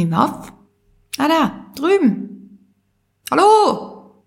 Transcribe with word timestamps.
Nehmen 0.00 0.12
wir 0.12 0.24
auf. 0.24 0.50
Ah, 1.18 1.28
da, 1.28 1.66
drüben. 1.76 2.58
Hallo! 3.30 4.24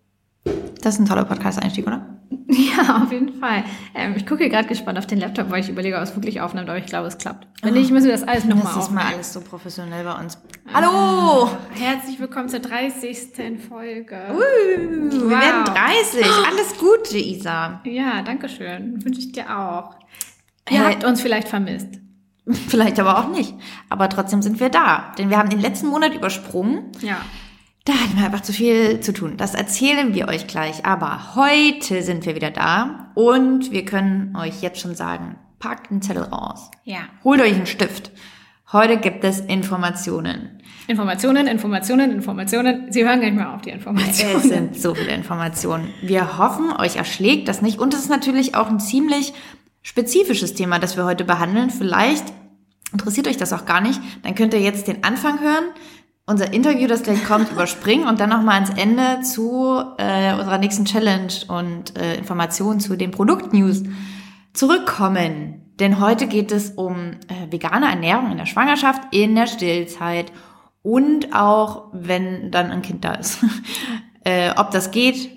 Das 0.84 0.94
ist 0.94 1.00
ein 1.00 1.08
toller 1.08 1.26
Podcast-Einstieg, 1.26 1.88
oder? 1.88 2.10
Ja, 2.48 3.02
auf 3.04 3.12
jeden 3.12 3.40
Fall. 3.40 3.64
Ähm, 3.96 4.14
ich 4.16 4.28
gucke 4.28 4.44
hier 4.44 4.50
gerade 4.52 4.68
gespannt 4.68 5.00
auf 5.00 5.08
den 5.08 5.20
Laptop, 5.20 5.50
weil 5.50 5.62
ich 5.62 5.70
überlege, 5.70 5.96
ob 5.98 6.04
es 6.04 6.14
wirklich 6.16 6.42
aufnimmt, 6.42 6.70
aber 6.70 6.78
ich 6.78 6.86
glaube, 6.86 7.08
es 7.08 7.18
klappt. 7.18 7.48
Wenn 7.64 7.74
nicht, 7.74 7.90
müssen 7.90 8.06
wir 8.06 8.12
das 8.12 8.22
alles 8.22 8.46
nochmal 8.46 8.66
Das 8.66 8.72
ist 8.74 8.78
aufnehmen. 8.84 9.04
mal 9.08 9.14
alles 9.16 9.34
so 9.34 9.42
professionell 9.42 10.04
bei 10.04 10.14
uns. 10.14 10.38
Hallo! 10.72 11.50
Herzlich 11.74 12.20
willkommen 12.20 12.50
zur 12.50 12.60
30. 12.60 13.18
Folge. 13.68 14.16
Uh, 14.32 14.40
wir 15.12 15.22
Wow. 15.24 15.30
werden 15.32 15.66
30. 15.66 16.26
Alles 16.52 16.78
Gute, 16.78 17.18
Isa. 17.18 17.82
Ja, 17.86 18.22
danke 18.22 18.48
schön. 18.48 19.04
Wünsche 19.04 19.22
ich 19.22 19.32
dir 19.32 19.46
auch. 19.50 19.96
Ihr 20.70 20.84
Hey. 20.86 20.94
habt 20.94 21.04
uns 21.04 21.20
vielleicht 21.22 21.48
vermisst. 21.48 22.00
Vielleicht 22.68 23.00
aber 23.00 23.20
auch 23.20 23.30
nicht. 23.30 23.54
Aber 23.90 24.10
trotzdem 24.10 24.42
sind 24.42 24.60
wir 24.60 24.70
da. 24.70 25.14
Denn 25.18 25.30
wir 25.30 25.38
haben 25.38 25.50
den 25.50 25.62
letzten 25.62 25.88
Monat 25.88 26.14
übersprungen. 26.14 26.92
Ja. 27.02 27.18
Da 27.86 27.94
hatten 27.94 28.18
wir 28.18 28.26
einfach 28.26 28.42
zu 28.42 28.54
viel 28.54 29.02
zu 29.02 29.14
tun. 29.14 29.36
Das 29.38 29.56
erzählen 29.56 30.14
wir 30.14 30.28
euch 30.28 30.48
gleich. 30.48 30.86
Aber 30.86 31.36
heute 31.36 32.02
sind 32.02 32.26
wir 32.26 32.36
wieder 32.36 32.52
da. 32.52 33.12
Und 33.16 33.72
wir 33.72 33.86
können 33.86 34.36
euch 34.38 34.62
jetzt 34.62 34.80
schon 34.80 34.96
sagen, 34.96 35.38
packt 35.60 35.92
einen 35.92 36.02
Zettel 36.02 36.24
raus. 36.24 36.72
Ja. 36.84 37.00
Holt 37.24 37.42
euch 37.42 37.54
einen 37.54 37.66
Stift. 37.66 38.12
Heute 38.72 38.98
gibt 38.98 39.24
es 39.24 39.40
Informationen. 39.40 40.62
Informationen, 40.88 41.48
Informationen, 41.48 42.12
Informationen. 42.12 42.92
Sie 42.92 43.04
hören 43.04 43.22
gar 43.22 43.28
nicht 43.28 43.38
mehr 43.38 43.54
auf 43.54 43.62
die 43.62 43.70
Informationen. 43.70 44.36
Es 44.38 44.44
sind 44.44 44.82
so 44.82 44.96
viele 44.96 45.14
Informationen. 45.14 45.90
Wir 46.02 46.38
hoffen, 46.38 46.74
euch 46.74 46.96
erschlägt 46.96 47.48
das 47.48 47.62
nicht. 47.62 47.80
Und 47.80 47.94
es 47.94 48.02
ist 48.02 48.10
natürlich 48.10 48.56
auch 48.56 48.70
ein 48.70 48.80
ziemlich 48.80 49.34
spezifisches 49.84 50.56
Thema, 50.56 50.80
das 50.80 50.98
wir 50.98 51.06
heute 51.06 51.24
behandeln. 51.24 51.70
Vielleicht 51.70 52.26
interessiert 52.94 53.28
euch 53.28 53.38
das 53.38 53.52
auch 53.52 53.66
gar 53.66 53.82
nicht. 53.82 54.00
Dann 54.24 54.36
könnt 54.36 54.54
ihr 54.54 54.62
jetzt 54.62 54.88
den 54.88 55.04
Anfang 55.04 55.42
hören, 55.42 55.66
unser 56.26 56.54
Interview, 56.54 56.88
das 56.88 57.04
gleich 57.04 57.26
kommt, 57.26 57.52
überspringen 57.52 58.08
und 58.08 58.20
dann 58.20 58.30
nochmal 58.30 58.56
ans 58.56 58.70
Ende 58.70 59.22
zu 59.22 59.84
äh, 59.98 60.34
unserer 60.34 60.58
nächsten 60.58 60.86
Challenge 60.86 61.34
und 61.50 61.98
äh, 61.98 62.16
Informationen 62.16 62.80
zu 62.80 62.96
den 62.96 63.12
Produktnews 63.12 63.84
zurückkommen. 64.54 65.74
Denn 65.80 66.00
heute 66.00 66.28
geht 66.28 66.52
es 66.52 66.70
um 66.72 67.14
äh, 67.28 67.52
vegane 67.52 67.88
Ernährung 67.88 68.32
in 68.32 68.38
der 68.38 68.46
Schwangerschaft, 68.46 69.02
in 69.12 69.36
der 69.36 69.48
Stillzeit 69.48 70.32
und 70.84 71.34
auch, 71.34 71.90
wenn 71.94 72.52
dann 72.52 72.72
ein 72.72 72.82
Kind 72.84 73.04
da 73.04 73.14
ist. 73.16 73.40
äh, 74.24 74.52
ob 74.56 74.72
das 74.72 74.92
geht, 74.92 75.30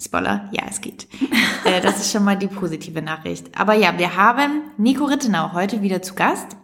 Spoiler, 0.00 0.48
ja, 0.52 0.64
es 0.68 0.80
geht. 0.80 1.06
äh, 1.64 1.80
das 1.80 2.00
ist 2.00 2.12
schon 2.12 2.24
mal 2.24 2.36
die 2.36 2.48
positive 2.48 3.00
Nachricht. 3.00 3.58
Aber 3.58 3.74
ja, 3.74 3.96
wir 3.98 4.16
haben 4.16 4.62
Nico 4.76 5.04
Rittenau 5.04 5.52
heute 5.52 5.82
wieder 5.82 6.02
zu 6.02 6.14
Gast. 6.14 6.56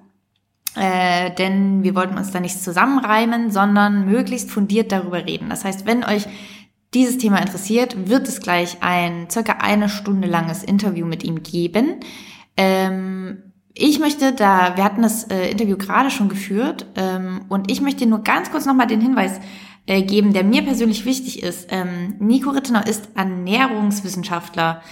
Äh, 0.76 1.34
denn 1.34 1.82
wir 1.82 1.94
wollten 1.94 2.16
uns 2.16 2.30
da 2.30 2.40
nicht 2.40 2.62
zusammenreimen, 2.62 3.50
sondern 3.50 4.06
möglichst 4.06 4.50
fundiert 4.50 4.92
darüber 4.92 5.26
reden. 5.26 5.50
Das 5.50 5.64
heißt, 5.64 5.84
wenn 5.84 6.04
euch 6.04 6.26
dieses 6.94 7.18
Thema 7.18 7.38
interessiert, 7.38 8.08
wird 8.08 8.28
es 8.28 8.40
gleich 8.40 8.78
ein 8.80 9.28
circa 9.30 9.54
eine 9.60 9.88
Stunde 9.88 10.28
langes 10.28 10.62
Interview 10.62 11.06
mit 11.06 11.24
ihm 11.24 11.42
geben. 11.42 12.00
Ähm, 12.56 13.52
ich 13.74 13.98
möchte 13.98 14.32
da, 14.32 14.76
wir 14.76 14.84
hatten 14.84 15.02
das 15.02 15.24
äh, 15.24 15.50
Interview 15.50 15.76
gerade 15.76 16.10
schon 16.10 16.28
geführt 16.28 16.86
ähm, 16.96 17.46
und 17.48 17.70
ich 17.70 17.80
möchte 17.80 18.06
nur 18.06 18.22
ganz 18.22 18.50
kurz 18.50 18.66
nochmal 18.66 18.88
den 18.88 19.00
Hinweis 19.00 19.41
äh, 19.86 20.02
geben, 20.02 20.32
der 20.32 20.44
mir 20.44 20.62
persönlich 20.62 21.04
wichtig 21.04 21.42
ist. 21.42 21.68
Ähm, 21.70 22.16
Nico 22.18 22.50
Rittenau 22.50 22.80
ist 22.80 23.08
Ernährungswissenschaftler. 23.14 24.82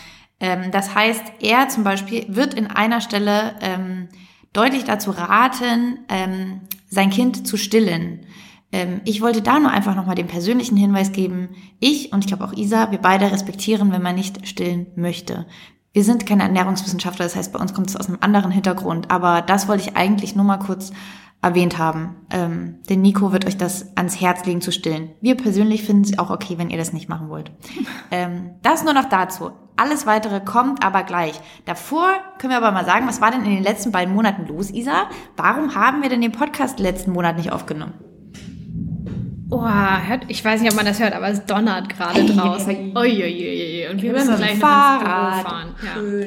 Ähm, 0.41 0.71
das 0.71 0.95
heißt, 0.95 1.23
er 1.41 1.69
zum 1.69 1.85
Beispiel 1.85 2.25
wird 2.29 2.55
in 2.55 2.69
einer 2.69 3.01
Stelle 3.01 3.55
ähm, 3.61 4.09
deutlich 4.53 4.85
dazu 4.85 5.11
raten, 5.11 6.01
ähm, 6.09 6.61
sein 6.89 7.11
Kind 7.11 7.47
zu 7.47 7.57
stillen. 7.57 8.27
Ähm, 8.73 9.01
ich 9.05 9.21
wollte 9.21 9.43
da 9.43 9.59
nur 9.59 9.71
einfach 9.71 9.95
nochmal 9.95 10.15
den 10.15 10.27
persönlichen 10.27 10.77
Hinweis 10.77 11.13
geben. 11.13 11.51
Ich 11.81 12.13
und 12.13 12.21
ich 12.21 12.27
glaube 12.27 12.45
auch 12.45 12.53
Isa, 12.53 12.91
wir 12.91 12.99
beide 12.99 13.31
respektieren, 13.31 13.93
wenn 13.93 14.03
man 14.03 14.15
nicht 14.15 14.47
stillen 14.47 14.87
möchte. 14.97 15.47
Wir 15.93 16.05
sind 16.05 16.27
keine 16.27 16.43
Ernährungswissenschaftler, 16.43 17.25
das 17.25 17.35
heißt, 17.35 17.53
bei 17.53 17.59
uns 17.59 17.73
kommt 17.73 17.89
es 17.89 17.97
aus 17.97 18.09
einem 18.09 18.19
anderen 18.21 18.53
Hintergrund. 18.53 19.11
Aber 19.11 19.43
das 19.43 19.69
wollte 19.69 19.83
ich 19.83 19.97
eigentlich 19.97 20.37
nur 20.37 20.45
mal 20.45 20.59
kurz 20.59 20.93
erwähnt 21.41 21.79
haben. 21.79 22.17
Ähm, 22.31 22.79
denn 22.89 23.01
Nico 23.01 23.33
wird 23.33 23.47
euch 23.47 23.57
das 23.57 23.97
ans 23.97 24.21
Herz 24.21 24.45
legen 24.45 24.61
zu 24.61 24.73
stillen. 24.73 25.11
Wir 25.21 25.37
persönlich 25.37 25.85
finden 25.85 26.03
es 26.03 26.19
auch 26.19 26.31
okay, 26.31 26.59
wenn 26.59 26.71
ihr 26.71 26.79
das 26.79 26.93
nicht 26.93 27.09
machen 27.09 27.29
wollt. 27.29 27.53
ähm, 28.11 28.51
das 28.63 28.85
nur 28.85 28.95
noch 28.95 29.09
dazu. 29.09 29.53
Alles 29.77 30.07
weitere 30.07 30.41
kommt 30.41 30.85
aber 30.85 31.05
gleich. 31.05 31.41
Davor 31.65 32.09
können 32.39 32.53
wir 32.53 32.57
aber 32.57 32.73
mal 32.73 32.85
sagen, 32.85 33.07
was 33.07 33.21
war 33.21 33.31
denn 33.31 33.45
in 33.45 33.55
den 33.55 33.63
letzten 33.63 33.93
beiden 33.93 34.13
Monaten 34.13 34.47
los, 34.47 34.71
Isa? 34.71 35.09
Warum 35.37 35.77
haben 35.77 36.03
wir 36.03 36.09
denn 36.09 36.21
den 36.21 36.33
Podcast 36.33 36.81
letzten 36.81 37.13
Monat 37.13 37.37
nicht 37.37 37.53
aufgenommen? 37.53 37.95
Oh, 39.51 39.67
hört, 39.67 40.25
ich 40.29 40.45
weiß 40.45 40.61
nicht, 40.61 40.71
ob 40.71 40.77
man 40.77 40.85
das 40.85 41.01
hört, 41.01 41.15
aber 41.15 41.29
es 41.29 41.47
donnert 41.47 41.89
gerade 41.89 42.21
Hey, 42.21 42.37
draußen. 42.37 42.97
Uiuiui. 42.97 43.89
Und 43.91 44.03
wir 44.03 44.13
müssen 44.13 44.37
gleich 44.37 44.55
noch 44.55 44.69
Fahrrad. 44.69 45.43
Büro 45.43 45.49
fahren. 45.49 45.75
Ja. 45.83 46.27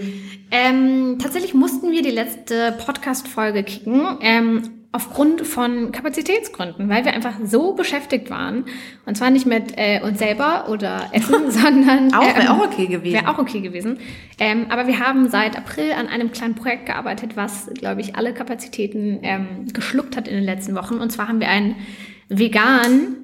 Ähm, 0.52 1.18
tatsächlich 1.20 1.54
mussten 1.54 1.92
wir 1.92 2.02
die 2.02 2.10
letzte 2.10 2.74
Podcast-Folge 2.84 3.64
kicken, 3.64 4.18
ähm, 4.22 4.81
aufgrund 4.94 5.48
von 5.48 5.92
Kapazitätsgründen, 5.94 6.90
weil 6.90 7.06
wir 7.06 7.14
einfach 7.14 7.36
so 7.44 7.74
beschäftigt 7.74 8.30
waren. 8.30 8.66
Und 9.06 9.16
zwar 9.16 9.30
nicht 9.30 9.46
mit 9.46 9.74
äh, 9.78 10.02
uns 10.04 10.20
selber 10.20 10.68
oder 10.70 11.10
Essen, 11.14 11.50
sondern... 11.50 12.14
Auch, 12.14 12.26
wäre 12.26 12.42
ähm, 12.42 12.48
auch 12.48 12.66
okay 12.66 12.88
gewesen. 12.88 13.14
Wäre 13.14 13.30
auch 13.30 13.38
okay 13.38 13.62
gewesen. 13.62 14.00
Ähm, 14.38 14.66
aber 14.70 14.88
wir 14.88 15.00
haben 15.00 15.30
seit 15.30 15.58
April 15.58 15.94
an 15.94 16.08
einem 16.08 16.32
kleinen 16.32 16.56
Projekt 16.56 16.88
gearbeitet, 16.88 17.38
was, 17.38 17.70
glaube 17.74 18.02
ich, 18.02 18.16
alle 18.18 18.34
Kapazitäten 18.34 19.20
ähm, 19.24 19.68
geschluckt 19.72 20.18
hat 20.18 20.28
in 20.28 20.36
den 20.36 20.44
letzten 20.44 20.76
Wochen. 20.76 20.96
Und 20.96 21.10
zwar 21.12 21.30
haben 21.30 21.40
wir 21.40 21.48
einen 21.48 21.76
vegan, 22.28 23.16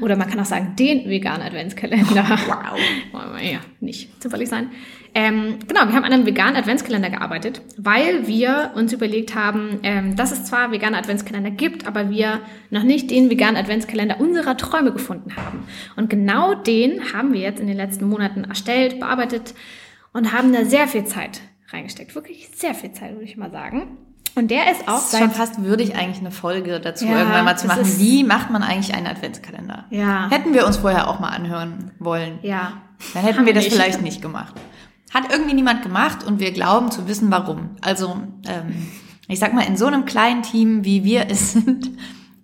oder 0.00 0.16
man 0.16 0.28
kann 0.28 0.40
auch 0.40 0.46
sagen, 0.46 0.74
den 0.78 1.08
veganen 1.08 1.42
Adventskalender. 1.42 2.24
Wow. 2.46 2.78
Wollen 3.12 3.36
wir 3.36 3.52
ja 3.52 3.60
nicht 3.80 4.22
zufällig 4.22 4.48
sein. 4.48 4.70
Ähm, 5.14 5.58
genau, 5.66 5.86
wir 5.86 5.94
haben 5.94 6.04
an 6.04 6.12
einem 6.12 6.26
veganen 6.26 6.56
Adventskalender 6.56 7.10
gearbeitet, 7.10 7.62
weil 7.76 8.26
wir 8.26 8.72
uns 8.74 8.92
überlegt 8.92 9.34
haben, 9.34 9.80
ähm, 9.82 10.16
dass 10.16 10.32
es 10.32 10.44
zwar 10.44 10.70
vegane 10.70 10.96
Adventskalender 10.96 11.50
gibt, 11.50 11.86
aber 11.86 12.10
wir 12.10 12.40
noch 12.70 12.82
nicht 12.82 13.10
den 13.10 13.30
veganen 13.30 13.56
Adventskalender 13.56 14.20
unserer 14.20 14.56
Träume 14.56 14.92
gefunden 14.92 15.34
haben. 15.36 15.64
Und 15.96 16.10
genau 16.10 16.54
den 16.54 17.12
haben 17.12 17.32
wir 17.32 17.40
jetzt 17.40 17.60
in 17.60 17.66
den 17.66 17.76
letzten 17.76 18.06
Monaten 18.08 18.44
erstellt, 18.44 19.00
bearbeitet 19.00 19.54
und 20.12 20.32
haben 20.32 20.52
da 20.52 20.64
sehr 20.64 20.86
viel 20.86 21.04
Zeit 21.04 21.40
reingesteckt. 21.72 22.14
Wirklich 22.14 22.48
sehr 22.54 22.74
viel 22.74 22.92
Zeit, 22.92 23.12
würde 23.12 23.24
ich 23.24 23.36
mal 23.36 23.50
sagen. 23.50 23.96
Und 24.36 24.50
der 24.50 24.70
ist 24.70 24.82
auch 24.82 24.94
Das 24.94 25.12
ist 25.12 25.18
schon 25.18 25.30
fast 25.32 25.62
würdig, 25.62 25.96
eigentlich 25.96 26.20
eine 26.20 26.30
Folge 26.30 26.78
dazu 26.80 27.04
Ja, 27.04 27.18
irgendwann 27.18 27.44
mal 27.44 27.58
zu 27.58 27.66
machen. 27.66 27.82
Wie 27.98 28.22
macht 28.22 28.50
man 28.50 28.62
eigentlich 28.62 28.94
einen 28.94 29.08
Adventskalender? 29.08 29.86
Ja. 29.90 30.30
Hätten 30.30 30.54
wir 30.54 30.66
uns 30.66 30.76
vorher 30.76 31.08
auch 31.08 31.18
mal 31.18 31.30
anhören 31.30 31.90
wollen. 31.98 32.38
ja. 32.42 32.82
Dann 33.14 33.24
hätten 33.24 33.46
wir 33.46 33.54
das 33.54 33.64
nicht. 33.64 33.72
vielleicht 33.72 34.02
nicht 34.02 34.20
gemacht. 34.20 34.54
Hat 35.12 35.32
irgendwie 35.32 35.54
niemand 35.54 35.82
gemacht 35.82 36.24
und 36.24 36.40
wir 36.40 36.52
glauben 36.52 36.90
zu 36.90 37.08
wissen, 37.08 37.30
warum. 37.30 37.70
Also, 37.80 38.16
ähm, 38.46 38.88
ich 39.28 39.38
sag 39.38 39.54
mal, 39.54 39.66
in 39.66 39.76
so 39.76 39.86
einem 39.86 40.04
kleinen 40.04 40.42
Team, 40.42 40.84
wie 40.84 41.04
wir 41.04 41.28
es 41.28 41.52
sind, 41.52 41.90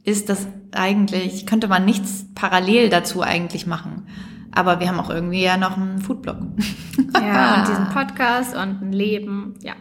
ist 0.04 0.28
das 0.28 0.46
eigentlich, 0.72 1.46
könnte 1.46 1.68
man 1.68 1.84
nichts 1.84 2.26
parallel 2.34 2.88
dazu 2.88 3.22
eigentlich 3.22 3.66
machen. 3.66 4.06
Aber 4.52 4.80
wir 4.80 4.88
haben 4.88 5.00
auch 5.00 5.10
irgendwie 5.10 5.42
ja 5.42 5.56
noch 5.56 5.76
einen 5.76 6.00
Foodblog. 6.00 6.38
Ja, 7.14 7.60
und 7.60 7.68
diesen 7.68 7.88
Podcast 7.88 8.54
und 8.54 8.82
ein 8.82 8.92
Leben, 8.92 9.54
ja. 9.62 9.72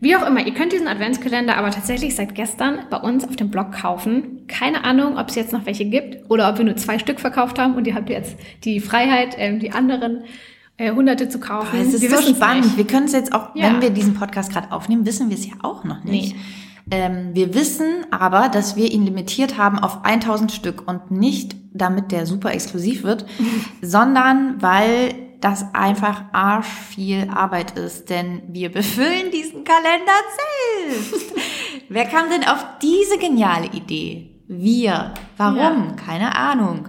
Wie 0.00 0.16
auch 0.16 0.26
immer, 0.26 0.46
ihr 0.46 0.54
könnt 0.54 0.72
diesen 0.72 0.88
Adventskalender 0.88 1.58
aber 1.58 1.70
tatsächlich 1.70 2.16
seit 2.16 2.34
gestern 2.34 2.86
bei 2.88 2.96
uns 2.96 3.22
auf 3.28 3.36
dem 3.36 3.50
Blog 3.50 3.72
kaufen. 3.72 4.46
Keine 4.48 4.84
Ahnung, 4.84 5.18
ob 5.18 5.28
es 5.28 5.34
jetzt 5.34 5.52
noch 5.52 5.66
welche 5.66 5.84
gibt 5.84 6.30
oder 6.30 6.48
ob 6.48 6.56
wir 6.56 6.64
nur 6.64 6.76
zwei 6.76 6.98
Stück 6.98 7.20
verkauft 7.20 7.58
haben 7.58 7.74
und 7.74 7.86
ihr 7.86 7.94
habt 7.94 8.08
jetzt 8.08 8.38
die 8.64 8.80
Freiheit, 8.80 9.34
ähm, 9.36 9.60
die 9.60 9.72
anderen 9.72 10.24
äh, 10.80 10.92
hunderte 10.92 11.28
zu 11.28 11.38
kaufen. 11.38 11.78
Es 11.78 11.92
ist 11.94 12.00
Wir 12.02 12.10
so 12.10 12.34
spannend. 12.34 12.64
nicht. 12.64 12.76
Wir 12.78 12.86
können 12.86 13.06
es 13.06 13.12
jetzt 13.12 13.32
auch, 13.34 13.54
Ja. 13.54 13.66
wenn 13.66 13.82
wir 13.82 13.90
diesen 13.90 14.14
Podcast 14.14 14.50
gerade 14.52 14.72
aufnehmen, 14.72 15.04
wissen 15.04 15.28
wir 15.28 15.36
es 15.36 15.46
ja 15.46 15.52
auch 15.62 15.84
noch 15.84 16.02
nicht. 16.04 16.34
Ähm, 16.90 17.30
wir 17.34 17.54
wissen 17.54 18.06
aber, 18.10 18.48
dass 18.48 18.76
wir 18.76 18.90
ihn 18.90 19.04
limitiert 19.04 19.58
haben 19.58 19.78
auf 19.78 20.04
1000 20.04 20.50
Stück 20.50 20.88
und 20.88 21.10
nicht 21.10 21.54
damit 21.72 22.10
der 22.10 22.26
super 22.26 22.52
exklusiv 22.52 23.02
wird, 23.04 23.26
sondern 23.82 24.60
weil 24.62 25.14
das 25.40 25.66
einfach 25.74 26.24
arsch 26.32 26.66
viel 26.66 27.28
Arbeit 27.30 27.78
ist, 27.78 28.10
denn 28.10 28.42
wir 28.48 28.70
befüllen 28.72 29.30
diesen 29.32 29.64
Kalender 29.64 30.18
selbst. 30.88 31.32
Wer 31.88 32.04
kam 32.06 32.28
denn 32.30 32.44
auf 32.48 32.64
diese 32.82 33.18
geniale 33.18 33.66
Idee? 33.68 34.30
Wir. 34.48 35.14
Warum? 35.36 35.56
Ja. 35.56 35.92
Keine 36.04 36.36
Ahnung. 36.36 36.88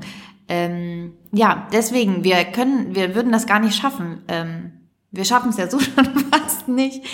Ähm, 0.52 1.14
ja, 1.32 1.66
deswegen, 1.72 2.26
wir 2.26 2.44
können, 2.44 2.94
wir 2.94 3.16
würden 3.16 3.32
das 3.32 3.48
gar 3.48 3.62
nicht 3.62 3.74
schaffen. 3.74 4.22
Ähm, 4.28 4.74
wir 5.10 5.24
schaffen 5.24 5.52
es 5.52 5.56
ja 5.56 5.70
so 5.70 5.80
schon 5.80 6.06
fast 6.30 6.68
nicht, 6.68 7.06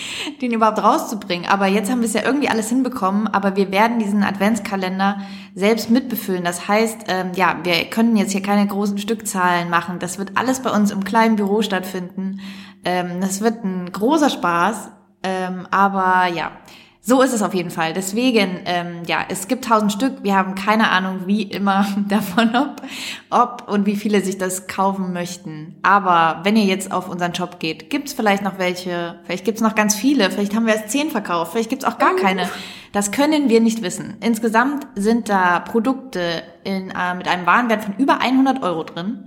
den 0.41 0.53
überhaupt 0.53 0.81
rauszubringen. 0.81 1.47
Aber 1.47 1.67
jetzt 1.67 1.91
haben 1.91 1.99
wir 1.99 2.07
es 2.07 2.13
ja 2.13 2.23
irgendwie 2.23 2.49
alles 2.49 2.69
hinbekommen. 2.69 3.27
Aber 3.27 3.55
wir 3.55 3.71
werden 3.71 3.99
diesen 3.99 4.23
Adventskalender 4.23 5.21
selbst 5.53 5.91
mitbefüllen. 5.91 6.43
Das 6.43 6.67
heißt, 6.67 7.01
ähm, 7.09 7.33
ja, 7.35 7.57
wir 7.61 7.85
können 7.91 8.17
jetzt 8.17 8.31
hier 8.31 8.41
keine 8.41 8.65
großen 8.65 8.97
Stückzahlen 8.97 9.69
machen. 9.69 9.99
Das 9.99 10.17
wird 10.17 10.31
alles 10.35 10.63
bei 10.63 10.71
uns 10.71 10.89
im 10.89 11.03
kleinen 11.03 11.35
Büro 11.35 11.61
stattfinden. 11.61 12.39
Ähm, 12.83 13.21
das 13.21 13.41
wird 13.41 13.63
ein 13.63 13.91
großer 13.91 14.31
Spaß. 14.31 14.89
Ähm, 15.21 15.67
aber 15.69 16.25
ja, 16.33 16.53
So 17.09 17.21
ist 17.21 17.31
es 17.31 17.41
auf 17.41 17.53
jeden 17.53 17.69
Fall. 17.69 17.93
Deswegen, 17.93 18.59
ähm, 18.65 19.03
ja, 19.07 19.19
es 19.29 19.47
gibt 19.47 19.63
tausend 19.63 19.93
Stück. 19.93 20.23
Wir 20.23 20.35
haben 20.35 20.55
keine 20.55 20.89
Ahnung, 20.89 21.21
wie 21.25 21.43
immer 21.43 21.87
davon, 22.09 22.53
ob, 22.53 22.81
ob 23.29 23.69
und 23.69 23.85
wie 23.85 23.95
viele 23.95 24.19
sich 24.19 24.37
das 24.37 24.67
kaufen 24.67 25.13
möchten. 25.13 25.77
Aber 25.83 26.41
wenn 26.43 26.57
ihr 26.57 26.65
jetzt 26.65 26.91
auf 26.91 27.07
unseren 27.07 27.33
Shop 27.33 27.61
geht, 27.61 27.89
gibt's 27.89 28.11
vielleicht 28.11 28.43
noch 28.43 28.59
welche. 28.59 29.19
Vielleicht 29.23 29.45
gibt's 29.45 29.61
noch 29.61 29.73
ganz 29.73 29.95
viele. 29.95 30.29
Vielleicht 30.29 30.53
haben 30.53 30.65
wir 30.65 30.75
erst 30.75 30.89
zehn 30.89 31.09
verkauft. 31.09 31.53
Vielleicht 31.53 31.69
gibt's 31.69 31.85
auch 31.85 31.97
gar 31.97 32.17
keine. 32.17 32.49
Das 32.91 33.11
können 33.11 33.47
wir 33.47 33.61
nicht 33.61 33.83
wissen. 33.83 34.17
Insgesamt 34.19 34.85
sind 34.95 35.29
da 35.29 35.61
Produkte 35.61 36.43
in, 36.65 36.91
äh, 36.91 37.15
mit 37.15 37.29
einem 37.29 37.45
Warenwert 37.45 37.85
von 37.85 37.95
über 37.97 38.19
100 38.19 38.61
Euro 38.63 38.83
drin. 38.83 39.23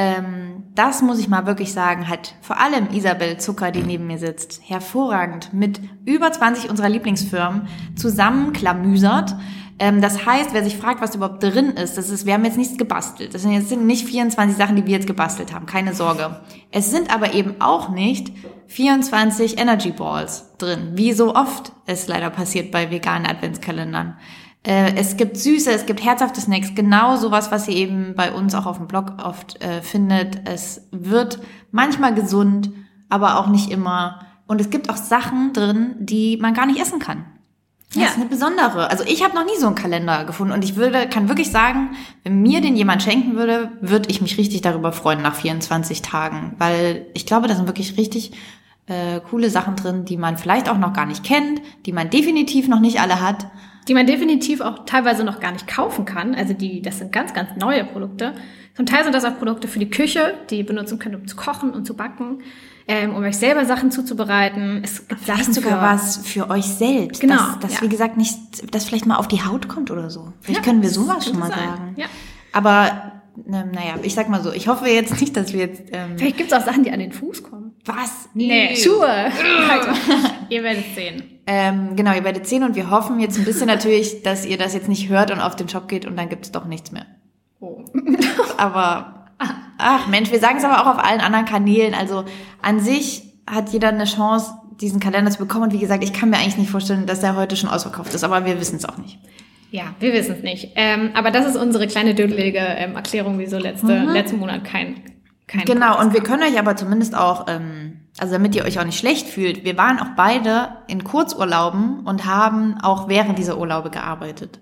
Ähm, 0.00 0.62
das 0.74 1.02
muss 1.02 1.18
ich 1.18 1.28
mal 1.28 1.44
wirklich 1.44 1.74
sagen, 1.74 2.08
hat 2.08 2.34
vor 2.40 2.58
allem 2.58 2.88
Isabel 2.90 3.36
Zucker, 3.36 3.70
die 3.70 3.82
neben 3.82 4.06
mir 4.06 4.16
sitzt, 4.16 4.62
hervorragend 4.64 5.52
mit 5.52 5.78
über 6.06 6.32
20 6.32 6.70
unserer 6.70 6.88
Lieblingsfirmen 6.88 7.68
zusammenklamüsert. 7.96 9.34
Ähm, 9.78 10.00
das 10.00 10.24
heißt, 10.24 10.54
wer 10.54 10.64
sich 10.64 10.78
fragt, 10.78 11.02
was 11.02 11.14
überhaupt 11.14 11.42
drin 11.42 11.72
ist, 11.72 11.98
das 11.98 12.08
ist, 12.08 12.24
wir 12.24 12.32
haben 12.32 12.46
jetzt 12.46 12.56
nichts 12.56 12.78
gebastelt. 12.78 13.34
Das 13.34 13.42
sind 13.42 13.52
jetzt 13.52 13.68
sind 13.68 13.84
nicht 13.84 14.06
24 14.06 14.56
Sachen, 14.56 14.76
die 14.76 14.86
wir 14.86 14.94
jetzt 14.94 15.06
gebastelt 15.06 15.52
haben, 15.52 15.66
keine 15.66 15.92
Sorge. 15.92 16.40
Es 16.70 16.90
sind 16.90 17.12
aber 17.12 17.34
eben 17.34 17.56
auch 17.60 17.90
nicht 17.90 18.32
24 18.68 19.58
Energy 19.58 19.90
Balls 19.90 20.56
drin, 20.56 20.92
wie 20.94 21.12
so 21.12 21.34
oft 21.34 21.72
es 21.84 22.08
leider 22.08 22.30
passiert 22.30 22.70
bei 22.70 22.90
veganen 22.90 23.26
Adventskalendern. 23.26 24.16
Äh, 24.62 24.94
es 24.96 25.16
gibt 25.16 25.36
süße, 25.38 25.70
es 25.72 25.86
gibt 25.86 26.04
herzhafte 26.04 26.40
Snacks, 26.40 26.74
genau 26.74 27.16
sowas, 27.16 27.50
was 27.50 27.66
ihr 27.68 27.76
eben 27.76 28.14
bei 28.14 28.32
uns 28.32 28.54
auch 28.54 28.66
auf 28.66 28.76
dem 28.76 28.86
Blog 28.88 29.14
oft 29.24 29.62
äh, 29.62 29.80
findet. 29.80 30.48
Es 30.48 30.86
wird 30.90 31.40
manchmal 31.70 32.14
gesund, 32.14 32.70
aber 33.08 33.38
auch 33.38 33.46
nicht 33.46 33.70
immer. 33.70 34.20
Und 34.46 34.60
es 34.60 34.68
gibt 34.70 34.90
auch 34.90 34.96
Sachen 34.96 35.52
drin, 35.52 35.94
die 35.98 36.36
man 36.36 36.52
gar 36.54 36.66
nicht 36.66 36.80
essen 36.80 36.98
kann. 36.98 37.24
Das 37.94 38.02
Ja. 38.02 38.08
ist 38.10 38.16
eine 38.16 38.26
besondere. 38.26 38.90
Also 38.90 39.02
ich 39.04 39.24
habe 39.24 39.34
noch 39.34 39.44
nie 39.44 39.56
so 39.58 39.66
einen 39.66 39.74
Kalender 39.74 40.24
gefunden 40.24 40.52
und 40.52 40.62
ich 40.62 40.76
würde, 40.76 41.08
kann 41.08 41.28
wirklich 41.28 41.50
sagen, 41.50 41.90
wenn 42.22 42.42
mir 42.42 42.60
den 42.60 42.76
jemand 42.76 43.02
schenken 43.02 43.36
würde, 43.36 43.72
würde 43.80 44.10
ich 44.10 44.20
mich 44.20 44.38
richtig 44.38 44.60
darüber 44.60 44.92
freuen 44.92 45.22
nach 45.22 45.34
24 45.34 46.02
Tagen, 46.02 46.54
weil 46.58 47.06
ich 47.14 47.26
glaube, 47.26 47.48
da 47.48 47.56
sind 47.56 47.66
wirklich 47.66 47.96
richtig 47.96 48.32
äh, 48.86 49.20
coole 49.30 49.50
Sachen 49.50 49.74
drin, 49.74 50.04
die 50.04 50.16
man 50.16 50.36
vielleicht 50.36 50.68
auch 50.68 50.78
noch 50.78 50.92
gar 50.92 51.06
nicht 51.06 51.24
kennt, 51.24 51.62
die 51.86 51.92
man 51.92 52.10
definitiv 52.10 52.68
noch 52.68 52.80
nicht 52.80 53.00
alle 53.00 53.20
hat. 53.20 53.46
Die 53.88 53.94
man 53.94 54.06
definitiv 54.06 54.60
auch 54.60 54.84
teilweise 54.84 55.24
noch 55.24 55.40
gar 55.40 55.52
nicht 55.52 55.66
kaufen 55.66 56.04
kann. 56.04 56.34
Also 56.34 56.52
die, 56.54 56.82
das 56.82 56.98
sind 56.98 57.12
ganz, 57.12 57.34
ganz 57.34 57.50
neue 57.58 57.84
Produkte. 57.84 58.34
Zum 58.74 58.86
Teil 58.86 59.02
sind 59.04 59.14
das 59.14 59.24
auch 59.24 59.36
Produkte 59.38 59.68
für 59.68 59.78
die 59.78 59.90
Küche, 59.90 60.34
die 60.48 60.58
ihr 60.58 60.66
benutzen 60.66 60.98
könnt, 60.98 61.14
um 61.14 61.26
zu 61.26 61.36
kochen 61.36 61.70
und 61.70 61.86
zu 61.86 61.94
backen, 61.94 62.38
ähm, 62.86 63.14
um 63.14 63.22
euch 63.24 63.36
selber 63.36 63.64
Sachen 63.66 63.90
zuzubereiten. 63.90 64.80
Es 64.82 65.06
gibt 65.08 65.20
Vielleicht 65.20 65.40
Sachen 65.44 65.54
sogar 65.54 65.72
für, 65.80 65.94
was 65.94 66.16
für 66.26 66.50
euch 66.50 66.64
selbst. 66.66 67.20
Genau, 67.20 67.34
Dass, 67.36 67.58
dass 67.60 67.74
ja. 67.74 67.82
wie 67.82 67.88
gesagt, 67.88 68.16
nicht, 68.16 68.36
dass 68.72 68.84
vielleicht 68.84 69.06
mal 69.06 69.16
auf 69.16 69.28
die 69.28 69.42
Haut 69.44 69.68
kommt 69.68 69.90
oder 69.90 70.08
so. 70.10 70.32
Vielleicht 70.40 70.60
Ja, 70.64 70.64
können 70.70 70.82
wir 70.82 70.90
sowas 70.90 71.26
schon 71.26 71.38
mal 71.38 71.50
sein. 71.50 71.58
sagen. 71.68 71.94
Ja. 71.96 72.06
Aber, 72.52 73.12
ähm, 73.46 73.70
naja, 73.72 73.94
ich 74.02 74.14
sag 74.14 74.28
mal 74.28 74.42
so, 74.42 74.52
ich 74.52 74.68
hoffe 74.68 74.88
jetzt 74.88 75.20
nicht, 75.20 75.36
dass 75.36 75.52
wir 75.52 75.60
jetzt, 75.60 75.82
ähm, 75.92 76.16
Vielleicht 76.16 76.36
gibt 76.38 76.52
es 76.52 76.58
auch 76.58 76.64
Sachen, 76.64 76.84
die 76.84 76.90
an 76.90 77.00
den 77.00 77.12
Fuß 77.12 77.42
kommen. 77.42 77.72
was? 77.84 78.28
Nee, 78.34 78.74
Schuhe. 78.76 79.08
Also, 79.08 79.90
ihr 80.48 80.62
werdet 80.62 80.84
sehen. 80.94 81.39
Ähm, 81.52 81.96
genau, 81.96 82.14
ihr 82.14 82.22
werdet 82.22 82.46
sehen 82.46 82.62
und 82.62 82.76
wir 82.76 82.90
hoffen 82.90 83.18
jetzt 83.18 83.36
ein 83.36 83.44
bisschen 83.44 83.66
natürlich, 83.66 84.22
dass 84.24 84.46
ihr 84.46 84.56
das 84.56 84.72
jetzt 84.72 84.88
nicht 84.88 85.08
hört 85.08 85.32
und 85.32 85.40
auf 85.40 85.56
den 85.56 85.68
Shop 85.68 85.88
geht 85.88 86.06
und 86.06 86.16
dann 86.16 86.28
gibt 86.28 86.44
es 86.44 86.52
doch 86.52 86.64
nichts 86.64 86.92
mehr. 86.92 87.06
Oh. 87.58 87.84
Aber, 88.56 89.26
ach 89.76 90.06
Mensch, 90.06 90.30
wir 90.30 90.38
sagen 90.38 90.58
es 90.58 90.64
aber 90.64 90.80
auch 90.80 90.94
auf 90.94 91.04
allen 91.04 91.20
anderen 91.20 91.46
Kanälen. 91.46 91.92
Also 91.92 92.24
an 92.62 92.78
sich 92.78 93.24
hat 93.50 93.70
jeder 93.70 93.88
eine 93.88 94.04
Chance, 94.04 94.52
diesen 94.80 95.00
Kalender 95.00 95.32
zu 95.32 95.38
bekommen. 95.38 95.64
Und 95.64 95.72
wie 95.72 95.78
gesagt, 95.78 96.04
ich 96.04 96.12
kann 96.12 96.30
mir 96.30 96.36
eigentlich 96.36 96.56
nicht 96.56 96.70
vorstellen, 96.70 97.06
dass 97.06 97.20
der 97.20 97.34
heute 97.34 97.56
schon 97.56 97.68
ausverkauft 97.68 98.14
ist, 98.14 98.22
aber 98.22 98.44
wir 98.44 98.60
wissen 98.60 98.76
es 98.76 98.84
auch 98.84 98.98
nicht. 98.98 99.18
Ja, 99.72 99.94
wir 99.98 100.12
wissen 100.12 100.36
es 100.36 100.42
nicht. 100.44 100.68
Ähm, 100.76 101.10
aber 101.14 101.32
das 101.32 101.46
ist 101.46 101.56
unsere 101.56 101.88
kleine 101.88 102.14
dödelige 102.14 102.60
ähm, 102.60 102.94
Erklärung, 102.94 103.40
wieso 103.40 103.58
letzte, 103.58 104.04
letzten 104.04 104.38
Monat 104.38 104.62
kein, 104.64 105.02
kein 105.48 105.64
Genau, 105.64 105.98
und 105.98 106.12
wir 106.12 106.22
können 106.22 106.44
euch 106.44 106.58
aber 106.60 106.76
zumindest 106.76 107.16
auch, 107.16 107.46
ähm, 107.48 107.89
also 108.20 108.34
damit 108.34 108.54
ihr 108.54 108.64
euch 108.64 108.78
auch 108.78 108.84
nicht 108.84 108.98
schlecht 108.98 109.28
fühlt, 109.28 109.64
wir 109.64 109.76
waren 109.76 109.98
auch 109.98 110.14
beide 110.16 110.68
in 110.86 111.04
Kurzurlauben 111.04 112.00
und 112.00 112.26
haben 112.26 112.78
auch 112.80 113.08
während 113.08 113.38
dieser 113.38 113.58
Urlaube 113.58 113.90
gearbeitet. 113.90 114.60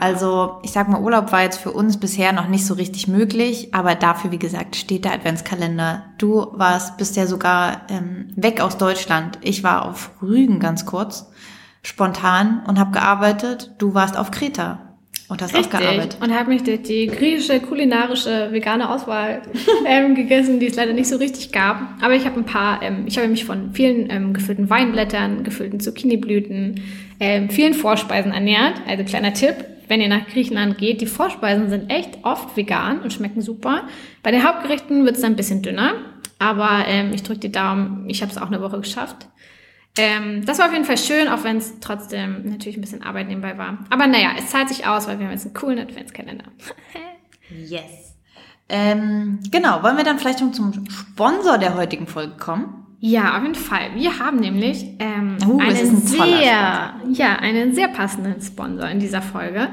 Also 0.00 0.58
ich 0.62 0.72
sag 0.72 0.88
mal, 0.88 1.02
Urlaub 1.02 1.32
war 1.32 1.42
jetzt 1.42 1.58
für 1.60 1.70
uns 1.70 2.00
bisher 2.00 2.32
noch 2.32 2.48
nicht 2.48 2.66
so 2.66 2.74
richtig 2.74 3.08
möglich, 3.08 3.74
aber 3.74 3.94
dafür, 3.94 4.30
wie 4.30 4.38
gesagt, 4.38 4.74
steht 4.76 5.04
der 5.04 5.12
Adventskalender. 5.12 6.04
Du 6.16 6.46
warst, 6.52 6.96
bist 6.96 7.16
ja 7.16 7.26
sogar 7.26 7.82
ähm, 7.90 8.32
weg 8.34 8.62
aus 8.62 8.78
Deutschland. 8.78 9.38
Ich 9.42 9.62
war 9.62 9.84
auf 9.84 10.10
Rügen 10.22 10.60
ganz 10.60 10.86
kurz, 10.86 11.30
spontan 11.82 12.62
und 12.66 12.78
habe 12.78 12.92
gearbeitet. 12.92 13.72
Du 13.78 13.92
warst 13.92 14.16
auf 14.16 14.30
Kreta 14.30 14.91
und 15.32 15.42
hast. 15.42 15.54
Richtig. 15.54 16.22
Und 16.22 16.38
habe 16.38 16.50
mich 16.50 16.62
durch 16.62 16.82
die 16.82 17.06
griechische 17.06 17.60
kulinarische 17.60 18.52
vegane 18.52 18.90
Auswahl 18.90 19.42
ähm, 19.86 20.14
gegessen, 20.14 20.60
die 20.60 20.66
es 20.66 20.76
leider 20.76 20.92
nicht 20.92 21.08
so 21.08 21.16
richtig 21.16 21.52
gab. 21.52 21.80
Aber 22.00 22.14
ich 22.14 22.24
habe 22.24 22.38
ein 22.38 22.44
paar, 22.44 22.82
ähm, 22.82 23.04
ich 23.06 23.18
habe 23.18 23.28
mich 23.28 23.44
von 23.44 23.72
vielen 23.72 24.10
ähm, 24.10 24.32
gefüllten 24.32 24.70
Weinblättern, 24.70 25.42
gefüllten 25.42 25.80
Zucchiniblüten, 25.80 26.82
ähm, 27.18 27.50
vielen 27.50 27.74
Vorspeisen 27.74 28.32
ernährt. 28.32 28.74
Also 28.86 29.04
kleiner 29.04 29.32
Tipp, 29.32 29.56
wenn 29.88 30.00
ihr 30.00 30.08
nach 30.08 30.26
Griechenland 30.26 30.78
geht, 30.78 31.00
die 31.00 31.06
Vorspeisen 31.06 31.70
sind 31.70 31.90
echt 31.90 32.18
oft 32.22 32.56
vegan 32.56 33.00
und 33.00 33.12
schmecken 33.12 33.40
super. 33.40 33.82
Bei 34.22 34.30
den 34.30 34.46
Hauptgerichten 34.46 35.04
wird 35.04 35.16
es 35.16 35.22
dann 35.22 35.32
ein 35.32 35.36
bisschen 35.36 35.62
dünner. 35.62 35.94
Aber 36.38 36.84
ähm, 36.88 37.12
ich 37.14 37.22
drücke 37.22 37.38
die 37.38 37.52
Daumen, 37.52 38.04
ich 38.08 38.20
habe 38.20 38.32
es 38.32 38.36
auch 38.36 38.48
eine 38.48 38.60
Woche 38.60 38.80
geschafft. 38.80 39.28
Ähm, 39.98 40.44
das 40.46 40.58
war 40.58 40.66
auf 40.66 40.72
jeden 40.72 40.86
Fall 40.86 40.96
schön, 40.96 41.28
auch 41.28 41.44
wenn 41.44 41.58
es 41.58 41.78
trotzdem 41.80 42.48
natürlich 42.48 42.78
ein 42.78 42.80
bisschen 42.80 43.02
Arbeit 43.02 43.28
nebenbei 43.28 43.58
war. 43.58 43.78
Aber 43.90 44.06
naja, 44.06 44.30
es 44.38 44.48
zahlt 44.48 44.68
sich 44.68 44.86
aus, 44.86 45.06
weil 45.06 45.18
wir 45.18 45.26
haben 45.26 45.32
jetzt 45.32 45.44
einen 45.44 45.54
coolen 45.54 45.78
Adventskalender. 45.78 46.44
Yes. 47.68 48.14
Ähm, 48.70 49.40
genau, 49.50 49.82
wollen 49.82 49.98
wir 49.98 50.04
dann 50.04 50.18
vielleicht 50.18 50.38
schon 50.38 50.54
zum 50.54 50.88
Sponsor 50.88 51.58
der 51.58 51.76
heutigen 51.76 52.06
Folge 52.06 52.32
kommen? 52.38 52.86
Ja, 53.00 53.36
auf 53.36 53.42
jeden 53.42 53.54
Fall. 53.54 53.94
Wir 53.94 54.18
haben 54.18 54.38
nämlich 54.38 54.86
ähm, 54.98 55.36
Uh, 55.46 55.58
einen 55.58 55.76
ein 55.76 55.96
sehr, 55.98 56.94
ja, 57.12 57.36
einen 57.38 57.74
sehr 57.74 57.88
passenden 57.88 58.40
Sponsor 58.40 58.88
in 58.88 59.00
dieser 59.00 59.20
Folge. 59.20 59.68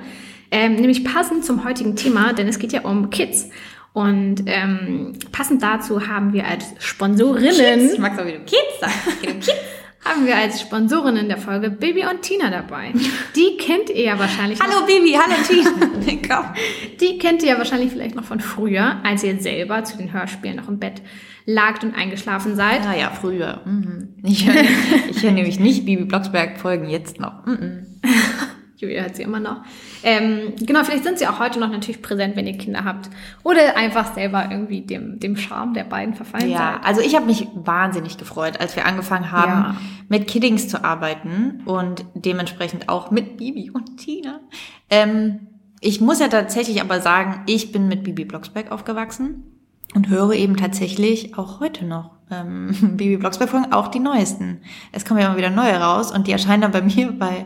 Ähm, 0.52 0.76
nämlich 0.76 1.06
passend 1.06 1.46
zum 1.46 1.64
heutigen 1.64 1.96
Thema, 1.96 2.34
denn 2.34 2.48
es 2.48 2.60
geht 2.60 2.74
ja 2.74 2.82
um 2.82 3.10
Kids. 3.12 3.50
Und 3.94 4.44
ähm, 4.48 5.14
passend 5.32 5.62
dazu 5.62 6.08
haben 6.08 6.34
wir 6.34 6.46
als 6.46 6.66
Sponsorinnen 6.80 7.92
Ich 7.94 8.00
mag 8.00 8.18
so, 8.18 8.26
wie 8.26 8.34
du 8.34 8.40
Kids 8.40 8.80
sagst. 8.82 8.98
Es 9.08 9.22
geht 9.22 9.34
um 9.36 9.40
Kids. 9.40 9.58
Haben 10.04 10.26
wir 10.26 10.36
als 10.36 10.62
Sponsorinnen 10.62 11.28
der 11.28 11.38
Folge 11.38 11.70
Baby 11.70 12.06
und 12.06 12.22
Tina 12.22 12.50
dabei. 12.50 12.94
Die 13.36 13.58
kennt 13.58 13.90
ihr 13.90 14.04
ja 14.04 14.20
wahrscheinlich 14.20 14.60
Hallo 14.60 14.86
Bibi, 14.86 15.14
hallo 15.14 15.36
Tina. 15.48 16.54
Die 17.00 17.18
kennt 17.18 17.44
ihr 17.44 17.50
ja 17.50 17.58
wahrscheinlich 17.58 17.92
vielleicht 17.92 18.16
noch 18.16 18.24
von 18.24 18.40
früher, 18.40 18.98
als 19.04 19.24
ihr 19.24 19.40
selber 19.40 19.84
zu 19.84 19.98
den 19.98 20.14
Hörspielen 20.14 20.56
noch 20.56 20.68
im 20.68 20.80
Bett 20.80 21.02
lagt 21.46 21.84
und 21.84 21.96
eingeschlafen 21.96 22.56
seid. 22.56 22.86
Ja, 22.86 22.94
ja, 22.94 23.10
früher. 23.10 23.62
Mhm. 23.66 24.16
Ich 24.24 24.48
höre 24.48 24.64
hör 25.22 25.32
nämlich 25.32 25.60
nicht 25.60 25.86
Bibi 25.86 26.06
Blocksberg 26.06 26.60
Folgen 26.60 26.90
jetzt 26.90 27.20
noch. 27.20 27.46
Mhm. 27.46 27.86
Julia 28.80 29.04
hat 29.04 29.16
sie 29.18 29.24
immer 29.24 29.40
noch. 29.42 29.58
Ähm, 30.04 30.54
genau, 30.62 30.84
vielleicht 30.84 31.04
sind 31.04 31.20
sie 31.20 31.28
auch 31.28 31.40
heute 31.40 31.60
noch 31.60 31.70
natürlich 31.70 32.02
präsent, 32.02 32.36
wenn 32.36 32.48
ihr 32.48 32.58
Kinder 32.58 32.86
habt. 32.86 33.10
Oder 33.44 33.76
einfach 33.76 34.14
selber 34.14 34.48
irgendwie 34.50 34.82
dem, 34.82 35.20
dem 35.20 35.36
Charme 35.36 35.74
der 35.74 35.84
beiden 35.84 36.14
verfallen 36.16 36.50
Ja, 36.50 36.74
seid. 36.76 36.86
also 36.86 37.02
ich 37.02 37.16
habe 37.16 37.26
mich 37.26 37.48
wahnsinnig 37.56 38.18
gefreut, 38.18 38.60
als 38.62 38.76
wir 38.78 38.86
angefangen 38.86 39.32
haben, 39.32 39.52
Ja. 39.52 39.76
mit 40.08 40.28
Kiddings 40.28 40.68
zu 40.70 40.84
arbeiten 40.84 41.62
und 41.66 42.06
dementsprechend 42.16 42.88
auch 42.90 43.12
mit 43.12 43.38
Bibi 43.38 43.70
und 43.72 43.98
Tina. 43.98 44.40
Ähm, 44.90 45.48
ich 45.82 46.00
muss 46.02 46.20
ja 46.20 46.28
tatsächlich 46.30 46.82
aber 46.82 47.02
sagen, 47.02 47.42
ich 47.48 47.72
bin 47.72 47.88
mit 47.90 48.04
Bibi 48.04 48.26
Blocksberg 48.26 48.72
aufgewachsen 48.72 49.44
und 49.96 50.08
höre 50.10 50.34
eben 50.34 50.56
tatsächlich 50.58 51.38
auch 51.38 51.60
heute 51.60 51.86
noch 51.86 52.12
ähm, 52.32 52.70
Bibi 52.98 53.18
Blocksberg 53.18 53.50
Folgen, 53.50 53.72
auch 53.74 53.88
die 53.88 54.00
neuesten. 54.00 54.62
Es 54.92 55.04
kommen 55.04 55.20
ja 55.20 55.28
immer 55.28 55.38
wieder 55.38 55.50
neue 55.50 55.76
raus 55.76 56.12
und 56.12 56.28
die 56.28 56.32
erscheinen 56.32 56.62
dann 56.62 56.72
bei 56.72 56.82
mir 56.82 57.12
bei 57.12 57.46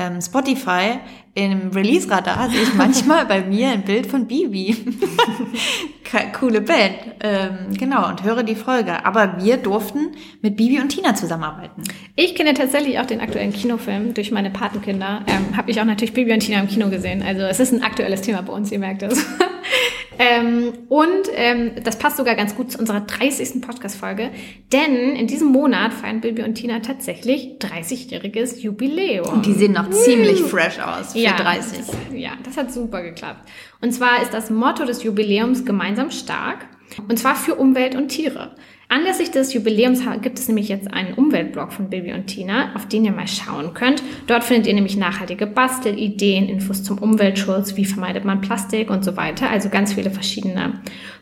ähm, 0.00 0.20
Spotify 0.22 0.98
im 1.34 1.70
Release-Radar 1.70 2.50
sehe 2.50 2.62
ich 2.62 2.74
manchmal 2.74 3.26
bei 3.26 3.42
mir 3.42 3.68
ein 3.68 3.82
Bild 3.82 4.06
von 4.06 4.26
Bibi. 4.26 4.76
Coole 6.38 6.60
Band. 6.60 6.96
Ähm, 7.22 7.76
genau, 7.78 8.08
und 8.08 8.24
höre 8.24 8.42
die 8.42 8.56
Folge. 8.56 9.04
Aber 9.04 9.36
wir 9.38 9.58
durften 9.58 10.12
mit 10.42 10.56
Bibi 10.56 10.80
und 10.80 10.88
Tina 10.88 11.14
zusammenarbeiten. 11.14 11.84
Ich 12.16 12.34
kenne 12.34 12.54
tatsächlich 12.54 12.98
auch 12.98 13.06
den 13.06 13.20
aktuellen 13.20 13.52
Kinofilm 13.52 14.14
durch 14.14 14.32
meine 14.32 14.50
Patenkinder. 14.50 15.24
Ähm, 15.28 15.56
Habe 15.56 15.70
ich 15.70 15.80
auch 15.80 15.84
natürlich 15.84 16.14
Bibi 16.14 16.32
und 16.32 16.40
Tina 16.40 16.60
im 16.60 16.66
Kino 16.66 16.88
gesehen. 16.88 17.22
Also 17.22 17.42
es 17.42 17.60
ist 17.60 17.72
ein 17.72 17.82
aktuelles 17.82 18.22
Thema 18.22 18.42
bei 18.42 18.52
uns, 18.52 18.72
ihr 18.72 18.80
merkt 18.80 19.02
es. 19.02 19.24
ähm, 20.22 20.74
und 20.90 21.30
ähm, 21.34 21.72
das 21.82 21.98
passt 21.98 22.18
sogar 22.18 22.34
ganz 22.34 22.54
gut 22.54 22.70
zu 22.70 22.78
unserer 22.78 23.00
30. 23.00 23.62
Podcast-Folge. 23.62 24.30
Denn 24.70 25.16
in 25.16 25.26
diesem 25.26 25.48
Monat 25.48 25.94
feiern 25.94 26.20
Bibi 26.20 26.42
und 26.42 26.56
Tina 26.56 26.80
tatsächlich 26.80 27.56
30-jähriges 27.58 28.58
Jubiläum. 28.58 29.40
Die 29.40 29.54
sehen 29.54 29.72
noch 29.72 29.88
ziemlich 29.88 30.42
fresh 30.42 30.78
aus 30.78 31.12
für 31.12 31.20
ja, 31.20 31.32
30. 31.32 31.78
Das, 31.78 31.96
ja, 32.12 32.32
das 32.44 32.58
hat 32.58 32.70
super 32.70 33.00
geklappt. 33.00 33.48
Und 33.80 33.92
zwar 33.92 34.20
ist 34.20 34.34
das 34.34 34.50
Motto 34.50 34.84
des 34.84 35.02
Jubiläums 35.04 35.64
gemeinsam 35.64 36.10
stark. 36.10 36.66
Und 37.08 37.18
zwar 37.18 37.34
für 37.34 37.54
Umwelt 37.54 37.94
und 37.94 38.08
Tiere. 38.08 38.54
Anlässlich 38.92 39.30
des 39.30 39.52
Jubiläums 39.52 40.02
gibt 40.20 40.40
es 40.40 40.48
nämlich 40.48 40.68
jetzt 40.68 40.92
einen 40.92 41.14
Umweltblog 41.14 41.72
von 41.72 41.88
Bibi 41.90 42.12
und 42.12 42.26
Tina, 42.26 42.74
auf 42.74 42.88
den 42.88 43.04
ihr 43.04 43.12
mal 43.12 43.28
schauen 43.28 43.72
könnt. 43.72 44.02
Dort 44.26 44.42
findet 44.42 44.66
ihr 44.66 44.74
nämlich 44.74 44.96
nachhaltige 44.96 45.46
Bastelideen, 45.46 46.48
Infos 46.48 46.82
zum 46.82 46.98
Umweltschutz, 46.98 47.76
wie 47.76 47.84
vermeidet 47.84 48.24
man 48.24 48.40
Plastik 48.40 48.90
und 48.90 49.04
so 49.04 49.16
weiter. 49.16 49.48
Also 49.48 49.68
ganz 49.68 49.92
viele 49.92 50.10
verschiedene 50.10 50.80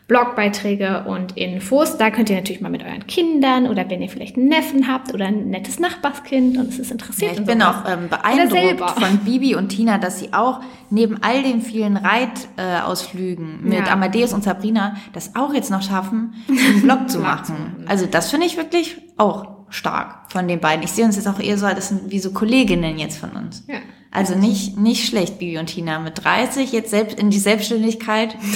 Blogbeiträge 0.09 1.03
und 1.07 1.37
Infos. 1.37 1.97
Da 1.97 2.09
könnt 2.09 2.31
ihr 2.31 2.35
natürlich 2.35 2.61
mal 2.61 2.71
mit 2.71 2.83
euren 2.83 3.05
Kindern 3.05 3.67
oder 3.67 3.87
wenn 3.91 4.01
ihr 4.01 4.09
vielleicht 4.09 4.37
einen 4.37 4.47
Neffen 4.47 4.87
habt 4.91 5.13
oder 5.13 5.27
ein 5.27 5.51
nettes 5.51 5.79
Nachbarskind 5.79 6.57
und 6.57 6.69
es 6.69 6.79
ist 6.79 6.91
interessiert. 6.91 7.35
Ja, 7.35 7.39
ich 7.41 7.45
bin 7.45 7.61
auch 7.61 7.87
ähm, 7.87 8.09
beeindruckt 8.09 8.99
von 8.99 9.19
Bibi 9.19 9.53
und 9.53 9.69
Tina, 9.69 9.99
dass 9.99 10.19
sie 10.19 10.33
auch 10.33 10.61
neben 10.89 11.21
all 11.21 11.43
den 11.43 11.61
vielen 11.61 11.95
Reitausflügen 11.95 13.59
mit 13.61 13.85
ja. 13.85 13.93
Amadeus 13.93 14.33
und 14.33 14.43
Sabrina 14.43 14.95
das 15.13 15.35
auch 15.35 15.53
jetzt 15.53 15.69
noch 15.69 15.83
schaffen, 15.83 16.33
einen 16.49 16.81
Blog 16.81 17.07
zu 17.07 17.19
machen. 17.19 17.58
Also 17.87 18.05
das 18.05 18.29
finde 18.29 18.45
ich 18.45 18.57
wirklich 18.57 18.97
auch 19.17 19.47
stark 19.69 20.31
von 20.31 20.47
den 20.47 20.59
beiden. 20.59 20.83
Ich 20.83 20.91
sehe 20.91 21.05
uns 21.05 21.15
jetzt 21.15 21.27
auch 21.27 21.39
eher 21.39 21.57
so, 21.57 21.67
das 21.67 21.89
sind 21.89 22.11
wie 22.11 22.19
so 22.19 22.31
Kolleginnen 22.31 22.97
jetzt 22.97 23.17
von 23.17 23.31
uns. 23.31 23.63
Ja. 23.67 23.77
Also 24.11 24.35
nicht, 24.35 24.77
nicht 24.77 25.07
schlecht, 25.07 25.37
Bibi 25.37 25.59
und 25.59 25.67
Tina. 25.67 25.99
Mit 25.99 26.23
30 26.23 26.71
jetzt 26.71 26.89
selbst 26.89 27.19
in 27.19 27.29
die 27.29 27.39
Selbstständigkeit. 27.39 28.35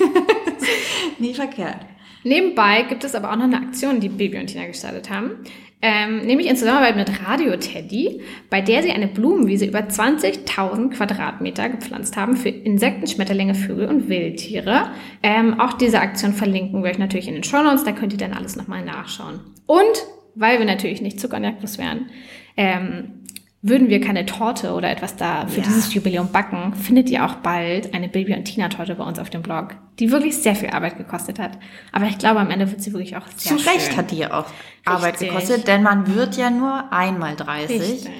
Nie 1.18 1.34
verkehrt. 1.34 1.78
Nebenbei 2.22 2.82
gibt 2.82 3.04
es 3.04 3.14
aber 3.14 3.30
auch 3.30 3.36
noch 3.36 3.44
eine 3.44 3.56
Aktion, 3.56 4.00
die 4.00 4.08
Baby 4.08 4.38
und 4.38 4.46
Tina 4.46 4.66
gestartet 4.66 5.10
haben. 5.10 5.44
Ähm, 5.82 6.26
nämlich 6.26 6.46
in 6.46 6.56
Zusammenarbeit 6.56 6.96
mit 6.96 7.26
Radio 7.26 7.56
Teddy, 7.56 8.20
bei 8.50 8.60
der 8.60 8.82
sie 8.82 8.90
eine 8.90 9.08
Blumenwiese 9.08 9.64
über 9.64 9.78
20.000 9.78 10.90
Quadratmeter 10.90 11.70
gepflanzt 11.70 12.18
haben 12.18 12.36
für 12.36 12.50
Insekten, 12.50 13.06
Schmetterlinge, 13.06 13.54
Vögel 13.54 13.88
und 13.88 14.10
Wildtiere. 14.10 14.90
Ähm, 15.22 15.58
auch 15.58 15.72
diese 15.72 16.00
Aktion 16.00 16.34
verlinken 16.34 16.82
wir 16.82 16.90
euch 16.90 16.98
natürlich 16.98 17.28
in 17.28 17.34
den 17.34 17.44
Show 17.44 17.62
Notes, 17.62 17.84
da 17.84 17.92
könnt 17.92 18.12
ihr 18.12 18.18
dann 18.18 18.34
alles 18.34 18.56
nochmal 18.56 18.84
nachschauen. 18.84 19.40
Und, 19.64 20.04
weil 20.34 20.58
wir 20.58 20.66
natürlich 20.66 21.00
nicht 21.00 21.18
zuckerjagdlos 21.18 21.78
wären, 21.78 22.10
ähm, 22.58 23.20
würden 23.62 23.88
wir 23.90 24.00
keine 24.00 24.24
Torte 24.24 24.72
oder 24.72 24.90
etwas 24.90 25.16
da 25.16 25.46
für 25.46 25.60
ja. 25.60 25.66
dieses 25.66 25.92
Jubiläum 25.92 26.32
backen, 26.32 26.74
findet 26.74 27.10
ihr 27.10 27.26
auch 27.26 27.34
bald 27.36 27.92
eine 27.92 28.08
Baby- 28.08 28.34
und 28.34 28.44
Tina-Torte 28.44 28.94
bei 28.94 29.04
uns 29.04 29.18
auf 29.18 29.28
dem 29.28 29.42
Blog, 29.42 29.76
die 29.98 30.10
wirklich 30.10 30.38
sehr 30.38 30.56
viel 30.56 30.70
Arbeit 30.70 30.96
gekostet 30.96 31.38
hat. 31.38 31.58
Aber 31.92 32.06
ich 32.06 32.16
glaube, 32.16 32.40
am 32.40 32.50
Ende 32.50 32.70
wird 32.70 32.80
sie 32.80 32.92
wirklich 32.92 33.16
auch 33.16 33.26
sehr 33.36 33.58
Zu 33.58 33.68
Recht 33.68 33.96
hat 33.96 34.10
die 34.10 34.26
auch 34.26 34.46
Arbeit 34.86 35.18
gekostet, 35.18 35.68
denn 35.68 35.82
man 35.82 36.14
wird 36.14 36.38
ja 36.38 36.48
nur 36.48 36.90
einmal 36.90 37.36
30. 37.36 37.80
Richtig. 37.80 38.10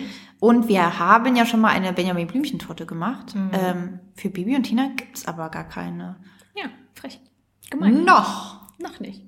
Und 0.40 0.68
wir 0.68 0.98
haben 0.98 1.36
ja 1.36 1.46
schon 1.46 1.60
mal 1.60 1.68
eine 1.68 1.92
Benjamin 1.92 2.26
Blümchen-Torte 2.26 2.84
gemacht. 2.84 3.34
Mhm. 3.34 3.50
Ähm, 3.52 4.00
für 4.14 4.28
Baby 4.28 4.56
und 4.56 4.64
Tina 4.64 4.88
gibt's 4.94 5.26
aber 5.26 5.48
gar 5.48 5.68
keine. 5.68 6.16
Ja, 6.54 6.64
frech. 6.94 7.18
Gemein. 7.70 8.04
Noch. 8.04 8.60
Noch 8.78 9.00
nicht. 9.00 9.22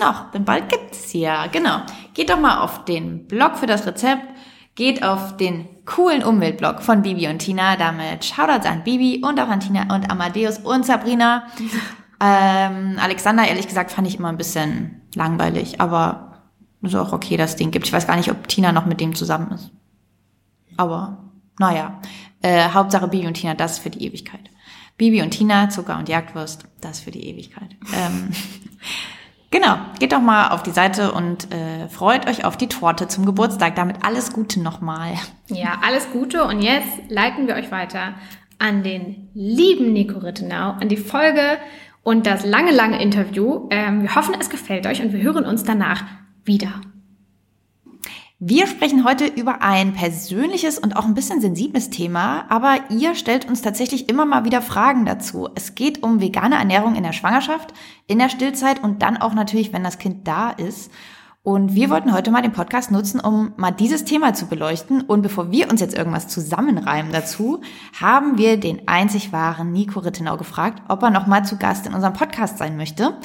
Noch, 0.00 0.30
denn 0.32 0.44
bald 0.44 0.68
gibt's 0.68 1.10
sie 1.10 1.20
ja. 1.20 1.46
Genau. 1.46 1.82
Geht 2.14 2.30
doch 2.30 2.40
mal 2.40 2.60
auf 2.60 2.84
den 2.84 3.26
Blog 3.26 3.56
für 3.56 3.66
das 3.66 3.86
Rezept 3.86 4.26
Geht 4.76 5.02
auf 5.02 5.36
den 5.36 5.66
coolen 5.84 6.22
Umweltblog 6.22 6.82
von 6.82 7.02
Bibi 7.02 7.26
und 7.28 7.40
Tina. 7.40 7.76
Damit 7.76 8.24
Shoutouts 8.24 8.66
an 8.66 8.84
Bibi 8.84 9.22
und 9.24 9.40
auch 9.40 9.48
an 9.48 9.60
Tina 9.60 9.92
und 9.94 10.10
Amadeus 10.10 10.58
und 10.58 10.86
Sabrina. 10.86 11.48
Ähm, 12.18 12.96
Alexander, 12.98 13.46
ehrlich 13.46 13.68
gesagt, 13.68 13.90
fand 13.90 14.08
ich 14.08 14.18
immer 14.18 14.28
ein 14.28 14.38
bisschen 14.38 15.02
langweilig, 15.14 15.82
aber 15.82 16.26
ist 16.80 16.94
auch 16.94 17.12
okay, 17.12 17.36
dass 17.36 17.50
es 17.50 17.56
den 17.56 17.70
gibt. 17.70 17.86
Ich 17.86 17.92
weiß 17.92 18.06
gar 18.06 18.16
nicht, 18.16 18.30
ob 18.30 18.48
Tina 18.48 18.72
noch 18.72 18.86
mit 18.86 19.00
dem 19.00 19.14
zusammen 19.14 19.50
ist. 19.52 19.70
Aber, 20.76 21.30
naja. 21.58 22.00
Äh, 22.42 22.70
Hauptsache 22.70 23.08
Bibi 23.08 23.26
und 23.26 23.34
Tina, 23.34 23.54
das 23.54 23.72
ist 23.72 23.78
für 23.80 23.90
die 23.90 24.04
Ewigkeit. 24.04 24.50
Bibi 24.96 25.22
und 25.22 25.30
Tina, 25.30 25.68
Zucker 25.68 25.98
und 25.98 26.08
Jagdwurst, 26.08 26.66
das 26.80 27.00
für 27.00 27.10
die 27.10 27.26
Ewigkeit. 27.28 27.76
Ähm, 27.94 28.30
Genau, 29.56 29.78
geht 29.98 30.12
doch 30.12 30.20
mal 30.20 30.48
auf 30.48 30.62
die 30.62 30.70
Seite 30.70 31.12
und 31.12 31.50
äh, 31.50 31.88
freut 31.88 32.28
euch 32.28 32.44
auf 32.44 32.58
die 32.58 32.66
Torte 32.66 33.08
zum 33.08 33.24
Geburtstag. 33.24 33.74
Damit 33.74 34.04
alles 34.04 34.34
Gute 34.34 34.60
nochmal. 34.60 35.14
Ja, 35.46 35.78
alles 35.82 36.10
Gute 36.12 36.44
und 36.44 36.60
jetzt 36.60 36.86
leiten 37.08 37.46
wir 37.46 37.54
euch 37.54 37.70
weiter 37.70 38.16
an 38.58 38.82
den 38.82 39.30
lieben 39.32 39.94
Nico 39.94 40.18
Rittenau, 40.18 40.72
an 40.72 40.90
die 40.90 40.98
Folge 40.98 41.56
und 42.02 42.26
das 42.26 42.44
lange, 42.44 42.70
lange 42.70 43.00
Interview. 43.00 43.66
Ähm, 43.70 44.02
wir 44.02 44.14
hoffen, 44.14 44.34
es 44.38 44.50
gefällt 44.50 44.86
euch 44.86 45.00
und 45.00 45.14
wir 45.14 45.22
hören 45.22 45.46
uns 45.46 45.64
danach 45.64 46.04
wieder. 46.44 46.82
Wir 48.38 48.66
sprechen 48.66 49.06
heute 49.06 49.24
über 49.24 49.62
ein 49.62 49.94
persönliches 49.94 50.78
und 50.78 50.94
auch 50.94 51.06
ein 51.06 51.14
bisschen 51.14 51.40
sensibles 51.40 51.88
Thema, 51.88 52.44
aber 52.50 52.76
ihr 52.90 53.14
stellt 53.14 53.48
uns 53.48 53.62
tatsächlich 53.62 54.10
immer 54.10 54.26
mal 54.26 54.44
wieder 54.44 54.60
Fragen 54.60 55.06
dazu. 55.06 55.48
Es 55.54 55.74
geht 55.74 56.02
um 56.02 56.20
vegane 56.20 56.56
Ernährung 56.56 56.96
in 56.96 57.02
der 57.02 57.14
Schwangerschaft, 57.14 57.72
in 58.06 58.18
der 58.18 58.28
Stillzeit 58.28 58.84
und 58.84 59.00
dann 59.00 59.16
auch 59.16 59.32
natürlich, 59.32 59.72
wenn 59.72 59.82
das 59.82 59.96
Kind 59.96 60.28
da 60.28 60.50
ist. 60.50 60.90
Und 61.42 61.74
wir 61.74 61.88
wollten 61.88 62.12
heute 62.12 62.30
mal 62.30 62.42
den 62.42 62.52
Podcast 62.52 62.90
nutzen, 62.90 63.20
um 63.20 63.54
mal 63.56 63.70
dieses 63.70 64.04
Thema 64.04 64.34
zu 64.34 64.48
beleuchten. 64.48 65.00
Und 65.00 65.22
bevor 65.22 65.50
wir 65.50 65.70
uns 65.70 65.80
jetzt 65.80 65.96
irgendwas 65.96 66.28
zusammenreimen 66.28 67.12
dazu, 67.12 67.62
haben 67.98 68.36
wir 68.36 68.58
den 68.58 68.86
einzig 68.86 69.32
wahren 69.32 69.72
Nico 69.72 70.00
Rittenau 70.00 70.36
gefragt, 70.36 70.82
ob 70.88 71.02
er 71.02 71.10
noch 71.10 71.26
mal 71.26 71.44
zu 71.44 71.56
Gast 71.56 71.86
in 71.86 71.94
unserem 71.94 72.12
Podcast 72.12 72.58
sein 72.58 72.76
möchte. 72.76 73.16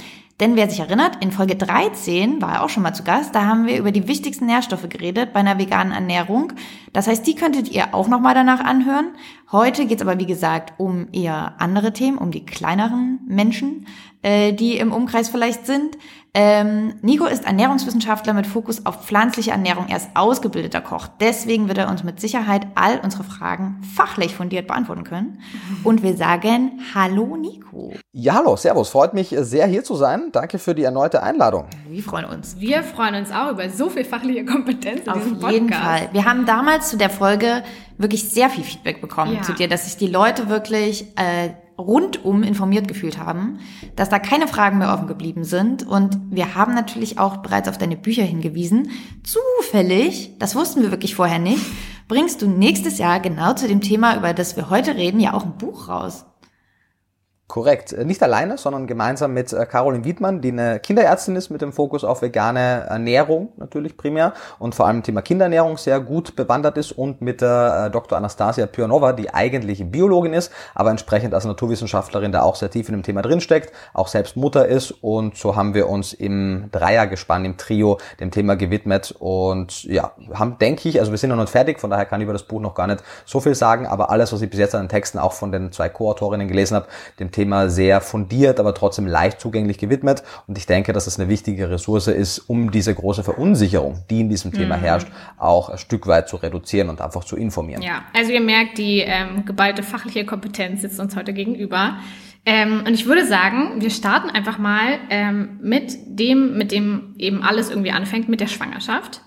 Denn 0.41 0.55
wer 0.55 0.67
sich 0.67 0.79
erinnert, 0.79 1.23
in 1.23 1.31
Folge 1.31 1.55
13 1.55 2.41
war 2.41 2.53
er 2.53 2.63
auch 2.63 2.69
schon 2.69 2.81
mal 2.81 2.95
zu 2.95 3.03
Gast. 3.03 3.35
Da 3.35 3.45
haben 3.45 3.67
wir 3.67 3.77
über 3.77 3.91
die 3.91 4.07
wichtigsten 4.07 4.47
Nährstoffe 4.47 4.89
geredet 4.89 5.33
bei 5.33 5.39
einer 5.39 5.59
veganen 5.59 5.93
Ernährung. 5.93 6.53
Das 6.93 7.05
heißt, 7.05 7.27
die 7.27 7.35
könntet 7.35 7.69
ihr 7.69 7.93
auch 7.93 8.07
nochmal 8.07 8.33
danach 8.33 8.59
anhören. 8.59 9.11
Heute 9.51 9.85
geht 9.85 10.01
es 10.01 10.07
aber, 10.07 10.17
wie 10.17 10.25
gesagt, 10.25 10.73
um 10.79 11.09
eher 11.11 11.53
andere 11.59 11.93
Themen, 11.93 12.17
um 12.17 12.31
die 12.31 12.43
kleineren 12.43 13.19
Menschen, 13.27 13.85
äh, 14.23 14.51
die 14.51 14.77
im 14.77 14.91
Umkreis 14.91 15.29
vielleicht 15.29 15.67
sind. 15.67 15.95
Ähm, 16.33 16.93
Nico 17.01 17.25
ist 17.25 17.45
Ernährungswissenschaftler 17.45 18.33
mit 18.33 18.47
Fokus 18.47 18.85
auf 18.85 19.05
pflanzliche 19.05 19.51
Ernährung. 19.51 19.87
Er 19.89 19.97
ist 19.97 20.09
ausgebildeter 20.13 20.79
Koch. 20.79 21.09
Deswegen 21.19 21.67
wird 21.67 21.77
er 21.77 21.89
uns 21.89 22.05
mit 22.05 22.21
Sicherheit 22.21 22.67
all 22.75 23.01
unsere 23.03 23.25
Fragen 23.25 23.81
fachlich 23.95 24.33
fundiert 24.33 24.67
beantworten 24.67 25.03
können. 25.03 25.41
Und 25.83 26.03
wir 26.03 26.15
sagen 26.15 26.79
Hallo 26.95 27.35
Nico. 27.35 27.91
Ja, 28.13 28.35
hallo, 28.35 28.55
Servus. 28.55 28.89
Freut 28.89 29.13
mich 29.13 29.35
sehr 29.39 29.67
hier 29.67 29.83
zu 29.83 29.95
sein. 29.95 30.29
Danke 30.31 30.57
für 30.57 30.73
die 30.73 30.83
erneute 30.83 31.21
Einladung. 31.21 31.65
Wir 31.89 32.01
freuen 32.01 32.25
uns. 32.25 32.57
Wir 32.57 32.83
freuen 32.83 33.15
uns 33.15 33.31
auch 33.31 33.51
über 33.51 33.69
so 33.69 33.89
viel 33.89 34.05
fachliche 34.05 34.45
Kompetenz 34.45 35.01
in 35.01 35.09
auf 35.09 35.17
diesem 35.17 35.33
Podcast. 35.33 35.45
Auf 35.45 35.51
jeden 35.51 35.73
Fall. 35.73 36.09
Wir 36.13 36.23
haben 36.23 36.45
damals 36.45 36.89
zu 36.89 36.97
der 36.97 37.09
Folge 37.09 37.63
wirklich 37.97 38.29
sehr 38.29 38.49
viel 38.49 38.63
Feedback 38.63 39.01
bekommen 39.01 39.35
ja. 39.35 39.41
zu 39.41 39.51
dir, 39.51 39.67
dass 39.67 39.83
sich 39.83 39.97
die 39.97 40.07
Leute 40.07 40.47
wirklich 40.47 41.07
äh, 41.17 41.49
rundum 41.81 42.43
informiert 42.43 42.87
gefühlt 42.87 43.17
haben, 43.17 43.59
dass 43.95 44.09
da 44.09 44.19
keine 44.19 44.47
Fragen 44.47 44.77
mehr 44.77 44.93
offen 44.93 45.07
geblieben 45.07 45.43
sind. 45.43 45.85
Und 45.85 46.17
wir 46.29 46.55
haben 46.55 46.73
natürlich 46.73 47.19
auch 47.19 47.37
bereits 47.37 47.67
auf 47.67 47.77
deine 47.77 47.97
Bücher 47.97 48.23
hingewiesen. 48.23 48.91
Zufällig, 49.23 50.37
das 50.39 50.55
wussten 50.55 50.81
wir 50.81 50.91
wirklich 50.91 51.15
vorher 51.15 51.39
nicht, 51.39 51.63
bringst 52.07 52.41
du 52.41 52.47
nächstes 52.47 52.97
Jahr 52.97 53.19
genau 53.19 53.53
zu 53.53 53.67
dem 53.67 53.81
Thema, 53.81 54.17
über 54.17 54.33
das 54.33 54.55
wir 54.55 54.69
heute 54.69 54.95
reden, 54.95 55.19
ja 55.19 55.33
auch 55.33 55.45
ein 55.45 55.57
Buch 55.57 55.89
raus. 55.89 56.25
Korrekt. 57.51 57.91
Äh, 57.91 58.05
nicht 58.05 58.23
alleine, 58.23 58.57
sondern 58.57 58.87
gemeinsam 58.87 59.33
mit 59.33 59.51
äh, 59.51 59.65
Caroline 59.65 60.05
Wiedmann, 60.05 60.39
die 60.39 60.53
eine 60.53 60.79
Kinderärztin 60.79 61.35
ist 61.35 61.49
mit 61.49 61.61
dem 61.61 61.73
Fokus 61.73 62.05
auf 62.05 62.21
vegane 62.21 62.85
Ernährung 62.87 63.49
natürlich 63.57 63.97
primär 63.97 64.31
und 64.57 64.73
vor 64.73 64.87
allem 64.87 65.03
Thema 65.03 65.21
Kinderernährung 65.21 65.77
sehr 65.77 65.99
gut 65.99 66.37
bewandert 66.37 66.77
ist 66.77 66.93
und 66.93 67.21
mit 67.21 67.41
der 67.41 67.87
äh, 67.87 67.91
Dr. 67.91 68.17
Anastasia 68.17 68.67
Pionova, 68.67 69.11
die 69.11 69.33
eigentlich 69.33 69.83
Biologin 69.91 70.31
ist, 70.31 70.49
aber 70.73 70.91
entsprechend 70.91 71.33
als 71.33 71.43
Naturwissenschaftlerin 71.43 72.31
da 72.31 72.43
auch 72.43 72.55
sehr 72.55 72.69
tief 72.69 72.87
in 72.87 72.93
dem 72.93 73.03
Thema 73.03 73.21
drinsteckt, 73.21 73.73
auch 73.93 74.07
selbst 74.07 74.37
Mutter 74.37 74.65
ist 74.69 74.91
und 75.01 75.35
so 75.35 75.57
haben 75.57 75.73
wir 75.73 75.89
uns 75.89 76.13
im 76.13 76.69
Dreiergespann, 76.71 77.43
im 77.43 77.57
Trio 77.57 77.97
dem 78.21 78.31
Thema 78.31 78.55
gewidmet 78.55 79.13
und 79.19 79.83
ja, 79.83 80.13
haben, 80.33 80.57
denke 80.57 80.87
ich, 80.87 81.01
also 81.01 81.11
wir 81.11 81.17
sind 81.17 81.31
noch 81.31 81.35
nicht 81.35 81.49
fertig, 81.49 81.81
von 81.81 81.89
daher 81.89 82.05
kann 82.05 82.21
ich 82.21 82.23
über 82.23 82.33
das 82.33 82.43
Buch 82.43 82.61
noch 82.61 82.75
gar 82.75 82.87
nicht 82.87 83.03
so 83.25 83.41
viel 83.41 83.55
sagen, 83.55 83.87
aber 83.87 84.09
alles, 84.09 84.31
was 84.31 84.41
ich 84.41 84.49
bis 84.49 84.59
jetzt 84.59 84.73
an 84.73 84.83
den 84.83 84.89
Texten 84.89 85.19
auch 85.19 85.33
von 85.33 85.51
den 85.51 85.73
zwei 85.73 85.89
Co-Autorinnen 85.89 86.47
gelesen 86.47 86.75
habe, 86.75 86.87
dem 87.19 87.29
Thema 87.31 87.40
Thema 87.41 87.69
sehr 87.69 88.01
fundiert, 88.01 88.59
aber 88.59 88.75
trotzdem 88.75 89.07
leicht 89.07 89.39
zugänglich 89.41 89.79
gewidmet. 89.79 90.21
Und 90.47 90.59
ich 90.59 90.67
denke, 90.67 90.93
dass 90.93 91.07
es 91.07 91.19
eine 91.19 91.27
wichtige 91.27 91.71
Ressource 91.71 92.07
ist, 92.07 92.37
um 92.37 92.69
diese 92.69 92.93
große 92.93 93.23
Verunsicherung, 93.23 94.03
die 94.11 94.21
in 94.21 94.29
diesem 94.29 94.51
Thema 94.51 94.77
mhm. 94.77 94.81
herrscht, 94.81 95.07
auch 95.37 95.69
ein 95.69 95.79
Stück 95.79 96.05
weit 96.05 96.29
zu 96.29 96.35
reduzieren 96.35 96.89
und 96.89 97.01
einfach 97.01 97.23
zu 97.23 97.35
informieren. 97.35 97.81
Ja, 97.81 98.03
also 98.15 98.31
ihr 98.31 98.41
merkt, 98.41 98.77
die 98.77 98.99
ähm, 98.99 99.43
geballte 99.45 99.81
fachliche 99.81 100.23
Kompetenz 100.23 100.81
sitzt 100.81 100.99
uns 100.99 101.15
heute 101.15 101.33
gegenüber. 101.33 101.97
Ähm, 102.45 102.83
und 102.85 102.93
ich 102.93 103.07
würde 103.07 103.25
sagen, 103.25 103.81
wir 103.81 103.89
starten 103.89 104.29
einfach 104.29 104.59
mal 104.59 104.99
ähm, 105.09 105.59
mit 105.61 105.97
dem, 106.05 106.57
mit 106.57 106.71
dem 106.71 107.15
eben 107.17 107.41
alles 107.41 107.71
irgendwie 107.71 107.91
anfängt, 107.91 108.29
mit 108.29 108.39
der 108.39 108.47
Schwangerschaft. 108.47 109.21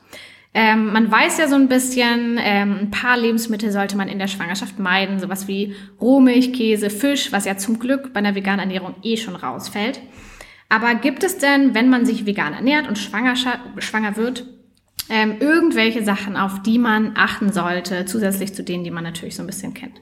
Ähm, 0.56 0.92
man 0.92 1.10
weiß 1.10 1.38
ja 1.38 1.48
so 1.48 1.56
ein 1.56 1.68
bisschen, 1.68 2.38
ähm, 2.40 2.78
ein 2.82 2.90
paar 2.92 3.18
Lebensmittel 3.18 3.72
sollte 3.72 3.96
man 3.96 4.06
in 4.06 4.20
der 4.20 4.28
Schwangerschaft 4.28 4.78
meiden, 4.78 5.18
sowas 5.18 5.48
wie 5.48 5.74
Rohmilch, 6.00 6.52
Käse, 6.52 6.90
Fisch, 6.90 7.32
was 7.32 7.44
ja 7.44 7.56
zum 7.56 7.80
Glück 7.80 8.12
bei 8.12 8.18
einer 8.18 8.36
veganen 8.36 8.60
Ernährung 8.60 8.94
eh 9.02 9.16
schon 9.16 9.34
rausfällt. 9.34 10.00
Aber 10.68 10.94
gibt 10.94 11.24
es 11.24 11.38
denn, 11.38 11.74
wenn 11.74 11.90
man 11.90 12.06
sich 12.06 12.24
vegan 12.24 12.54
ernährt 12.54 12.86
und 12.86 12.98
schwanger, 12.98 13.36
wird, 14.16 14.46
ähm, 15.10 15.36
irgendwelche 15.40 16.04
Sachen, 16.04 16.36
auf 16.36 16.62
die 16.62 16.78
man 16.78 17.12
achten 17.16 17.52
sollte, 17.52 18.04
zusätzlich 18.06 18.54
zu 18.54 18.62
denen, 18.62 18.84
die 18.84 18.90
man 18.92 19.04
natürlich 19.04 19.34
so 19.34 19.42
ein 19.42 19.46
bisschen 19.46 19.74
kennt? 19.74 20.00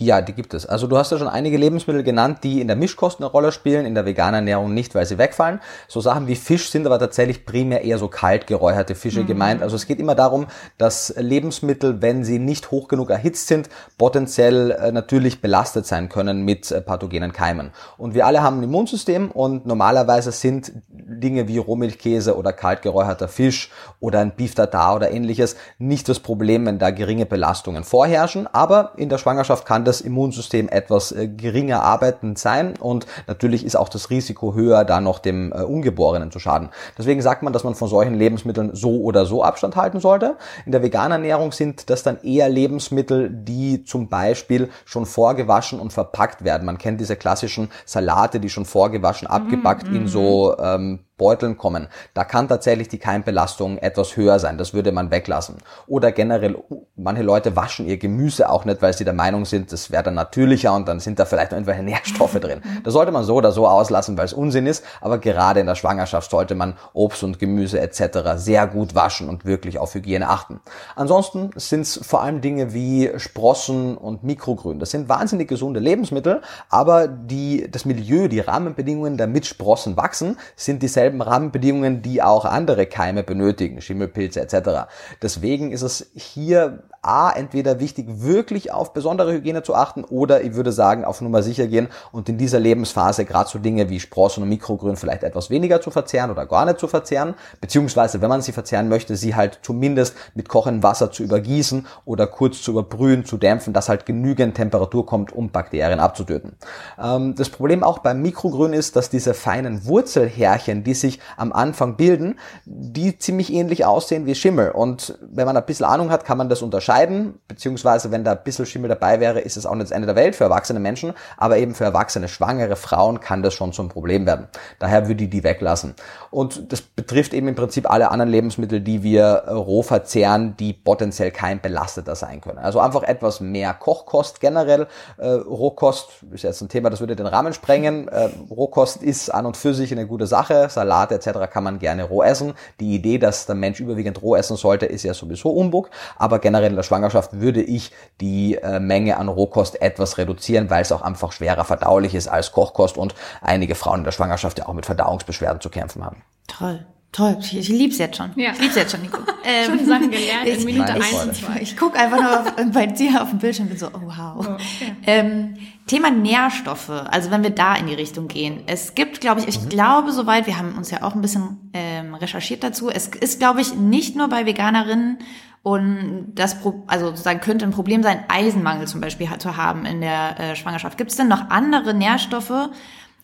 Ja, 0.00 0.20
die 0.20 0.32
gibt 0.32 0.54
es. 0.54 0.64
Also 0.64 0.86
du 0.86 0.96
hast 0.96 1.10
ja 1.10 1.18
schon 1.18 1.26
einige 1.26 1.56
Lebensmittel 1.56 2.04
genannt, 2.04 2.44
die 2.44 2.60
in 2.60 2.68
der 2.68 2.76
Mischkost 2.76 3.18
eine 3.18 3.26
Rolle 3.26 3.50
spielen, 3.50 3.84
in 3.84 3.96
der 3.96 4.06
veganen 4.06 4.34
Ernährung 4.36 4.72
nicht, 4.72 4.94
weil 4.94 5.04
sie 5.04 5.18
wegfallen. 5.18 5.58
So 5.88 6.00
Sachen 6.00 6.28
wie 6.28 6.36
Fisch 6.36 6.70
sind 6.70 6.86
aber 6.86 7.00
tatsächlich 7.00 7.44
primär 7.44 7.82
eher 7.82 7.98
so 7.98 8.06
kalt 8.06 8.46
geräucherte 8.46 8.94
Fische 8.94 9.22
mhm. 9.22 9.26
gemeint. 9.26 9.60
Also 9.60 9.74
es 9.74 9.88
geht 9.88 9.98
immer 9.98 10.14
darum, 10.14 10.46
dass 10.78 11.12
Lebensmittel, 11.18 12.00
wenn 12.00 12.22
sie 12.22 12.38
nicht 12.38 12.70
hoch 12.70 12.86
genug 12.86 13.10
erhitzt 13.10 13.48
sind, 13.48 13.70
potenziell 13.98 14.70
äh, 14.70 14.92
natürlich 14.92 15.40
belastet 15.40 15.84
sein 15.84 16.08
können 16.08 16.44
mit 16.44 16.70
äh, 16.70 16.80
pathogenen 16.80 17.32
Keimen. 17.32 17.72
Und 17.96 18.14
wir 18.14 18.24
alle 18.24 18.40
haben 18.40 18.60
ein 18.60 18.62
Immunsystem 18.62 19.32
und 19.32 19.66
normalerweise 19.66 20.30
sind 20.30 20.70
Dinge 20.86 21.48
wie 21.48 21.58
Rohmilchkäse 21.58 22.36
oder 22.36 22.52
kalt 22.52 22.82
geräucherter 22.82 23.26
Fisch 23.26 23.72
oder 23.98 24.20
ein 24.20 24.36
Beef 24.36 24.54
Tartar 24.54 24.94
oder 24.94 25.10
ähnliches 25.10 25.56
nicht 25.78 26.08
das 26.08 26.20
Problem, 26.20 26.66
wenn 26.66 26.78
da 26.78 26.92
geringe 26.92 27.26
Belastungen 27.26 27.82
vorherrschen. 27.82 28.46
Aber 28.46 28.92
in 28.96 29.08
der 29.08 29.18
Schwangerschaft 29.18 29.66
kann 29.66 29.87
das 29.88 30.00
Immunsystem 30.00 30.68
etwas 30.68 31.12
äh, 31.12 31.26
geringer 31.26 31.82
arbeitend 31.82 32.38
sein 32.38 32.74
und 32.78 33.06
natürlich 33.26 33.64
ist 33.64 33.76
auch 33.76 33.88
das 33.88 34.10
Risiko 34.10 34.54
höher, 34.54 34.84
da 34.84 35.00
noch 35.00 35.18
dem 35.18 35.52
äh, 35.52 35.62
Ungeborenen 35.62 36.30
zu 36.30 36.38
schaden. 36.38 36.68
Deswegen 36.96 37.22
sagt 37.22 37.42
man, 37.42 37.52
dass 37.52 37.64
man 37.64 37.74
von 37.74 37.88
solchen 37.88 38.14
Lebensmitteln 38.14 38.70
so 38.74 39.00
oder 39.02 39.26
so 39.26 39.42
Abstand 39.42 39.76
halten 39.76 40.00
sollte. 40.00 40.36
In 40.66 40.72
der 40.72 40.82
veganen 40.82 41.12
Ernährung 41.12 41.52
sind 41.52 41.90
das 41.90 42.02
dann 42.02 42.22
eher 42.22 42.48
Lebensmittel, 42.48 43.30
die 43.30 43.84
zum 43.84 44.08
Beispiel 44.08 44.68
schon 44.84 45.06
vorgewaschen 45.06 45.80
und 45.80 45.92
verpackt 45.92 46.44
werden. 46.44 46.66
Man 46.66 46.78
kennt 46.78 47.00
diese 47.00 47.16
klassischen 47.16 47.70
Salate, 47.84 48.40
die 48.40 48.50
schon 48.50 48.66
vorgewaschen, 48.66 49.26
abgepackt 49.26 49.90
mm, 49.90 49.96
in 49.96 50.06
so 50.06 50.56
ähm, 50.58 51.00
Beuteln 51.18 51.58
kommen. 51.58 51.88
Da 52.14 52.24
kann 52.24 52.48
tatsächlich 52.48 52.88
die 52.88 52.98
Keimbelastung 52.98 53.76
etwas 53.78 54.16
höher 54.16 54.38
sein. 54.38 54.56
Das 54.56 54.72
würde 54.72 54.92
man 54.92 55.10
weglassen. 55.10 55.56
Oder 55.86 56.12
generell, 56.12 56.56
manche 56.96 57.22
Leute 57.22 57.56
waschen 57.56 57.86
ihr 57.86 57.98
Gemüse 57.98 58.48
auch 58.48 58.64
nicht, 58.64 58.80
weil 58.80 58.94
sie 58.94 59.04
der 59.04 59.12
Meinung 59.12 59.44
sind, 59.44 59.72
das 59.72 59.90
wäre 59.90 60.04
dann 60.04 60.14
natürlicher 60.14 60.74
und 60.74 60.88
dann 60.88 61.00
sind 61.00 61.18
da 61.18 61.24
vielleicht 61.24 61.50
noch 61.50 61.58
irgendwelche 61.58 61.82
Nährstoffe 61.88 62.38
drin. 62.40 62.62
Das 62.84 62.94
sollte 62.94 63.12
man 63.12 63.24
so 63.24 63.34
oder 63.34 63.52
so 63.52 63.66
auslassen, 63.66 64.16
weil 64.16 64.24
es 64.24 64.32
Unsinn 64.32 64.66
ist. 64.66 64.84
Aber 65.00 65.18
gerade 65.18 65.60
in 65.60 65.66
der 65.66 65.74
Schwangerschaft 65.74 66.30
sollte 66.30 66.54
man 66.54 66.74
Obst 66.92 67.22
und 67.22 67.38
Gemüse 67.38 67.80
etc. 67.80 68.36
sehr 68.36 68.66
gut 68.66 68.94
waschen 68.94 69.28
und 69.28 69.44
wirklich 69.44 69.78
auf 69.78 69.94
Hygiene 69.94 70.28
achten. 70.28 70.60
Ansonsten 70.96 71.50
sind 71.56 71.82
es 71.82 72.00
vor 72.02 72.22
allem 72.22 72.40
Dinge 72.40 72.72
wie 72.72 73.10
Sprossen 73.16 73.96
und 73.96 74.22
Mikrogrün. 74.22 74.78
Das 74.78 74.90
sind 74.92 75.08
wahnsinnig 75.08 75.48
gesunde 75.48 75.80
Lebensmittel, 75.80 76.42
aber 76.68 77.08
die, 77.08 77.68
das 77.70 77.84
Milieu, 77.84 78.28
die 78.28 78.40
Rahmenbedingungen, 78.40 79.16
damit 79.16 79.46
Sprossen 79.46 79.96
wachsen, 79.96 80.36
sind 80.54 80.82
dieselben 80.82 81.07
dieselben 81.08 81.22
Rahmenbedingungen, 81.22 82.02
die 82.02 82.22
auch 82.22 82.44
andere 82.44 82.86
Keime 82.86 83.22
benötigen, 83.22 83.80
Schimmelpilze 83.80 84.40
etc. 84.40 84.90
Deswegen 85.22 85.72
ist 85.72 85.82
es 85.82 86.10
hier 86.14 86.82
A, 87.00 87.30
entweder 87.30 87.78
wichtig, 87.78 88.06
wirklich 88.08 88.72
auf 88.72 88.92
besondere 88.92 89.32
Hygiene 89.32 89.62
zu 89.62 89.74
achten 89.76 90.02
oder 90.02 90.42
ich 90.42 90.54
würde 90.54 90.72
sagen, 90.72 91.04
auf 91.04 91.20
Nummer 91.20 91.44
sicher 91.44 91.68
gehen 91.68 91.88
und 92.10 92.28
in 92.28 92.38
dieser 92.38 92.58
Lebensphase 92.58 93.24
gerade 93.24 93.48
so 93.48 93.60
Dinge 93.60 93.88
wie 93.88 94.00
Sprossen 94.00 94.42
und 94.42 94.48
Mikrogrün 94.48 94.96
vielleicht 94.96 95.22
etwas 95.22 95.48
weniger 95.48 95.80
zu 95.80 95.92
verzehren 95.92 96.32
oder 96.32 96.44
gar 96.46 96.64
nicht 96.64 96.80
zu 96.80 96.88
verzehren, 96.88 97.34
beziehungsweise 97.60 98.20
wenn 98.20 98.28
man 98.28 98.42
sie 98.42 98.50
verzehren 98.50 98.88
möchte, 98.88 99.16
sie 99.16 99.36
halt 99.36 99.60
zumindest 99.62 100.16
mit 100.34 100.48
kochendem 100.48 100.82
Wasser 100.82 101.12
zu 101.12 101.22
übergießen 101.22 101.86
oder 102.04 102.26
kurz 102.26 102.62
zu 102.62 102.72
überbrühen, 102.72 103.24
zu 103.24 103.36
dämpfen, 103.36 103.72
dass 103.72 103.88
halt 103.88 104.04
genügend 104.04 104.56
Temperatur 104.56 105.06
kommt, 105.06 105.32
um 105.32 105.50
Bakterien 105.50 106.00
abzutöten. 106.00 106.56
Ähm, 107.00 107.36
das 107.36 107.48
Problem 107.48 107.84
auch 107.84 108.00
beim 108.00 108.22
Mikrogrün 108.22 108.72
ist, 108.72 108.96
dass 108.96 109.08
diese 109.08 109.34
feinen 109.34 109.86
Wurzelhärchen, 109.86 110.82
die 110.82 110.94
sich 110.94 111.20
am 111.36 111.52
Anfang 111.52 111.96
bilden, 111.96 112.40
die 112.64 113.16
ziemlich 113.18 113.52
ähnlich 113.52 113.84
aussehen 113.84 114.26
wie 114.26 114.34
Schimmel 114.34 114.72
und 114.72 115.16
wenn 115.20 115.46
man 115.46 115.56
ein 115.56 115.64
bisschen 115.64 115.86
Ahnung 115.86 116.10
hat, 116.10 116.24
kann 116.24 116.38
man 116.38 116.48
das 116.48 116.60
unterscheiden 116.60 116.87
unterscheiden, 116.88 117.38
beziehungsweise 117.48 118.10
wenn 118.10 118.24
da 118.24 118.32
ein 118.32 118.42
bisschen 118.44 118.64
Schimmel 118.64 118.88
dabei 118.88 119.20
wäre, 119.20 119.40
ist 119.40 119.56
es 119.56 119.66
auch 119.66 119.74
nicht 119.74 119.84
das 119.84 119.90
Ende 119.90 120.06
der 120.06 120.16
Welt 120.16 120.34
für 120.34 120.44
erwachsene 120.44 120.80
Menschen, 120.80 121.12
aber 121.36 121.58
eben 121.58 121.74
für 121.74 121.84
erwachsene 121.84 122.28
schwangere 122.28 122.76
Frauen 122.76 123.20
kann 123.20 123.42
das 123.42 123.52
schon 123.52 123.72
zum 123.72 123.88
Problem 123.88 124.24
werden. 124.24 124.48
Daher 124.78 125.06
würde 125.06 125.24
ich 125.24 125.30
die 125.30 125.44
weglassen. 125.44 125.94
Und 126.30 126.72
das 126.72 126.80
betrifft 126.80 127.34
eben 127.34 127.48
im 127.48 127.54
Prinzip 127.54 127.90
alle 127.90 128.10
anderen 128.10 128.30
Lebensmittel, 128.30 128.80
die 128.80 129.02
wir 129.02 129.22
äh, 129.22 129.52
roh 129.52 129.82
verzehren, 129.82 130.56
die 130.58 130.72
potenziell 130.72 131.30
kein 131.30 131.60
belasteter 131.60 132.14
sein 132.14 132.40
können. 132.40 132.58
Also 132.58 132.80
einfach 132.80 133.02
etwas 133.02 133.40
mehr 133.40 133.74
Kochkost 133.74 134.40
generell. 134.40 134.86
Äh, 135.18 135.28
Rohkost 135.28 136.24
ist 136.32 136.42
jetzt 136.42 136.60
ein 136.62 136.68
Thema, 136.68 136.90
das 136.90 137.00
würde 137.00 137.16
den 137.16 137.26
Rahmen 137.26 137.52
sprengen. 137.52 138.08
Äh, 138.08 138.30
Rohkost 138.50 139.02
ist 139.02 139.28
an 139.30 139.46
und 139.46 139.56
für 139.56 139.74
sich 139.74 139.92
eine 139.92 140.06
gute 140.06 140.26
Sache. 140.26 140.68
Salate 140.70 141.14
etc. 141.14 141.50
kann 141.52 141.64
man 141.64 141.78
gerne 141.78 142.04
roh 142.04 142.22
essen. 142.22 142.54
Die 142.80 142.94
Idee, 142.94 143.18
dass 143.18 143.46
der 143.46 143.54
Mensch 143.54 143.80
überwiegend 143.80 144.22
roh 144.22 144.36
essen 144.36 144.56
sollte, 144.56 144.86
ist 144.86 145.02
ja 145.02 145.12
sowieso 145.12 145.50
Umbug. 145.50 145.90
Aber 146.16 146.38
generell 146.38 146.77
der 146.78 146.82
Schwangerschaft 146.84 147.40
würde 147.40 147.62
ich 147.62 147.92
die 148.20 148.54
äh, 148.54 148.80
Menge 148.80 149.18
an 149.18 149.28
Rohkost 149.28 149.82
etwas 149.82 150.16
reduzieren, 150.16 150.70
weil 150.70 150.82
es 150.82 150.92
auch 150.92 151.02
einfach 151.02 151.32
schwerer 151.32 151.64
verdaulich 151.64 152.14
ist 152.14 152.28
als 152.28 152.52
Kochkost 152.52 152.96
und 152.96 153.14
einige 153.42 153.74
Frauen 153.74 153.98
in 154.00 154.04
der 154.04 154.12
Schwangerschaft 154.12 154.58
ja 154.58 154.68
auch 154.68 154.74
mit 154.74 154.86
Verdauungsbeschwerden 154.86 155.60
zu 155.60 155.68
kämpfen 155.68 156.04
haben. 156.04 156.22
Toll. 156.46 156.86
Toll, 157.10 157.38
ich, 157.40 157.56
ich 157.56 157.68
lieb's 157.68 157.98
jetzt 157.98 158.18
schon. 158.18 158.32
Ja. 158.36 158.52
Ich 158.52 158.60
lieb's 158.60 158.76
jetzt 158.76 158.92
schon, 158.92 159.02
Nico. 159.02 159.18
Ähm, 159.44 159.78
schon 159.78 159.86
Sachen 159.86 160.10
gelernt 160.10 160.46
in 160.46 160.64
Minute 160.64 160.92
eins 160.92 161.24
und 161.24 161.34
zwei. 161.34 161.54
Ich, 161.56 161.70
ich 161.72 161.76
gucke 161.78 161.98
einfach 161.98 162.20
nur 162.20 162.40
auf, 162.40 162.52
bei 162.70 162.84
dir 162.84 163.22
auf 163.22 163.30
dem 163.30 163.38
Bildschirm 163.38 163.64
und 163.64 163.70
bin 163.70 163.78
so, 163.78 163.86
oh 163.86 164.02
wow. 164.02 164.46
Oh, 164.46 164.52
okay. 164.52 164.94
ähm, 165.06 165.56
Thema 165.86 166.10
Nährstoffe, 166.10 166.90
also 166.90 167.30
wenn 167.30 167.42
wir 167.42 167.50
da 167.50 167.74
in 167.76 167.86
die 167.86 167.94
Richtung 167.94 168.28
gehen. 168.28 168.64
Es 168.66 168.94
gibt, 168.94 169.22
glaube 169.22 169.40
ich, 169.40 169.48
ich 169.48 169.62
mhm. 169.62 169.70
glaube 169.70 170.12
soweit, 170.12 170.46
wir 170.46 170.58
haben 170.58 170.76
uns 170.76 170.90
ja 170.90 171.02
auch 171.02 171.14
ein 171.14 171.22
bisschen 171.22 171.70
ähm, 171.72 172.14
recherchiert 172.14 172.62
dazu, 172.62 172.90
es 172.90 173.08
ist, 173.08 173.38
glaube 173.38 173.62
ich, 173.62 173.74
nicht 173.74 174.16
nur 174.16 174.28
bei 174.28 174.44
Veganerinnen 174.44 175.18
und 175.62 176.32
das, 176.34 176.58
also 176.86 177.06
sozusagen 177.06 177.40
könnte 177.40 177.64
ein 177.64 177.72
Problem 177.72 178.02
sein, 178.02 178.24
Eisenmangel 178.28 178.86
zum 178.86 179.00
Beispiel 179.00 179.28
zu 179.38 179.56
haben 179.56 179.84
in 179.84 180.00
der 180.00 180.38
äh, 180.38 180.56
Schwangerschaft. 180.56 180.96
Gibt 180.96 181.10
es 181.10 181.16
denn 181.16 181.28
noch 181.28 181.50
andere 181.50 181.94
Nährstoffe, 181.94 182.70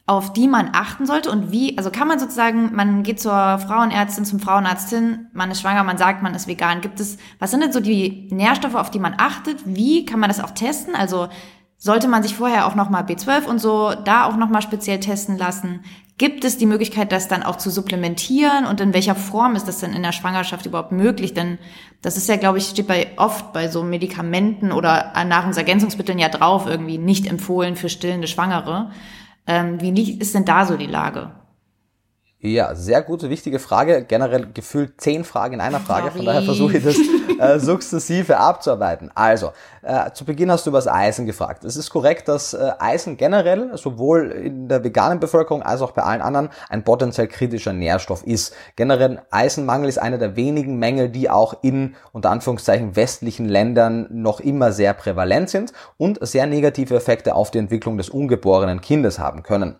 auf 0.07 0.33
die 0.35 0.49
man 0.49 0.71
achten 0.75 1.07
sollte 1.07 1.31
und 1.31 1.51
wie, 1.51 1.79
also 1.79 1.91
kann 1.91 2.09
man 2.09 2.19
sozusagen, 2.19 2.75
man 2.75 3.03
geht 3.03 3.21
zur 3.21 3.59
Frauenärztin, 3.59 4.27
zum 4.27 4.39
Frauenarzt 4.39 4.91
hin, 4.91 5.29
man 5.33 5.51
ist 5.51 5.63
schwanger, 5.63 5.83
man 5.83 5.97
sagt, 5.97 6.23
man 6.23 6.35
ist 6.35 6.47
vegan. 6.47 6.83
Gibt 6.83 7.01
es, 7.01 7.17
was 7.39 7.51
sind 7.51 7.63
denn 7.63 7.73
so 7.73 7.81
die 7.81 8.29
Nährstoffe, 8.31 8.75
auf 8.75 8.91
die 8.91 8.99
man 8.99 9.15
achtet? 9.17 9.63
Wie 9.65 10.05
kann 10.05 10.21
man 10.21 10.29
das 10.29 10.41
auch 10.41 10.51
testen? 10.51 10.95
Also 10.95 11.29
sollte 11.79 12.09
man 12.09 12.23
sich 12.23 12.35
vorher 12.35 12.67
auch 12.67 12.75
nochmal 12.75 13.05
B12 13.05 13.45
und 13.47 13.59
so 13.59 13.95
da 13.95 14.25
auch 14.25 14.37
nochmal 14.37 14.61
speziell 14.61 15.01
testen 15.01 15.39
lassen? 15.39 15.85
Gibt 16.17 16.45
es 16.45 16.59
die 16.59 16.67
Möglichkeit, 16.67 17.11
das 17.11 17.27
dann 17.27 17.43
auch 17.43 17.57
zu 17.57 17.71
supplementieren 17.71 18.67
und 18.67 18.81
in 18.81 18.95
welcher 18.95 19.17
Form 19.17 19.57
ist 19.57 19.67
das 19.67 19.81
denn 19.81 19.93
in 19.93 20.05
der 20.05 20.13
Schwangerschaft 20.13 20.65
überhaupt 20.65 20.93
möglich? 20.93 21.35
Denn 21.35 21.59
das 22.03 22.17
ist 22.17 22.29
ja, 22.29 22.37
glaube 22.37 22.59
ich, 22.59 22.67
steht 22.67 22.87
bei 22.87 23.09
oft 23.17 23.53
bei 23.53 23.67
so 23.67 23.83
Medikamenten 23.83 24.71
oder 24.71 25.13
Nahrungsergänzungsmitteln 25.25 26.21
ja 26.21 26.29
drauf, 26.29 26.67
irgendwie 26.67 26.99
nicht 26.99 27.27
empfohlen 27.27 27.75
für 27.75 27.89
stillende 27.89 28.29
Schwangere. 28.29 28.93
Ähm, 29.49 29.81
wie 29.81 30.19
ist 30.19 30.37
denn 30.37 30.45
da 30.45 30.67
so 30.67 30.77
die 30.77 30.87
Lage? 30.87 31.33
Ja, 32.47 32.75
sehr 32.75 33.01
gute, 33.01 33.31
wichtige 33.31 33.59
Frage. 33.59 34.05
Generell 34.05 34.47
gefühlt 34.53 35.01
zehn 35.01 35.25
Fragen 35.25 35.55
in 35.55 35.61
einer 35.63 35.81
Frage. 35.81 36.11
Von 36.11 36.27
daher 36.27 36.43
versuche 36.43 36.77
ich 36.77 36.85
das 36.85 36.97
äh, 37.39 37.59
sukzessive 37.59 38.37
abzuarbeiten. 38.37 39.11
Also, 39.15 39.53
äh, 39.85 40.13
zu 40.13 40.25
Beginn 40.25 40.51
hast 40.51 40.67
du 40.67 40.71
über 40.71 40.79
das 40.79 40.89
Eisen 40.89 41.27
gefragt. 41.27 41.65
Es 41.65 41.77
ist 41.77 41.91
korrekt, 41.91 42.29
dass 42.29 42.55
äh, 42.55 42.73
Eisen 42.79 43.17
generell 43.17 43.77
sowohl 43.77 44.31
in 44.31 44.69
der 44.69 44.83
veganen 44.83 45.21
Bevölkerung 45.21 45.63
als 45.63 45.83
auch 45.83 45.93
bei 45.93 46.03
allen 46.03 46.23
anderen 46.23 46.49
ein 46.69 46.85
potenziell 46.85 47.29
kritischer 47.29 47.73
Nährstoff 47.73 48.27
ist. 48.27 48.55
Generell 48.77 49.23
Eisenmangel 49.31 49.89
ist 49.89 49.99
einer 49.99 50.19
der 50.19 50.37
wenigen 50.37 50.79
Mängel, 50.79 51.11
die 51.11 51.29
auch 51.29 51.55
in 51.63 51.97
unter 52.13 52.31
Anführungszeichen 52.31 52.97
westlichen 52.97 53.49
Ländern 53.49 54.07
noch 54.11 54.41
immer 54.41 54.73
sehr 54.73 54.95
prävalent 54.95 55.51
sind 55.51 55.73
und 55.99 56.19
sehr 56.27 56.47
negative 56.47 56.97
Effekte 56.97 57.35
auf 57.35 57.51
die 57.51 57.59
Entwicklung 57.59 57.99
des 57.99 58.09
ungeborenen 58.09 58.81
Kindes 58.81 59.19
haben 59.19 59.43
können. 59.43 59.77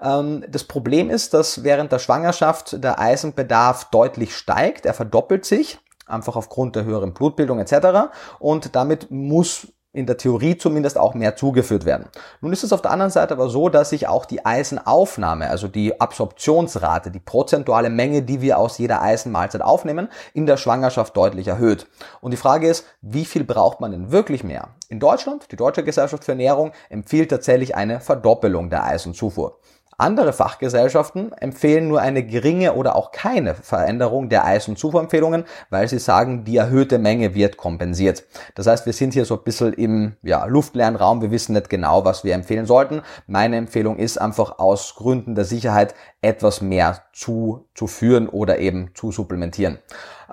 Ähm, 0.00 0.44
das 0.48 0.64
Problem 0.64 1.10
ist, 1.10 1.34
dass 1.34 1.64
während 1.64 1.90
der 1.92 1.98
Schwangerschaft 1.98 2.82
der 2.82 2.98
Eisenbedarf 3.00 3.90
deutlich 3.90 4.36
steigt, 4.36 4.86
er 4.86 4.94
verdoppelt 4.94 5.44
sich, 5.44 5.78
einfach 6.08 6.36
aufgrund 6.36 6.76
der 6.76 6.84
höheren 6.84 7.14
Blutbildung 7.14 7.58
etc. 7.58 8.10
Und 8.38 8.74
damit 8.74 9.10
muss 9.10 9.68
in 9.92 10.06
der 10.06 10.18
Theorie 10.18 10.58
zumindest 10.58 10.98
auch 10.98 11.14
mehr 11.14 11.34
zugeführt 11.34 11.86
werden. 11.86 12.08
Nun 12.42 12.52
ist 12.52 12.62
es 12.62 12.72
auf 12.72 12.82
der 12.82 12.90
anderen 12.90 13.10
Seite 13.10 13.32
aber 13.34 13.48
so, 13.48 13.70
dass 13.70 13.90
sich 13.90 14.06
auch 14.06 14.26
die 14.26 14.44
Eisenaufnahme, 14.44 15.48
also 15.48 15.66
die 15.66 15.98
Absorptionsrate, 15.98 17.10
die 17.10 17.20
prozentuale 17.20 17.88
Menge, 17.88 18.22
die 18.22 18.42
wir 18.42 18.58
aus 18.58 18.76
jeder 18.76 19.00
Eisenmahlzeit 19.00 19.62
aufnehmen, 19.62 20.08
in 20.34 20.44
der 20.44 20.58
Schwangerschaft 20.58 21.16
deutlich 21.16 21.48
erhöht. 21.48 21.86
Und 22.20 22.32
die 22.32 22.36
Frage 22.36 22.68
ist, 22.68 22.84
wie 23.00 23.24
viel 23.24 23.44
braucht 23.44 23.80
man 23.80 23.92
denn 23.92 24.12
wirklich 24.12 24.44
mehr? 24.44 24.68
In 24.90 25.00
Deutschland, 25.00 25.50
die 25.50 25.56
Deutsche 25.56 25.84
Gesellschaft 25.84 26.24
für 26.24 26.32
Ernährung 26.32 26.72
empfiehlt 26.90 27.30
tatsächlich 27.30 27.74
eine 27.74 28.00
Verdoppelung 28.00 28.68
der 28.68 28.84
Eisenzufuhr. 28.84 29.58
Andere 30.00 30.32
Fachgesellschaften 30.32 31.32
empfehlen 31.32 31.88
nur 31.88 32.00
eine 32.00 32.24
geringe 32.24 32.74
oder 32.74 32.94
auch 32.94 33.10
keine 33.10 33.56
Veränderung 33.56 34.28
der 34.28 34.44
Eisenzufuhrempfehlungen, 34.44 35.42
weil 35.70 35.88
sie 35.88 35.98
sagen, 35.98 36.44
die 36.44 36.56
erhöhte 36.56 36.98
Menge 36.98 37.34
wird 37.34 37.56
kompensiert. 37.56 38.22
Das 38.54 38.68
heißt, 38.68 38.86
wir 38.86 38.92
sind 38.92 39.12
hier 39.12 39.24
so 39.24 39.34
ein 39.34 39.42
bisschen 39.42 39.72
im 39.72 40.16
ja, 40.22 40.44
luftleeren 40.44 40.94
Raum. 40.94 41.20
Wir 41.20 41.32
wissen 41.32 41.54
nicht 41.54 41.68
genau, 41.68 42.04
was 42.04 42.22
wir 42.22 42.34
empfehlen 42.34 42.64
sollten. 42.64 43.02
Meine 43.26 43.56
Empfehlung 43.56 43.98
ist 43.98 44.18
einfach 44.18 44.60
aus 44.60 44.94
Gründen 44.94 45.34
der 45.34 45.44
Sicherheit 45.44 45.96
etwas 46.22 46.60
mehr 46.60 47.02
zu, 47.12 47.66
zu 47.74 47.88
führen 47.88 48.28
oder 48.28 48.60
eben 48.60 48.92
zu 48.94 49.10
supplementieren. 49.10 49.78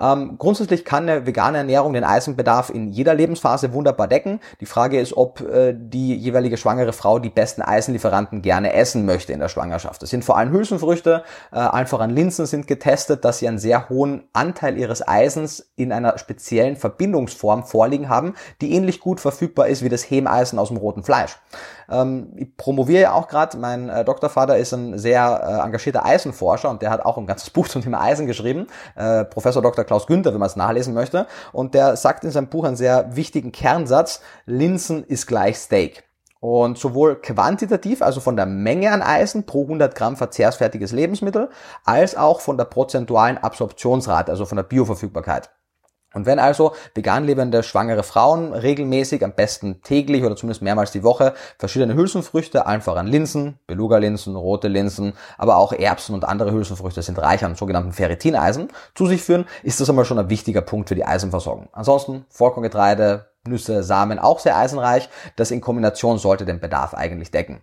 Ähm, 0.00 0.36
grundsätzlich 0.38 0.84
kann 0.84 1.08
eine 1.08 1.26
vegane 1.26 1.58
Ernährung 1.58 1.92
den 1.92 2.04
Eisenbedarf 2.04 2.70
in 2.70 2.90
jeder 2.90 3.14
Lebensphase 3.14 3.72
wunderbar 3.72 4.08
decken. 4.08 4.40
Die 4.60 4.66
Frage 4.66 5.00
ist, 5.00 5.16
ob 5.16 5.40
äh, 5.40 5.74
die 5.76 6.14
jeweilige 6.14 6.56
schwangere 6.56 6.92
Frau 6.92 7.18
die 7.18 7.30
besten 7.30 7.62
Eisenlieferanten 7.62 8.42
gerne 8.42 8.72
essen 8.72 9.06
möchte 9.06 9.32
in 9.32 9.40
der 9.40 9.48
Schwangerschaft. 9.48 10.02
Das 10.02 10.10
sind 10.10 10.24
vor 10.24 10.36
allem 10.36 10.52
Hülsenfrüchte, 10.52 11.24
äh, 11.52 11.56
einfach 11.56 12.00
an 12.00 12.10
Linsen 12.10 12.46
sind 12.46 12.66
getestet, 12.66 13.24
dass 13.24 13.38
sie 13.38 13.48
einen 13.48 13.58
sehr 13.58 13.88
hohen 13.88 14.24
Anteil 14.32 14.78
ihres 14.78 15.06
Eisens 15.06 15.70
in 15.76 15.92
einer 15.92 16.18
speziellen 16.18 16.76
Verbindungsform 16.76 17.64
vorliegen 17.64 18.08
haben, 18.08 18.34
die 18.60 18.74
ähnlich 18.74 19.00
gut 19.00 19.20
verfügbar 19.20 19.68
ist 19.68 19.82
wie 19.82 19.88
das 19.88 20.02
Hemeisen 20.02 20.58
aus 20.58 20.68
dem 20.68 20.76
roten 20.76 21.02
Fleisch. 21.02 21.38
Ähm, 21.90 22.32
ich 22.36 22.56
promoviere 22.56 23.02
ja 23.02 23.12
auch 23.12 23.28
gerade, 23.28 23.56
mein 23.56 23.88
äh, 23.88 24.04
Doktorvater 24.04 24.56
ist 24.56 24.72
ein 24.72 24.98
sehr 24.98 25.40
äh, 25.42 25.66
engagierter 25.66 26.04
Eisenforscher 26.04 26.70
und 26.70 26.82
der 26.82 26.90
hat 26.90 27.04
auch 27.04 27.18
ein 27.18 27.26
ganzes 27.26 27.50
Buch 27.56 27.68
zum 27.68 27.82
Thema 27.82 28.00
Eisen 28.00 28.26
geschrieben, 28.26 28.66
äh, 28.94 29.24
Professor 29.24 29.62
Dr. 29.62 29.84
Klaus 29.84 30.06
Günther, 30.06 30.32
wenn 30.32 30.40
man 30.40 30.48
es 30.48 30.56
nachlesen 30.56 30.94
möchte. 30.94 31.26
Und 31.52 31.74
der 31.74 31.96
sagt 31.96 32.24
in 32.24 32.30
seinem 32.30 32.48
Buch 32.48 32.64
einen 32.64 32.76
sehr 32.76 33.16
wichtigen 33.16 33.52
Kernsatz, 33.52 34.20
Linsen 34.46 35.04
ist 35.04 35.26
gleich 35.26 35.58
Steak. 35.58 36.04
Und 36.40 36.78
sowohl 36.78 37.16
quantitativ, 37.20 38.02
also 38.02 38.20
von 38.20 38.36
der 38.36 38.46
Menge 38.46 38.92
an 38.92 39.02
Eisen 39.02 39.46
pro 39.46 39.62
100 39.62 39.94
Gramm 39.94 40.16
verzehrsfertiges 40.16 40.92
Lebensmittel, 40.92 41.48
als 41.84 42.16
auch 42.16 42.40
von 42.40 42.58
der 42.58 42.66
prozentualen 42.66 43.38
Absorptionsrate, 43.38 44.30
also 44.30 44.44
von 44.44 44.56
der 44.56 44.62
Bioverfügbarkeit. 44.62 45.50
Und 46.16 46.24
wenn 46.24 46.38
also 46.38 46.72
vegan 46.94 47.24
lebende 47.24 47.62
schwangere 47.62 48.02
Frauen 48.02 48.54
regelmäßig, 48.54 49.22
am 49.22 49.34
besten 49.34 49.82
täglich 49.82 50.24
oder 50.24 50.34
zumindest 50.34 50.62
mehrmals 50.62 50.90
die 50.90 51.02
Woche, 51.02 51.34
verschiedene 51.58 51.94
Hülsenfrüchte, 51.94 52.66
einfach 52.66 52.96
an 52.96 53.06
Linsen, 53.06 53.58
Beluga-Linsen, 53.66 54.34
rote 54.34 54.68
Linsen, 54.68 55.12
aber 55.36 55.58
auch 55.58 55.74
Erbsen 55.74 56.14
und 56.14 56.24
andere 56.24 56.52
Hülsenfrüchte 56.52 57.02
sind 57.02 57.18
reich 57.18 57.44
an 57.44 57.54
sogenannten 57.54 57.92
Ferritineisen, 57.92 58.68
zu 58.94 59.06
sich 59.06 59.20
führen, 59.22 59.44
ist 59.62 59.78
das 59.78 59.90
einmal 59.90 60.06
schon 60.06 60.18
ein 60.18 60.30
wichtiger 60.30 60.62
Punkt 60.62 60.88
für 60.88 60.94
die 60.94 61.04
Eisenversorgung. 61.04 61.68
Ansonsten 61.72 62.24
Vollkorngetreide, 62.30 63.26
Nüsse, 63.46 63.82
Samen 63.82 64.18
auch 64.18 64.38
sehr 64.38 64.56
eisenreich. 64.56 65.08
Das 65.36 65.50
in 65.50 65.60
Kombination 65.60 66.18
sollte 66.18 66.44
den 66.44 66.60
Bedarf 66.60 66.94
eigentlich 66.94 67.30
decken. 67.30 67.62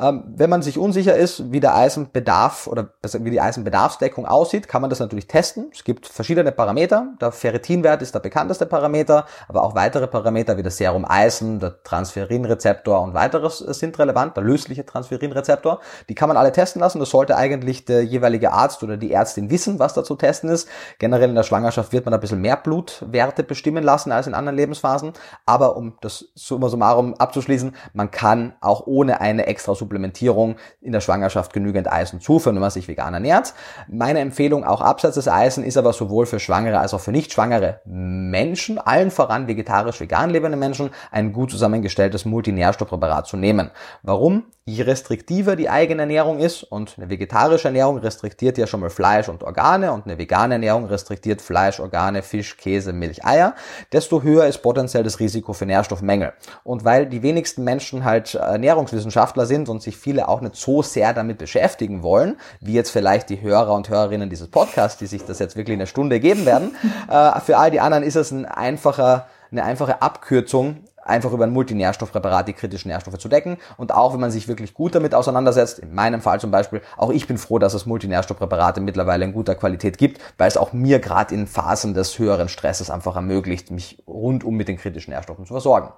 Ähm, 0.00 0.24
wenn 0.36 0.50
man 0.50 0.62
sich 0.62 0.78
unsicher 0.78 1.16
ist, 1.16 1.52
wie 1.52 1.60
der 1.60 1.74
Eisenbedarf 1.74 2.66
oder 2.66 2.90
wie 3.02 3.30
die 3.30 3.40
Eisenbedarfsdeckung 3.40 4.26
aussieht, 4.26 4.68
kann 4.68 4.80
man 4.80 4.90
das 4.90 5.00
natürlich 5.00 5.26
testen. 5.26 5.70
Es 5.72 5.84
gibt 5.84 6.06
verschiedene 6.06 6.52
Parameter. 6.52 7.08
Der 7.20 7.32
Ferritinwert 7.32 8.02
ist 8.02 8.14
der 8.14 8.20
bekannteste 8.20 8.66
Parameter, 8.66 9.26
aber 9.48 9.62
auch 9.62 9.74
weitere 9.74 10.06
Parameter 10.06 10.56
wie 10.56 10.62
das 10.62 10.76
Serum 10.76 11.04
Eisen, 11.04 11.60
der 11.60 11.82
Transferinrezeptor 11.82 13.00
und 13.00 13.14
weiteres 13.14 13.58
sind 13.58 13.98
relevant, 13.98 14.36
der 14.36 14.44
lösliche 14.44 14.84
Transferinrezeptor. 14.84 15.80
Die 16.08 16.14
kann 16.14 16.28
man 16.28 16.36
alle 16.36 16.52
testen 16.52 16.80
lassen. 16.80 16.98
Das 16.98 17.10
sollte 17.10 17.36
eigentlich 17.36 17.84
der 17.84 18.04
jeweilige 18.04 18.52
Arzt 18.52 18.82
oder 18.82 18.96
die 18.96 19.12
Ärztin 19.12 19.50
wissen, 19.50 19.78
was 19.78 19.94
da 19.94 20.04
zu 20.04 20.16
testen 20.16 20.50
ist. 20.50 20.68
Generell 20.98 21.28
in 21.28 21.34
der 21.34 21.42
Schwangerschaft 21.42 21.92
wird 21.92 22.04
man 22.04 22.14
ein 22.14 22.20
bisschen 22.20 22.40
mehr 22.40 22.56
Blutwerte 22.56 23.42
bestimmen 23.42 23.84
lassen 23.84 24.12
als 24.12 24.26
in 24.26 24.34
anderen 24.34 24.56
Lebensphasen. 24.56 25.12
Aber 25.46 25.76
um 25.76 25.94
das 26.00 26.26
summa 26.34 26.68
summarum 26.68 27.14
abzuschließen, 27.14 27.74
man 27.92 28.10
kann 28.10 28.54
auch 28.60 28.86
ohne 28.86 29.20
eine 29.20 29.46
extra 29.46 29.74
Supplementierung 29.74 30.56
in 30.80 30.92
der 30.92 31.00
Schwangerschaft 31.00 31.52
genügend 31.52 31.90
Eisen 31.90 32.20
zuführen, 32.20 32.56
wenn 32.56 32.62
man 32.62 32.70
sich 32.70 32.88
vegan 32.88 33.14
ernährt. 33.14 33.54
Meine 33.88 34.20
Empfehlung 34.20 34.64
auch 34.64 34.80
abseits 34.80 35.14
des 35.14 35.28
Eisen 35.28 35.64
ist 35.64 35.76
aber 35.76 35.92
sowohl 35.92 36.26
für 36.26 36.40
schwangere 36.40 36.78
als 36.78 36.94
auch 36.94 37.00
für 37.00 37.12
nicht 37.12 37.32
schwangere 37.32 37.80
Menschen, 37.84 38.78
allen 38.78 39.10
voran 39.10 39.48
vegetarisch 39.48 40.00
vegan 40.00 40.30
lebende 40.30 40.56
Menschen, 40.56 40.90
ein 41.10 41.32
gut 41.32 41.50
zusammengestelltes 41.50 42.24
Multinährstoffpräparat 42.24 43.26
zu 43.26 43.36
nehmen. 43.36 43.70
Warum? 44.02 44.44
Je 44.66 44.82
restriktiver 44.82 45.56
die 45.56 45.68
eigene 45.68 46.00
Ernährung 46.00 46.38
ist 46.38 46.62
und 46.62 46.94
eine 46.96 47.10
vegetarische 47.10 47.68
Ernährung 47.68 47.98
restriktiert 47.98 48.56
ja 48.56 48.66
schon 48.66 48.80
mal 48.80 48.88
Fleisch 48.88 49.28
und 49.28 49.42
Organe 49.42 49.92
und 49.92 50.06
eine 50.06 50.16
vegane 50.16 50.54
Ernährung 50.54 50.86
restriktiert 50.86 51.42
Fleisch, 51.42 51.80
Organe, 51.80 52.22
Fisch, 52.22 52.56
Käse, 52.56 52.94
Milch, 52.94 53.26
Eier, 53.26 53.54
desto 53.92 54.22
höher 54.22 54.46
ist 54.46 54.62
potenziell 54.62 55.02
das 55.02 55.20
Risiko 55.20 55.52
für 55.52 55.66
Nährstoffmängel. 55.66 56.32
Und 56.62 56.82
weil 56.82 57.04
die 57.04 57.22
wenigsten 57.22 57.62
Menschen 57.62 58.04
halt 58.04 58.36
Ernährungswissenschaftler 58.36 59.44
sind 59.44 59.68
und 59.68 59.82
sich 59.82 59.98
viele 59.98 60.28
auch 60.28 60.40
nicht 60.40 60.56
so 60.56 60.80
sehr 60.80 61.12
damit 61.12 61.36
beschäftigen 61.36 62.02
wollen, 62.02 62.38
wie 62.60 62.72
jetzt 62.72 62.88
vielleicht 62.88 63.28
die 63.28 63.42
Hörer 63.42 63.74
und 63.74 63.90
Hörerinnen 63.90 64.30
dieses 64.30 64.48
Podcasts, 64.48 64.96
die 64.98 65.06
sich 65.06 65.26
das 65.26 65.40
jetzt 65.40 65.56
wirklich 65.56 65.76
eine 65.76 65.86
Stunde 65.86 66.20
geben 66.20 66.46
werden, 66.46 66.74
äh, 67.10 67.38
für 67.40 67.58
all 67.58 67.70
die 67.70 67.80
anderen 67.80 68.02
ist 68.02 68.16
es 68.16 68.30
ein 68.30 68.46
einfacher, 68.46 69.26
eine 69.50 69.62
einfache 69.62 70.00
Abkürzung, 70.00 70.84
einfach 71.04 71.32
über 71.32 71.44
ein 71.44 71.52
Multinährstoffpräparat 71.52 72.48
die 72.48 72.52
kritischen 72.52 72.88
Nährstoffe 72.88 73.18
zu 73.18 73.28
decken. 73.28 73.58
Und 73.76 73.92
auch 73.92 74.12
wenn 74.12 74.20
man 74.20 74.30
sich 74.30 74.48
wirklich 74.48 74.74
gut 74.74 74.94
damit 74.94 75.14
auseinandersetzt, 75.14 75.78
in 75.78 75.94
meinem 75.94 76.20
Fall 76.20 76.40
zum 76.40 76.50
Beispiel, 76.50 76.80
auch 76.96 77.10
ich 77.10 77.26
bin 77.26 77.38
froh, 77.38 77.58
dass 77.58 77.74
es 77.74 77.86
Multinährstoffpräparate 77.86 78.80
mittlerweile 78.80 79.24
in 79.24 79.32
guter 79.32 79.54
Qualität 79.54 79.98
gibt, 79.98 80.20
weil 80.38 80.48
es 80.48 80.56
auch 80.56 80.72
mir 80.72 80.98
gerade 80.98 81.34
in 81.34 81.46
Phasen 81.46 81.94
des 81.94 82.18
höheren 82.18 82.48
Stresses 82.48 82.90
einfach 82.90 83.16
ermöglicht, 83.16 83.70
mich 83.70 84.02
rundum 84.06 84.56
mit 84.56 84.68
den 84.68 84.76
kritischen 84.76 85.12
Nährstoffen 85.12 85.46
zu 85.46 85.54
versorgen. 85.54 85.92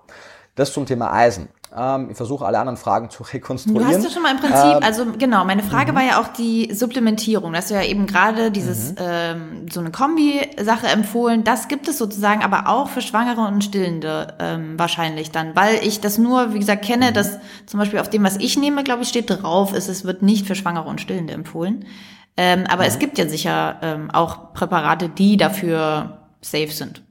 Das 0.56 0.72
zum 0.72 0.86
Thema 0.86 1.12
Eisen. 1.12 1.48
Ähm, 1.76 2.08
ich 2.10 2.16
versuche 2.16 2.46
alle 2.46 2.58
anderen 2.58 2.78
Fragen 2.78 3.10
zu 3.10 3.22
rekonstruieren. 3.22 3.86
Du 3.86 3.94
hast 3.94 4.02
ja 4.02 4.10
schon 4.10 4.22
mal 4.22 4.32
im 4.32 4.40
Prinzip, 4.40 4.76
ähm, 4.76 4.82
also 4.82 5.04
genau, 5.18 5.44
meine 5.44 5.62
Frage 5.62 5.92
mhm. 5.92 5.96
war 5.96 6.02
ja 6.02 6.20
auch 6.20 6.28
die 6.28 6.72
Supplementierung. 6.72 7.52
Du 7.52 7.58
hast 7.58 7.70
ja 7.70 7.82
eben 7.82 8.06
gerade 8.06 8.50
dieses 8.50 8.92
mhm. 8.92 8.96
ähm, 8.98 9.66
so 9.70 9.80
eine 9.80 9.90
Kombi-Sache 9.90 10.86
empfohlen. 10.86 11.44
Das 11.44 11.68
gibt 11.68 11.88
es 11.88 11.98
sozusagen, 11.98 12.42
aber 12.42 12.68
auch 12.68 12.88
für 12.88 13.02
Schwangere 13.02 13.42
und 13.42 13.62
Stillende 13.64 14.34
ähm, 14.38 14.78
wahrscheinlich 14.78 15.30
dann, 15.30 15.54
weil 15.54 15.80
ich 15.82 16.00
das 16.00 16.16
nur, 16.16 16.54
wie 16.54 16.58
gesagt, 16.58 16.84
kenne, 16.84 17.10
mhm. 17.10 17.14
dass 17.14 17.38
zum 17.66 17.78
Beispiel 17.78 17.98
auf 17.98 18.08
dem, 18.08 18.24
was 18.24 18.38
ich 18.38 18.56
nehme, 18.56 18.82
glaube 18.82 19.02
ich, 19.02 19.08
steht 19.08 19.28
drauf, 19.28 19.74
ist, 19.74 19.88
es 19.88 20.04
wird 20.06 20.22
nicht 20.22 20.46
für 20.46 20.54
Schwangere 20.54 20.88
und 20.88 21.02
Stillende 21.02 21.34
empfohlen. 21.34 21.84
Ähm, 22.38 22.64
aber 22.68 22.86
es 22.86 22.94
mhm. 22.94 23.00
gibt 23.00 23.18
ja 23.18 23.28
sicher 23.28 23.78
ähm, 23.82 24.10
auch 24.10 24.54
Präparate, 24.54 25.10
die 25.10 25.36
dafür 25.36 26.18
safe 26.40 26.70
sind. 26.70 27.02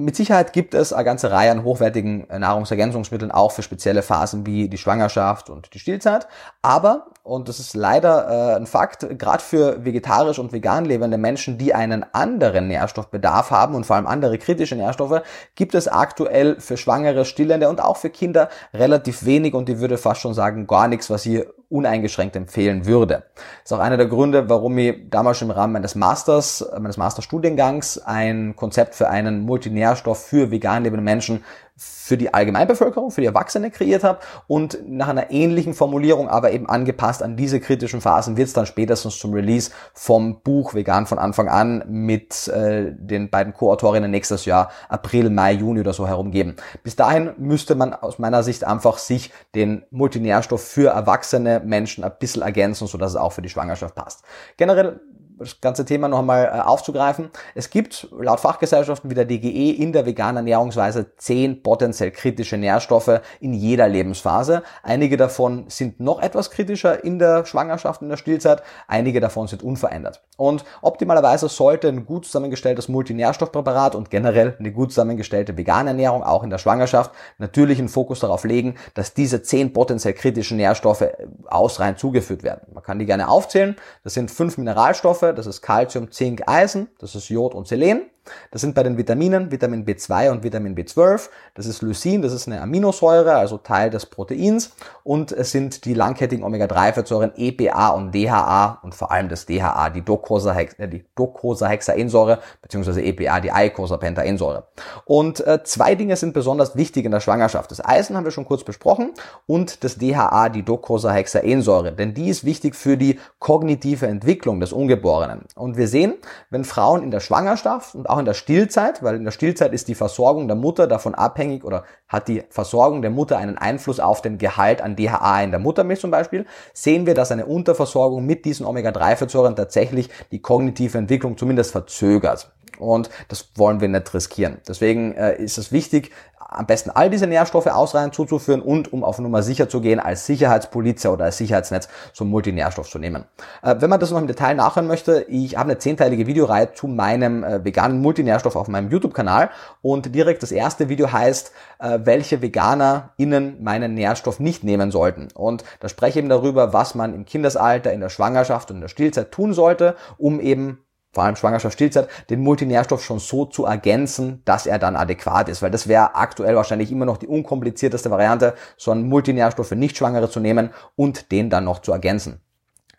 Mit 0.00 0.14
Sicherheit 0.14 0.52
gibt 0.52 0.74
es 0.74 0.92
eine 0.92 1.02
ganze 1.02 1.32
Reihe 1.32 1.50
an 1.50 1.64
hochwertigen 1.64 2.30
äh, 2.30 2.38
Nahrungsergänzungsmitteln 2.38 3.32
auch 3.32 3.50
für 3.50 3.64
spezielle 3.64 4.02
Phasen 4.02 4.46
wie 4.46 4.68
die 4.68 4.78
Schwangerschaft 4.78 5.50
und 5.50 5.74
die 5.74 5.80
Stillzeit. 5.80 6.28
Aber, 6.62 7.08
und 7.24 7.48
das 7.48 7.58
ist 7.58 7.74
leider 7.74 8.28
äh, 8.28 8.56
ein 8.58 8.66
Fakt, 8.66 9.18
gerade 9.18 9.42
für 9.42 9.84
vegetarisch 9.84 10.38
und 10.38 10.52
vegan 10.52 10.84
lebende 10.84 11.18
Menschen, 11.18 11.58
die 11.58 11.74
einen 11.74 12.06
anderen 12.12 12.68
Nährstoffbedarf 12.68 13.50
haben 13.50 13.74
und 13.74 13.86
vor 13.86 13.96
allem 13.96 14.06
andere 14.06 14.38
kritische 14.38 14.76
Nährstoffe, 14.76 15.20
gibt 15.56 15.74
es 15.74 15.88
aktuell 15.88 16.60
für 16.60 16.76
Schwangere, 16.76 17.24
Stillende 17.24 17.68
und 17.68 17.82
auch 17.82 17.96
für 17.96 18.10
Kinder 18.10 18.50
relativ 18.72 19.24
wenig 19.24 19.52
und 19.54 19.68
ich 19.68 19.80
würde 19.80 19.98
fast 19.98 20.20
schon 20.20 20.32
sagen 20.32 20.68
gar 20.68 20.86
nichts, 20.86 21.10
was 21.10 21.24
hier 21.24 21.52
uneingeschränkt 21.70 22.34
empfehlen 22.34 22.86
würde. 22.86 23.24
Das 23.34 23.44
ist 23.66 23.72
auch 23.72 23.80
einer 23.80 23.96
der 23.98 24.06
Gründe, 24.06 24.48
warum 24.48 24.78
ich 24.78 25.10
damals 25.10 25.42
im 25.42 25.50
Rahmen 25.50 25.74
meines 25.74 25.94
Masters, 25.94 26.66
meines 26.78 26.96
Masterstudiengangs 26.96 27.98
ein 27.98 28.56
Konzept 28.56 28.94
für 28.94 29.08
einen 29.08 29.40
Multinährstoff 29.40 30.24
für 30.24 30.50
vegan 30.50 30.84
lebende 30.84 31.04
Menschen 31.04 31.44
für 31.78 32.16
die 32.16 32.34
Allgemeinbevölkerung, 32.34 33.12
für 33.12 33.20
die 33.20 33.28
Erwachsene 33.28 33.70
kreiert 33.70 34.02
habe 34.02 34.18
und 34.48 34.78
nach 34.86 35.08
einer 35.08 35.30
ähnlichen 35.30 35.74
Formulierung, 35.74 36.28
aber 36.28 36.50
eben 36.50 36.68
angepasst 36.68 37.22
an 37.22 37.36
diese 37.36 37.60
kritischen 37.60 38.00
Phasen, 38.00 38.36
wird 38.36 38.48
es 38.48 38.52
dann 38.52 38.66
spätestens 38.66 39.18
zum 39.18 39.32
Release 39.32 39.70
vom 39.94 40.40
Buch 40.40 40.74
Vegan 40.74 41.06
von 41.06 41.18
Anfang 41.18 41.48
an 41.48 41.84
mit 41.86 42.48
äh, 42.48 42.92
den 42.92 43.30
beiden 43.30 43.54
Co-Autorinnen 43.54 44.10
nächstes 44.10 44.44
Jahr 44.44 44.70
April, 44.88 45.30
Mai, 45.30 45.52
Juni 45.52 45.80
oder 45.80 45.92
so 45.92 46.08
herum 46.08 46.32
geben. 46.32 46.56
Bis 46.82 46.96
dahin 46.96 47.30
müsste 47.38 47.76
man 47.76 47.94
aus 47.94 48.18
meiner 48.18 48.42
Sicht 48.42 48.64
einfach 48.64 48.98
sich 48.98 49.32
den 49.54 49.84
Multinährstoff 49.90 50.62
für 50.62 50.90
erwachsene 50.90 51.60
Menschen 51.64 52.02
ein 52.02 52.12
bisschen 52.18 52.42
ergänzen, 52.42 52.88
sodass 52.88 53.12
es 53.12 53.16
auch 53.16 53.32
für 53.32 53.42
die 53.42 53.48
Schwangerschaft 53.48 53.94
passt. 53.94 54.24
Generell 54.56 55.00
das 55.38 55.60
ganze 55.60 55.84
Thema 55.84 56.08
noch 56.08 56.18
einmal 56.18 56.44
äh, 56.44 56.60
aufzugreifen. 56.60 57.30
Es 57.54 57.70
gibt 57.70 58.08
laut 58.18 58.40
Fachgesellschaften 58.40 59.10
wie 59.10 59.14
der 59.14 59.24
DGE 59.24 59.70
in 59.70 59.92
der 59.92 60.06
veganen 60.06 60.38
Ernährungsweise 60.38 61.16
zehn 61.16 61.62
potenziell 61.62 62.10
kritische 62.10 62.56
Nährstoffe 62.56 63.20
in 63.40 63.52
jeder 63.52 63.88
Lebensphase. 63.88 64.62
Einige 64.82 65.16
davon 65.16 65.66
sind 65.68 66.00
noch 66.00 66.20
etwas 66.20 66.50
kritischer 66.50 67.04
in 67.04 67.18
der 67.18 67.44
Schwangerschaft, 67.44 68.02
in 68.02 68.08
der 68.08 68.16
Stillzeit. 68.16 68.62
Einige 68.86 69.20
davon 69.20 69.46
sind 69.48 69.62
unverändert. 69.62 70.22
Und 70.36 70.64
optimalerweise 70.82 71.48
sollte 71.48 71.88
ein 71.88 72.06
gut 72.06 72.24
zusammengestelltes 72.24 72.88
Multinährstoffpräparat 72.88 73.94
und 73.94 74.10
generell 74.10 74.56
eine 74.58 74.72
gut 74.72 74.90
zusammengestellte 74.90 75.56
vegane 75.56 75.90
Ernährung 75.90 76.22
auch 76.22 76.42
in 76.42 76.50
der 76.50 76.58
Schwangerschaft 76.58 77.10
natürlich 77.38 77.78
einen 77.78 77.88
Fokus 77.88 78.20
darauf 78.20 78.44
legen, 78.44 78.76
dass 78.94 79.14
diese 79.14 79.42
zehn 79.42 79.72
potenziell 79.72 80.14
kritischen 80.14 80.56
Nährstoffe 80.56 81.04
ausreichend 81.48 81.98
zugeführt 81.98 82.42
werden. 82.42 82.62
Man 82.72 82.82
kann 82.82 82.98
die 82.98 83.06
gerne 83.06 83.28
aufzählen. 83.28 83.76
Das 84.04 84.14
sind 84.14 84.30
fünf 84.30 84.58
Mineralstoffe, 84.58 85.27
das 85.32 85.46
ist 85.46 85.62
Calcium, 85.62 86.10
Zink, 86.10 86.42
Eisen, 86.46 86.88
das 86.98 87.14
ist 87.14 87.28
Jod 87.28 87.54
und 87.54 87.66
Selen. 87.66 88.10
Das 88.50 88.60
sind 88.60 88.74
bei 88.74 88.82
den 88.82 88.98
Vitaminen 88.98 89.50
Vitamin 89.50 89.84
B2 89.84 90.30
und 90.30 90.42
Vitamin 90.42 90.74
B12. 90.74 91.28
Das 91.54 91.66
ist 91.66 91.82
Lysin, 91.82 92.22
das 92.22 92.32
ist 92.32 92.46
eine 92.46 92.60
Aminosäure, 92.60 93.34
also 93.34 93.58
Teil 93.58 93.90
des 93.90 94.06
Proteins. 94.06 94.72
Und 95.04 95.32
es 95.32 95.50
sind 95.50 95.84
die 95.84 95.94
langkettigen 95.94 96.44
Omega-3-Fettsäuren 96.44 97.32
EPA 97.36 97.88
und 97.90 98.14
DHA 98.14 98.78
und 98.82 98.94
vor 98.94 99.10
allem 99.10 99.28
das 99.28 99.46
DHA, 99.46 99.90
die 99.90 100.02
Docosahexaensäure, 100.02 102.32
äh, 102.32 102.38
beziehungsweise 102.62 103.02
EPA, 103.02 103.40
die 103.40 103.52
Eicosapentaensäure. 103.52 104.64
Und 105.04 105.46
äh, 105.46 105.62
zwei 105.64 105.94
Dinge 105.94 106.16
sind 106.16 106.34
besonders 106.34 106.76
wichtig 106.76 107.04
in 107.04 107.12
der 107.12 107.20
Schwangerschaft. 107.20 107.70
Das 107.70 107.84
Eisen 107.84 108.16
haben 108.16 108.24
wir 108.24 108.30
schon 108.30 108.44
kurz 108.44 108.64
besprochen 108.64 109.12
und 109.46 109.84
das 109.84 109.98
DHA, 109.98 110.48
die 110.50 110.62
Docosahexaensäure, 110.62 111.92
denn 111.92 112.14
die 112.14 112.28
ist 112.28 112.44
wichtig 112.44 112.74
für 112.74 112.96
die 112.96 113.18
kognitive 113.38 114.06
Entwicklung 114.06 114.60
des 114.60 114.72
Ungeborenen. 114.72 115.42
Und 115.54 115.76
wir 115.76 115.88
sehen, 115.88 116.14
wenn 116.50 116.64
Frauen 116.64 117.02
in 117.02 117.10
der 117.10 117.20
Schwangerschaft 117.20 117.94
und 117.94 118.08
auch 118.08 118.17
in 118.18 118.24
der 118.24 118.34
Stillzeit, 118.34 119.02
weil 119.02 119.16
in 119.16 119.24
der 119.24 119.30
Stillzeit 119.30 119.72
ist 119.72 119.88
die 119.88 119.94
Versorgung 119.94 120.48
der 120.48 120.56
Mutter 120.56 120.86
davon 120.86 121.14
abhängig 121.14 121.64
oder 121.64 121.84
hat 122.08 122.28
die 122.28 122.42
Versorgung 122.50 123.02
der 123.02 123.10
Mutter 123.10 123.38
einen 123.38 123.58
Einfluss 123.58 124.00
auf 124.00 124.22
den 124.22 124.38
Gehalt 124.38 124.80
an 124.80 124.96
DHA 124.96 125.42
in 125.42 125.50
der 125.50 125.60
Muttermilch 125.60 126.00
zum 126.00 126.10
Beispiel, 126.10 126.46
sehen 126.72 127.06
wir, 127.06 127.14
dass 127.14 127.32
eine 127.32 127.46
Unterversorgung 127.46 128.24
mit 128.24 128.44
diesen 128.44 128.66
Omega-3-Fettsäuren 128.66 129.56
tatsächlich 129.56 130.08
die 130.30 130.40
kognitive 130.40 130.98
Entwicklung 130.98 131.36
zumindest 131.36 131.72
verzögert. 131.72 132.52
Und 132.78 133.10
das 133.28 133.50
wollen 133.56 133.80
wir 133.80 133.88
nicht 133.88 134.14
riskieren. 134.14 134.58
Deswegen 134.66 135.12
äh, 135.14 135.36
ist 135.36 135.58
es 135.58 135.72
wichtig, 135.72 136.12
am 136.48 136.66
besten 136.66 136.90
all 136.90 137.10
diese 137.10 137.26
Nährstoffe 137.26 137.66
ausreichend 137.66 138.14
zuzuführen 138.14 138.62
und 138.62 138.92
um 138.92 139.04
auf 139.04 139.18
Nummer 139.18 139.42
sicher 139.42 139.68
zu 139.68 139.80
gehen, 139.80 140.00
als 140.00 140.26
Sicherheitspolizei 140.26 141.10
oder 141.10 141.26
als 141.26 141.36
Sicherheitsnetz 141.36 141.88
so 142.12 142.24
einen 142.24 142.30
Multinährstoff 142.30 142.88
zu 142.88 142.98
nehmen. 142.98 143.26
Äh, 143.62 143.76
wenn 143.78 143.90
man 143.90 144.00
das 144.00 144.10
noch 144.10 144.18
im 144.18 144.26
Detail 144.26 144.54
nachhören 144.54 144.88
möchte, 144.88 145.26
ich 145.28 145.56
habe 145.56 145.70
eine 145.70 145.78
zehnteilige 145.78 146.26
Videoreihe 146.26 146.72
zu 146.72 146.88
meinem 146.88 147.44
äh, 147.44 147.64
veganen 147.64 148.00
Multinährstoff 148.00 148.56
auf 148.56 148.68
meinem 148.68 148.90
YouTube-Kanal 148.90 149.50
und 149.82 150.14
direkt 150.14 150.42
das 150.42 150.50
erste 150.50 150.88
Video 150.88 151.12
heißt, 151.12 151.52
äh, 151.80 151.98
welche 152.02 152.40
VeganerInnen 152.40 153.62
meinen 153.62 153.94
Nährstoff 153.94 154.40
nicht 154.40 154.64
nehmen 154.64 154.90
sollten. 154.90 155.28
Und 155.34 155.64
da 155.80 155.88
spreche 155.88 156.08
ich 156.08 156.16
eben 156.16 156.30
darüber, 156.30 156.72
was 156.72 156.94
man 156.94 157.14
im 157.14 157.26
Kindesalter, 157.26 157.92
in 157.92 158.00
der 158.00 158.08
Schwangerschaft 158.08 158.70
und 158.70 158.78
in 158.78 158.80
der 158.82 158.88
Stillzeit 158.88 159.30
tun 159.32 159.52
sollte, 159.52 159.96
um 160.16 160.40
eben 160.40 160.78
vor 161.18 161.24
allem 161.24 161.34
Schwangerschaft, 161.34 161.74
Stillzeit, 161.74 162.08
den 162.30 162.44
Multinährstoff 162.44 163.02
schon 163.02 163.18
so 163.18 163.44
zu 163.44 163.64
ergänzen, 163.64 164.40
dass 164.44 164.66
er 164.66 164.78
dann 164.78 164.94
adäquat 164.94 165.48
ist. 165.48 165.62
Weil 165.62 165.72
das 165.72 165.88
wäre 165.88 166.14
aktuell 166.14 166.54
wahrscheinlich 166.54 166.92
immer 166.92 167.06
noch 167.06 167.16
die 167.16 167.26
unkomplizierteste 167.26 168.08
Variante, 168.08 168.54
so 168.76 168.92
einen 168.92 169.08
Multinährstoff 169.08 169.66
für 169.66 169.74
Nichtschwangere 169.74 170.30
zu 170.30 170.38
nehmen 170.38 170.70
und 170.94 171.32
den 171.32 171.50
dann 171.50 171.64
noch 171.64 171.80
zu 171.80 171.90
ergänzen. 171.90 172.40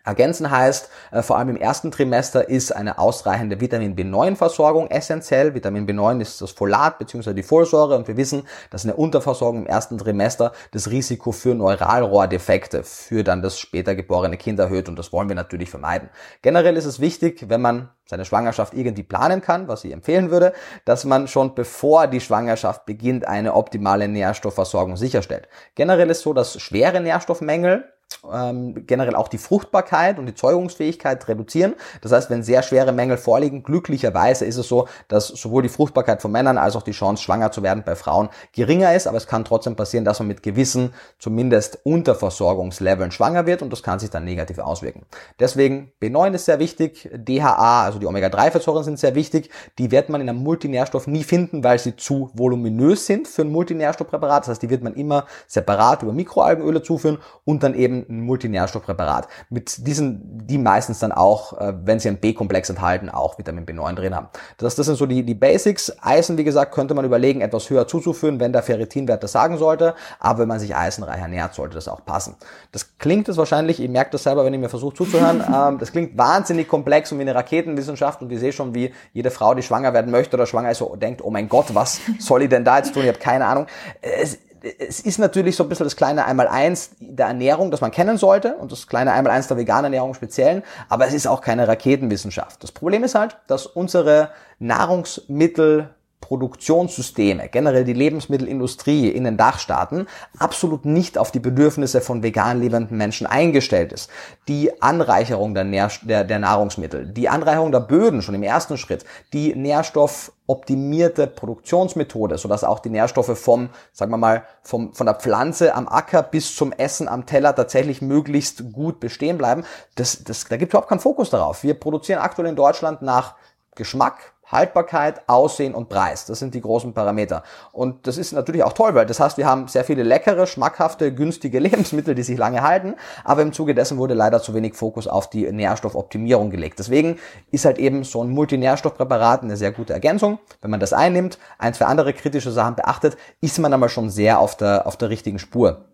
Ergänzen 0.10 0.52
heißt, 0.52 0.90
äh, 1.12 1.22
vor 1.22 1.38
allem 1.38 1.50
im 1.50 1.58
ersten 1.58 1.92
Trimester 1.92 2.50
ist 2.50 2.76
eine 2.76 3.00
ausreichende 3.00 3.62
Vitamin 3.62 3.96
B9-Versorgung 3.96 4.88
essentiell. 4.88 5.54
Vitamin 5.54 5.88
B9 5.88 6.22
ist 6.22 6.42
das 6.42 6.52
Folat 6.52 6.98
bzw. 7.00 7.34
die 7.34 7.44
Folsäure 7.44 7.96
und 7.96 8.08
wir 8.08 8.18
wissen, 8.18 8.44
dass 8.72 8.84
eine 8.84 8.96
Unterversorgung 8.96 9.62
im 9.62 9.68
ersten 9.68 9.98
Trimester 9.98 10.52
das 10.72 10.90
Risiko 10.90 11.32
für 11.32 11.56
Neuralrohrdefekte 11.56 12.84
für 12.84 13.24
dann 13.24 13.42
das 13.42 13.60
später 13.60 13.96
geborene 13.96 14.38
Kind 14.38 14.60
erhöht 14.60 14.90
und 14.90 14.98
das 14.98 15.14
wollen 15.14 15.30
wir 15.30 15.36
natürlich 15.36 15.70
vermeiden. 15.70 16.10
Generell 16.42 16.76
ist 16.76 16.86
es 16.86 17.00
wichtig, 17.00 17.46
wenn 17.48 17.62
man 17.62 17.90
seine 18.06 18.26
Schwangerschaft 18.26 18.74
irgendwie 18.74 19.04
planen 19.04 19.42
kann, 19.42 19.68
was 19.68 19.84
ich 19.84 19.92
empfehlen 19.92 20.32
würde, 20.32 20.54
dass 20.86 21.06
man 21.06 21.28
schon 21.28 21.54
bevor 21.54 22.08
die 22.08 22.22
Schwangerschaft 22.22 22.88
beginnt 22.88 23.28
eine 23.28 23.54
optimale 23.54 24.08
Nährstoffversorgung 24.08 24.98
sicherstellt. 24.98 25.48
Generell 25.76 26.10
ist 26.10 26.22
so, 26.22 26.34
dass 26.34 26.60
schwere 26.60 27.02
Nährstoffmängel 27.02 27.86
ähm, 28.32 28.86
generell 28.86 29.16
auch 29.16 29.28
die 29.28 29.38
Fruchtbarkeit 29.38 30.20
und 30.20 30.26
die 30.26 30.36
Zeugungsfähigkeit 30.36 31.28
reduzieren. 31.28 31.76
Das 32.02 32.12
heißt, 32.12 32.30
wenn 32.30 32.44
sehr 32.44 32.64
schwere 32.64 32.92
Mängel 32.92 33.18
vorliegen, 33.18 33.64
glücklicherweise 33.64 34.46
ist 34.46 34.58
es 34.58 34.68
so, 34.68 34.88
dass 35.08 35.28
sowohl 35.28 35.64
die 35.64 35.70
Fruchtbarkeit 35.70 36.22
von 36.22 36.32
Männern 36.32 36.58
als 36.58 36.76
auch 36.76 36.82
die 36.82 36.92
Chance, 36.92 37.24
schwanger 37.24 37.52
zu 37.52 37.64
werden 37.64 37.84
bei 37.86 37.96
Frauen 37.96 38.30
geringer 38.54 38.94
ist. 38.94 39.08
Aber 39.08 39.18
es 39.18 39.28
kann 39.28 39.46
trotzdem 39.46 39.76
passieren, 39.76 40.06
dass 40.06 40.20
man 40.20 40.28
mit 40.28 40.44
gewissen, 40.44 40.94
zumindest 41.18 41.80
Unterversorgungsleveln 41.84 43.12
schwanger 43.12 43.46
wird 43.46 43.62
und 43.62 43.72
das 43.72 43.84
kann 43.84 44.00
sich 44.00 44.10
dann 44.10 44.26
negativ 44.26 44.60
auswirken. 44.60 45.06
Deswegen 45.40 45.92
B9 46.02 46.34
ist 46.34 46.46
sehr 46.46 46.60
wichtig, 46.60 47.10
DHA, 47.14 47.84
also 47.84 48.00
die 48.00 48.06
Omega-3-Fettsäuren 48.06 48.84
sind 48.84 49.00
sehr 49.00 49.16
wichtig. 49.16 49.50
Die 49.78 49.92
wird 49.92 50.10
man 50.10 50.22
in 50.22 50.30
einem 50.30 50.44
Multinährstoff 50.44 51.08
nie 51.08 51.24
finden, 51.24 51.64
weil 51.64 51.80
sie 51.80 51.96
zu 51.96 52.32
voluminös 52.34 53.06
sind 53.06 53.28
für 53.28 53.44
ein 53.44 53.52
Multinährstoffpräparat. 53.52 54.44
Das 54.44 54.50
heißt, 54.50 54.62
die 54.62 54.70
wird 54.70 54.84
man 54.84 54.94
immer 54.96 55.26
separat 55.48 56.04
über 56.04 56.14
Mikroalgenöle 56.14 56.82
zuführen 56.82 57.20
und 57.46 57.64
dann 57.64 57.74
eben 57.74 57.99
ein 58.08 58.22
Multinährstoffpräparat. 58.22 59.28
Mit 59.50 59.88
diesen, 59.88 60.46
die 60.48 60.58
meistens 60.58 61.00
dann 61.00 61.12
auch, 61.12 61.60
äh, 61.60 61.74
wenn 61.84 62.00
sie 62.00 62.10
einen 62.10 62.18
B-Komplex 62.18 62.70
enthalten, 62.70 63.10
auch 63.10 63.38
Vitamin 63.38 63.66
B9 63.66 63.96
drin 63.96 64.16
haben. 64.16 64.28
Das, 64.58 64.76
das 64.76 64.86
sind 64.86 64.96
so 64.96 65.06
die, 65.06 65.24
die 65.24 65.34
Basics. 65.34 65.92
Eisen, 66.02 66.38
wie 66.38 66.44
gesagt, 66.44 66.74
könnte 66.74 66.94
man 66.94 67.06
überlegen, 67.06 67.42
etwas 67.42 67.70
höher 67.70 67.88
zuzuführen, 67.88 68.40
wenn 68.40 68.54
der 68.54 68.64
Ferritinwert 68.64 69.24
das 69.24 69.32
sagen 69.32 69.58
sollte. 69.58 69.96
Aber 70.20 70.40
wenn 70.40 70.48
man 70.48 70.60
sich 70.60 70.76
eisenreich 70.76 71.22
ernährt, 71.22 71.54
sollte 71.54 71.76
das 71.76 71.88
auch 71.88 72.06
passen. 72.06 72.36
Das 72.72 72.98
klingt 72.98 73.30
es 73.30 73.38
wahrscheinlich, 73.38 73.80
ihr 73.80 73.90
merkt 73.90 74.14
das 74.14 74.24
selber, 74.24 74.46
wenn 74.46 74.54
ihr 74.54 74.60
mir 74.60 74.70
versucht 74.70 74.98
zuzuhören, 74.98 75.44
ähm, 75.54 75.78
das 75.80 75.92
klingt 75.92 76.18
wahnsinnig 76.18 76.68
komplex 76.68 77.12
und 77.12 77.20
wie 77.20 77.24
eine 77.24 77.36
Raketenwissenschaft 77.36 78.22
und 78.22 78.32
ich 78.32 78.40
sehe 78.40 78.52
schon, 78.52 78.74
wie 78.76 78.94
jede 79.14 79.32
Frau, 79.32 79.54
die 79.54 79.64
schwanger 79.64 79.94
werden 79.94 80.12
möchte 80.12 80.36
oder 80.36 80.46
schwanger 80.46 80.72
ist, 80.72 80.78
so 80.78 80.96
denkt, 80.96 81.24
oh 81.24 81.30
mein 81.30 81.50
Gott, 81.50 81.74
was 81.74 82.00
soll 82.20 82.44
ich 82.44 82.50
denn 82.50 82.64
da 82.64 82.78
jetzt 82.78 82.94
tun? 82.94 83.04
Ich 83.04 83.10
habe 83.10 83.20
keine 83.20 83.46
Ahnung. 83.46 83.68
Es, 84.02 84.38
es 84.80 85.00
ist 85.00 85.20
natürlich 85.20 85.56
so 85.56 85.64
ein 85.64 85.70
bisschen 85.70 85.86
das 85.86 85.96
kleine 85.96 86.26
Einmal-Eins 86.26 86.92
der 87.00 87.28
Ernährung, 87.28 87.72
das 87.72 87.82
man 87.82 87.92
kennen 87.92 88.18
sollte 88.18 88.56
und 88.56 88.72
das 88.72 88.88
kleine 88.88 89.12
Einmal-Eins 89.14 89.48
der 89.48 89.58
veganen 89.58 89.86
Ernährung 89.86 90.14
speziellen, 90.14 90.64
aber 90.88 91.08
es 91.08 91.14
ist 91.14 91.28
auch 91.28 91.42
keine 91.42 91.68
Raketenwissenschaft. 91.68 92.64
Das 92.64 92.72
Problem 92.72 93.04
ist 93.04 93.16
halt, 93.16 93.38
dass 93.48 93.66
unsere 93.66 94.32
Nahrungsmittel 94.60 95.90
Produktionssysteme, 96.22 97.48
generell 97.50 97.86
die 97.86 97.94
Lebensmittelindustrie 97.94 99.08
in 99.08 99.24
den 99.24 99.38
Dachstaaten 99.38 100.06
absolut 100.38 100.86
nicht 100.86 101.18
auf 101.18 101.32
die 101.32 101.40
Bedürfnisse 101.40 102.02
von 102.02 102.24
vegan 102.24 102.62
lebenden 102.62 102.98
Menschen 102.98 103.26
eingestellt 103.26 103.94
ist. 103.94 104.10
Die 104.48 104.82
Anreicherung 104.82 105.54
der, 105.54 105.64
Nähr 105.64 105.90
der, 106.02 106.26
der 106.26 106.40
Nahrungsmittel, 106.40 107.08
die 107.08 107.30
Anreicherung 107.30 107.72
der 107.72 107.80
Böden 107.80 108.22
schon 108.22 108.36
im 108.36 108.44
ersten 108.44 108.78
Schritt, 108.78 109.06
die 109.32 109.56
nährstoffoptimierte 109.56 111.26
Produktionsmethode, 111.26 112.38
sodass 112.38 112.66
auch 112.66 112.80
die 112.80 112.90
Nährstoffe 112.90 113.40
vom, 113.40 113.70
sagen 113.94 114.12
wir 114.12 114.18
mal, 114.18 114.44
vom, 114.62 114.94
von 114.94 115.06
der 115.06 115.16
Pflanze 115.16 115.74
am 115.74 115.88
Acker 115.88 116.22
bis 116.22 116.54
zum 116.54 116.74
Essen 116.74 117.08
am 117.08 117.26
Teller 117.26 117.56
tatsächlich 117.56 118.02
möglichst 118.02 118.74
gut 118.74 119.00
bestehen 119.00 119.38
bleiben. 119.38 119.64
Das, 119.96 120.24
das, 120.24 120.46
da 120.46 120.58
gibt 120.58 120.74
überhaupt 120.74 120.90
keinen 120.90 121.00
Fokus 121.00 121.30
darauf. 121.30 121.64
Wir 121.64 121.80
produzieren 121.80 122.20
aktuell 122.20 122.50
in 122.50 122.58
Deutschland 122.58 123.02
nach 123.02 123.36
Geschmack, 123.76 124.34
Haltbarkeit, 124.52 125.22
Aussehen 125.28 125.76
und 125.76 125.90
Preis. 125.90 126.26
Das 126.26 126.40
sind 126.40 126.56
die 126.56 126.62
großen 126.62 126.94
Parameter. 126.94 127.44
Und 127.72 128.08
das 128.08 128.18
ist 128.18 128.34
natürlich 128.34 128.64
auch 128.64 128.74
toll, 128.74 128.96
weil 128.96 129.06
das 129.06 129.20
heißt, 129.20 129.38
wir 129.38 129.46
haben 129.46 129.68
sehr 129.68 129.84
viele 129.84 130.04
leckere, 130.04 130.48
schmackhafte, 130.48 131.14
günstige 131.14 131.60
Lebensmittel, 131.60 132.16
die 132.16 132.24
sich 132.24 132.38
lange 132.38 132.62
halten. 132.62 132.96
Aber 133.24 133.42
im 133.42 133.54
Zuge 133.54 133.76
dessen 133.76 133.98
wurde 133.98 134.14
leider 134.14 134.42
zu 134.42 134.54
wenig 134.54 134.76
Fokus 134.76 135.08
auf 135.08 135.30
die 135.30 135.52
Nährstoffoptimierung 135.52 136.50
gelegt. 136.50 136.80
Deswegen 136.80 137.20
ist 137.52 137.66
halt 137.66 137.78
eben 137.78 138.04
so 138.04 138.24
ein 138.24 138.30
Multinährstoffpräparat 138.30 139.44
eine 139.44 139.58
sehr 139.58 139.72
gute 139.72 139.94
Ergänzung. 139.94 140.40
Wenn 140.62 140.72
man 140.72 140.80
das 140.80 140.94
einnimmt, 140.94 141.38
ein, 141.58 141.74
zwei 141.74 141.86
andere 141.86 142.14
kritische 142.14 142.52
Sachen 142.52 142.76
beachtet, 142.76 143.18
ist 143.42 143.60
man 143.60 143.74
aber 143.74 143.90
schon 143.90 144.10
sehr 144.10 144.40
auf 144.40 144.58
der, 144.58 144.88
auf 144.88 144.98
der 144.98 145.10
richtigen 145.10 145.40
Spur. 145.40 145.86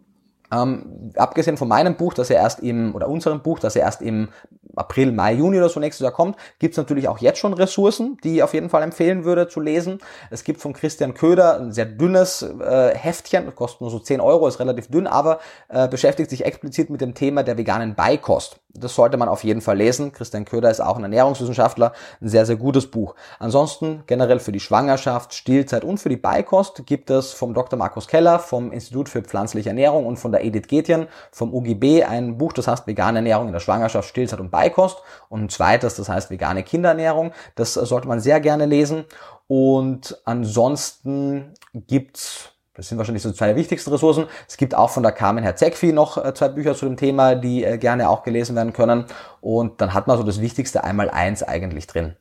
Ähm, 0.52 1.12
abgesehen 1.16 1.58
von 1.58 1.68
meinem 1.68 1.96
Buch, 1.96 2.14
das 2.14 2.30
ja 2.30 2.36
erst 2.36 2.60
im, 2.60 2.94
oder 2.94 3.08
unserem 3.08 3.42
Buch, 3.42 3.60
das 3.60 3.74
ja 3.74 3.82
erst 3.82 4.02
im 4.02 4.30
April, 4.76 5.12
Mai, 5.12 5.34
Juni 5.34 5.58
oder 5.58 5.70
so 5.70 5.80
nächstes 5.80 6.04
Jahr 6.04 6.12
kommt, 6.12 6.38
gibt 6.60 6.74
es 6.74 6.78
natürlich 6.78 7.08
auch 7.08 7.20
jetzt 7.20 7.40
schon 7.40 7.54
Ressourcen, 7.54 8.18
die 8.24 8.36
ich 8.36 8.44
auf 8.44 8.54
jeden 8.54 8.70
Fall 8.70 8.84
empfehlen 8.84 9.26
würde 9.26 9.48
zu 9.48 9.60
lesen. 9.60 10.00
Es 10.30 10.44
gibt 10.44 10.62
von 10.62 10.74
Christian 10.74 11.14
Köder 11.14 11.60
ein 11.60 11.72
sehr 11.72 11.86
dünnes 11.86 12.42
äh, 12.42 12.96
Heftchen, 12.96 13.54
kostet 13.56 13.82
nur 13.82 13.90
so 13.90 14.00
10 14.00 14.22
Euro, 14.22 14.48
ist 14.48 14.60
relativ 14.60 14.88
dünn, 14.88 15.08
aber 15.08 15.40
äh, 15.70 15.88
beschäftigt 15.88 16.30
sich 16.30 16.46
explizit 16.46 16.90
mit 16.90 17.02
dem 17.02 17.14
Thema 17.14 17.44
der 17.44 17.58
veganen 17.58 17.96
Beikost. 17.96 18.60
Das 18.78 18.96
sollte 18.96 19.18
man 19.18 19.30
auf 19.30 19.44
jeden 19.44 19.62
Fall 19.62 19.78
lesen. 19.78 20.12
Christian 20.12 20.46
Köder 20.46 20.70
ist 20.70 20.82
auch 20.82 20.98
ein 20.98 21.04
Ernährungswissenschaftler, 21.04 21.94
ein 22.22 22.28
sehr, 22.30 22.46
sehr 22.46 22.58
gutes 22.58 22.88
Buch. 22.88 23.16
Ansonsten 23.40 24.04
generell 24.08 24.40
für 24.40 24.52
die 24.52 24.60
Schwangerschaft, 24.60 25.34
Stillzeit 25.34 25.84
und 25.84 25.98
für 25.98 26.10
die 26.10 26.18
Beikost 26.18 26.86
gibt 26.86 27.10
es 27.10 27.32
vom 27.32 27.54
Dr. 27.54 27.80
Markus 27.80 28.08
Keller 28.08 28.40
vom 28.40 28.72
Institut 28.72 29.10
für 29.10 29.22
pflanzliche 29.22 29.70
Ernährung 29.70 30.06
und 30.06 30.18
von 30.18 30.32
der 30.32 30.44
Edith 30.44 30.68
Getjen 30.68 31.08
vom 31.32 31.54
UGB 31.54 32.04
ein 32.04 32.38
Buch, 32.38 32.54
das 32.54 32.68
heißt 32.68 32.88
vegane 32.88 33.20
Ernährung 33.20 33.48
in 33.48 33.54
der 33.54 33.60
Schwangerschaft, 33.60 34.10
Stillzeit 34.10 34.40
und 34.40 34.52
Beikost 34.52 35.02
und 35.30 35.44
ein 35.44 35.50
zweites, 35.50 35.96
das 35.96 36.10
heißt 36.10 36.30
vegane 36.30 36.64
Kinderernährung. 36.64 37.32
Das 37.56 37.74
sollte 37.74 38.08
man 38.08 38.20
sehr 38.20 38.40
gerne 38.40 38.66
lesen. 38.66 39.06
Und 39.48 40.20
ansonsten 40.26 41.54
gibt's 41.74 42.55
das 42.76 42.90
sind 42.90 42.98
wahrscheinlich 42.98 43.24
so 43.24 43.32
zwei 43.32 43.48
der 43.48 43.56
wichtigsten 43.56 43.90
Ressourcen. 43.90 44.26
Es 44.48 44.58
gibt 44.58 44.76
auch 44.76 44.90
von 44.90 45.02
der 45.02 45.14
Carmen 45.14 45.44
Herzegfi 45.44 45.94
noch 45.94 46.24
äh, 46.24 46.34
zwei 46.34 46.50
Bücher 46.50 46.76
zu 46.76 46.86
dem 46.86 46.98
Thema, 46.98 47.36
die 47.36 47.64
äh, 47.64 47.78
gerne 47.78 48.10
auch 48.10 48.24
gelesen 48.24 48.56
werden 48.56 48.74
können. 48.74 49.06
Und 49.42 49.80
dann 49.82 49.94
hat 49.94 50.08
man 50.08 50.18
so 50.18 50.24
das 50.24 50.42
Wichtigste 50.42 50.84
einmal 50.84 51.10
eins 51.10 51.42
eigentlich 51.42 51.88
drin. 51.88 52.16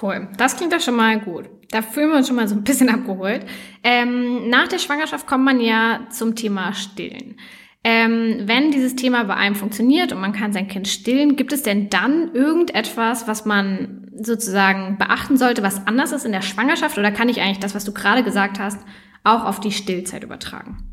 Cool, 0.00 0.28
das 0.36 0.56
klingt 0.56 0.72
doch 0.72 0.80
schon 0.80 0.94
mal 0.94 1.18
gut. 1.18 1.50
Da 1.70 1.82
fühlen 1.82 2.10
wir 2.10 2.16
uns 2.18 2.28
schon 2.28 2.36
mal 2.36 2.46
so 2.46 2.54
ein 2.54 2.62
bisschen 2.62 2.88
abgeholt. 2.94 3.44
Ähm, 3.82 4.48
nach 4.48 4.68
der 4.68 4.78
Schwangerschaft 4.78 5.26
kommt 5.26 5.44
man 5.44 5.60
ja 5.60 6.00
zum 6.10 6.36
Thema 6.36 6.72
Stillen. 6.72 7.36
Ähm, 7.82 8.42
wenn 8.44 8.70
dieses 8.70 8.94
Thema 8.94 9.24
bei 9.24 9.34
einem 9.34 9.54
funktioniert 9.54 10.12
und 10.12 10.20
man 10.20 10.32
kann 10.32 10.52
sein 10.52 10.68
Kind 10.68 10.86
stillen, 10.86 11.36
gibt 11.36 11.52
es 11.52 11.62
denn 11.62 11.88
dann 11.88 12.34
irgendetwas, 12.34 13.26
was 13.26 13.46
man 13.46 14.10
sozusagen 14.14 14.98
beachten 14.98 15.38
sollte, 15.38 15.62
was 15.62 15.86
anders 15.86 16.12
ist 16.12 16.26
in 16.26 16.32
der 16.32 16.42
Schwangerschaft? 16.42 16.98
Oder 16.98 17.10
kann 17.10 17.30
ich 17.30 17.40
eigentlich 17.40 17.58
das, 17.58 17.74
was 17.74 17.86
du 17.86 17.92
gerade 17.92 18.22
gesagt 18.22 18.60
hast, 18.60 18.78
auch 19.24 19.44
auf 19.44 19.60
die 19.60 19.72
Stillzeit 19.72 20.24
übertragen? 20.24 20.89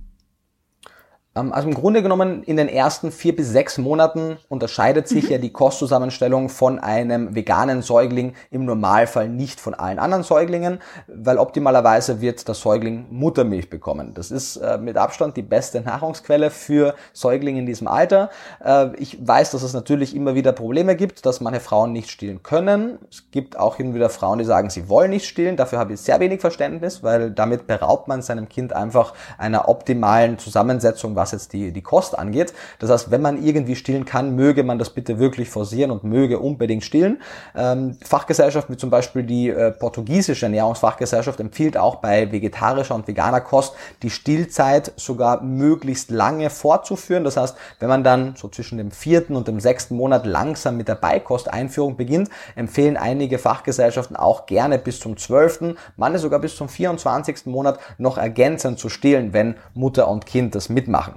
Ähm, 1.38 1.54
also 1.54 1.68
im 1.68 1.74
Grunde 1.74 2.02
genommen 2.02 2.44
in 2.44 2.58
den 2.58 2.68
ersten 2.68 3.12
vier 3.12 3.36
bis 3.36 3.50
sechs 3.50 3.78
Monaten 3.78 4.38
unterscheidet 4.50 5.08
sich 5.08 5.26
mhm. 5.26 5.32
ja 5.32 5.38
die 5.38 5.52
Kostzusammenstellung 5.52 6.50
von 6.50 6.80
einem 6.80 7.36
veganen 7.36 7.82
Säugling 7.82 8.34
im 8.52 8.66
Normalfall 8.66 9.30
nicht 9.30 9.60
von 9.60 9.74
allen 9.74 10.00
anderen 10.00 10.24
Säuglingen, 10.24 10.80
weil 11.08 11.38
optimalerweise 11.38 12.22
wird 12.22 12.48
der 12.48 12.56
Säugling 12.56 13.06
Muttermilch 13.10 13.70
bekommen. 13.70 14.14
Das 14.14 14.32
ist 14.32 14.58
äh, 14.58 14.78
mit 14.78 14.98
Abstand 14.98 15.38
die 15.38 15.42
beste 15.42 15.82
Nahrungsquelle 15.82 16.50
für 16.50 16.96
Säuglinge 17.14 17.60
in 17.60 17.66
diesem 17.66 17.88
Alter. 17.88 18.30
Äh, 18.64 18.96
ich 18.98 19.18
weiß, 19.26 19.52
dass 19.52 19.64
es 19.64 19.74
natürlich 19.74 20.16
immer 20.16 20.36
wieder 20.36 20.52
Probleme 20.52 20.96
gibt, 20.96 21.26
dass 21.26 21.42
manche 21.42 21.60
Frauen 21.60 21.94
nicht 21.94 22.10
stillen 22.10 22.44
können. 22.44 23.00
Es 23.10 23.30
gibt 23.32 23.58
auch 23.58 23.78
hin 23.78 23.90
und 23.90 23.96
wieder 23.96 24.10
Frauen, 24.10 24.40
die 24.40 24.46
sagen, 24.46 24.70
sie 24.70 24.90
wollen 24.90 25.12
nicht 25.12 25.28
stillen. 25.28 25.58
Dafür 25.58 25.80
habe 25.80 25.94
ich 25.94 26.02
sehr 26.02 26.20
wenig 26.20 26.42
Verständnis, 26.42 27.04
weil 27.04 27.32
damit 27.32 27.68
beraubt 27.68 28.08
man 28.08 28.22
seinem 28.22 28.50
Kind 28.50 28.74
einfach 28.74 29.14
einer 29.38 29.70
optimalen 29.70 30.38
Zusammensetzung, 30.38 31.16
was 31.16 31.27
was 31.28 31.32
jetzt 31.34 31.54
die, 31.54 31.72
die 31.72 31.82
Kost 31.82 32.18
angeht. 32.18 32.54
Das 32.80 32.90
heißt, 32.90 33.12
wenn 33.12 33.22
man 33.22 33.44
irgendwie 33.44 33.76
stillen 33.76 34.06
kann, 34.06 34.36
möge 34.36 34.64
man 34.64 34.80
das 34.80 34.90
bitte 34.90 35.20
wirklich 35.20 35.50
forcieren 35.50 35.92
und 35.92 36.04
möge 36.04 36.40
unbedingt 36.40 36.84
stillen. 36.84 37.22
Ähm, 37.56 37.98
Fachgesellschaften 38.04 38.74
wie 38.74 38.78
zum 38.78 38.90
Beispiel 38.90 39.24
die 39.24 39.50
äh, 39.50 39.72
portugiesische 39.72 40.46
Ernährungsfachgesellschaft 40.46 41.40
empfiehlt 41.40 41.78
auch 41.78 41.96
bei 41.96 42.32
vegetarischer 42.32 42.96
und 42.96 43.08
veganer 43.08 43.42
Kost 43.42 43.76
die 44.04 44.10
Stillzeit 44.10 44.94
sogar 44.96 45.42
möglichst 45.42 46.12
lange 46.12 46.50
fortzuführen. 46.50 47.24
Das 47.24 47.38
heißt, 47.38 47.58
wenn 47.80 47.90
man 47.90 48.04
dann 48.04 48.36
so 48.38 48.48
zwischen 48.48 48.78
dem 48.78 48.92
vierten 48.92 49.36
und 49.36 49.48
dem 49.48 49.60
sechsten 49.60 49.96
Monat 49.96 50.26
langsam 50.26 50.78
mit 50.78 50.88
der 50.88 50.96
Beikosteinführung 50.96 51.98
beginnt, 51.98 52.30
empfehlen 52.56 52.96
einige 52.98 53.38
Fachgesellschaften 53.38 54.16
auch 54.16 54.46
gerne 54.46 54.78
bis 54.78 55.00
zum 55.00 55.18
zwölften, 55.18 55.78
manche 55.98 56.20
sogar 56.20 56.40
bis 56.40 56.56
zum 56.56 56.70
24. 56.70 57.48
Monat 57.48 57.80
noch 57.98 58.18
ergänzend 58.18 58.80
zu 58.80 58.90
stillen, 58.90 59.34
wenn 59.34 59.56
Mutter 59.74 60.08
und 60.08 60.26
Kind 60.26 60.56
das 60.56 60.70
mitmachen. 60.70 61.17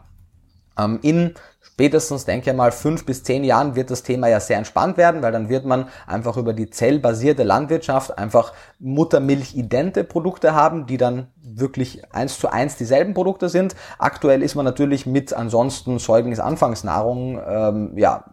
Ähm, 0.78 0.98
in 1.02 1.34
spätestens, 1.60 2.24
denke 2.24 2.50
ich 2.50 2.56
mal, 2.56 2.72
fünf 2.72 3.06
bis 3.06 3.22
zehn 3.22 3.42
Jahren 3.44 3.74
wird 3.74 3.90
das 3.90 4.02
Thema 4.02 4.28
ja 4.28 4.40
sehr 4.40 4.58
entspannt 4.58 4.96
werden, 4.96 5.22
weil 5.22 5.32
dann 5.32 5.48
wird 5.48 5.64
man 5.64 5.88
einfach 6.06 6.36
über 6.36 6.52
die 6.52 6.68
zellbasierte 6.68 7.42
Landwirtschaft 7.42 8.18
einfach 8.18 8.52
Muttermilch-idente 8.78 10.04
Produkte 10.04 10.54
haben, 10.54 10.86
die 10.86 10.96
dann 10.96 11.28
wirklich 11.42 12.02
eins 12.14 12.38
zu 12.38 12.48
eins 12.48 12.76
dieselben 12.76 13.14
Produkte 13.14 13.48
sind. 13.48 13.74
Aktuell 13.98 14.42
ist 14.42 14.54
man 14.54 14.64
natürlich 14.64 15.06
mit 15.06 15.32
ansonsten 15.32 15.98
Säuglingsanfangsnahrung 15.98 17.40
ähm, 17.46 17.98
ja 17.98 18.24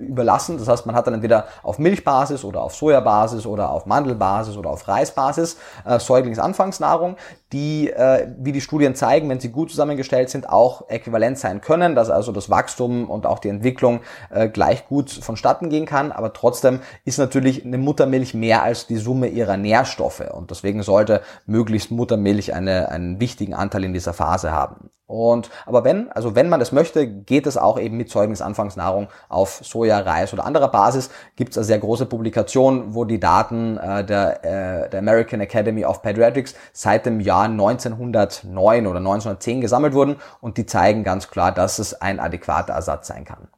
überlassen. 0.00 0.58
Das 0.58 0.66
heißt, 0.66 0.86
man 0.86 0.96
hat 0.96 1.06
dann 1.06 1.14
entweder 1.14 1.46
auf 1.62 1.78
Milchbasis 1.78 2.44
oder 2.44 2.62
auf 2.62 2.74
Sojabasis 2.74 3.46
oder 3.46 3.70
auf 3.70 3.86
Mandelbasis 3.86 4.56
oder 4.56 4.70
auf 4.70 4.88
Reisbasis 4.88 5.56
äh, 5.84 6.00
Säuglingsanfangsnahrung, 6.00 7.16
die, 7.52 7.90
äh, 7.90 8.28
wie 8.38 8.52
die 8.52 8.60
Studien 8.60 8.96
zeigen, 8.96 9.28
wenn 9.28 9.38
sie 9.38 9.50
gut 9.50 9.70
zusammengestellt 9.70 10.30
sind, 10.30 10.48
auch 10.48 10.88
äquivalent 10.88 11.38
sein 11.38 11.60
können, 11.60 11.94
dass 11.94 12.10
also 12.10 12.32
das 12.32 12.50
Wachstum 12.50 13.08
und 13.08 13.24
auch 13.24 13.38
die 13.38 13.48
Entwicklung 13.48 14.00
äh, 14.30 14.48
gleich 14.48 14.88
gut 14.88 15.10
vonstatten 15.10 15.70
gehen 15.70 15.86
kann. 15.86 16.10
Aber 16.10 16.32
trotzdem 16.32 16.80
ist 17.04 17.18
natürlich 17.18 17.64
eine 17.64 17.78
Muttermilch 17.78 18.34
mehr 18.34 18.62
als 18.62 18.88
die 18.88 18.96
Summe 18.96 19.28
ihrer 19.28 19.56
Nährstoffe 19.56 20.24
und 20.32 20.50
deswegen 20.50 20.82
sollte 20.82 21.22
möglichst 21.46 21.92
Muttermilch 21.92 22.52
eine, 22.52 22.88
einen 22.88 23.20
wichtigen 23.20 23.54
Anteil 23.54 23.84
in 23.84 23.92
dieser 23.92 24.12
Phase 24.12 24.50
haben. 24.50 24.90
Und 25.08 25.48
aber 25.64 25.84
wenn, 25.84 26.12
also 26.12 26.34
wenn 26.34 26.50
man 26.50 26.60
das 26.60 26.70
möchte, 26.70 27.08
geht 27.08 27.46
es 27.46 27.56
auch 27.56 27.80
eben 27.80 27.96
mit 27.96 28.10
Säuglingsanfangsnahrung 28.10 29.08
auf 29.30 29.60
Soja, 29.64 30.00
Reis 30.00 30.34
oder 30.34 30.44
anderer 30.44 30.68
Basis. 30.68 31.08
Gibt 31.34 31.52
es 31.52 31.58
eine 31.58 31.64
sehr 31.64 31.78
große 31.78 32.04
Publikation, 32.04 32.94
wo 32.94 33.06
die 33.06 33.18
Daten 33.18 33.78
äh, 33.78 34.04
der, 34.04 34.44
äh, 34.44 34.90
der 34.90 34.98
American 34.98 35.40
Academy 35.40 35.86
of 35.86 36.02
Pediatrics 36.02 36.54
seit 36.74 37.06
dem 37.06 37.20
Jahr 37.20 37.44
1909 37.44 38.86
oder 38.86 38.98
1910 38.98 39.62
gesammelt 39.62 39.94
wurden 39.94 40.16
und 40.42 40.58
die 40.58 40.66
zeigen 40.66 41.04
ganz 41.04 41.30
klar, 41.30 41.52
dass 41.52 41.78
es 41.78 41.94
ein 41.94 42.20
adäquater 42.20 42.74
Ersatz 42.74 43.08
sein 43.08 43.24
kann. 43.24 43.48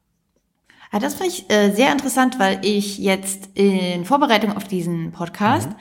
Ja, 0.93 0.99
das 0.99 1.13
finde 1.13 1.29
ich 1.29 1.49
äh, 1.49 1.71
sehr 1.71 1.91
interessant, 1.91 2.37
weil 2.37 2.59
ich 2.63 2.97
jetzt 2.97 3.49
in 3.53 4.03
Vorbereitung 4.03 4.57
auf 4.57 4.65
diesen 4.65 5.13
Podcast 5.13 5.69
mhm. 5.69 5.75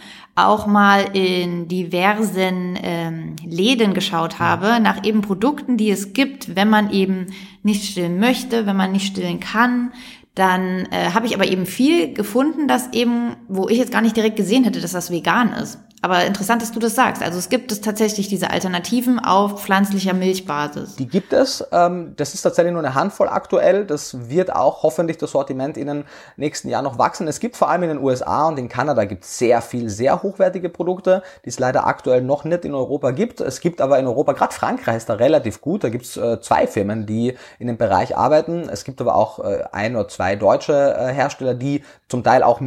Auch 0.48 0.66
mal 0.66 1.05
in 1.12 1.68
diversen 1.68 2.79
ähm, 2.83 3.37
Läden 3.44 3.94
geschaut 3.94 4.38
habe, 4.38 4.81
nach 4.81 5.05
eben 5.05 5.20
Produkten, 5.20 5.76
die 5.76 5.90
es 5.90 6.12
gibt, 6.12 6.57
wenn 6.57 6.70
man 6.70 6.90
eben 6.90 7.26
nicht 7.62 7.85
stillen 7.85 8.18
möchte, 8.18 8.66
wenn 8.66 8.76
man 8.76 8.92
nicht 8.92 9.07
stillen 9.07 9.40
kann. 9.40 9.92
Dann 10.35 10.87
äh, 10.90 11.11
habe 11.12 11.26
ich 11.26 11.35
aber 11.35 11.46
eben 11.46 11.66
viel 11.66 12.14
gefunden, 12.14 12.68
das 12.68 12.92
eben, 12.92 13.37
wo 13.48 13.68
ich 13.68 13.79
jetzt 13.79 13.92
gar 13.92 14.00
nicht 14.00 14.16
direkt 14.16 14.37
gesehen 14.37 14.64
hätte, 14.64 14.81
dass 14.81 14.92
das 14.92 15.11
vegan 15.11 15.53
ist. 15.53 15.79
Aber 16.02 16.24
interessant, 16.24 16.62
dass 16.62 16.72
du 16.72 16.80
das 16.80 16.94
sagst. 16.94 17.22
Also 17.22 17.38
es 17.38 17.50
gibt 17.50 17.70
es 17.72 17.82
tatsächlich 17.82 18.28
diese 18.28 18.50
Alternativen 18.50 19.18
auf 19.18 19.62
pflanzlicher 19.62 20.14
Milchbasis. 20.14 20.96
Die 20.96 21.06
gibt 21.06 21.34
es. 21.34 21.62
Ähm, 21.72 22.14
das 22.16 22.32
ist 22.32 22.40
tatsächlich 22.40 22.72
nur 22.72 22.82
eine 22.82 22.94
Handvoll 22.94 23.28
aktuell. 23.28 23.84
Das 23.84 24.30
wird 24.30 24.54
auch 24.54 24.82
hoffentlich 24.82 25.18
das 25.18 25.32
Sortiment 25.32 25.76
in 25.76 25.88
den 25.88 26.04
nächsten 26.36 26.70
Jahren 26.70 26.84
noch 26.84 26.96
wachsen. 26.96 27.28
Es 27.28 27.38
gibt 27.38 27.56
vor 27.56 27.68
allem 27.68 27.82
in 27.82 27.88
den 27.90 27.98
USA 27.98 28.48
und 28.48 28.58
in 28.58 28.70
Kanada 28.70 29.04
gibt 29.04 29.24
es 29.24 29.36
sehr 29.36 29.60
viel, 29.60 29.90
sehr 29.90 30.22
hochwertige 30.22 30.70
Produkte, 30.70 31.22
die 31.44 31.50
es 31.50 31.58
leider 31.58 31.86
aktuell 31.86 32.22
noch 32.22 32.44
nicht 32.44 32.64
in 32.64 32.74
Europa 32.74 33.10
gibt. 33.10 33.42
Es 33.42 33.60
gibt 33.60 33.82
aber 33.82 33.98
in 33.98 34.06
Europa, 34.06 34.32
gerade 34.32 34.54
Frankreich 34.54 34.96
ist 34.96 35.10
da 35.10 35.14
relativ 35.14 35.60
gut. 35.60 35.84
Da 35.84 35.90
gibt 35.90 36.06
es 36.06 36.16
äh, 36.16 36.40
zwei 36.40 36.66
Firmen, 36.66 37.04
die 37.04 37.36
in 37.58 37.66
dem 37.66 37.76
Bereich 37.76 38.16
arbeiten. 38.16 38.70
Es 38.70 38.84
gibt 38.84 39.02
aber 39.02 39.16
auch 39.16 39.40
äh, 39.40 39.64
ein 39.72 39.96
oder 39.96 40.08
zwei 40.08 40.34
deutsche 40.34 40.72
äh, 40.72 41.12
Hersteller, 41.12 41.52
die 41.52 41.84
zum 42.08 42.24
Teil 42.24 42.42
auch 42.42 42.62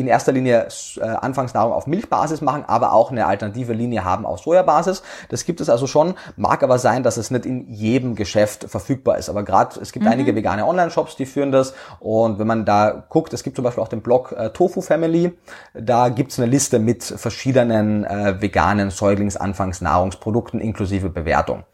in 0.00 0.06
erster 0.06 0.32
Linie 0.32 0.68
äh, 0.96 1.00
Anfangsnahrung 1.02 1.72
auf 1.72 1.86
Milchbasis 1.86 2.40
machen, 2.40 2.64
aber 2.66 2.92
auch 2.92 3.10
eine 3.10 3.26
alternative 3.26 3.72
Linie 3.72 4.04
haben 4.04 4.26
auf 4.26 4.40
Sojabasis. 4.40 5.02
Das 5.28 5.44
gibt 5.44 5.60
es 5.60 5.68
also 5.68 5.86
schon, 5.86 6.14
mag 6.36 6.62
aber 6.62 6.78
sein, 6.78 7.02
dass 7.02 7.16
es 7.16 7.30
nicht 7.30 7.46
in 7.46 7.68
jedem 7.68 8.14
Geschäft 8.14 8.64
verfügbar 8.64 9.18
ist. 9.18 9.28
Aber 9.28 9.42
gerade 9.42 9.80
es 9.80 9.92
gibt 9.92 10.06
mhm. 10.06 10.12
einige 10.12 10.34
vegane 10.34 10.66
Online-Shops, 10.66 11.16
die 11.16 11.26
führen 11.26 11.52
das. 11.52 11.74
Und 11.98 12.38
wenn 12.38 12.46
man 12.46 12.64
da 12.64 13.04
guckt, 13.08 13.32
es 13.32 13.42
gibt 13.42 13.56
zum 13.56 13.64
Beispiel 13.64 13.82
auch 13.82 13.88
den 13.88 14.02
Blog 14.02 14.32
äh, 14.32 14.50
Tofu 14.50 14.80
Family, 14.80 15.32
da 15.74 16.08
gibt's 16.08 16.38
eine 16.38 16.50
Liste 16.50 16.78
mit 16.78 17.04
verschiedenen 17.04 18.04
äh, 18.04 18.40
veganen 18.40 18.90
Säuglingsanfangsnahrungsprodukten 18.90 20.60
inklusive 20.60 21.10
Bewertung. 21.10 21.64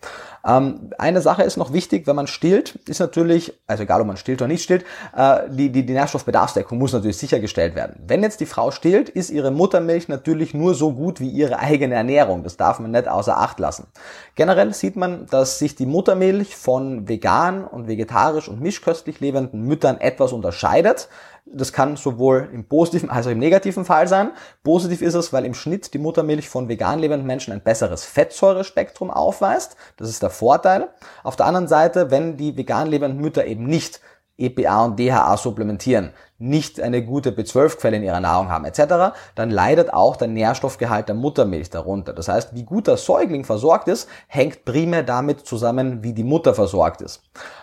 Ähm, 0.47 0.91
eine 0.99 1.21
Sache 1.21 1.43
ist 1.43 1.57
noch 1.57 1.73
wichtig, 1.73 2.07
wenn 2.07 2.17
man 2.17 2.27
stillt, 2.27 2.77
ist 2.87 3.01
natürlich, 3.01 3.53
also 3.67 3.83
egal 3.83 4.01
ob 4.01 4.07
man 4.07 4.17
stillt 4.17 4.41
oder 4.41 4.49
nicht 4.49 4.63
stillt, 4.63 4.85
äh, 5.17 5.41
die, 5.51 5.71
die, 5.71 5.85
die 5.85 5.93
Nährstoffbedarfsdeckung 5.93 6.79
muss 6.79 6.93
natürlich 6.93 7.19
sichergestellt 7.19 7.75
werden. 7.75 7.97
Wenn 8.07 8.23
jetzt 8.23 8.41
die 8.41 8.47
Frau 8.47 8.71
stillt, 8.71 9.09
ist 9.09 9.31
ihre 9.31 9.51
Muttermilch 9.51 10.09
natürlich 10.09 10.55
nur 10.55 10.75
so 10.75 10.93
gut 10.93 11.21
wie 11.21 11.29
ihre 11.29 11.59
eigene 11.59 11.95
Ernährung. 11.95 12.45
Das 12.45 12.57
darf 12.57 12.79
man 12.79 12.93
nicht 12.93 13.09
außer 13.09 13.37
Acht 13.37 13.59
lassen. 13.59 13.89
Generell 14.37 14.73
sieht 14.73 14.97
man, 14.97 15.27
dass 15.27 15.59
sich 15.59 15.75
die 15.75 15.87
Muttermilch 15.87 16.55
von 16.55 17.09
vegan 17.09 17.65
und 17.65 17.89
vegetarisch 17.89 18.49
und 18.49 18.61
mischköstlich 18.61 19.21
lebenden 19.21 19.63
Müttern 19.63 20.01
etwas 20.01 20.33
unterscheidet. 20.33 21.09
Das 21.49 21.73
kann 21.73 21.97
sowohl 21.97 22.49
im 22.53 22.65
positiven 22.65 23.09
als 23.09 23.27
auch 23.27 23.31
im 23.31 23.39
negativen 23.39 23.85
Fall 23.85 24.09
sein. 24.09 24.33
Positiv 24.65 25.01
ist 25.01 25.15
es, 25.15 25.33
weil 25.33 25.45
im 25.45 25.55
Schnitt 25.55 25.95
die 25.95 25.99
Muttermilch 25.99 26.49
von 26.49 26.69
vegan 26.69 26.99
lebenden 26.99 27.27
Menschen 27.27 27.53
ein 27.53 27.63
besseres 27.63 28.05
Fettsäurespektrum 28.05 29.13
aufweist. 29.13 29.77
Das 29.97 30.09
ist 30.09 30.23
der 30.23 30.31
Vorteil. 30.31 30.89
Auf 31.23 31.37
der 31.37 31.47
anderen 31.47 31.69
Seite, 31.69 32.11
wenn 32.11 32.37
die 32.37 32.57
vegan 32.57 32.89
lebenden 32.89 33.21
Mütter 33.21 33.47
eben 33.47 33.65
nicht 33.65 34.01
EPA 34.39 34.87
und 34.87 34.99
DHA 34.99 35.37
supplementieren, 35.37 36.13
nicht 36.38 36.81
eine 36.81 37.03
gute 37.05 37.31
B12-Quelle 37.31 37.96
in 37.96 38.03
ihrer 38.03 38.20
Nahrung 38.20 38.51
haben 38.51 38.64
etc., 38.64 39.16
dann 39.35 39.51
leidet 39.51 39.92
auch 39.92 40.16
der 40.16 40.29
Nährstoffgehalt 40.29 41.09
der 41.09 41.14
Muttermilch 41.14 41.70
darunter. 41.70 42.12
Das 42.12 42.29
heißt, 42.29 42.55
wie 42.55 42.64
gut 42.64 42.87
der 42.87 42.96
Säugling 42.96 43.44
versorgt 43.44 43.88
ist, 43.88 44.09
hängt 44.27 44.64
primär 44.64 45.03
damit 45.03 45.46
zusammen, 45.46 46.03
wie 46.03 46.12
die 46.12 46.25
Mutter 46.25 46.55
versorgt 46.55 47.01
ist. 47.01 47.22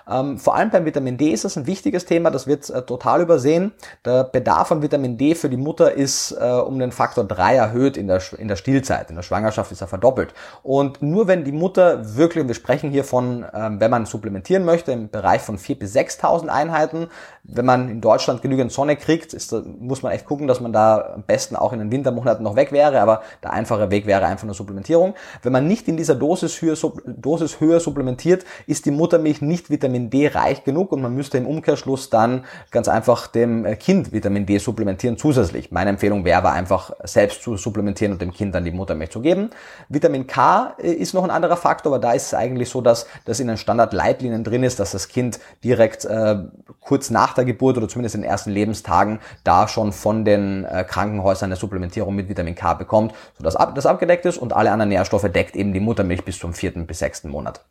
Ähm, 0.10 0.38
vor 0.38 0.56
allem 0.56 0.70
beim 0.70 0.86
Vitamin 0.86 1.18
D 1.18 1.30
ist 1.30 1.46
das 1.46 1.56
ein 1.56 1.68
wichtiges 1.68 2.06
Thema, 2.06 2.32
das 2.32 2.48
wird 2.48 2.70
äh, 2.70 2.82
total 2.82 3.22
übersehen. 3.22 3.74
Der 4.06 4.24
Bedarf 4.24 4.72
an 4.72 4.82
Vitamin 4.82 5.18
D 5.18 5.36
für 5.36 5.50
die 5.50 5.58
Mutter 5.58 5.94
ist 5.94 6.32
äh, 6.32 6.44
um 6.44 6.80
den 6.80 6.92
Faktor 6.92 7.24
3 7.24 7.56
erhöht 7.56 7.98
in 7.98 8.08
der, 8.08 8.22
in 8.38 8.48
der 8.48 8.56
Stillzeit. 8.56 9.10
In 9.10 9.16
der 9.16 9.24
Schwangerschaft 9.24 9.72
ist 9.72 9.82
er 9.82 9.88
verdoppelt. 9.88 10.34
Und 10.62 11.02
nur 11.02 11.28
wenn 11.28 11.44
die 11.44 11.52
Mutter 11.52 12.16
wirklich, 12.16 12.48
wir 12.48 12.56
sprechen 12.56 12.90
hier 12.90 13.04
von, 13.04 13.46
ähm, 13.54 13.80
wenn 13.80 13.92
man 13.92 14.06
supplementieren 14.06 14.66
möchte, 14.66 14.92
im 14.92 15.10
Bereich 15.10 15.42
von 15.42 15.58
4.000 15.58 15.80
bis 15.80 15.96
6.000 15.96 16.48
Einheiten, 16.48 17.08
wenn 17.46 17.66
man 17.66 17.90
in 17.90 18.00
Deutschland 18.00 18.42
genügend 18.42 18.72
Sonne 18.72 18.96
kriegt, 18.96 19.34
ist, 19.34 19.54
muss 19.80 20.02
man 20.02 20.14
echt 20.14 20.26
gucken, 20.26 20.48
dass 20.48 20.62
man 20.62 20.72
da 20.72 21.14
am 21.16 21.24
besten 21.24 21.58
auch 21.58 21.74
in 21.74 21.80
den 21.80 21.92
Wintermonaten 21.92 22.42
noch 22.42 22.56
weg 22.56 22.72
wäre, 22.72 23.02
aber 23.02 23.22
der 23.44 23.52
einfache 23.52 23.92
Weg 23.92 24.08
wäre 24.08 24.26
einfach 24.26 24.46
eine 24.46 24.54
Supplementierung. 24.54 25.14
Wenn 25.42 25.52
man 25.52 25.68
nicht 25.68 25.90
in 25.90 25.98
dieser 25.98 26.16
Dosis 26.16 26.62
höher, 26.62 26.78
Dosis 27.06 27.60
höher 27.60 27.82
supplementiert, 27.82 28.46
ist 28.66 28.86
die 28.86 28.92
Muttermilch 28.92 29.42
nicht 29.42 29.70
Vitamin 29.70 30.10
D 30.10 30.28
reich 30.28 30.64
genug 30.64 30.94
und 30.94 31.02
man 31.02 31.14
müsste 31.14 31.38
im 31.38 31.46
Umkehrschluss 31.46 32.10
dann 32.10 32.46
ganz 32.72 32.88
einfach 32.88 33.28
dem 33.28 33.66
Kind 33.78 34.14
Vitamin 34.14 34.46
D 34.46 34.58
supplementieren 34.58 35.18
zusätzlich. 35.18 35.70
Meine 35.70 35.90
Empfehlung 35.90 36.24
wäre 36.24 36.38
aber 36.38 36.54
einfach 36.54 36.92
selbst 37.04 37.44
zu 37.44 37.58
supplementieren 37.58 38.14
und 38.14 38.22
dem 38.22 38.32
Kind 38.32 38.56
dann 38.56 38.64
die 38.64 38.72
Muttermilch 38.72 39.12
zu 39.12 39.20
geben. 39.20 39.50
Vitamin 39.90 40.28
K 40.28 40.76
äh, 40.82 40.92
ist 40.92 41.14
noch 41.14 41.26
ein 41.26 41.32
anderer 41.32 41.58
Faktor, 41.58 41.92
aber 41.94 42.00
da 42.00 42.14
ist 42.14 42.28
es 42.28 42.34
eigentlich 42.34 42.70
so, 42.70 42.80
dass 42.80 43.06
das 43.26 43.42
in 43.42 43.48
den 43.48 43.58
Standardleitlinien 43.58 44.46
drin 44.46 44.64
ist, 44.64 44.80
dass 44.80 44.92
das 44.92 45.10
Kind 45.10 45.42
direkt 45.62 46.06
äh, 46.06 46.38
kurz 46.80 47.10
nach 47.10 47.33
der 47.34 47.46
Geburt 47.46 47.78
oder 47.78 47.88
zumindest 47.88 48.16
in 48.16 48.22
den 48.22 48.30
ersten 48.30 48.52
Lebenstagen 48.52 49.20
da 49.44 49.68
schon 49.68 49.92
von 49.92 50.26
den 50.26 50.66
äh, 50.66 50.84
Krankenhäusern 50.84 51.48
eine 51.48 51.56
Supplementierung 51.56 52.16
mit 52.16 52.30
Vitamin 52.30 52.56
K 52.56 52.74
bekommt, 52.74 53.14
sodass 53.38 53.58
das 53.76 53.86
abgedeckt 53.86 54.26
ist 54.26 54.38
und 54.38 54.54
alle 54.54 54.72
anderen 54.72 54.90
Nährstoffe 54.90 55.30
deckt 55.32 55.56
eben 55.56 55.74
die 55.74 55.80
Muttermilch 55.80 56.24
bis 56.24 56.40
zum 56.40 56.54
vierten 56.54 56.86
bis 56.86 57.00
sechsten 57.00 57.30
Monat. 57.30 57.64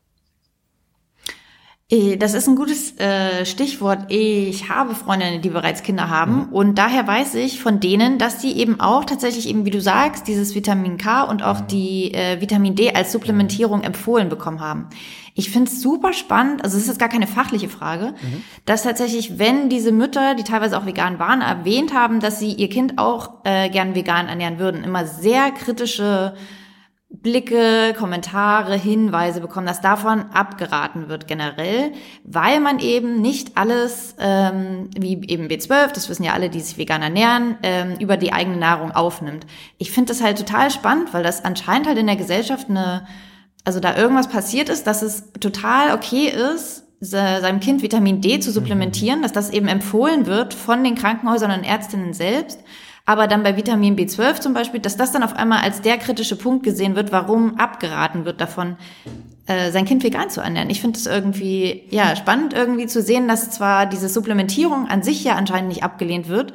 Eh, 1.93 2.17
das 2.17 2.33
ist 2.33 2.49
ein 2.49 2.57
gutes 2.57 2.99
äh, 2.99 3.45
Stichwort. 3.45 4.07
Ich 4.09 4.71
habe 4.71 4.95
Freundinnen, 4.95 5.43
die 5.43 5.51
bereits 5.51 5.83
Kinder 5.83 6.09
haben 6.09 6.47
mhm. 6.47 6.53
und 6.53 6.79
daher 6.79 7.07
weiß 7.07 7.35
ich 7.35 7.61
von 7.61 7.81
denen, 7.81 8.17
dass 8.17 8.39
die 8.39 8.59
eben 8.59 8.81
auch 8.81 9.05
tatsächlich 9.05 9.47
eben, 9.47 9.67
wie 9.67 9.71
du 9.71 9.81
sagst, 9.83 10.27
dieses 10.27 10.55
Vitamin 10.55 10.97
K 10.97 11.25
und 11.25 11.43
auch 11.43 11.61
mhm. 11.61 11.67
die 11.67 12.15
äh, 12.15 12.41
Vitamin 12.41 12.77
D 12.77 12.95
als 12.95 13.13
Supplementierung 13.13 13.83
empfohlen 13.83 14.31
bekommen 14.31 14.61
haben. 14.61 14.87
Ich 15.35 15.51
finde 15.51 15.71
es 15.71 15.83
super 15.83 16.15
spannend, 16.15 16.65
also 16.65 16.79
es 16.79 16.85
ist 16.85 16.89
jetzt 16.89 16.99
gar 16.99 17.11
keine 17.11 17.27
fachliche 17.27 17.69
Frage, 17.69 18.15
mhm. 18.23 18.43
dass 18.65 18.85
tatsächlich, 18.85 19.39
wenn 19.39 19.69
diese 19.69 19.93
Mütter, 19.93 20.35
die 20.35 20.45
teilweise 20.45 20.79
auch 20.79 20.87
vegan 20.87 21.19
waren, 21.19 21.43
erwähnt 21.43 21.93
haben, 21.93 22.21
dass 22.21 22.39
sie 22.39 22.53
ihr 22.53 22.71
Kind 22.71 22.97
auch 22.97 23.45
äh, 23.45 23.69
gern 23.69 23.95
vegan 23.95 24.29
ernähren 24.29 24.59
würden, 24.59 24.83
immer 24.83 25.07
sehr 25.07 25.51
kritische 25.51 26.33
Blicke, 27.15 27.95
Kommentare, 27.97 28.75
Hinweise 28.75 29.43
bekommen, 29.43 29.67
dass 29.67 29.83
davon 29.83 30.23
abgeraten 30.33 31.09
wird 31.09 31.29
generell, 31.29 31.93
weil 32.25 32.59
man 32.59 32.79
eben 32.79 33.21
nicht 33.21 33.59
alles, 33.59 34.17
ähm, 34.19 34.89
wie 34.97 35.21
eben 35.29 35.47
B12, 35.47 35.93
das 35.93 36.09
wissen 36.09 36.25
ja 36.25 36.33
alle, 36.33 36.49
die 36.49 36.61
sich 36.61 36.79
vegan 36.79 37.03
ernähren, 37.03 37.57
ähm, 37.63 37.97
über 37.99 38.17
die 38.17 38.33
eigene 38.33 38.57
Nahrung 38.57 38.93
aufnimmt. 38.93 39.47
Ich 39.77 39.93
finde 39.93 40.09
das 40.09 40.23
halt 40.23 40.39
total 40.39 40.71
spannend, 40.71 41.13
weil 41.13 41.23
das 41.23 41.45
anscheinend 41.45 41.87
halt 41.87 41.99
in 41.99 42.07
der 42.07 42.17
Gesellschaft 42.17 42.71
eine, 42.71 43.07
also 43.65 43.79
da 43.79 43.95
irgendwas 43.95 44.29
passiert 44.29 44.71
ist, 44.71 44.87
dass 44.87 45.03
es 45.03 45.33
total 45.39 45.95
okay 45.95 46.29
ist, 46.29 46.85
seinem 47.05 47.59
Kind 47.59 47.83
Vitamin 47.83 48.21
D 48.21 48.39
zu 48.39 48.53
supplementieren, 48.53 49.19
mhm. 49.19 49.23
dass 49.23 49.33
das 49.33 49.51
eben 49.51 49.69
empfohlen 49.69 50.27
wird 50.27 50.55
von 50.55 50.83
den 50.83 50.95
Krankenhäusern 50.95 51.51
und 51.51 51.65
Ärztinnen 51.65 52.15
selbst 52.15 52.61
aber 53.05 53.27
dann 53.27 53.43
bei 53.43 53.57
Vitamin 53.57 53.97
B12 53.97 54.41
zum 54.41 54.55
Beispiel, 54.55 54.81
dass 54.81 54.97
das 54.97 55.13
dann 55.13 55.23
auf 55.23 55.35
einmal 55.35 55.61
als 55.63 55.81
der 55.81 55.99
kritische 55.99 56.37
Punkt 56.37 56.63
gesehen 56.63 56.95
wird, 56.95 57.11
warum 57.11 57.59
abgeraten 57.59 58.25
wird 58.25 58.41
davon, 58.41 58.77
äh, 59.47 59.71
sein 59.73 59.85
Kind 59.85 60.05
vegan 60.05 60.31
zu 60.31 60.41
ernähren. 60.41 60.71
Ich 60.71 60.81
finde 60.81 60.99
es 60.99 61.07
irgendwie 61.07 61.83
ja 61.91 62.15
spannend 62.15 62.55
irgendwie 62.55 62.87
zu 62.87 63.03
sehen, 63.03 63.27
dass 63.27 63.51
zwar 63.51 63.87
diese 63.87 64.09
Supplementierung 64.09 64.87
an 64.87 65.03
sich 65.03 65.25
ja 65.25 65.35
anscheinend 65.35 65.69
nicht 65.69 65.83
abgelehnt 65.83 66.29
wird, 66.29 66.53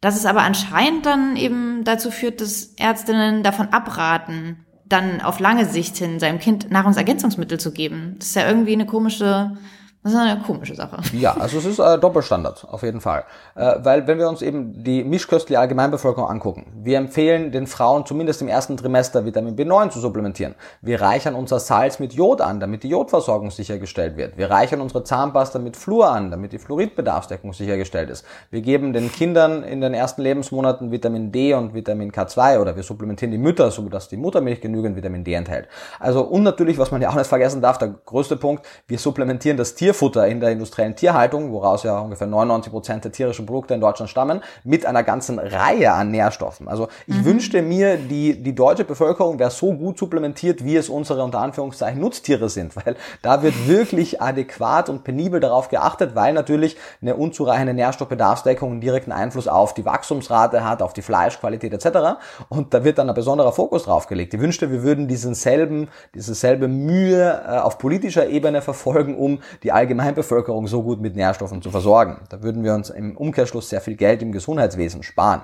dass 0.00 0.16
es 0.16 0.26
aber 0.26 0.42
anscheinend 0.42 1.06
dann 1.06 1.36
eben 1.36 1.84
dazu 1.84 2.10
führt, 2.10 2.40
dass 2.40 2.74
Ärztinnen 2.76 3.42
davon 3.44 3.68
abraten, 3.68 4.64
dann 4.86 5.20
auf 5.20 5.38
lange 5.38 5.64
Sicht 5.64 5.96
hin 5.96 6.18
seinem 6.18 6.40
Kind 6.40 6.70
Nahrungsergänzungsmittel 6.70 7.58
zu 7.58 7.72
geben. 7.72 8.16
Das 8.18 8.28
ist 8.28 8.36
ja 8.36 8.46
irgendwie 8.46 8.72
eine 8.72 8.86
komische 8.86 9.56
das 10.04 10.12
ist 10.12 10.18
eine 10.18 10.38
komische 10.42 10.74
Sache. 10.74 10.98
Ja, 11.14 11.32
also 11.32 11.56
es 11.56 11.64
ist 11.64 11.78
äh, 11.78 11.98
Doppelstandard, 11.98 12.66
auf 12.70 12.82
jeden 12.82 13.00
Fall. 13.00 13.24
Äh, 13.54 13.76
weil 13.78 14.06
wenn 14.06 14.18
wir 14.18 14.28
uns 14.28 14.42
eben 14.42 14.84
die 14.84 15.02
mischköstliche 15.02 15.58
Allgemeinbevölkerung 15.58 16.28
angucken, 16.28 16.66
wir 16.74 16.98
empfehlen 16.98 17.52
den 17.52 17.66
Frauen 17.66 18.04
zumindest 18.04 18.42
im 18.42 18.48
ersten 18.48 18.76
Trimester 18.76 19.24
Vitamin 19.24 19.56
B9 19.56 19.88
zu 19.88 20.00
supplementieren. 20.00 20.56
Wir 20.82 21.00
reichern 21.00 21.34
unser 21.34 21.58
Salz 21.58 22.00
mit 22.00 22.12
Jod 22.12 22.42
an, 22.42 22.60
damit 22.60 22.82
die 22.82 22.90
Jodversorgung 22.90 23.50
sichergestellt 23.50 24.18
wird. 24.18 24.36
Wir 24.36 24.50
reichern 24.50 24.82
unsere 24.82 25.04
Zahnpasta 25.04 25.58
mit 25.58 25.74
Fluor 25.74 26.10
an, 26.10 26.30
damit 26.30 26.52
die 26.52 26.58
Fluoridbedarfsdeckung 26.58 27.54
sichergestellt 27.54 28.10
ist. 28.10 28.26
Wir 28.50 28.60
geben 28.60 28.92
den 28.92 29.10
Kindern 29.10 29.62
in 29.62 29.80
den 29.80 29.94
ersten 29.94 30.20
Lebensmonaten 30.20 30.90
Vitamin 30.90 31.32
D 31.32 31.54
und 31.54 31.72
Vitamin 31.72 32.12
K2 32.12 32.58
oder 32.58 32.76
wir 32.76 32.82
supplementieren 32.82 33.32
die 33.32 33.38
Mütter, 33.38 33.70
so 33.70 33.88
dass 33.88 34.10
die 34.10 34.18
Muttermilch 34.18 34.60
genügend 34.60 34.96
Vitamin 34.96 35.24
D 35.24 35.32
enthält. 35.32 35.66
Also 35.98 36.20
und 36.24 36.42
natürlich, 36.42 36.76
was 36.76 36.90
man 36.90 37.00
ja 37.00 37.08
auch 37.08 37.14
nicht 37.14 37.26
vergessen 37.26 37.62
darf, 37.62 37.78
der 37.78 37.94
größte 38.04 38.36
Punkt, 38.36 38.66
wir 38.86 38.98
supplementieren 38.98 39.56
das 39.56 39.74
Tier 39.74 39.93
Tierfutter 39.94 40.26
in 40.26 40.40
der 40.40 40.50
industriellen 40.50 40.96
Tierhaltung, 40.96 41.52
woraus 41.52 41.84
ja 41.84 41.98
ungefähr 41.98 42.26
99 42.26 42.72
Prozent 42.72 43.04
der 43.04 43.12
tierischen 43.12 43.46
Produkte 43.46 43.74
in 43.74 43.80
Deutschland 43.80 44.10
stammen, 44.10 44.40
mit 44.64 44.84
einer 44.86 45.04
ganzen 45.04 45.38
Reihe 45.38 45.92
an 45.92 46.10
Nährstoffen. 46.10 46.68
Also 46.68 46.88
ich 47.06 47.16
mhm. 47.16 47.24
wünschte 47.24 47.62
mir, 47.62 47.96
die, 47.96 48.42
die 48.42 48.54
deutsche 48.54 48.84
Bevölkerung 48.84 49.38
wäre 49.38 49.50
so 49.50 49.72
gut 49.72 49.98
supplementiert, 49.98 50.64
wie 50.64 50.76
es 50.76 50.88
unsere 50.88 51.22
unter 51.22 51.38
Anführungszeichen 51.38 52.00
Nutztiere 52.00 52.48
sind, 52.48 52.74
weil 52.84 52.96
da 53.22 53.42
wird 53.42 53.68
wirklich 53.68 54.20
adäquat 54.20 54.88
und 54.88 55.04
penibel 55.04 55.40
darauf 55.40 55.68
geachtet, 55.68 56.14
weil 56.14 56.32
natürlich 56.32 56.76
eine 57.00 57.14
unzureichende 57.14 57.74
Nährstoffbedarfsdeckung 57.74 58.72
einen 58.72 58.80
direkten 58.80 59.12
Einfluss 59.12 59.46
auf 59.46 59.74
die 59.74 59.84
Wachstumsrate 59.84 60.68
hat, 60.68 60.82
auf 60.82 60.92
die 60.92 61.02
Fleischqualität 61.02 61.72
etc. 61.72 62.18
Und 62.48 62.74
da 62.74 62.84
wird 62.84 62.98
dann 62.98 63.08
ein 63.08 63.14
besonderer 63.14 63.52
Fokus 63.52 63.84
drauf 63.84 64.08
gelegt. 64.08 64.34
Ich 64.34 64.40
wünschte, 64.40 64.70
wir 64.70 64.82
würden 64.82 65.06
diesen 65.06 65.34
selben, 65.34 65.88
diese 66.14 66.34
selbe 66.34 66.66
Mühe 66.66 67.42
äh, 67.46 67.58
auf 67.58 67.78
politischer 67.78 68.26
Ebene 68.26 68.60
verfolgen, 68.60 69.16
um 69.16 69.38
die 69.62 69.72
Allgemeinbevölkerung 69.84 70.66
so 70.66 70.82
gut 70.82 71.00
mit 71.00 71.14
Nährstoffen 71.14 71.60
zu 71.60 71.70
versorgen. 71.70 72.22
Da 72.30 72.42
würden 72.42 72.64
wir 72.64 72.74
uns 72.74 72.90
im 72.90 73.16
Umkehrschluss 73.16 73.68
sehr 73.68 73.80
viel 73.80 73.96
Geld 73.96 74.22
im 74.22 74.32
Gesundheitswesen 74.32 75.02
sparen. 75.02 75.42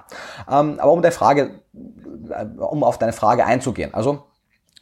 Ähm, 0.51 0.78
aber 0.80 0.93
um 0.93 1.03
der 1.03 1.12
Frage, 1.12 1.61
äh, 2.30 2.47
um 2.59 2.82
auf 2.82 2.99
deine 2.99 3.12
Frage 3.12 3.45
einzugehen. 3.45 3.93
Also 3.93 4.24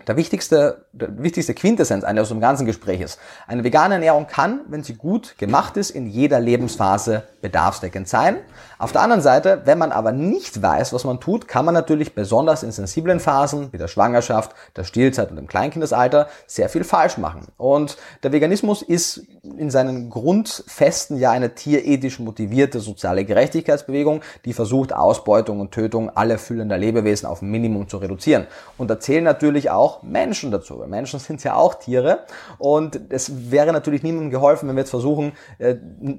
der 0.06 0.16
wichtigste, 0.16 0.86
der 0.92 1.22
wichtigste 1.22 1.54
Quintessenz 1.54 2.04
eines 2.04 2.22
unserem 2.22 2.40
ganzen 2.40 2.66
Gespräch 2.66 3.00
ist, 3.00 3.18
eine 3.46 3.64
vegane 3.64 3.94
Ernährung 3.94 4.26
kann, 4.26 4.60
wenn 4.68 4.84
sie 4.84 4.94
gut 4.94 5.36
gemacht 5.38 5.76
ist, 5.76 5.90
in 5.90 6.06
jeder 6.06 6.40
Lebensphase 6.40 7.24
bedarfsdeckend 7.42 8.08
sein. 8.08 8.36
Auf 8.78 8.92
der 8.92 9.02
anderen 9.02 9.22
Seite, 9.22 9.62
wenn 9.64 9.78
man 9.78 9.90
aber 9.90 10.12
nicht 10.12 10.62
weiß, 10.62 10.92
was 10.92 11.04
man 11.04 11.20
tut, 11.20 11.48
kann 11.48 11.64
man 11.64 11.74
natürlich 11.74 12.14
besonders 12.14 12.62
in 12.62 12.70
sensiblen 12.70 13.18
Phasen 13.18 13.72
wie 13.72 13.78
der 13.78 13.88
Schwangerschaft, 13.88 14.54
der 14.76 14.84
Stillzeit 14.84 15.30
und 15.30 15.38
im 15.38 15.46
Kleinkindesalter 15.46 16.28
sehr 16.46 16.68
viel 16.68 16.84
falsch 16.84 17.18
machen. 17.18 17.48
Und 17.56 17.96
der 18.22 18.32
Veganismus 18.32 18.82
ist 18.82 19.22
in 19.42 19.70
seinen 19.70 20.10
Grundfesten 20.10 21.18
ja 21.18 21.32
eine 21.32 21.54
tierethisch 21.54 22.20
motivierte 22.20 22.80
soziale 22.80 23.24
Gerechtigkeitsbewegung, 23.24 24.22
die 24.44 24.52
versucht, 24.52 24.92
Ausbeutung 24.92 25.60
und 25.60 25.72
Tötung 25.72 26.10
aller 26.16 26.38
füllender 26.38 26.78
Lebewesen 26.78 27.26
auf 27.26 27.42
Minimum 27.42 27.88
zu 27.88 27.98
reduzieren. 27.98 28.46
Und 28.76 28.88
da 28.88 29.00
zählen 29.00 29.24
natürlich 29.24 29.70
auch 29.70 29.87
Menschen 30.02 30.50
dazu. 30.50 30.82
Menschen 30.86 31.18
sind 31.28 31.42
ja 31.44 31.54
auch 31.54 31.74
Tiere. 31.74 32.20
Und 32.58 33.00
es 33.10 33.50
wäre 33.50 33.72
natürlich 33.72 34.02
niemandem 34.02 34.30
geholfen, 34.30 34.68
wenn 34.68 34.76
wir 34.76 34.82
jetzt 34.82 34.90
versuchen, 34.90 35.32
äh, 35.58 35.76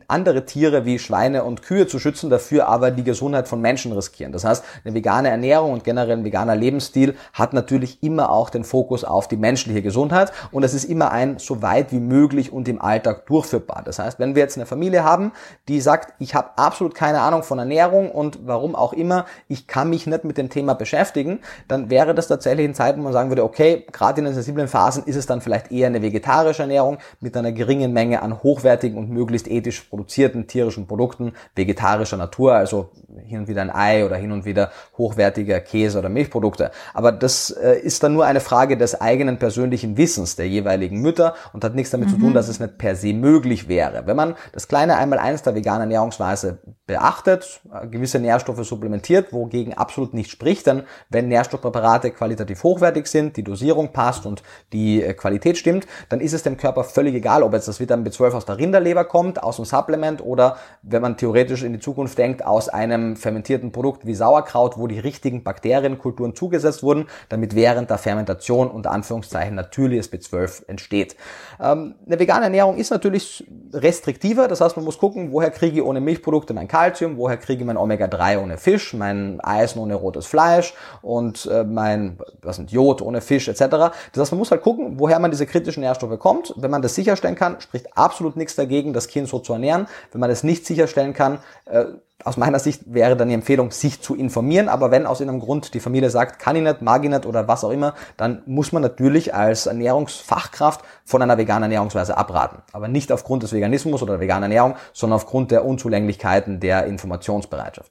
andere 0.07 0.45
Tiere 0.45 0.85
wie 0.85 0.99
Schweine 0.99 1.43
und 1.43 1.61
Kühe 1.61 1.87
zu 1.87 1.99
schützen, 1.99 2.29
dafür 2.29 2.67
aber 2.67 2.91
die 2.91 3.03
Gesundheit 3.03 3.47
von 3.47 3.61
Menschen 3.61 3.91
riskieren. 3.91 4.31
Das 4.31 4.43
heißt, 4.43 4.63
eine 4.83 4.93
vegane 4.93 5.29
Ernährung 5.29 5.73
und 5.73 5.83
generell 5.83 6.17
ein 6.17 6.25
veganer 6.25 6.55
Lebensstil 6.55 7.15
hat 7.33 7.53
natürlich 7.53 8.01
immer 8.03 8.31
auch 8.31 8.49
den 8.49 8.63
Fokus 8.63 9.03
auf 9.03 9.27
die 9.27 9.37
menschliche 9.37 9.81
Gesundheit 9.81 10.31
und 10.51 10.63
es 10.63 10.73
ist 10.73 10.85
immer 10.85 11.11
ein 11.11 11.39
so 11.39 11.61
weit 11.61 11.91
wie 11.91 11.99
möglich 11.99 12.51
und 12.51 12.67
im 12.67 12.81
Alltag 12.81 13.25
durchführbar. 13.25 13.81
Das 13.85 13.99
heißt, 13.99 14.19
wenn 14.19 14.35
wir 14.35 14.43
jetzt 14.43 14.57
eine 14.57 14.65
Familie 14.65 15.03
haben, 15.03 15.31
die 15.67 15.81
sagt, 15.81 16.13
ich 16.19 16.35
habe 16.35 16.49
absolut 16.57 16.95
keine 16.95 17.21
Ahnung 17.21 17.43
von 17.43 17.59
Ernährung 17.59 18.11
und 18.11 18.39
warum 18.45 18.75
auch 18.75 18.93
immer, 18.93 19.25
ich 19.47 19.67
kann 19.67 19.89
mich 19.89 20.07
nicht 20.07 20.23
mit 20.23 20.37
dem 20.37 20.49
Thema 20.49 20.73
beschäftigen, 20.73 21.39
dann 21.67 21.89
wäre 21.89 22.15
das 22.15 22.27
tatsächlich 22.27 22.67
ein 22.67 22.75
Zeit, 22.75 22.97
wo 22.97 23.01
man 23.01 23.13
sagen 23.13 23.29
würde, 23.29 23.43
okay, 23.43 23.58
gerade 23.59 24.19
in 24.19 24.25
den 24.25 24.33
sensiblen 24.33 24.67
Phasen 24.67 25.03
ist 25.03 25.15
es 25.15 25.25
dann 25.25 25.41
vielleicht 25.41 25.71
eher 25.71 25.87
eine 25.87 26.01
vegetarische 26.01 26.63
Ernährung 26.63 26.97
mit 27.19 27.37
einer 27.37 27.51
geringen 27.51 27.93
Menge 27.93 28.21
an 28.21 28.41
hochwertigen 28.41 28.97
und 28.97 29.09
möglichst 29.09 29.47
ethisch 29.47 29.81
produzierten 29.81 30.47
tierischen 30.47 30.87
Produkten 30.87 31.33
vegetarischer 31.55 32.17
Natur 32.17 32.39
Natur, 32.39 32.53
also 32.53 32.89
hin 33.25 33.39
und 33.39 33.47
wieder 33.47 33.61
ein 33.61 33.73
Ei 33.73 34.05
oder 34.05 34.15
hin 34.15 34.31
und 34.31 34.45
wieder 34.45 34.71
hochwertiger 34.97 35.59
Käse 35.59 35.99
oder 35.99 36.09
Milchprodukte. 36.09 36.71
Aber 36.93 37.11
das 37.11 37.49
äh, 37.49 37.79
ist 37.79 38.03
dann 38.03 38.13
nur 38.13 38.25
eine 38.25 38.39
Frage 38.39 38.77
des 38.77 38.99
eigenen 39.01 39.39
persönlichen 39.39 39.97
Wissens 39.97 40.35
der 40.35 40.47
jeweiligen 40.47 41.01
Mütter 41.01 41.33
und 41.53 41.63
hat 41.63 41.75
nichts 41.75 41.91
damit 41.91 42.09
mhm. 42.09 42.13
zu 42.13 42.19
tun, 42.19 42.29
mhm. 42.29 42.33
dass 42.33 42.47
es 42.47 42.59
nicht 42.59 42.77
per 42.77 42.95
se 42.95 43.13
möglich 43.13 43.67
wäre. 43.67 44.05
Wenn 44.05 44.15
man 44.15 44.35
das 44.53 44.67
kleine 44.67 44.97
Einmaleins 44.97 45.41
der 45.41 45.55
veganen 45.55 45.81
Ernährungsweise 45.81 46.59
beachtet, 46.85 47.61
äh, 47.73 47.87
gewisse 47.87 48.19
Nährstoffe 48.19 48.65
supplementiert, 48.65 49.33
wogegen 49.33 49.73
absolut 49.73 50.13
nicht 50.13 50.29
spricht, 50.29 50.67
dann 50.67 50.83
wenn 51.09 51.27
Nährstoffpräparate 51.27 52.11
qualitativ 52.11 52.63
hochwertig 52.63 53.07
sind, 53.07 53.37
die 53.37 53.43
Dosierung 53.49 53.91
passt 53.91 54.25
und 54.25 54.43
die 54.73 55.03
äh, 55.03 55.13
Qualität 55.13 55.57
stimmt, 55.57 55.87
dann 56.09 56.21
ist 56.21 56.33
es 56.33 56.43
dem 56.43 56.57
Körper 56.57 56.83
völlig 56.83 57.15
egal, 57.15 57.43
ob 57.43 57.53
jetzt 57.53 57.67
das 57.67 57.79
Vitamin 57.79 58.07
B12 58.07 58.33
aus 58.33 58.45
der 58.45 58.57
Rinderleber 58.57 59.05
kommt, 59.05 59.41
aus 59.41 59.57
dem 59.57 59.65
Supplement 59.65 60.23
oder 60.23 60.57
wenn 60.81 61.01
man 61.01 61.17
theoretisch 61.17 61.63
in 61.63 61.73
die 61.73 61.79
Zukunft 61.79 62.17
denkt, 62.17 62.45
aus 62.45 62.69
einem 62.69 63.15
fermentierten 63.15 63.71
Produkt 63.71 64.05
wie 64.05 64.15
Sauerkraut, 64.15 64.77
wo 64.77 64.87
die 64.87 64.99
richtigen 64.99 65.43
Bakterienkulturen 65.43 66.35
zugesetzt 66.35 66.83
wurden, 66.83 67.07
damit 67.29 67.55
während 67.55 67.89
der 67.89 67.97
Fermentation 67.97 68.69
unter 68.69 68.91
Anführungszeichen 68.91 69.55
natürliches 69.55 70.11
B12 70.11 70.67
entsteht. 70.67 71.15
Ähm, 71.59 71.95
eine 72.05 72.19
vegane 72.19 72.45
Ernährung 72.45 72.77
ist 72.77 72.91
natürlich 72.91 73.45
restriktiver, 73.73 74.47
das 74.47 74.61
heißt, 74.61 74.75
man 74.75 74.85
muss 74.85 74.97
gucken, 74.97 75.31
woher 75.31 75.51
kriege 75.51 75.77
ich 75.77 75.83
ohne 75.83 76.01
Milchprodukte 76.01 76.53
mein 76.53 76.67
Kalzium, 76.67 77.17
woher 77.17 77.37
kriege 77.37 77.61
ich 77.61 77.67
mein 77.67 77.77
Omega-3 77.77 78.41
ohne 78.41 78.57
Fisch, 78.57 78.93
mein 78.93 79.39
Eisen 79.41 79.79
ohne 79.79 79.95
rotes 79.95 80.25
Fleisch 80.25 80.73
und 81.01 81.47
äh, 81.51 81.63
mein 81.63 82.17
was 82.41 82.57
sind 82.57 82.71
Jod 82.71 83.01
ohne 83.01 83.21
Fisch 83.21 83.38
Fisch 83.39 83.47
etc. 83.47 83.93
Das 84.11 84.21
heißt, 84.21 84.31
man 84.31 84.39
muss 84.39 84.51
halt 84.51 84.61
gucken, 84.61 84.99
woher 84.99 85.19
man 85.19 85.31
diese 85.31 85.45
kritischen 85.45 85.81
Nährstoffe 85.81 86.09
bekommt. 86.09 86.53
Wenn 86.57 86.71
man 86.71 86.81
das 86.81 86.95
sicherstellen 86.95 87.35
kann, 87.35 87.59
spricht 87.61 87.97
absolut 87.97 88.35
nichts 88.35 88.55
dagegen, 88.55 88.93
das 88.93 89.07
Kind 89.07 89.27
so 89.27 89.39
zu 89.39 89.53
ernähren. 89.53 89.87
Wenn 90.11 90.21
man 90.21 90.29
das 90.29 90.43
nicht 90.43 90.65
sicherstellen 90.65 91.13
kann, 91.13 91.39
äh, 91.65 91.85
aus 92.25 92.35
meiner 92.35 92.59
Sicht 92.59 92.93
wäre 92.93 93.15
dann 93.15 93.29
die 93.29 93.33
Empfehlung, 93.33 93.71
sich 93.71 94.01
zu 94.01 94.13
informieren. 94.13 94.67
Aber 94.67 94.91
wenn 94.91 95.05
aus 95.05 95.21
irgendeinem 95.21 95.45
Grund 95.45 95.73
die 95.73 95.79
Familie 95.79 96.09
sagt, 96.09 96.39
kann 96.39 96.57
ich 96.57 96.63
nicht, 96.63 96.81
mag 96.81 97.03
ich 97.03 97.09
nicht 97.09 97.25
oder 97.25 97.47
was 97.47 97.63
auch 97.63 97.71
immer, 97.71 97.93
dann 98.17 98.41
muss 98.45 98.73
man 98.73 98.81
natürlich 98.81 99.33
als 99.33 99.67
Ernährungsfachkraft 99.67 100.81
von 101.05 101.21
einer 101.21 101.37
veganen 101.37 101.63
Ernährungsweise 101.63 102.17
abraten. 102.17 102.61
Aber 102.73 102.89
nicht 102.89 103.11
aufgrund 103.13 103.43
des 103.43 103.53
Veganismus 103.53 104.03
oder 104.03 104.13
der 104.13 104.21
veganen 104.21 104.43
Ernährung, 104.43 104.75
sondern 104.91 105.15
aufgrund 105.15 105.51
der 105.51 105.63
Unzulänglichkeiten 105.63 106.59
der 106.59 106.85
Informationsbereitschaft. 106.85 107.89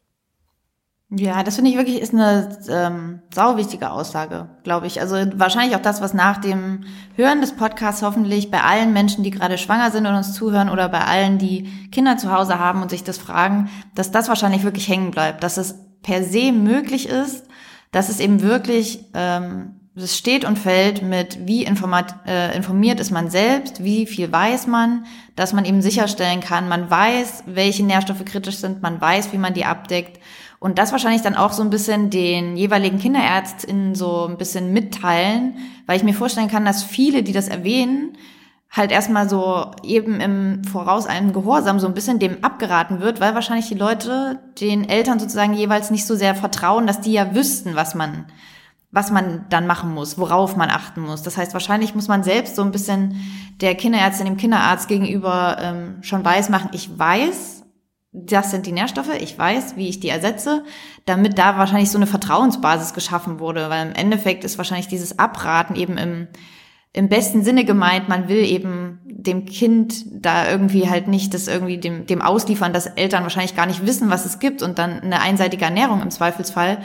Ja, 1.10 1.42
das 1.42 1.54
finde 1.54 1.70
ich 1.70 1.76
wirklich 1.78 2.02
ist 2.02 2.12
eine 2.12 2.58
ähm, 2.68 3.22
sauwichtige 3.34 3.90
Aussage, 3.90 4.50
glaube 4.62 4.86
ich. 4.86 5.00
Also 5.00 5.16
wahrscheinlich 5.36 5.74
auch 5.74 5.80
das, 5.80 6.02
was 6.02 6.12
nach 6.12 6.36
dem 6.36 6.84
Hören 7.14 7.40
des 7.40 7.56
Podcasts 7.56 8.02
hoffentlich 8.02 8.50
bei 8.50 8.62
allen 8.62 8.92
Menschen, 8.92 9.24
die 9.24 9.30
gerade 9.30 9.56
schwanger 9.56 9.90
sind 9.90 10.06
und 10.06 10.14
uns 10.14 10.34
zuhören 10.34 10.68
oder 10.68 10.90
bei 10.90 11.00
allen, 11.00 11.38
die 11.38 11.62
Kinder 11.90 12.18
zu 12.18 12.30
Hause 12.30 12.58
haben 12.58 12.82
und 12.82 12.90
sich 12.90 13.04
das 13.04 13.16
fragen, 13.16 13.70
dass 13.94 14.10
das 14.10 14.28
wahrscheinlich 14.28 14.64
wirklich 14.64 14.86
hängen 14.88 15.10
bleibt, 15.10 15.42
dass 15.42 15.56
es 15.56 15.76
per 16.02 16.22
se 16.22 16.52
möglich 16.52 17.08
ist, 17.08 17.46
dass 17.90 18.10
es 18.10 18.20
eben 18.20 18.42
wirklich 18.42 19.06
ähm, 19.14 19.76
es 19.96 20.16
steht 20.16 20.44
und 20.44 20.58
fällt 20.58 21.02
mit, 21.02 21.46
wie 21.46 21.64
informat, 21.64 22.16
äh, 22.26 22.54
informiert 22.54 23.00
ist 23.00 23.10
man 23.10 23.30
selbst, 23.30 23.82
wie 23.82 24.06
viel 24.06 24.30
weiß 24.30 24.66
man, 24.66 25.06
dass 25.36 25.54
man 25.54 25.64
eben 25.64 25.82
sicherstellen 25.82 26.40
kann, 26.40 26.68
man 26.68 26.90
weiß, 26.90 27.44
welche 27.46 27.84
Nährstoffe 27.84 28.24
kritisch 28.24 28.58
sind, 28.58 28.82
man 28.82 29.00
weiß, 29.00 29.32
wie 29.32 29.38
man 29.38 29.54
die 29.54 29.64
abdeckt 29.64 30.20
und 30.60 30.78
das 30.78 30.92
wahrscheinlich 30.92 31.22
dann 31.22 31.36
auch 31.36 31.52
so 31.52 31.62
ein 31.62 31.70
bisschen 31.70 32.10
den 32.10 32.56
jeweiligen 32.56 32.98
KinderärztInnen 32.98 33.94
so 33.94 34.26
ein 34.26 34.38
bisschen 34.38 34.72
mitteilen, 34.72 35.56
weil 35.86 35.96
ich 35.96 36.02
mir 36.02 36.14
vorstellen 36.14 36.48
kann, 36.48 36.64
dass 36.64 36.82
viele, 36.82 37.22
die 37.22 37.32
das 37.32 37.48
erwähnen, 37.48 38.16
halt 38.70 38.90
erstmal 38.90 39.28
so 39.28 39.70
eben 39.82 40.20
im 40.20 40.64
Voraus 40.64 41.06
einem 41.06 41.32
Gehorsam 41.32 41.80
so 41.80 41.86
ein 41.86 41.94
bisschen 41.94 42.18
dem 42.18 42.44
abgeraten 42.44 43.00
wird, 43.00 43.20
weil 43.20 43.34
wahrscheinlich 43.34 43.68
die 43.68 43.74
Leute 43.74 44.40
den 44.60 44.88
Eltern 44.88 45.18
sozusagen 45.18 45.54
jeweils 45.54 45.90
nicht 45.90 46.06
so 46.06 46.14
sehr 46.14 46.34
vertrauen, 46.34 46.86
dass 46.86 47.00
die 47.00 47.12
ja 47.12 47.34
wüssten, 47.34 47.76
was 47.76 47.94
man, 47.94 48.26
was 48.90 49.10
man 49.10 49.46
dann 49.48 49.66
machen 49.66 49.94
muss, 49.94 50.18
worauf 50.18 50.56
man 50.56 50.70
achten 50.70 51.00
muss. 51.00 51.22
Das 51.22 51.36
heißt, 51.36 51.54
wahrscheinlich 51.54 51.94
muss 51.94 52.08
man 52.08 52.24
selbst 52.24 52.56
so 52.56 52.62
ein 52.62 52.72
bisschen 52.72 53.14
der 53.60 53.74
Kinderärztin, 53.74 54.26
dem 54.26 54.36
Kinderarzt 54.36 54.88
gegenüber 54.88 55.56
ähm, 55.60 56.02
schon 56.02 56.24
weiß 56.24 56.50
machen, 56.50 56.70
ich 56.72 56.98
weiß, 56.98 57.57
das 58.12 58.50
sind 58.50 58.66
die 58.66 58.72
Nährstoffe, 58.72 59.14
ich 59.20 59.38
weiß, 59.38 59.76
wie 59.76 59.88
ich 59.88 60.00
die 60.00 60.08
ersetze, 60.08 60.64
damit 61.04 61.38
da 61.38 61.58
wahrscheinlich 61.58 61.90
so 61.90 61.98
eine 61.98 62.06
Vertrauensbasis 62.06 62.94
geschaffen 62.94 63.38
wurde, 63.38 63.68
weil 63.68 63.86
im 63.86 63.94
Endeffekt 63.94 64.44
ist 64.44 64.56
wahrscheinlich 64.56 64.88
dieses 64.88 65.18
Abraten 65.18 65.76
eben 65.76 65.98
im, 65.98 66.28
im 66.94 67.08
besten 67.08 67.44
Sinne 67.44 67.64
gemeint, 67.64 68.08
man 68.08 68.28
will 68.28 68.44
eben 68.44 69.00
dem 69.04 69.44
Kind 69.44 70.04
da 70.10 70.50
irgendwie 70.50 70.88
halt 70.88 71.06
nicht 71.06 71.34
das 71.34 71.48
irgendwie 71.48 71.76
dem, 71.76 72.06
dem 72.06 72.22
ausliefern, 72.22 72.72
dass 72.72 72.86
Eltern 72.86 73.24
wahrscheinlich 73.24 73.56
gar 73.56 73.66
nicht 73.66 73.84
wissen, 73.84 74.08
was 74.08 74.24
es 74.24 74.38
gibt 74.38 74.62
und 74.62 74.78
dann 74.78 75.00
eine 75.00 75.20
einseitige 75.20 75.66
Ernährung 75.66 76.00
im 76.00 76.10
Zweifelsfall 76.10 76.78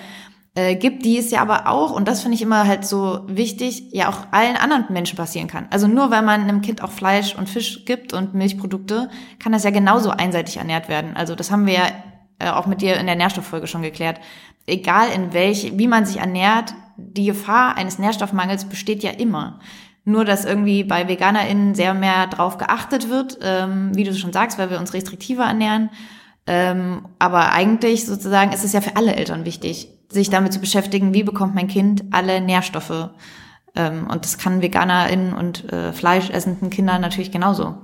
äh, 0.55 0.75
gibt, 0.75 1.03
die 1.03 1.17
es 1.17 1.31
ja 1.31 1.41
aber 1.41 1.67
auch, 1.67 1.91
und 1.91 2.07
das 2.07 2.21
finde 2.21 2.35
ich 2.35 2.41
immer 2.41 2.67
halt 2.67 2.85
so 2.85 3.21
wichtig, 3.27 3.85
ja 3.91 4.09
auch 4.09 4.27
allen 4.31 4.55
anderen 4.55 4.85
Menschen 4.89 5.17
passieren 5.17 5.47
kann. 5.47 5.67
Also 5.71 5.87
nur 5.87 6.11
weil 6.11 6.21
man 6.21 6.41
einem 6.41 6.61
Kind 6.61 6.83
auch 6.83 6.91
Fleisch 6.91 7.35
und 7.35 7.49
Fisch 7.49 7.85
gibt 7.85 8.13
und 8.13 8.35
Milchprodukte, 8.35 9.09
kann 9.39 9.51
das 9.51 9.63
ja 9.63 9.71
genauso 9.71 10.11
einseitig 10.11 10.57
ernährt 10.57 10.89
werden. 10.89 11.15
Also 11.15 11.33
das 11.33 11.49
haben 11.49 11.65
wir 11.65 11.73
ja 11.73 11.87
äh, 12.39 12.49
auch 12.49 12.67
mit 12.67 12.81
dir 12.81 12.97
in 12.97 13.07
der 13.07 13.15
Nährstofffolge 13.15 13.67
schon 13.67 13.81
geklärt. 13.81 14.19
Egal 14.67 15.09
in 15.09 15.33
welch, 15.33 15.73
wie 15.75 15.87
man 15.87 16.05
sich 16.05 16.17
ernährt, 16.17 16.73
die 16.97 17.25
Gefahr 17.25 17.75
eines 17.75 17.97
Nährstoffmangels 17.97 18.65
besteht 18.65 19.01
ja 19.01 19.11
immer. 19.11 19.59
Nur, 20.05 20.25
dass 20.25 20.45
irgendwie 20.45 20.83
bei 20.83 21.07
VeganerInnen 21.07 21.75
sehr 21.75 21.93
mehr 21.93 22.27
drauf 22.27 22.57
geachtet 22.57 23.09
wird, 23.09 23.39
ähm, 23.41 23.91
wie 23.95 24.03
du 24.03 24.13
schon 24.13 24.33
sagst, 24.33 24.59
weil 24.59 24.69
wir 24.69 24.79
uns 24.79 24.93
restriktiver 24.93 25.45
ernähren. 25.45 25.89
Ähm, 26.45 27.05
aber 27.19 27.51
eigentlich 27.51 28.05
sozusagen 28.05 28.51
ist 28.51 28.63
es 28.63 28.73
ja 28.73 28.81
für 28.81 28.95
alle 28.95 29.15
Eltern 29.15 29.45
wichtig, 29.45 29.89
sich 30.09 30.29
damit 30.29 30.53
zu 30.53 30.59
beschäftigen, 30.59 31.13
wie 31.13 31.23
bekommt 31.23 31.55
mein 31.55 31.67
Kind 31.67 32.03
alle 32.11 32.41
Nährstoffe. 32.41 33.09
Ähm, 33.75 34.07
und 34.11 34.25
das 34.25 34.37
kann 34.37 34.61
VeganerInnen 34.61 35.33
und 35.33 35.71
äh, 35.71 35.93
fleischessenden 35.93 36.69
Kindern 36.69 37.01
natürlich 37.01 37.31
genauso 37.31 37.75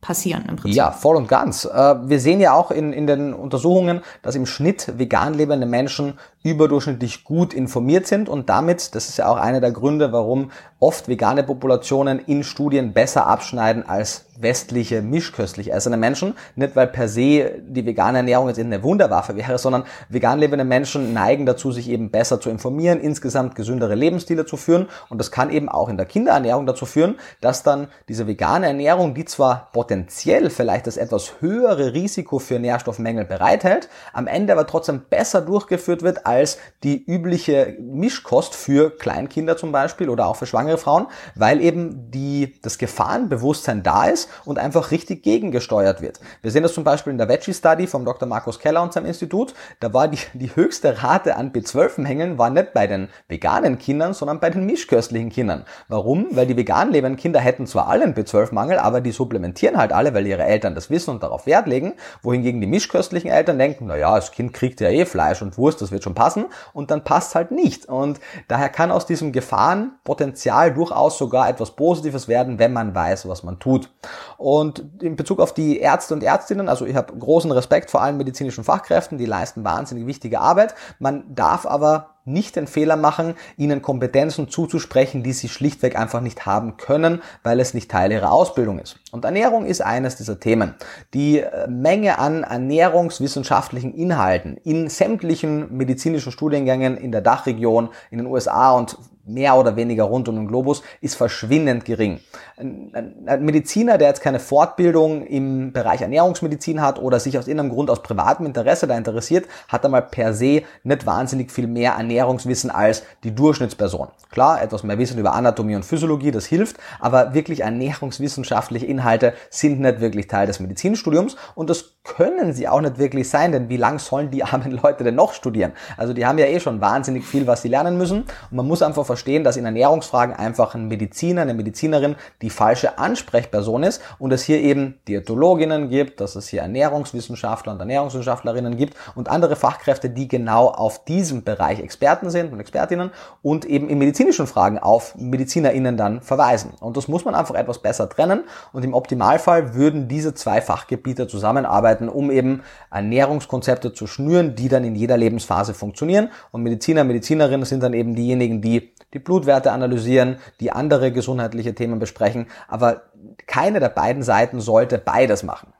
passieren 0.00 0.44
im 0.48 0.56
Prinzip. 0.56 0.76
Ja, 0.76 0.92
voll 0.92 1.16
und 1.16 1.28
ganz. 1.28 1.64
Äh, 1.64 2.08
wir 2.08 2.20
sehen 2.20 2.40
ja 2.40 2.52
auch 2.54 2.70
in, 2.70 2.92
in 2.92 3.06
den 3.06 3.34
Untersuchungen, 3.34 4.00
dass 4.22 4.36
im 4.36 4.46
Schnitt 4.46 4.98
vegan 4.98 5.34
lebende 5.34 5.66
Menschen 5.66 6.18
überdurchschnittlich 6.42 7.24
gut 7.24 7.52
informiert 7.52 8.06
sind 8.06 8.28
und 8.28 8.48
damit, 8.48 8.94
das 8.94 9.08
ist 9.08 9.18
ja 9.18 9.28
auch 9.28 9.36
einer 9.36 9.60
der 9.60 9.72
Gründe, 9.72 10.12
warum 10.12 10.50
oft 10.78 11.08
vegane 11.08 11.42
Populationen 11.42 12.20
in 12.20 12.44
Studien 12.44 12.92
besser 12.92 13.26
abschneiden 13.26 13.88
als 13.88 14.26
westliche 14.40 15.02
mischköstlich 15.02 15.72
essende 15.72 15.98
Menschen. 15.98 16.34
Nicht 16.54 16.76
weil 16.76 16.86
per 16.86 17.08
se 17.08 17.60
die 17.66 17.84
vegane 17.84 18.18
Ernährung 18.18 18.48
jetzt 18.48 18.60
eine 18.60 18.82
Wunderwaffe 18.82 19.36
wäre, 19.36 19.58
sondern 19.58 19.84
vegan 20.08 20.38
lebende 20.38 20.64
Menschen 20.64 21.12
neigen 21.12 21.46
dazu, 21.46 21.72
sich 21.72 21.88
eben 21.88 22.10
besser 22.10 22.40
zu 22.40 22.50
informieren, 22.50 23.00
insgesamt 23.00 23.56
gesündere 23.56 23.94
Lebensstile 23.94 24.46
zu 24.46 24.56
führen. 24.56 24.88
Und 25.08 25.18
das 25.18 25.30
kann 25.32 25.50
eben 25.50 25.68
auch 25.68 25.88
in 25.88 25.96
der 25.96 26.06
Kinderernährung 26.06 26.66
dazu 26.66 26.86
führen, 26.86 27.16
dass 27.40 27.62
dann 27.62 27.88
diese 28.08 28.26
vegane 28.26 28.68
Ernährung, 28.68 29.14
die 29.14 29.24
zwar 29.24 29.70
potenziell 29.72 30.50
vielleicht 30.50 30.86
das 30.86 30.96
etwas 30.96 31.40
höhere 31.40 31.92
Risiko 31.92 32.38
für 32.38 32.58
Nährstoffmängel 32.58 33.24
bereithält, 33.24 33.88
am 34.12 34.26
Ende 34.26 34.52
aber 34.52 34.66
trotzdem 34.66 35.02
besser 35.10 35.40
durchgeführt 35.40 36.02
wird 36.02 36.26
als 36.28 36.58
die 36.84 37.04
übliche 37.04 37.76
Mischkost 37.80 38.54
für 38.54 38.90
Kleinkinder 38.96 39.56
zum 39.56 39.72
Beispiel 39.72 40.08
oder 40.08 40.26
auch 40.26 40.36
für 40.36 40.46
schwangere 40.46 40.78
Frauen, 40.78 41.06
weil 41.34 41.60
eben 41.60 42.10
die, 42.10 42.54
das 42.62 42.78
Gefahrenbewusstsein 42.78 43.82
da 43.82 44.04
ist 44.04 44.28
und 44.44 44.58
einfach 44.58 44.90
richtig 44.90 45.22
gegengesteuert 45.22 46.02
wird. 46.02 46.20
Wir 46.42 46.50
sehen 46.50 46.62
das 46.62 46.74
zum 46.74 46.84
Beispiel 46.84 47.10
in 47.10 47.18
der 47.18 47.28
Veggie 47.28 47.54
Study 47.54 47.86
vom 47.86 48.04
Dr. 48.04 48.28
Markus 48.28 48.58
Keller 48.60 48.82
und 48.82 48.92
seinem 48.92 49.06
Institut. 49.06 49.54
Da 49.80 49.92
war 49.92 50.08
die, 50.08 50.18
die 50.34 50.54
höchste 50.54 51.02
Rate 51.02 51.36
an 51.36 51.52
B12-Mängeln 51.52 52.38
war 52.38 52.50
nicht 52.50 52.72
bei 52.72 52.86
den 52.86 53.08
veganen 53.28 53.78
Kindern, 53.78 54.14
sondern 54.14 54.38
bei 54.38 54.50
den 54.50 54.66
mischköstlichen 54.66 55.30
Kindern. 55.30 55.64
Warum? 55.88 56.28
Weil 56.32 56.46
die 56.46 56.56
vegan 56.56 56.92
lebenden 56.92 57.18
Kinder 57.18 57.40
hätten 57.40 57.66
zwar 57.66 57.88
alle 57.88 58.04
einen 58.04 58.14
B12-Mangel, 58.14 58.78
aber 58.78 59.00
die 59.00 59.12
supplementieren 59.12 59.76
halt 59.76 59.92
alle, 59.92 60.14
weil 60.14 60.26
ihre 60.26 60.44
Eltern 60.44 60.74
das 60.74 60.90
wissen 60.90 61.10
und 61.10 61.22
darauf 61.22 61.46
Wert 61.46 61.66
legen, 61.66 61.94
wohingegen 62.22 62.60
die 62.60 62.66
mischköstlichen 62.66 63.30
Eltern 63.30 63.58
denken, 63.58 63.86
na 63.86 63.96
ja, 63.96 64.14
das 64.14 64.32
Kind 64.32 64.52
kriegt 64.52 64.80
ja 64.80 64.88
eh 64.88 65.06
Fleisch 65.06 65.42
und 65.42 65.58
Wurst, 65.58 65.80
das 65.82 65.90
wird 65.90 66.04
schon 66.04 66.14
passen 66.18 66.46
und 66.72 66.90
dann 66.90 67.04
passt 67.04 67.36
halt 67.36 67.52
nicht. 67.52 67.86
Und 67.86 68.18
daher 68.48 68.68
kann 68.68 68.90
aus 68.90 69.06
diesem 69.06 69.30
Gefahrenpotenzial 69.30 70.74
durchaus 70.74 71.16
sogar 71.16 71.48
etwas 71.48 71.76
Positives 71.76 72.26
werden, 72.26 72.58
wenn 72.58 72.72
man 72.72 72.92
weiß, 72.92 73.28
was 73.28 73.44
man 73.44 73.60
tut. 73.60 73.90
Und 74.36 74.84
in 75.00 75.14
Bezug 75.14 75.38
auf 75.38 75.54
die 75.54 75.78
Ärzte 75.78 76.14
und 76.14 76.24
Ärztinnen, 76.24 76.68
also 76.68 76.86
ich 76.86 76.96
habe 76.96 77.16
großen 77.16 77.52
Respekt 77.52 77.92
vor 77.92 78.02
allen 78.02 78.16
medizinischen 78.16 78.64
Fachkräften, 78.64 79.16
die 79.16 79.26
leisten 79.26 79.62
wahnsinnig 79.62 80.06
wichtige 80.06 80.40
Arbeit. 80.40 80.74
Man 80.98 81.32
darf 81.34 81.64
aber 81.64 82.17
nicht 82.28 82.56
den 82.56 82.66
Fehler 82.66 82.96
machen, 82.96 83.34
ihnen 83.56 83.82
Kompetenzen 83.82 84.48
zuzusprechen, 84.48 85.22
die 85.22 85.32
sie 85.32 85.48
schlichtweg 85.48 85.98
einfach 85.98 86.20
nicht 86.20 86.46
haben 86.46 86.76
können, 86.76 87.22
weil 87.42 87.60
es 87.60 87.74
nicht 87.74 87.90
Teil 87.90 88.12
ihrer 88.12 88.30
Ausbildung 88.30 88.78
ist. 88.78 89.00
Und 89.10 89.24
Ernährung 89.24 89.66
ist 89.66 89.80
eines 89.80 90.16
dieser 90.16 90.38
Themen. 90.38 90.74
Die 91.14 91.40
äh, 91.40 91.68
Menge 91.68 92.18
an 92.18 92.44
ernährungswissenschaftlichen 92.44 93.94
Inhalten 93.94 94.56
in 94.58 94.88
sämtlichen 94.88 95.76
medizinischen 95.76 96.32
Studiengängen 96.32 96.96
in 96.96 97.12
der 97.12 97.22
Dachregion, 97.22 97.88
in 98.10 98.18
den 98.18 98.26
USA 98.26 98.72
und 98.72 98.96
mehr 99.28 99.56
oder 99.56 99.76
weniger 99.76 100.04
rund 100.04 100.28
um 100.28 100.36
den 100.36 100.48
Globus, 100.48 100.82
ist 101.00 101.14
verschwindend 101.14 101.84
gering. 101.84 102.20
Ein 102.58 103.44
Mediziner, 103.44 103.98
der 103.98 104.08
jetzt 104.08 104.20
keine 104.20 104.40
Fortbildung 104.40 105.24
im 105.26 105.72
Bereich 105.72 106.00
Ernährungsmedizin 106.00 106.82
hat 106.82 107.00
oder 107.00 107.20
sich 107.20 107.38
aus 107.38 107.46
irgendeinem 107.46 107.70
Grund 107.70 107.88
aus 107.88 108.02
privatem 108.02 108.46
Interesse 108.46 108.88
da 108.88 108.96
interessiert, 108.96 109.46
hat 109.68 109.84
einmal 109.84 110.02
per 110.02 110.34
se 110.34 110.62
nicht 110.82 111.06
wahnsinnig 111.06 111.52
viel 111.52 111.68
mehr 111.68 111.92
Ernährungswissen 111.92 112.70
als 112.70 113.04
die 113.22 113.34
Durchschnittsperson. 113.34 114.08
Klar, 114.30 114.60
etwas 114.60 114.82
mehr 114.82 114.98
Wissen 114.98 115.18
über 115.18 115.34
Anatomie 115.34 115.76
und 115.76 115.84
Physiologie, 115.84 116.32
das 116.32 116.46
hilft, 116.46 116.76
aber 116.98 117.32
wirklich 117.32 117.60
ernährungswissenschaftliche 117.60 118.86
Inhalte 118.86 119.34
sind 119.50 119.80
nicht 119.80 120.00
wirklich 120.00 120.26
Teil 120.26 120.46
des 120.46 120.58
Medizinstudiums 120.58 121.36
und 121.54 121.70
das 121.70 121.94
können 122.02 122.52
sie 122.52 122.68
auch 122.68 122.80
nicht 122.80 122.98
wirklich 122.98 123.28
sein, 123.28 123.52
denn 123.52 123.68
wie 123.68 123.76
lang 123.76 123.98
sollen 123.98 124.30
die 124.30 124.42
armen 124.44 124.72
Leute 124.72 125.04
denn 125.04 125.14
noch 125.14 125.32
studieren? 125.32 125.72
Also 125.96 126.12
die 126.12 126.26
haben 126.26 126.38
ja 126.38 126.46
eh 126.46 126.58
schon 126.58 126.80
wahnsinnig 126.80 127.24
viel, 127.24 127.46
was 127.46 127.62
sie 127.62 127.68
lernen 127.68 127.98
müssen 127.98 128.22
und 128.22 128.56
man 128.56 128.66
muss 128.66 128.82
einfach 128.82 129.06
verstehen, 129.06 129.44
dass 129.44 129.56
in 129.56 129.64
Ernährungsfragen 129.64 130.34
einfach 130.34 130.74
ein 130.74 130.88
Mediziner, 130.88 131.42
eine 131.42 131.54
Medizinerin 131.54 132.16
die 132.42 132.47
falsche 132.50 132.98
Ansprechperson 132.98 133.82
ist 133.82 134.02
und 134.18 134.32
es 134.32 134.42
hier 134.42 134.60
eben 134.60 134.98
Diätologinnen 135.08 135.88
gibt, 135.88 136.20
dass 136.20 136.36
es 136.36 136.48
hier 136.48 136.62
Ernährungswissenschaftler 136.62 137.72
und 137.72 137.80
Ernährungswissenschaftlerinnen 137.80 138.76
gibt 138.76 138.96
und 139.14 139.28
andere 139.28 139.56
Fachkräfte, 139.56 140.10
die 140.10 140.28
genau 140.28 140.68
auf 140.68 141.04
diesem 141.04 141.44
Bereich 141.44 141.80
Experten 141.80 142.30
sind 142.30 142.52
und 142.52 142.60
Expertinnen 142.60 143.10
und 143.42 143.64
eben 143.64 143.88
in 143.88 143.98
medizinischen 143.98 144.46
Fragen 144.46 144.78
auf 144.78 145.14
MedizinerInnen 145.16 145.96
dann 145.96 146.20
verweisen. 146.20 146.72
Und 146.80 146.96
das 146.96 147.08
muss 147.08 147.24
man 147.24 147.34
einfach 147.34 147.54
etwas 147.54 147.80
besser 147.80 148.08
trennen 148.08 148.44
und 148.72 148.84
im 148.84 148.94
Optimalfall 148.94 149.74
würden 149.74 150.08
diese 150.08 150.34
zwei 150.34 150.60
Fachgebiete 150.60 151.26
zusammenarbeiten, 151.26 152.08
um 152.08 152.30
eben 152.30 152.62
Ernährungskonzepte 152.90 153.92
zu 153.92 154.06
schnüren, 154.06 154.54
die 154.54 154.68
dann 154.68 154.84
in 154.84 154.94
jeder 154.94 155.16
Lebensphase 155.16 155.74
funktionieren 155.74 156.30
und 156.52 156.62
Mediziner, 156.62 157.04
Medizinerinnen 157.04 157.66
sind 157.66 157.82
dann 157.82 157.94
eben 157.94 158.14
diejenigen, 158.14 158.60
die 158.60 158.92
die 159.14 159.18
Blutwerte 159.18 159.72
analysieren, 159.72 160.36
die 160.60 160.70
andere 160.70 161.12
gesundheitliche 161.12 161.74
Themen 161.74 161.98
besprechen, 161.98 162.37
aber 162.68 163.02
keine 163.46 163.80
der 163.80 163.88
beiden 163.88 164.22
Seiten 164.22 164.60
sollte 164.60 164.98
beides 164.98 165.42
machen. 165.42 165.72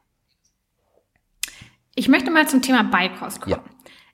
Ich 1.95 2.09
möchte 2.09 2.31
mal 2.31 2.47
zum 2.47 2.63
Thema 2.63 2.85
Beikost 2.85 3.41
kommen. 3.41 3.57
Ja. 3.57 3.63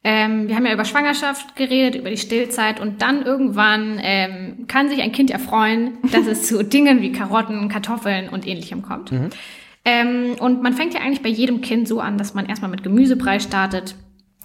Ähm, 0.07 0.49
wir 0.49 0.57
haben 0.57 0.66
ja 0.66 0.74
über 0.74 0.84
Schwangerschaft 0.84 1.57
geredet, 1.57 1.95
über 1.95 2.11
die 2.11 2.18
Stillzeit 2.18 2.78
und 2.78 3.01
dann 3.01 3.22
irgendwann 3.22 3.99
ähm, 4.03 4.66
kann 4.68 4.90
sich 4.90 5.01
ein 5.01 5.12
Kind 5.12 5.30
erfreuen, 5.30 5.99
dass 6.12 6.26
es 6.26 6.47
zu 6.47 6.62
Dingen 6.64 7.01
wie 7.01 7.12
Karotten, 7.12 7.70
Kartoffeln 7.70 8.28
und 8.28 8.47
ähnlichem 8.47 8.82
kommt. 8.82 9.12
Mhm. 9.12 9.30
Ähm, 9.86 10.36
und 10.40 10.62
man 10.62 10.74
fängt 10.74 10.92
ja 10.92 11.01
eigentlich 11.01 11.22
bei 11.22 11.30
jedem 11.30 11.62
Kind 11.62 11.88
so 11.88 12.01
an, 12.01 12.18
dass 12.18 12.34
man 12.34 12.47
erstmal 12.47 12.70
mit 12.70 12.82
Gemüsebrei 12.82 13.38
startet. 13.40 13.97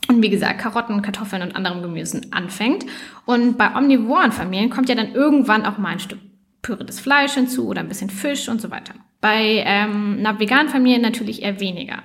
Und 0.08 0.22
wie 0.22 0.30
gesagt, 0.30 0.60
Karotten, 0.60 1.02
Kartoffeln 1.02 1.42
und 1.42 1.56
anderem 1.56 1.82
Gemüsen 1.82 2.32
anfängt. 2.32 2.86
Und 3.26 3.58
bei 3.58 3.76
omnivoren 3.76 4.32
Familien 4.32 4.70
kommt 4.70 4.90
ja 4.90 4.96
dann 4.96 5.14
irgendwann 5.14 5.66
auch 5.66 5.78
mal 5.78 5.90
ein 5.90 6.00
Stück 6.00 6.20
püriertes 6.62 7.00
Fleisch 7.00 7.34
hinzu 7.34 7.68
oder 7.68 7.82
ein 7.82 7.88
bisschen 7.88 8.10
Fisch 8.10 8.50
und 8.50 8.62
so 8.62 8.72
weiter. 8.72 8.94
Bei 9.22 9.64
ähm, 9.66 10.18
einer 10.20 10.40
veganen 10.40 10.70
Familie 10.70 11.00
natürlich 11.00 11.42
eher 11.44 11.60
weniger. 11.60 12.04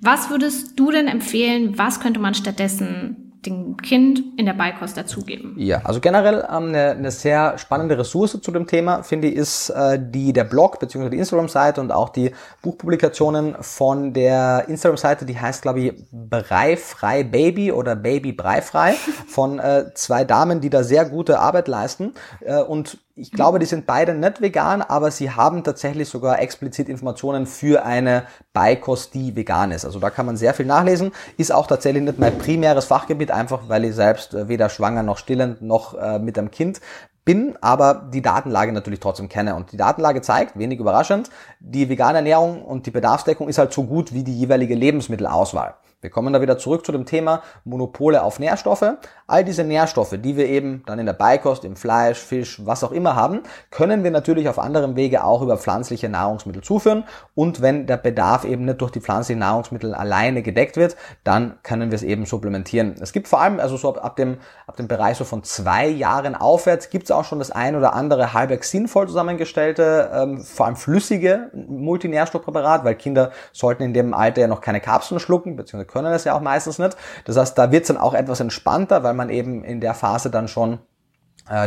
Was 0.00 0.30
würdest 0.30 0.78
du 0.78 0.90
denn 0.90 1.08
empfehlen? 1.08 1.76
Was 1.76 2.00
könnte 2.00 2.20
man 2.20 2.34
stattdessen 2.34 3.32
dem 3.46 3.76
Kind 3.76 4.22
in 4.36 4.46
der 4.46 4.52
Beikost 4.52 4.96
dazugeben. 4.96 5.54
Ja, 5.58 5.80
also 5.84 6.00
generell 6.00 6.46
ähm, 6.48 6.68
eine, 6.68 6.90
eine 6.92 7.10
sehr 7.10 7.58
spannende 7.58 7.98
Ressource 7.98 8.40
zu 8.40 8.50
dem 8.52 8.66
Thema, 8.66 9.02
finde 9.02 9.28
ich, 9.28 9.34
ist 9.34 9.70
äh, 9.70 9.98
die 10.00 10.32
der 10.32 10.44
Blog 10.44 10.78
bzw. 10.78 11.10
die 11.10 11.18
Instagram-Seite 11.18 11.80
und 11.80 11.90
auch 11.90 12.10
die 12.10 12.30
Buchpublikationen 12.62 13.56
von 13.60 14.12
der 14.12 14.66
Instagram-Seite, 14.68 15.24
die 15.26 15.38
heißt, 15.38 15.62
glaube 15.62 15.80
ich, 15.80 15.92
Breifrei 16.12 17.24
Baby 17.24 17.72
oder 17.72 17.96
Baby 17.96 18.32
Breifrei 18.32 18.92
von 19.26 19.58
äh, 19.58 19.86
zwei 19.94 20.24
Damen, 20.24 20.60
die 20.60 20.70
da 20.70 20.84
sehr 20.84 21.04
gute 21.04 21.40
Arbeit 21.40 21.66
leisten. 21.66 22.14
Äh, 22.40 22.62
und 22.62 22.98
ich 23.14 23.30
glaube, 23.30 23.58
die 23.58 23.66
sind 23.66 23.86
beide 23.86 24.14
nicht 24.14 24.40
vegan, 24.40 24.80
aber 24.80 25.10
sie 25.10 25.30
haben 25.30 25.64
tatsächlich 25.64 26.08
sogar 26.08 26.40
explizit 26.40 26.88
Informationen 26.88 27.46
für 27.46 27.84
eine 27.84 28.24
Beikost, 28.54 29.12
die 29.14 29.36
vegan 29.36 29.70
ist. 29.70 29.84
Also 29.84 29.98
da 29.98 30.10
kann 30.10 30.24
man 30.24 30.36
sehr 30.36 30.54
viel 30.54 30.66
nachlesen. 30.66 31.12
Ist 31.36 31.52
auch 31.52 31.66
tatsächlich 31.66 32.02
nicht 32.02 32.18
mein 32.18 32.38
primäres 32.38 32.86
Fachgebiet, 32.86 33.30
einfach 33.30 33.68
weil 33.68 33.84
ich 33.84 33.94
selbst 33.94 34.32
äh, 34.34 34.48
weder 34.48 34.70
schwanger 34.70 35.02
noch 35.02 35.18
stillend 35.18 35.60
noch 35.60 35.94
äh, 35.94 36.18
mit 36.18 36.38
einem 36.38 36.50
Kind 36.50 36.80
bin, 37.24 37.56
aber 37.60 38.08
die 38.12 38.22
Datenlage 38.22 38.72
natürlich 38.72 39.00
trotzdem 39.00 39.28
kenne. 39.28 39.54
Und 39.54 39.72
die 39.72 39.76
Datenlage 39.76 40.22
zeigt, 40.22 40.58
wenig 40.58 40.80
überraschend, 40.80 41.30
die 41.60 41.88
vegane 41.88 42.18
Ernährung 42.18 42.62
und 42.64 42.86
die 42.86 42.90
Bedarfsdeckung 42.90 43.48
ist 43.48 43.58
halt 43.58 43.72
so 43.72 43.84
gut 43.84 44.12
wie 44.12 44.24
die 44.24 44.36
jeweilige 44.36 44.74
Lebensmittelauswahl. 44.74 45.74
Wir 46.02 46.10
kommen 46.10 46.32
da 46.32 46.40
wieder 46.40 46.58
zurück 46.58 46.84
zu 46.84 46.90
dem 46.90 47.06
Thema 47.06 47.42
Monopole 47.64 48.24
auf 48.24 48.40
Nährstoffe. 48.40 48.84
All 49.28 49.44
diese 49.44 49.62
Nährstoffe, 49.62 50.16
die 50.18 50.36
wir 50.36 50.46
eben 50.46 50.82
dann 50.84 50.98
in 50.98 51.06
der 51.06 51.12
Beikost, 51.12 51.64
im 51.64 51.76
Fleisch, 51.76 52.18
Fisch, 52.18 52.60
was 52.66 52.82
auch 52.82 52.90
immer 52.90 53.14
haben, 53.14 53.42
können 53.70 54.02
wir 54.02 54.10
natürlich 54.10 54.48
auf 54.48 54.58
anderem 54.58 54.96
Wege 54.96 55.22
auch 55.22 55.42
über 55.42 55.56
pflanzliche 55.56 56.08
Nahrungsmittel 56.08 56.60
zuführen. 56.60 57.04
Und 57.36 57.62
wenn 57.62 57.86
der 57.86 57.98
Bedarf 57.98 58.44
eben 58.44 58.64
nicht 58.64 58.80
durch 58.80 58.90
die 58.90 59.00
pflanzlichen 59.00 59.38
Nahrungsmittel 59.38 59.94
alleine 59.94 60.42
gedeckt 60.42 60.76
wird, 60.76 60.96
dann 61.22 61.54
können 61.62 61.92
wir 61.92 61.96
es 61.96 62.02
eben 62.02 62.26
supplementieren. 62.26 62.96
Es 63.00 63.12
gibt 63.12 63.28
vor 63.28 63.40
allem, 63.40 63.60
also 63.60 63.76
so 63.76 63.94
ab, 63.94 64.16
dem, 64.16 64.38
ab 64.66 64.76
dem 64.76 64.88
Bereich 64.88 65.16
so 65.16 65.24
von 65.24 65.44
zwei 65.44 65.86
Jahren 65.86 66.34
aufwärts, 66.34 66.90
gibt 66.90 67.04
es 67.04 67.10
auch 67.12 67.24
schon 67.24 67.38
das 67.38 67.52
ein 67.52 67.76
oder 67.76 67.92
andere 67.92 68.32
halbwegs 68.32 68.72
sinnvoll 68.72 69.06
zusammengestellte, 69.06 70.10
ähm, 70.12 70.40
vor 70.40 70.66
allem 70.66 70.74
flüssige 70.74 71.52
Multinährstoffpräparat, 71.54 72.84
weil 72.84 72.96
Kinder 72.96 73.30
sollten 73.52 73.84
in 73.84 73.94
dem 73.94 74.14
Alter 74.14 74.40
ja 74.40 74.48
noch 74.48 74.60
keine 74.60 74.80
Kapseln 74.80 75.20
schlucken, 75.20 75.54
beziehungsweise 75.54 75.91
können 75.92 76.10
das 76.10 76.24
ja 76.24 76.34
auch 76.34 76.40
meistens 76.40 76.78
nicht. 76.78 76.96
Das 77.24 77.36
heißt, 77.36 77.56
da 77.56 77.70
wird 77.70 77.82
es 77.82 77.88
dann 77.88 77.96
auch 77.98 78.14
etwas 78.14 78.40
entspannter, 78.40 79.02
weil 79.02 79.14
man 79.14 79.30
eben 79.30 79.62
in 79.64 79.80
der 79.80 79.94
Phase 79.94 80.30
dann 80.30 80.48
schon 80.48 80.78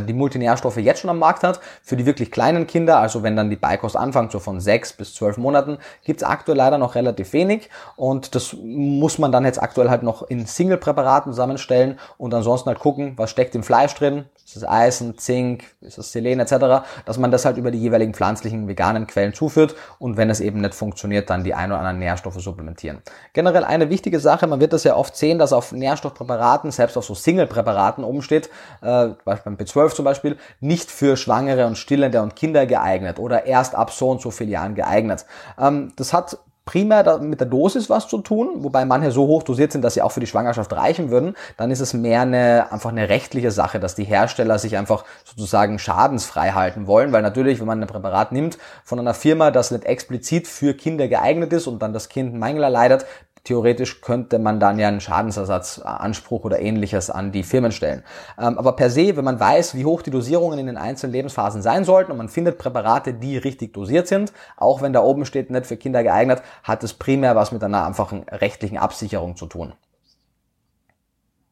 die 0.08 0.14
Multinährstoffe 0.14 0.78
jetzt 0.78 1.02
schon 1.02 1.10
am 1.10 1.20
Markt 1.20 1.44
hat. 1.44 1.60
Für 1.84 1.96
die 1.96 2.06
wirklich 2.06 2.32
kleinen 2.32 2.68
Kinder, 2.68 2.98
also 2.98 3.24
wenn 3.24 3.36
dann 3.36 3.50
die 3.50 3.56
Beikost 3.56 3.96
anfängt, 3.96 4.32
so 4.32 4.40
von 4.40 4.60
sechs 4.60 4.94
bis 4.94 5.14
zwölf 5.14 5.38
Monaten, 5.38 5.78
gibt's 6.04 6.24
aktuell 6.24 6.58
leider 6.58 6.78
noch 6.78 6.96
relativ 6.96 7.34
wenig 7.34 7.70
und 7.96 8.36
das 8.36 8.56
muss 8.64 9.20
man 9.20 9.32
dann 9.32 9.46
jetzt 9.46 9.62
aktuell 9.62 9.90
halt 9.90 10.04
noch 10.04 10.24
in 10.24 10.46
Single-Präparaten 10.46 11.32
zusammenstellen 11.34 12.00
und 12.18 12.34
ansonsten 12.34 12.70
halt 12.70 12.80
gucken, 12.80 13.14
was 13.18 13.30
steckt 13.30 13.56
im 13.56 13.64
Fleisch 13.64 13.94
drin, 13.96 14.26
ist 14.46 14.58
es 14.58 14.68
Eisen, 14.68 15.18
Zink, 15.18 15.64
ist 15.82 15.98
es 15.98 16.12
Selen 16.12 16.40
etc., 16.40 16.86
dass 17.06 17.18
man 17.18 17.32
das 17.32 17.46
halt 17.46 17.58
über 17.58 17.72
die 17.72 17.80
jeweiligen 17.80 18.14
pflanzlichen 18.14 18.68
veganen 18.68 19.08
Quellen 19.08 19.34
zuführt 19.34 19.76
und 20.00 20.18
wenn 20.18 20.30
es 20.30 20.40
eben 20.40 20.62
nicht 20.62 20.76
funktioniert, 20.76 21.30
dann 21.30 21.44
die 21.44 21.54
ein 21.54 21.72
oder 21.72 21.80
anderen 21.80 22.00
Nährstoffe 22.00 22.40
supplementieren. 22.40 23.02
Generell 23.34 23.64
eine 23.64 23.90
wichtige 23.90 24.20
Sache, 24.20 24.48
man 24.48 24.60
wird 24.60 24.74
das 24.74 24.84
ja 24.84 24.96
oft 24.96 25.16
sehen, 25.18 25.40
dass 25.40 25.52
auf 25.52 25.72
Nährstoffpräparaten, 25.72 26.72
selbst 26.72 26.98
auf 26.98 27.06
so 27.06 27.16
Single-Präparaten 27.16 28.04
oben 28.04 28.22
steht, 28.22 28.50
äh, 28.82 29.10
beim 29.26 29.58
B12 29.66 29.96
zum 29.96 30.06
Beispiel, 30.06 30.38
nicht 30.60 30.92
für 30.92 31.18
Schwangere 31.18 31.68
und 31.68 31.78
Stillende 31.78 32.22
und 32.22 32.36
Kinder 32.36 32.66
geeignet 32.66 33.20
oder 33.20 33.46
erst 33.46 33.76
ab 33.76 33.92
so 33.92 34.10
und 34.10 34.22
so 34.22 34.32
vielen 34.32 34.50
Jahren 34.50 34.76
geeignet. 34.76 35.26
Ähm, 35.60 35.94
das 35.96 36.14
hat 36.14 36.38
primär 36.66 37.20
mit 37.20 37.40
der 37.40 37.48
Dosis 37.48 37.90
was 37.90 38.08
zu 38.08 38.18
tun, 38.20 38.64
wobei 38.64 38.86
manche 38.86 39.12
so 39.12 39.28
hoch 39.28 39.44
dosiert 39.44 39.72
sind, 39.72 39.84
dass 39.84 39.94
sie 39.94 40.02
auch 40.02 40.12
für 40.12 40.20
die 40.20 40.28
Schwangerschaft 40.28 40.74
reichen 40.74 41.12
würden, 41.12 41.36
dann 41.58 41.70
ist 41.70 41.80
es 41.80 41.94
mehr 41.94 42.22
eine, 42.22 42.72
einfach 42.72 42.90
eine 42.90 43.08
rechtliche 43.08 43.52
Sache, 43.52 43.80
dass 43.80 43.96
die 43.96 44.04
Hersteller 44.04 44.58
sich 44.58 44.76
einfach 44.76 45.06
sozusagen 45.24 45.78
schadensfrei 45.78 46.52
halten 46.52 46.88
wollen, 46.88 47.12
weil 47.12 47.22
natürlich, 47.22 47.60
wenn 47.60 47.68
man 47.68 47.82
ein 47.82 47.88
Präparat 47.88 48.32
nimmt 48.32 48.58
von 48.84 49.00
einer 49.00 49.14
Firma, 49.14 49.52
das 49.52 49.72
nicht 49.72 49.86
explizit 49.86 50.48
für 50.48 50.74
Kinder 50.74 51.08
geeignet 51.08 51.54
ist 51.54 51.68
und 51.68 51.82
dann 51.82 51.94
das 51.94 52.10
Kind 52.10 52.34
Mangel 52.34 52.64
erleidet, 52.64 53.06
theoretisch 53.46 54.02
könnte 54.02 54.38
man 54.40 54.60
dann 54.60 54.78
ja 54.78 54.90
einen 54.90 55.00
Schadensersatzanspruch 55.00 56.44
oder 56.44 56.60
ähnliches 56.60 57.10
an 57.10 57.32
die 57.32 57.44
Firmen 57.44 57.72
stellen. 57.72 58.04
Ähm, 58.38 58.58
aber 58.58 58.74
per 58.74 58.90
se, 58.90 59.16
wenn 59.16 59.24
man 59.24 59.40
weiß, 59.40 59.76
wie 59.76 59.86
hoch 59.86 60.02
die 60.02 60.12
Dosierungen 60.12 60.60
in 60.60 60.66
den 60.66 60.78
einzelnen 60.78 61.14
Lebensphasen 61.14 61.62
sein 61.62 61.86
sollten 61.86 62.12
und 62.12 62.18
man 62.18 62.30
findet 62.30 62.58
Präparate, 62.58 63.14
die 63.14 63.38
richtig 63.38 63.74
dosiert 63.74 64.08
sind, 64.08 64.34
auch 64.58 64.82
wenn 64.82 64.92
da 64.92 65.02
oben 65.02 65.26
steht, 65.26 65.50
nicht 65.50 65.66
für 65.66 65.78
Kinder 65.78 66.04
geeignet, 66.04 66.42
hat 66.64 66.84
es 66.84 66.94
primär 66.94 67.36
was 67.36 67.52
mit 67.52 67.64
einer 67.64 67.86
einfachen 67.86 68.24
rechtlichen 68.30 68.78
Absicherung 68.78 69.38
zu 69.38 69.46
tun. 69.46 69.74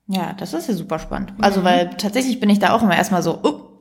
Ja, 0.08 0.34
das 0.34 0.54
ist 0.54 0.68
ja 0.68 0.74
super 0.74 1.00
spannend. 1.00 1.34
Also, 1.40 1.64
weil 1.64 1.92
tatsächlich 1.92 2.40
bin 2.40 2.50
ich 2.50 2.60
da 2.60 2.74
auch 2.74 2.84
immer 2.84 2.98
erstmal 2.98 3.24
so, 3.24 3.40
uh, 3.42 3.73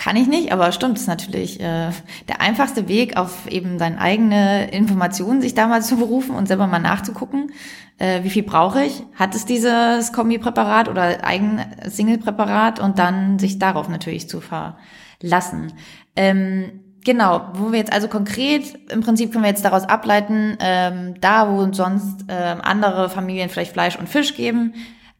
kann 0.00 0.16
ich 0.16 0.28
nicht, 0.28 0.50
aber 0.50 0.72
stimmt, 0.72 0.96
ist 0.96 1.08
natürlich 1.08 1.60
äh, 1.60 1.90
der 2.26 2.40
einfachste 2.40 2.88
Weg, 2.88 3.18
auf 3.18 3.46
eben 3.48 3.78
seine 3.78 4.00
eigene 4.00 4.70
Informationen 4.70 5.42
sich 5.42 5.52
da 5.52 5.66
mal 5.66 5.82
zu 5.82 5.96
berufen 5.96 6.34
und 6.34 6.48
selber 6.48 6.66
mal 6.66 6.78
nachzugucken, 6.78 7.52
äh, 7.98 8.24
wie 8.24 8.30
viel 8.30 8.42
brauche 8.42 8.82
ich, 8.82 9.02
hat 9.14 9.34
es 9.34 9.44
dieses 9.44 10.14
Kombipräparat 10.14 10.88
oder 10.88 11.22
eigen 11.22 11.60
Single-Präparat 11.86 12.80
und 12.80 12.98
dann 12.98 13.38
sich 13.38 13.58
darauf 13.58 13.90
natürlich 13.90 14.26
zu 14.26 14.40
verlassen. 14.40 15.74
Ähm, 16.16 16.80
Genau, 17.02 17.48
wo 17.54 17.72
wir 17.72 17.78
jetzt 17.78 17.94
also 17.94 18.08
konkret, 18.08 18.78
im 18.90 19.00
Prinzip 19.00 19.32
können 19.32 19.44
wir 19.44 19.48
jetzt 19.48 19.64
daraus 19.64 19.84
ableiten, 19.84 20.58
ähm, 20.60 21.14
da 21.18 21.50
wo 21.50 21.72
sonst 21.72 22.26
ähm, 22.28 22.58
andere 22.60 23.08
Familien 23.08 23.48
vielleicht 23.48 23.72
Fleisch 23.72 23.96
und 23.98 24.06
Fisch 24.06 24.34
geben, 24.34 24.74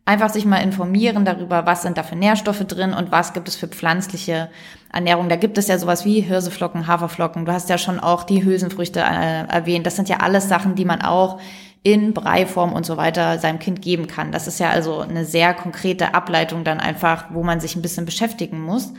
Einfach 0.07 0.31
sich 0.31 0.45
mal 0.45 0.59
informieren 0.59 1.25
darüber, 1.25 1.67
was 1.67 1.83
sind 1.83 1.97
da 1.97 2.03
für 2.03 2.17
Nährstoffe 2.17 2.65
drin 2.67 2.93
und 2.93 3.13
was 3.13 3.33
gibt 3.33 3.49
es 3.49 3.57
für 3.57 3.69
pflanzliche 3.69 4.49
Ernährung. 4.93 5.29
Da 5.29 5.37
gibt 5.37 5.57
es 5.57 5.69
ja 5.69 5.79
sowas 5.79 6.05
wie 6.05 6.21
Hirseflocken, 6.21 6.87
Haferflocken. 6.87 7.45
Du 7.45 7.53
hast 7.53 7.69
ja 7.69 7.79
schon 7.79 8.01
auch 8.01 8.25
die 8.25 8.45
Hülsenfrüchte 8.45 9.01
äh, 9.01 9.47
erwähnt. 9.47 9.87
Das 9.87 9.97
sind 9.97 10.09
ja 10.09 10.17
alles 10.17 10.49
Sachen, 10.49 10.75
die 10.75 10.85
man 10.85 11.03
auch 11.03 11.39
in 11.83 12.13
Breiform 12.13 12.73
und 12.73 12.85
so 12.85 12.97
weiter 12.97 13.39
seinem 13.39 13.59
Kind 13.59 13.83
geben 13.83 14.07
kann. 14.07 14.33
Das 14.33 14.47
ist 14.47 14.61
ja 14.61 14.71
also 14.71 15.01
eine 15.01 15.25
sehr 15.25 15.55
konkrete 15.55 16.15
Ableitung 16.15 16.65
dann 16.65 16.81
einfach, 16.81 17.27
wo 17.31 17.43
man 17.43 17.61
sich 17.61 17.77
ein 17.77 17.83
bisschen 17.83 18.05
beschäftigen 18.05 18.61
muss. 18.61 18.93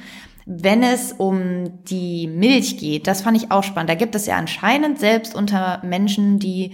Wenn 0.47 0.81
es 0.81 1.13
um 1.13 1.83
die 1.85 2.27
Milch 2.27 2.77
geht, 2.77 3.05
das 3.05 3.21
fand 3.21 3.37
ich 3.37 3.51
auch 3.51 3.63
spannend. 3.63 3.91
Da 3.91 3.95
gibt 3.95 4.15
es 4.15 4.25
ja 4.25 4.37
anscheinend 4.37 4.99
selbst 4.99 5.35
unter 5.35 5.81
Menschen, 5.83 6.39
die 6.39 6.71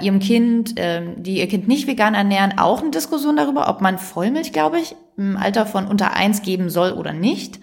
ihrem 0.00 0.18
Kind, 0.18 0.74
ähm, 0.76 1.22
die 1.22 1.38
ihr 1.38 1.48
Kind 1.48 1.68
nicht 1.68 1.86
vegan 1.86 2.14
ernähren, 2.14 2.58
auch 2.58 2.82
eine 2.82 2.90
Diskussion 2.90 3.36
darüber, 3.36 3.68
ob 3.68 3.80
man 3.80 3.98
Vollmilch, 3.98 4.52
glaube 4.52 4.80
ich, 4.80 4.96
im 5.16 5.36
Alter 5.36 5.66
von 5.66 5.86
unter 5.86 6.14
eins 6.14 6.42
geben 6.42 6.68
soll 6.70 6.92
oder 6.92 7.12
nicht. 7.12 7.60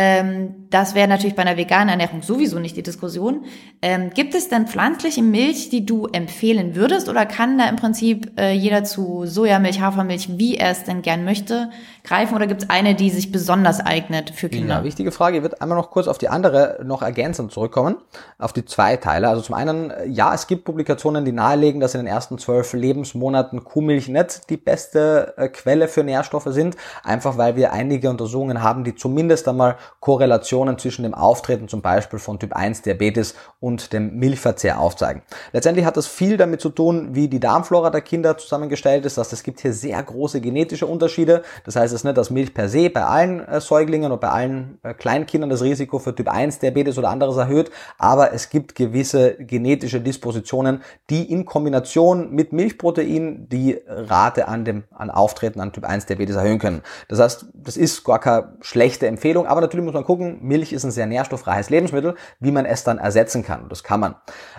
Ähm, 0.00 0.68
das 0.70 0.94
wäre 0.94 1.08
natürlich 1.08 1.34
bei 1.34 1.42
einer 1.42 1.56
veganen 1.56 1.88
Ernährung 1.88 2.22
sowieso 2.22 2.60
nicht 2.60 2.76
die 2.76 2.84
Diskussion. 2.84 3.46
Ähm, 3.82 4.10
gibt 4.10 4.36
es 4.36 4.48
denn 4.48 4.68
pflanzliche 4.68 5.22
Milch, 5.22 5.70
die 5.70 5.84
du 5.84 6.06
empfehlen 6.06 6.76
würdest 6.76 7.08
oder 7.08 7.26
kann 7.26 7.58
da 7.58 7.68
im 7.68 7.74
Prinzip 7.74 8.30
äh, 8.38 8.52
jeder 8.52 8.84
zu 8.84 9.26
Sojamilch, 9.26 9.80
Hafermilch, 9.80 10.38
wie 10.38 10.56
er 10.56 10.70
es 10.70 10.84
denn 10.84 11.02
gern 11.02 11.24
möchte, 11.24 11.70
greifen 12.08 12.34
oder 12.34 12.46
gibt 12.46 12.62
es 12.62 12.70
eine, 12.70 12.94
die 12.94 13.10
sich 13.10 13.30
besonders 13.30 13.80
eignet 13.80 14.30
für 14.30 14.48
Kinder? 14.48 14.76
Ja, 14.76 14.84
wichtige 14.84 15.12
Frage. 15.12 15.36
Ich 15.36 15.42
würde 15.42 15.60
einmal 15.60 15.76
noch 15.76 15.90
kurz 15.90 16.08
auf 16.08 16.16
die 16.16 16.28
andere 16.28 16.80
noch 16.82 17.02
ergänzend 17.02 17.52
zurückkommen, 17.52 17.96
auf 18.38 18.52
die 18.52 18.64
zwei 18.64 18.96
Teile. 18.96 19.28
Also 19.28 19.42
zum 19.42 19.54
einen, 19.54 19.92
ja, 20.06 20.34
es 20.34 20.46
gibt 20.46 20.64
Publikationen, 20.64 21.24
die 21.24 21.32
nahelegen, 21.32 21.80
dass 21.80 21.94
in 21.94 22.00
den 22.00 22.06
ersten 22.06 22.38
zwölf 22.38 22.72
Lebensmonaten 22.72 23.62
Kuhmilch 23.62 24.08
nicht 24.08 24.48
die 24.48 24.56
beste 24.56 25.34
äh, 25.36 25.48
Quelle 25.48 25.88
für 25.88 26.02
Nährstoffe 26.02 26.48
sind, 26.48 26.76
einfach 27.04 27.36
weil 27.36 27.56
wir 27.56 27.72
einige 27.72 28.08
Untersuchungen 28.08 28.62
haben, 28.62 28.84
die 28.84 28.94
zumindest 28.94 29.46
einmal 29.46 29.76
Korrelationen 30.00 30.78
zwischen 30.78 31.02
dem 31.02 31.14
Auftreten 31.14 31.68
zum 31.68 31.82
Beispiel 31.82 32.18
von 32.18 32.38
Typ 32.38 32.54
1 32.54 32.82
Diabetes 32.82 33.34
und 33.60 33.92
dem 33.92 34.18
Milchverzehr 34.18 34.80
aufzeigen. 34.80 35.22
Letztendlich 35.52 35.84
hat 35.84 35.96
das 35.96 36.06
viel 36.06 36.38
damit 36.38 36.62
zu 36.62 36.70
tun, 36.70 37.10
wie 37.12 37.28
die 37.28 37.40
Darmflora 37.40 37.90
der 37.90 38.00
Kinder 38.00 38.38
zusammengestellt 38.38 39.04
ist. 39.04 39.18
Das 39.18 39.26
heißt, 39.26 39.32
es 39.34 39.42
gibt 39.42 39.60
hier 39.60 39.72
sehr 39.74 40.02
große 40.02 40.40
genetische 40.40 40.86
Unterschiede. 40.86 41.42
Das 41.64 41.76
heißt, 41.76 41.97
es 41.98 42.04
nicht, 42.04 42.16
dass 42.16 42.30
Milch 42.30 42.54
per 42.54 42.68
se 42.68 42.90
bei 42.90 43.04
allen 43.04 43.46
äh, 43.46 43.60
Säuglingen 43.60 44.10
oder 44.10 44.20
bei 44.20 44.28
allen 44.28 44.78
äh, 44.82 44.94
Kleinkindern 44.94 45.50
das 45.50 45.62
Risiko 45.62 45.98
für 45.98 46.14
Typ 46.14 46.28
1 46.28 46.58
Diabetes 46.60 46.98
oder 46.98 47.10
anderes 47.10 47.36
erhöht, 47.36 47.70
aber 47.98 48.32
es 48.32 48.50
gibt 48.50 48.74
gewisse 48.74 49.34
genetische 49.34 50.00
Dispositionen, 50.00 50.82
die 51.10 51.30
in 51.30 51.44
Kombination 51.44 52.30
mit 52.30 52.52
Milchprotein 52.52 53.48
die 53.48 53.78
Rate 53.86 54.48
an 54.48 54.64
dem 54.64 54.84
an 54.90 55.10
Auftreten 55.10 55.60
an 55.60 55.72
Typ 55.72 55.84
1 55.84 56.06
Diabetes 56.06 56.36
erhöhen 56.36 56.58
können. 56.58 56.82
Das 57.08 57.20
heißt, 57.20 57.46
das 57.52 57.76
ist 57.76 58.04
gar 58.04 58.20
keine 58.20 58.56
schlechte 58.60 59.06
Empfehlung, 59.06 59.46
aber 59.46 59.60
natürlich 59.60 59.84
muss 59.84 59.94
man 59.94 60.04
gucken, 60.04 60.38
Milch 60.42 60.72
ist 60.72 60.84
ein 60.84 60.90
sehr 60.90 61.06
nährstoffreiches 61.06 61.70
Lebensmittel, 61.70 62.14
wie 62.40 62.50
man 62.50 62.64
es 62.64 62.84
dann 62.84 62.98
ersetzen 62.98 63.42
kann. 63.42 63.68
Das 63.68 63.82
kann 63.82 64.00
man. 64.00 64.14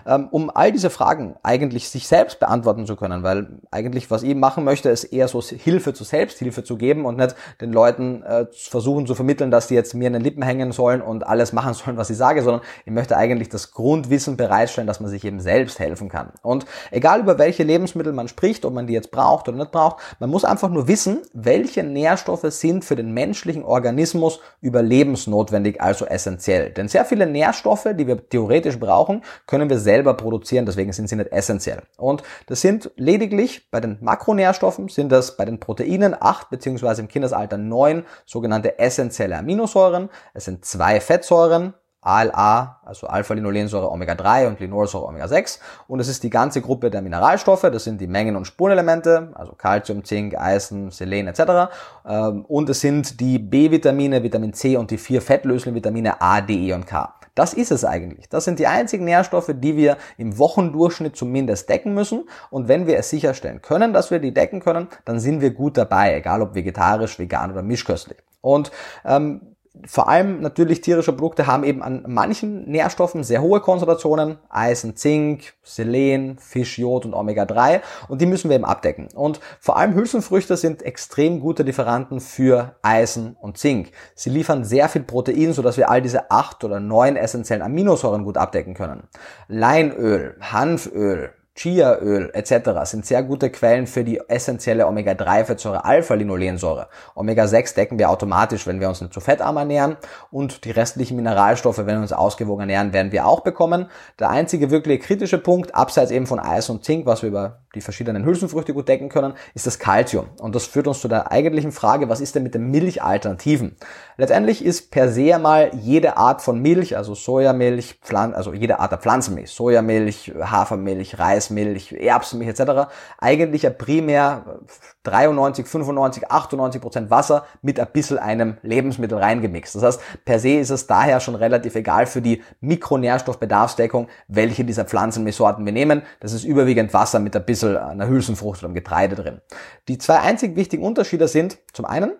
Ähm, 0.05 0.27
um 0.31 0.49
all 0.53 0.71
diese 0.71 0.89
Fragen 0.89 1.35
eigentlich 1.43 1.89
sich 1.89 2.07
selbst 2.07 2.39
beantworten 2.39 2.85
zu 2.85 2.95
können, 2.95 3.23
weil 3.23 3.47
eigentlich 3.71 4.11
was 4.11 4.23
ich 4.23 4.35
machen 4.35 4.63
möchte, 4.63 4.89
ist 4.89 5.05
eher 5.05 5.27
so 5.27 5.41
Hilfe 5.41 5.93
zur 5.93 6.05
Selbsthilfe 6.05 6.63
zu 6.63 6.77
geben 6.77 7.05
und 7.05 7.17
nicht 7.17 7.28
den 7.61 7.71
Leuten 7.71 8.23
äh, 8.23 8.45
versuchen 8.51 9.07
zu 9.07 9.15
vermitteln, 9.15 9.51
dass 9.51 9.67
die 9.67 9.75
jetzt 9.75 9.93
mir 9.93 10.07
in 10.07 10.13
den 10.13 10.21
Lippen 10.21 10.43
hängen 10.43 10.71
sollen 10.71 11.01
und 11.01 11.25
alles 11.25 11.53
machen 11.53 11.73
sollen, 11.73 11.97
was 11.97 12.09
ich 12.09 12.17
sage, 12.17 12.41
sondern 12.41 12.61
ich 12.85 12.91
möchte 12.91 13.17
eigentlich 13.17 13.49
das 13.49 13.71
Grundwissen 13.71 14.37
bereitstellen, 14.37 14.87
dass 14.87 14.99
man 14.99 15.09
sich 15.09 15.23
eben 15.23 15.39
selbst 15.39 15.79
helfen 15.79 16.09
kann. 16.09 16.31
Und 16.41 16.65
egal 16.91 17.21
über 17.21 17.37
welche 17.37 17.63
Lebensmittel 17.63 18.13
man 18.13 18.27
spricht, 18.27 18.65
ob 18.65 18.73
man 18.73 18.87
die 18.87 18.93
jetzt 18.93 19.11
braucht 19.11 19.47
oder 19.47 19.57
nicht 19.57 19.71
braucht, 19.71 19.97
man 20.19 20.29
muss 20.29 20.45
einfach 20.45 20.69
nur 20.69 20.87
wissen, 20.87 21.21
welche 21.33 21.83
Nährstoffe 21.83 22.45
sind 22.49 22.85
für 22.85 22.95
den 22.95 23.13
menschlichen 23.13 23.63
Organismus 23.63 24.39
überlebensnotwendig, 24.61 25.81
also 25.81 26.05
essentiell. 26.05 26.71
Denn 26.71 26.87
sehr 26.87 27.05
viele 27.05 27.25
Nährstoffe, 27.25 27.87
die 27.93 28.07
wir 28.07 28.29
theoretisch 28.29 28.79
brauchen, 28.79 29.23
können 29.47 29.69
wir 29.69 29.79
selber 29.79 30.13
produzieren, 30.15 30.65
deswegen 30.65 30.93
sind 30.93 31.09
sie 31.09 31.15
nicht 31.15 31.31
essentiell. 31.31 31.83
Und 31.97 32.23
das 32.47 32.61
sind 32.61 32.91
lediglich 32.95 33.69
bei 33.71 33.79
den 33.79 33.97
Makronährstoffen, 34.01 34.89
sind 34.89 35.11
das 35.11 35.37
bei 35.37 35.45
den 35.45 35.59
Proteinen 35.59 36.15
acht 36.19 36.49
beziehungsweise 36.49 37.01
im 37.01 37.07
Kindesalter 37.19 37.57
neun 37.57 38.05
sogenannte 38.25 38.79
essentielle 38.79 39.37
Aminosäuren. 39.37 40.09
Es 40.33 40.45
sind 40.45 40.63
zwei 40.63 41.01
Fettsäuren, 41.01 41.73
ALA, 42.01 42.79
also 42.85 43.07
Alpha-Linolensäure 43.07 43.91
Omega-3 43.91 44.47
und 44.47 44.59
Linolsäure 44.61 45.05
Omega-6. 45.05 45.59
Und 45.89 45.99
es 45.99 46.07
ist 46.07 46.23
die 46.23 46.29
ganze 46.29 46.61
Gruppe 46.61 46.89
der 46.89 47.01
Mineralstoffe, 47.01 47.61
das 47.63 47.83
sind 47.83 47.99
die 47.99 48.07
Mengen- 48.07 48.37
und 48.37 48.45
Spurenelemente, 48.45 49.33
also 49.35 49.51
Calcium, 49.53 50.05
Zink, 50.05 50.37
Eisen, 50.37 50.91
Selen 50.91 51.27
etc. 51.27 51.69
Ähm, 52.07 52.45
und 52.45 52.69
es 52.69 52.79
sind 52.79 53.19
die 53.19 53.37
B-Vitamine, 53.37 54.23
Vitamin 54.23 54.53
C 54.53 54.77
und 54.77 54.91
die 54.91 54.97
vier 54.97 55.21
Fettlösungsvitamine 55.21 56.21
A, 56.21 56.39
D, 56.39 56.53
E 56.53 56.73
und 56.73 56.87
K. 56.87 57.13
Das 57.39 57.53
ist 57.53 57.71
es 57.71 57.85
eigentlich. 57.85 58.27
Das 58.27 58.43
sind 58.43 58.59
die 58.59 58.67
einzigen 58.67 59.05
Nährstoffe, 59.05 59.51
die 59.53 59.77
wir 59.77 59.95
im 60.17 60.37
Wochendurchschnitt 60.37 61.15
zumindest 61.15 61.69
decken 61.69 61.93
müssen. 61.93 62.27
Und 62.49 62.67
wenn 62.67 62.85
wir 62.85 62.97
es 62.97 63.09
sicherstellen 63.09 63.61
können, 63.61 63.93
dass 63.93 64.11
wir 64.11 64.19
die 64.19 64.33
decken 64.33 64.59
können, 64.59 64.89
dann 65.05 65.21
sind 65.21 65.39
wir 65.39 65.51
gut 65.51 65.77
dabei, 65.77 66.15
egal 66.15 66.41
ob 66.41 66.53
vegetarisch, 66.53 67.17
vegan 67.17 67.49
oder 67.49 67.63
mischköstlich. 67.63 68.17
Und 68.41 68.73
ähm, 69.05 69.55
vor 69.85 70.09
allem 70.09 70.41
natürlich 70.41 70.81
tierische 70.81 71.13
Produkte 71.13 71.47
haben 71.47 71.63
eben 71.63 71.81
an 71.81 72.03
manchen 72.07 72.69
Nährstoffen 72.69 73.23
sehr 73.23 73.41
hohe 73.41 73.61
Konzentrationen, 73.61 74.37
Eisen, 74.49 74.95
Zink, 74.95 75.53
Selen, 75.63 76.37
Fisch, 76.37 76.77
Jod 76.77 77.05
und 77.05 77.13
Omega-3 77.13 77.81
und 78.07 78.19
die 78.19 78.25
müssen 78.25 78.49
wir 78.49 78.55
eben 78.55 78.65
abdecken. 78.65 79.09
Und 79.13 79.39
vor 79.59 79.77
allem 79.77 79.93
Hülsenfrüchte 79.93 80.57
sind 80.57 80.83
extrem 80.83 81.39
gute 81.39 81.63
Lieferanten 81.63 82.19
für 82.19 82.75
Eisen 82.81 83.37
und 83.39 83.57
Zink. 83.57 83.91
Sie 84.15 84.29
liefern 84.29 84.65
sehr 84.65 84.89
viel 84.89 85.03
Protein, 85.03 85.53
sodass 85.53 85.77
wir 85.77 85.89
all 85.89 86.01
diese 86.01 86.31
acht 86.31 86.63
oder 86.63 86.79
neun 86.79 87.15
essentiellen 87.15 87.63
Aminosäuren 87.63 88.25
gut 88.25 88.37
abdecken 88.37 88.73
können. 88.73 89.07
Leinöl, 89.47 90.35
Hanföl, 90.41 91.31
Chiaöl 91.59 92.31
etc. 92.33 92.69
sind 92.85 93.05
sehr 93.05 93.21
gute 93.21 93.49
Quellen 93.49 93.85
für 93.85 94.05
die 94.05 94.21
essentielle 94.29 94.87
Omega-3-Fettsäure 94.87 95.83
Alpha-Linolensäure. 95.83 96.87
Omega-6 97.15 97.75
decken 97.75 97.99
wir 97.99 98.09
automatisch, 98.09 98.65
wenn 98.65 98.79
wir 98.79 98.87
uns 98.87 99.01
nicht 99.01 99.13
zu 99.13 99.19
fettarm 99.19 99.57
ernähren 99.57 99.97
und 100.31 100.63
die 100.63 100.71
restlichen 100.71 101.17
Mineralstoffe, 101.17 101.79
wenn 101.79 101.87
wir 101.87 101.99
uns 101.99 102.13
ausgewogen 102.13 102.61
ernähren, 102.61 102.93
werden 102.93 103.11
wir 103.11 103.25
auch 103.25 103.41
bekommen. 103.41 103.87
Der 104.19 104.29
einzige 104.29 104.71
wirklich 104.71 105.01
kritische 105.01 105.37
Punkt, 105.37 105.75
abseits 105.75 106.11
eben 106.11 106.27
von 106.27 106.39
Eis 106.39 106.69
und 106.69 106.85
Zink, 106.85 107.05
was 107.05 107.23
wir 107.23 107.29
über 107.29 107.59
die 107.75 107.81
verschiedenen 107.81 108.25
Hülsenfrüchte 108.25 108.73
gut 108.73 108.87
decken 108.87 109.09
können, 109.09 109.33
ist 109.53 109.67
das 109.67 109.77
Calcium. 109.79 110.27
Und 110.39 110.55
das 110.55 110.65
führt 110.65 110.87
uns 110.87 111.01
zu 111.01 111.07
der 111.07 111.31
eigentlichen 111.31 111.71
Frage, 111.71 112.09
was 112.09 112.21
ist 112.21 112.35
denn 112.35 112.43
mit 112.43 112.55
den 112.55 112.71
Milchalternativen? 112.71 113.75
Letztendlich 114.17 114.65
ist 114.65 114.91
per 114.91 115.09
se 115.09 115.37
mal 115.37 115.71
jede 115.75 116.17
Art 116.17 116.41
von 116.41 116.61
Milch, 116.61 116.97
also 116.97 117.13
Sojamilch, 117.13 117.99
Pflan 118.01 118.33
also 118.33 118.53
jede 118.53 118.79
Art 118.79 118.91
der 118.91 118.99
Pflanzenmilch, 118.99 119.51
Sojamilch, 119.51 120.33
Hafermilch, 120.39 121.19
Reismilch, 121.49 121.93
Erbsenmilch 121.93 122.49
etc. 122.49 122.89
eigentlich 123.17 123.63
ja 123.63 123.69
primär 123.69 124.59
93, 125.03 125.67
95, 125.67 126.29
98 126.29 126.81
Prozent 126.81 127.09
Wasser 127.09 127.45
mit 127.61 127.79
ein 127.79 127.87
bisschen 127.91 128.17
einem 128.17 128.57
Lebensmittel 128.61 129.17
reingemixt. 129.17 129.75
Das 129.75 129.83
heißt, 129.83 130.01
per 130.25 130.39
se 130.39 130.59
ist 130.59 130.69
es 130.69 130.87
daher 130.87 131.19
schon 131.19 131.35
relativ 131.35 131.75
egal 131.75 132.05
für 132.05 132.21
die 132.21 132.43
Mikronährstoffbedarfsdeckung, 132.61 134.07
welche 134.27 134.63
dieser 134.63 134.85
Pflanzenmilchsorten 134.85 135.65
wir 135.65 135.73
nehmen. 135.73 136.03
Das 136.19 136.33
ist 136.33 136.43
überwiegend 136.43 136.93
Wasser 136.93 137.19
mit 137.19 137.35
ein 137.35 137.45
bisschen 137.45 137.77
einer 137.77 138.07
Hülsenfrucht 138.07 138.59
oder 138.59 138.67
einem 138.67 138.75
Getreide 138.75 139.15
drin. 139.15 139.41
Die 139.87 139.97
zwei 139.97 140.19
einzig 140.19 140.55
wichtigen 140.55 140.83
Unterschiede 140.83 141.27
sind 141.27 141.57
zum 141.73 141.85
einen, 141.85 142.13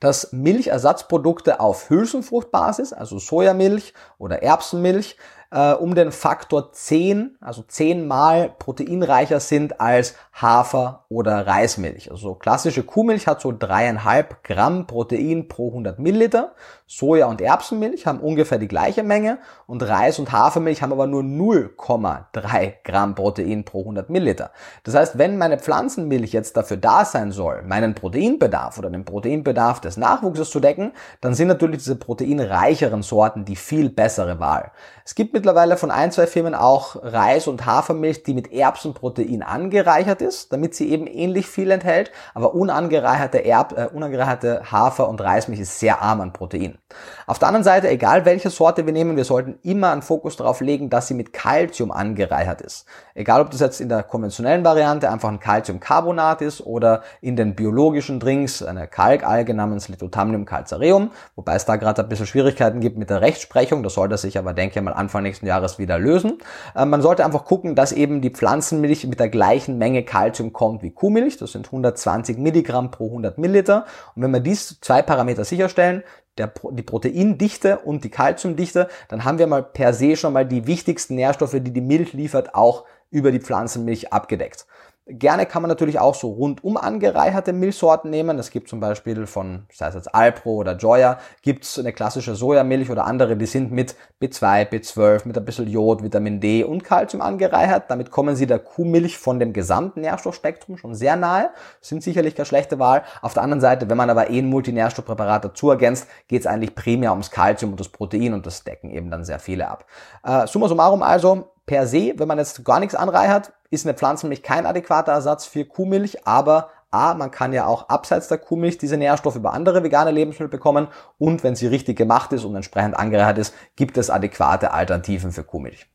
dass 0.00 0.32
Milchersatzprodukte 0.32 1.58
auf 1.58 1.90
Hülsenfruchtbasis, 1.90 2.92
also 2.92 3.18
Sojamilch 3.18 3.94
oder 4.18 4.42
Erbsenmilch, 4.42 5.16
äh, 5.50 5.72
um 5.72 5.94
den 5.94 6.12
Faktor 6.12 6.72
10, 6.72 7.36
also 7.40 7.62
10 7.62 8.06
mal 8.06 8.54
proteinreicher 8.58 9.40
sind 9.40 9.80
als 9.80 10.14
Hafer 10.32 11.04
oder 11.08 11.46
Reismilch. 11.46 12.10
Also 12.10 12.34
klassische 12.34 12.82
Kuhmilch 12.82 13.26
hat 13.26 13.40
so 13.40 13.52
dreieinhalb 13.56 14.44
Gramm 14.44 14.86
Protein 14.86 15.48
pro 15.48 15.68
100 15.68 15.98
Milliliter. 15.98 16.54
Soja 16.90 17.26
und 17.26 17.42
Erbsenmilch 17.42 18.06
haben 18.06 18.18
ungefähr 18.20 18.56
die 18.56 18.66
gleiche 18.66 19.02
Menge 19.02 19.36
und 19.66 19.82
Reis 19.82 20.18
und 20.18 20.32
Hafermilch 20.32 20.80
haben 20.80 20.92
aber 20.92 21.06
nur 21.06 21.22
0,3 21.22 22.76
Gramm 22.82 23.14
Protein 23.14 23.66
pro 23.66 23.80
100 23.80 24.08
Milliliter. 24.08 24.52
Das 24.84 24.94
heißt, 24.94 25.18
wenn 25.18 25.36
meine 25.36 25.58
Pflanzenmilch 25.58 26.32
jetzt 26.32 26.56
dafür 26.56 26.78
da 26.78 27.04
sein 27.04 27.30
soll, 27.30 27.60
meinen 27.62 27.94
Proteinbedarf 27.94 28.78
oder 28.78 28.88
den 28.88 29.04
Proteinbedarf 29.04 29.82
des 29.82 29.98
Nachwuchses 29.98 30.48
zu 30.48 30.60
decken, 30.60 30.92
dann 31.20 31.34
sind 31.34 31.48
natürlich 31.48 31.82
diese 31.82 31.96
proteinreicheren 31.96 33.02
Sorten 33.02 33.44
die 33.44 33.56
viel 33.56 33.90
bessere 33.90 34.40
Wahl. 34.40 34.72
Es 35.04 35.14
gibt 35.14 35.34
mittlerweile 35.34 35.76
von 35.76 35.90
ein, 35.90 36.10
zwei 36.10 36.26
Firmen 36.26 36.54
auch 36.54 36.96
Reis- 37.02 37.48
und 37.48 37.66
Hafermilch, 37.66 38.22
die 38.22 38.32
mit 38.32 38.50
Erbsenprotein 38.50 39.42
angereichert 39.42 40.22
ist, 40.22 40.54
damit 40.54 40.74
sie 40.74 40.88
eben 40.88 41.06
ähnlich 41.06 41.46
viel 41.48 41.70
enthält, 41.70 42.12
aber 42.32 42.54
unangereicherte, 42.54 43.44
Erb, 43.44 43.76
äh, 43.76 43.88
unangereicherte 43.92 44.72
Hafer- 44.72 45.10
und 45.10 45.20
Reismilch 45.20 45.60
ist 45.60 45.78
sehr 45.78 46.00
arm 46.00 46.22
an 46.22 46.32
Protein. 46.32 46.77
Auf 47.26 47.38
der 47.38 47.48
anderen 47.48 47.64
Seite, 47.64 47.88
egal 47.88 48.24
welche 48.24 48.48
Sorte 48.48 48.86
wir 48.86 48.92
nehmen, 48.92 49.16
wir 49.16 49.24
sollten 49.24 49.58
immer 49.62 49.92
einen 49.92 50.00
Fokus 50.00 50.36
darauf 50.36 50.60
legen, 50.62 50.88
dass 50.88 51.08
sie 51.08 51.14
mit 51.14 51.32
Calcium 51.34 51.90
angereichert 51.90 52.62
ist. 52.62 52.86
Egal, 53.14 53.42
ob 53.42 53.50
das 53.50 53.60
jetzt 53.60 53.80
in 53.80 53.90
der 53.90 54.02
konventionellen 54.02 54.64
Variante 54.64 55.10
einfach 55.10 55.28
ein 55.28 55.38
Calciumcarbonat 55.38 56.40
ist 56.40 56.62
oder 56.62 57.02
in 57.20 57.36
den 57.36 57.54
biologischen 57.54 58.20
Drinks 58.20 58.62
eine 58.62 58.88
Kalkalge 58.88 59.52
namens 59.52 59.88
Lithothamnium 59.88 60.46
calcareum, 60.46 61.10
wobei 61.36 61.54
es 61.54 61.66
da 61.66 61.76
gerade 61.76 62.02
ein 62.02 62.08
bisschen 62.08 62.26
Schwierigkeiten 62.26 62.80
gibt 62.80 62.96
mit 62.96 63.10
der 63.10 63.20
Rechtsprechung, 63.20 63.82
das 63.82 63.94
sollte 63.94 64.16
sich 64.16 64.38
aber, 64.38 64.54
denke 64.54 64.78
ich 64.78 64.84
mal, 64.84 64.94
Anfang 64.94 65.22
nächsten 65.22 65.46
Jahres 65.46 65.78
wieder 65.78 65.98
lösen. 65.98 66.38
Äh, 66.74 66.86
man 66.86 67.02
sollte 67.02 67.24
einfach 67.24 67.44
gucken, 67.44 67.74
dass 67.74 67.92
eben 67.92 68.22
die 68.22 68.30
Pflanzenmilch 68.30 69.06
mit 69.06 69.20
der 69.20 69.28
gleichen 69.28 69.76
Menge 69.76 70.02
Kalzium 70.04 70.52
kommt 70.52 70.82
wie 70.82 70.90
Kuhmilch. 70.90 71.36
Das 71.36 71.52
sind 71.52 71.66
120 71.66 72.38
Milligramm 72.38 72.90
pro 72.90 73.06
100 73.08 73.36
Milliliter. 73.36 73.84
Und 74.14 74.22
wenn 74.22 74.30
wir 74.30 74.40
dies 74.40 74.78
zwei 74.80 75.02
Parameter 75.02 75.44
sicherstellen, 75.44 76.02
der, 76.38 76.52
die 76.70 76.82
Proteindichte 76.82 77.78
und 77.78 78.04
die 78.04 78.10
Kalziumdichte, 78.10 78.88
dann 79.08 79.24
haben 79.24 79.38
wir 79.38 79.46
mal 79.46 79.62
per 79.62 79.92
se 79.92 80.16
schon 80.16 80.32
mal 80.32 80.46
die 80.46 80.66
wichtigsten 80.66 81.14
Nährstoffe, 81.14 81.56
die 81.60 81.72
die 81.72 81.80
Milch 81.80 82.12
liefert, 82.12 82.54
auch 82.54 82.84
über 83.10 83.32
die 83.32 83.40
Pflanzenmilch 83.40 84.12
abgedeckt. 84.12 84.66
Gerne 85.10 85.46
kann 85.46 85.62
man 85.62 85.70
natürlich 85.70 85.98
auch 85.98 86.14
so 86.14 86.28
rundum 86.28 86.76
angereicherte 86.76 87.54
Milchsorten 87.54 88.10
nehmen. 88.10 88.38
Es 88.38 88.50
gibt 88.50 88.68
zum 88.68 88.78
Beispiel 88.78 89.26
von, 89.26 89.64
sei 89.72 89.88
es 89.88 89.94
jetzt 89.94 90.14
Alpro 90.14 90.56
oder 90.56 90.76
Joya, 90.76 91.18
gibt 91.40 91.64
es 91.64 91.78
eine 91.78 91.94
klassische 91.94 92.34
Sojamilch 92.34 92.90
oder 92.90 93.06
andere, 93.06 93.34
die 93.34 93.46
sind 93.46 93.72
mit 93.72 93.96
B2, 94.20 94.68
B12, 94.68 95.26
mit 95.26 95.38
ein 95.38 95.46
bisschen 95.46 95.66
Jod, 95.66 96.02
Vitamin 96.02 96.40
D 96.40 96.62
und 96.62 96.84
Kalzium 96.84 97.22
angereichert. 97.22 97.84
Damit 97.88 98.10
kommen 98.10 98.36
sie 98.36 98.46
der 98.46 98.58
Kuhmilch 98.58 99.16
von 99.16 99.40
dem 99.40 99.54
gesamten 99.54 100.02
Nährstoffspektrum 100.02 100.76
schon 100.76 100.94
sehr 100.94 101.16
nahe. 101.16 101.52
Sind 101.80 102.02
sicherlich 102.02 102.34
keine 102.34 102.44
schlechte 102.44 102.78
Wahl. 102.78 103.02
Auf 103.22 103.32
der 103.32 103.42
anderen 103.44 103.62
Seite, 103.62 103.88
wenn 103.88 103.96
man 103.96 104.10
aber 104.10 104.28
eh 104.28 104.40
ein 104.40 104.50
Multinährstoffpräparat 104.50 105.42
dazu 105.42 105.70
ergänzt, 105.70 106.06
geht 106.26 106.42
es 106.42 106.46
eigentlich 106.46 106.74
primär 106.74 107.12
ums 107.12 107.30
Kalzium 107.30 107.70
und 107.70 107.80
das 107.80 107.88
Protein 107.88 108.34
und 108.34 108.44
das 108.44 108.62
decken 108.62 108.90
eben 108.90 109.10
dann 109.10 109.24
sehr 109.24 109.38
viele 109.38 109.68
ab. 109.68 109.86
Äh, 110.22 110.46
summa 110.46 110.68
summarum 110.68 111.02
also, 111.02 111.48
per 111.64 111.86
se, 111.86 112.14
wenn 112.16 112.28
man 112.28 112.38
jetzt 112.38 112.64
gar 112.64 112.80
nichts 112.80 112.94
anreichert, 112.94 113.52
ist 113.70 113.86
eine 113.86 113.96
Pflanzenmilch 113.96 114.42
kein 114.42 114.66
adäquater 114.66 115.12
Ersatz 115.12 115.46
für 115.46 115.64
Kuhmilch, 115.64 116.26
aber 116.26 116.70
A, 116.90 117.14
man 117.14 117.30
kann 117.30 117.52
ja 117.52 117.66
auch 117.66 117.90
abseits 117.90 118.28
der 118.28 118.38
Kuhmilch 118.38 118.78
diese 118.78 118.96
Nährstoffe 118.96 119.36
über 119.36 119.52
andere 119.52 119.82
vegane 119.82 120.10
Lebensmittel 120.10 120.48
bekommen 120.48 120.88
und 121.18 121.44
wenn 121.44 121.54
sie 121.54 121.66
richtig 121.66 121.98
gemacht 121.98 122.32
ist 122.32 122.44
und 122.44 122.54
entsprechend 122.56 122.96
angereichert 122.96 123.38
ist, 123.38 123.54
gibt 123.76 123.98
es 123.98 124.08
adäquate 124.08 124.72
Alternativen 124.72 125.32
für 125.32 125.44
Kuhmilch. 125.44 125.86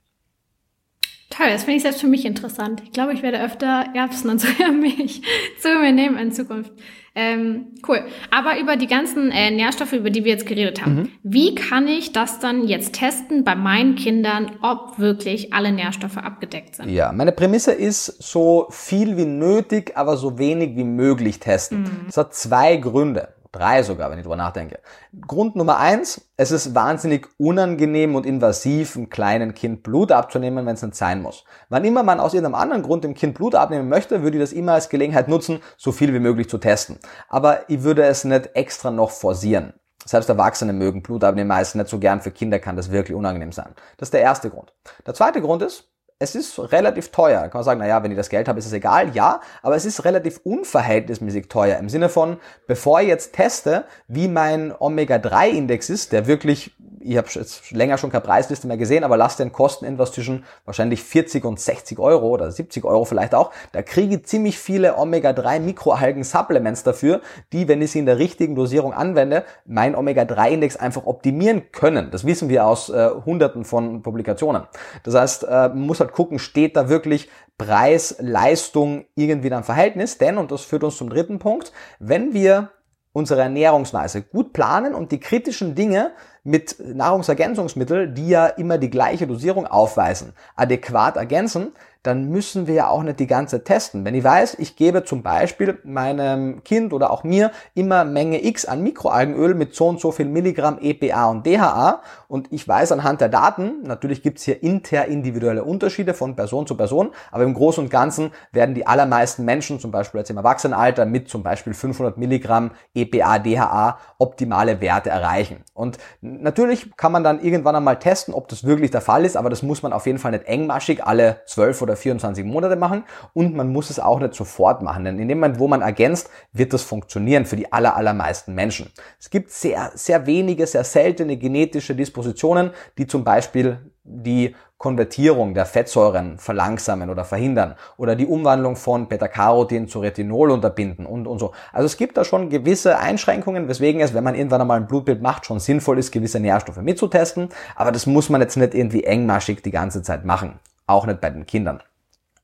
Toll, 1.32 1.49
das 1.49 1.63
finde 1.63 1.78
ich 1.78 1.82
selbst 1.82 2.01
für 2.01 2.07
mich 2.07 2.26
interessant. 2.26 2.84
Ich 2.84 2.91
glaube, 2.91 3.13
ich 3.13 3.24
werde 3.24 3.41
öfter 3.41 3.86
Erbsen 3.95 4.30
und 4.30 4.39
Sojamilch 4.41 5.24
zu 5.59 5.69
mir 5.80 5.91
nehmen 5.91 6.17
in 6.19 6.32
Zukunft. 6.32 6.71
Ähm, 7.16 7.76
cool. 7.88 8.03
Aber 8.32 8.59
über 8.59 8.76
die 8.76 8.88
ganzen 8.88 9.30
äh, 9.30 9.51
Nährstoffe, 9.51 9.93
über 9.93 10.09
die 10.09 10.24
wir 10.24 10.32
jetzt 10.32 10.47
geredet 10.47 10.84
haben, 10.84 10.95
mhm. 10.95 11.11
wie 11.22 11.53
kann 11.53 11.88
ich 11.88 12.11
das 12.11 12.39
dann 12.39 12.68
jetzt 12.68 12.93
testen 12.93 13.43
bei 13.43 13.53
meinen 13.53 13.95
Kindern, 13.95 14.51
ob 14.64 14.97
wirklich 14.97 15.53
alle 15.53 15.72
Nährstoffe 15.72 16.18
abgedeckt 16.18 16.76
sind? 16.76 16.89
Ja, 16.89 17.11
meine 17.11 17.32
Prämisse 17.32 17.72
ist, 17.72 18.05
so 18.05 18.68
viel 18.72 19.16
wie 19.16 19.26
nötig, 19.26 19.95
aber 19.95 20.18
so 20.18 20.39
wenig 20.39 20.76
wie 20.76 20.84
möglich 20.84 21.39
testen. 21.39 21.82
Mhm. 21.84 22.01
Das 22.07 22.18
hat 22.18 22.34
zwei 22.34 22.78
Gründe. 22.78 23.30
Drei 23.54 23.84
sogar, 23.84 24.10
wenn 24.10 24.18
ich 24.18 24.24
drüber 24.24 24.36
nachdenke. 24.36 24.80
Grund 25.28 25.56
Nummer 25.56 25.78
eins, 25.78 26.28
es 26.38 26.49
ist 26.49 26.74
wahnsinnig 26.74 27.28
unangenehm 27.38 28.16
und 28.16 28.26
invasiv, 28.26 28.95
einem 28.95 29.10
kleinen 29.10 29.54
Kind 29.54 29.84
Blut 29.84 30.12
abzunehmen, 30.12 30.66
wenn 30.66 30.74
es 30.74 30.82
nicht 30.82 30.95
sein 30.95 31.22
muss. 31.22 31.45
Wann 31.70 31.86
immer 31.86 32.01
man 32.01 32.20
aus 32.20 32.34
irgendeinem 32.34 32.60
anderen 32.60 32.82
Grund 32.82 33.04
dem 33.04 33.14
Kind 33.14 33.36
Blut 33.36 33.54
abnehmen 33.54 33.89
möchte, 33.89 34.24
würde 34.24 34.38
ich 34.38 34.43
das 34.43 34.54
immer 34.54 34.74
als 34.74 34.89
Gelegenheit 34.89 35.28
nutzen, 35.28 35.60
so 35.78 35.91
viel 35.91 36.16
wie 36.16 36.20
möglich 36.20 36.49
zu 36.49 36.58
testen. 36.58 36.97
Aber 37.30 37.70
ich 37.70 37.84
würde 37.84 38.04
es 38.06 38.24
nicht 38.24 38.49
extra 38.56 38.89
noch 38.89 39.12
forcieren. 39.12 39.74
Selbst 40.04 40.30
Erwachsene 40.30 40.74
mögen 40.74 41.04
Blut 41.04 41.24
abnehmen 41.24 41.49
meist 41.49 41.76
nicht 41.76 41.89
so 41.89 41.99
gern. 41.99 42.22
Für 42.22 42.32
Kinder 42.32 42.58
kann 42.58 42.76
das 42.76 42.91
wirklich 42.91 43.16
unangenehm 43.16 43.51
sein. 43.51 43.76
Das 43.97 44.08
ist 44.08 44.14
der 44.14 44.22
erste 44.22 44.49
Grund. 44.49 44.74
Der 45.06 45.14
zweite 45.14 45.41
Grund 45.41 45.62
ist, 45.62 45.93
es 46.24 46.36
ist 46.36 46.57
relativ 46.71 47.09
teuer. 47.09 47.41
Kann 47.41 47.51
man 47.59 47.63
sagen, 47.63 47.80
naja, 47.80 48.01
wenn 48.01 48.11
ich 48.11 48.17
das 48.17 48.30
Geld 48.30 48.47
habe, 48.47 48.57
ist 48.57 48.65
es 48.65 48.74
egal. 48.74 49.13
Ja, 49.13 49.41
aber 49.61 49.76
es 49.76 49.86
ist 49.86 50.05
relativ 50.05 50.39
unverhältnismäßig 50.43 51.49
teuer. 51.49 51.78
Im 51.78 51.89
Sinne 51.89 52.09
von, 52.09 52.38
bevor 52.65 53.01
ich 53.01 53.09
jetzt 53.09 53.34
teste, 53.34 53.84
wie 54.07 54.28
mein 54.28 54.74
Omega-3-Index 54.78 55.89
ist, 55.89 56.13
der 56.13 56.26
wirklich 56.26 56.76
ich 57.06 57.18
habe 57.18 57.28
jetzt 57.34 57.72
länger 57.72 57.97
schon 57.97 58.12
keine 58.12 58.24
Preisliste 58.24 58.68
mehr 58.68 58.78
gesehen, 58.78 59.04
aber 59.04 59.18
lasst 59.18 59.39
den 59.39 59.51
Kosten 59.51 59.86
etwas 59.86 60.12
zwischen 60.12 60.45
wahrscheinlich 60.66 61.04
40 61.04 61.43
und 61.45 61.60
60 61.60 61.99
Euro 61.99 62.28
oder 62.30 62.51
70 62.51 62.86
Euro 62.86 63.06
vielleicht 63.06 63.36
auch. 63.36 63.51
Da 63.72 63.82
kriege 63.82 64.16
ich 64.16 64.26
ziemlich 64.26 64.58
viele 64.58 64.97
Omega-3 64.97 65.60
Mikroalgen-Supplements 65.60 66.84
dafür, 66.84 67.22
die, 67.51 67.68
wenn 67.68 67.82
ich 67.82 67.91
sie 67.91 67.99
in 67.99 68.06
der 68.06 68.20
richtigen 68.20 68.56
Dosierung 68.56 68.93
anwende, 68.93 69.43
mein 69.66 69.95
Omega-3-Index 69.95 70.78
einfach 70.78 71.06
optimieren 71.06 71.72
können. 71.72 72.12
Das 72.12 72.26
wissen 72.26 72.49
wir 72.49 72.66
aus 72.66 72.89
äh, 72.89 73.10
hunderten 73.26 73.66
von 73.66 74.01
Publikationen. 74.01 74.64
Das 75.04 75.16
heißt, 75.16 75.43
äh, 75.43 75.70
man 75.70 75.82
muss 75.82 75.99
halt 75.99 76.14
gucken, 76.14 76.39
steht 76.39 76.76
da 76.76 76.89
wirklich 76.89 77.30
Preis, 77.58 78.16
Leistung 78.20 79.06
irgendwie 79.16 79.47
in 79.47 79.54
einem 79.54 79.64
Verhältnis? 79.64 80.18
Denn, 80.18 80.38
und 80.38 80.51
das 80.51 80.62
führt 80.64 80.84
uns 80.84 80.97
zum 80.97 81.10
dritten 81.10 81.39
Punkt, 81.39 81.72
wenn 81.99 82.34
wir 82.34 82.72
unsere 83.14 83.41
Ernährungsweise 83.41 84.24
gut 84.24 84.54
planen 84.54 84.95
und 84.95 85.12
die 85.12 85.20
kritischen 85.20 85.76
Dinge 85.76 86.12
mit 86.44 86.76
Nahrungsergänzungsmitteln, 86.80 88.14
die 88.14 88.30
ja 88.30 88.48
immer 88.48 88.78
die 88.78 88.89
gleiche 88.89 89.28
Dosierung 89.28 89.66
aufweisen, 89.66 90.34
adäquat 90.56 91.16
ergänzen, 91.16 91.72
dann 92.04 92.30
müssen 92.30 92.68
wir 92.68 92.76
ja 92.76 92.88
auch 92.89 93.01
nicht 93.01 93.20
die 93.20 93.28
ganze 93.28 93.64
testen. 93.64 94.04
Wenn 94.04 94.14
ich 94.14 94.24
weiß, 94.24 94.56
ich 94.60 94.76
gebe 94.76 95.06
zum 95.06 95.24
Beispiel 95.24 95.80
meinem 95.86 96.64
Kind 96.64 96.93
oder 96.93 97.12
auch 97.12 97.24
mir 97.24 97.51
immer 97.74 98.04
Menge 98.04 98.43
X 98.45 98.66
an 98.66 98.84
Mikroalgenöl 98.84 99.56
mit 99.56 99.74
so 99.74 99.88
und 99.88 100.01
so 100.01 100.12
viel 100.12 100.26
Milligramm 100.26 100.78
EPA 100.82 101.28
und 101.28 101.47
DHA 101.47 102.01
und 102.28 102.51
ich 102.51 102.68
weiß 102.68 102.91
anhand 102.91 103.22
der 103.22 103.30
Daten, 103.30 103.84
natürlich 103.84 104.22
gibt 104.22 104.39
es 104.39 104.43
hier 104.43 104.62
interindividuelle 104.62 105.64
Unterschiede 105.64 106.14
von 106.14 106.36
Person 106.36 106.68
zu 106.68 106.76
Person, 106.76 107.12
aber 107.32 107.43
im 107.43 107.54
Großen 107.54 107.84
und 107.84 107.89
Ganzen 107.89 108.32
werden 108.51 108.76
die 108.76 108.86
allermeisten 108.86 109.45
Menschen, 109.45 109.80
zum 109.80 109.91
Beispiel 109.91 110.20
jetzt 110.20 110.30
im 110.30 110.38
Erwachsenenalter, 110.38 111.06
mit 111.06 111.30
zum 111.30 111.41
Beispiel 111.41 111.74
500 111.74 112.18
Milligramm 112.18 112.72
EPA, 112.93 113.39
DHA 113.39 113.97
optimale 114.18 114.82
Werte 114.82 115.10
erreichen. 115.10 115.64
Und 115.74 115.97
natürlich 116.22 116.97
kann 116.97 117.12
man 117.12 117.24
dann 117.24 117.41
irgendwann 117.41 117.76
einmal 117.76 117.99
testen, 117.99 118.34
ob 118.34 118.49
das 118.49 118.66
wirklich 118.66 118.91
der 118.91 119.01
Fall 119.01 119.24
ist, 119.26 119.38
aber 119.38 119.49
das 119.49 119.64
muss 119.64 119.84
man 119.84 119.93
auf 119.93 120.06
jeden 120.06 120.20
Fall 120.20 120.32
nicht 120.32 120.45
engmaschig 120.45 121.06
alle 121.06 121.41
12 121.45 121.82
oder 121.82 121.93
24 121.96 122.46
Monate 122.46 122.76
machen 122.76 123.04
und 123.34 123.56
man 123.56 123.72
muss 123.72 123.89
es 123.89 124.00
auch 124.00 124.20
nicht 124.20 124.34
sofort 124.34 124.82
machen, 124.82 125.06
denn 125.06 125.20
in 125.20 125.28
dem 125.28 125.39
Moment, 125.39 125.60
wo 125.60 125.68
man 125.68 125.82
ergänzt, 125.82 126.30
wird 126.52 126.74
das 126.74 126.84
funktionieren 126.84 127.46
für 127.46 127.56
die 127.56 127.72
aller, 127.72 127.96
allermeisten 127.96 128.54
Menschen. 128.54 128.91
Es 129.20 129.30
gibt 129.30 129.52
sehr, 129.52 129.91
sehr 129.96 130.26
wenige, 130.26 130.68
sehr 130.68 130.84
seltene 130.84 131.38
genetische 131.38 131.96
Dispositionen, 131.96 132.72
die 132.98 133.08
zum 133.08 133.24
Beispiel 133.24 133.80
die 134.04 134.54
Konvertierung 134.84 135.54
der 135.54 135.66
Fettsäuren 135.66 136.38
verlangsamen 136.38 137.10
oder 137.10 137.24
verhindern 137.24 137.76
oder 137.96 138.18
die 138.18 138.26
Umwandlung 138.26 138.76
von 138.76 139.08
Beta-Carotin 139.08 139.88
zu 139.88 140.02
Retinol 140.02 140.52
unterbinden 140.52 141.06
und, 141.06 141.26
und 141.26 141.39
so. 141.39 141.54
Also 141.72 141.86
es 141.86 141.96
gibt 141.96 142.18
da 142.18 142.26
schon 142.26 142.50
gewisse 142.50 143.00
Einschränkungen, 143.00 143.70
weswegen 143.70 144.02
es, 144.02 144.14
wenn 144.14 144.26
man 144.26 144.36
irgendwann 144.36 144.60
einmal 144.60 144.82
ein 144.82 144.88
Blutbild 144.88 145.22
macht, 145.22 145.46
schon 145.46 145.62
sinnvoll 145.62 146.00
ist, 146.00 146.12
gewisse 146.12 146.41
Nährstoffe 146.41 146.82
mitzutesten, 146.82 147.48
aber 147.78 147.94
das 147.94 148.06
muss 148.06 148.30
man 148.30 148.41
jetzt 148.41 148.58
nicht 148.58 148.76
irgendwie 148.76 149.06
engmaschig 149.06 149.62
die 149.64 149.72
ganze 149.72 150.02
Zeit 150.02 150.26
machen. 150.26 150.60
Auch 150.88 151.06
nicht 151.06 151.22
bei 151.22 151.30
den 151.30 151.46
Kindern. 151.46 151.82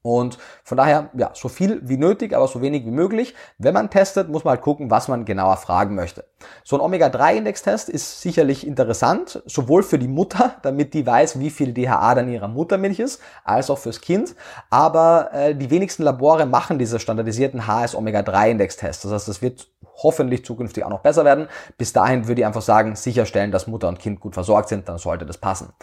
Und 0.01 0.37
von 0.63 0.77
daher, 0.77 1.09
ja, 1.13 1.31
so 1.33 1.49
viel 1.49 1.81
wie 1.83 1.97
nötig, 1.97 2.33
aber 2.33 2.47
so 2.47 2.61
wenig 2.61 2.85
wie 2.85 2.91
möglich. 2.91 3.35
Wenn 3.57 3.73
man 3.73 3.89
testet, 3.89 4.29
muss 4.29 4.45
man 4.45 4.53
halt 4.53 4.61
gucken, 4.61 4.89
was 4.89 5.09
man 5.09 5.25
genauer 5.25 5.57
fragen 5.57 5.93
möchte. 5.93 6.23
So 6.63 6.77
ein 6.77 6.81
Omega-3-Index-Test 6.81 7.89
ist 7.89 8.21
sicherlich 8.21 8.65
interessant, 8.65 9.43
sowohl 9.45 9.83
für 9.83 9.99
die 9.99 10.07
Mutter, 10.07 10.55
damit 10.61 10.93
die 10.93 11.05
weiß, 11.05 11.41
wie 11.41 11.49
viel 11.49 11.73
DHA 11.73 12.15
dann 12.15 12.29
ihrer 12.29 12.47
Muttermilch 12.47 12.99
ist, 12.99 13.21
als 13.43 13.69
auch 13.69 13.77
fürs 13.77 13.99
Kind. 13.99 14.35
Aber 14.69 15.31
äh, 15.33 15.53
die 15.53 15.69
wenigsten 15.69 16.03
Labore 16.03 16.45
machen 16.45 16.79
diese 16.79 16.99
standardisierten 16.99 17.67
HS-Omega-3-Index-Tests. 17.67 19.03
Das 19.03 19.11
heißt, 19.11 19.27
das 19.27 19.41
wird 19.41 19.67
hoffentlich 20.01 20.45
zukünftig 20.45 20.85
auch 20.85 20.89
noch 20.89 21.01
besser 21.01 21.25
werden. 21.25 21.49
Bis 21.77 21.91
dahin 21.91 22.25
würde 22.25 22.39
ich 22.39 22.47
einfach 22.47 22.61
sagen, 22.61 22.95
sicherstellen, 22.95 23.51
dass 23.51 23.67
Mutter 23.67 23.89
und 23.89 23.99
Kind 23.99 24.21
gut 24.21 24.33
versorgt 24.33 24.69
sind, 24.69 24.87
dann 24.87 24.97
sollte 24.97 25.25
das 25.25 25.37
passen. 25.37 25.73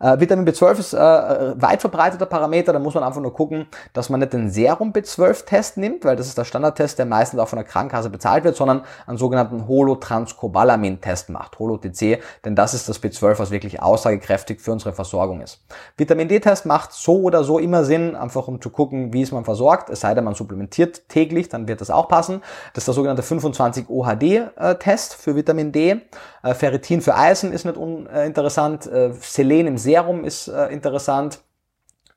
Äh, 0.00 0.18
Vitamin 0.18 0.48
B12 0.48 0.78
ist 0.78 0.94
äh, 0.94 0.96
weit 0.98 1.80
verbreiteter 1.82 2.26
Parameter, 2.26 2.72
da 2.72 2.78
muss 2.78 2.94
man 2.94 3.04
einfach 3.04 3.20
nur 3.20 3.34
gucken, 3.34 3.66
dass 3.92 4.08
man 4.08 4.20
nicht 4.20 4.32
den 4.32 4.50
Serum 4.50 4.92
B12-Test 4.92 5.76
nimmt, 5.76 6.04
weil 6.04 6.16
das 6.16 6.26
ist 6.26 6.38
der 6.38 6.44
Standardtest, 6.44 6.98
der 6.98 7.06
meistens 7.06 7.38
auch 7.38 7.48
von 7.48 7.58
der 7.58 7.66
Krankenkasse 7.66 8.08
bezahlt 8.08 8.44
wird, 8.44 8.56
sondern 8.56 8.82
einen 9.06 9.18
sogenannten 9.18 9.68
Holotranscobalamin-Test 9.68 11.28
macht, 11.28 11.58
Holo-TC, 11.58 12.20
denn 12.44 12.56
das 12.56 12.72
ist 12.72 12.88
das 12.88 13.02
B12, 13.02 13.38
was 13.38 13.50
wirklich 13.50 13.82
aussagekräftig 13.82 14.60
für 14.60 14.72
unsere 14.72 14.92
Versorgung 14.92 15.42
ist. 15.42 15.60
Vitamin 15.98 16.28
D-Test 16.28 16.64
macht 16.64 16.92
so 16.92 17.20
oder 17.20 17.44
so 17.44 17.58
immer 17.58 17.84
Sinn, 17.84 18.16
einfach 18.16 18.48
um 18.48 18.60
zu 18.60 18.70
gucken, 18.70 19.12
wie 19.12 19.20
ist 19.22 19.32
man 19.32 19.44
versorgt, 19.44 19.90
es 19.90 20.00
sei 20.00 20.14
denn, 20.14 20.24
man 20.24 20.34
supplementiert 20.34 21.08
täglich, 21.08 21.50
dann 21.50 21.68
wird 21.68 21.82
das 21.82 21.90
auch 21.90 22.08
passen. 22.08 22.40
Das 22.72 22.82
ist 22.82 22.88
der 22.88 22.94
sogenannte 22.94 23.22
25 23.22 23.90
OHD-Test 23.90 25.14
für 25.14 25.36
Vitamin 25.36 25.72
D. 25.72 26.00
Äh, 26.42 26.54
Ferritin 26.54 27.00
für 27.00 27.16
Eisen 27.16 27.52
ist 27.52 27.64
nicht 27.64 27.76
uninteressant, 27.76 28.88
Selen 29.20 29.66
im 29.66 29.78
Serum 29.78 30.24
ist 30.24 30.48
äh, 30.48 30.66
interessant. 30.68 31.40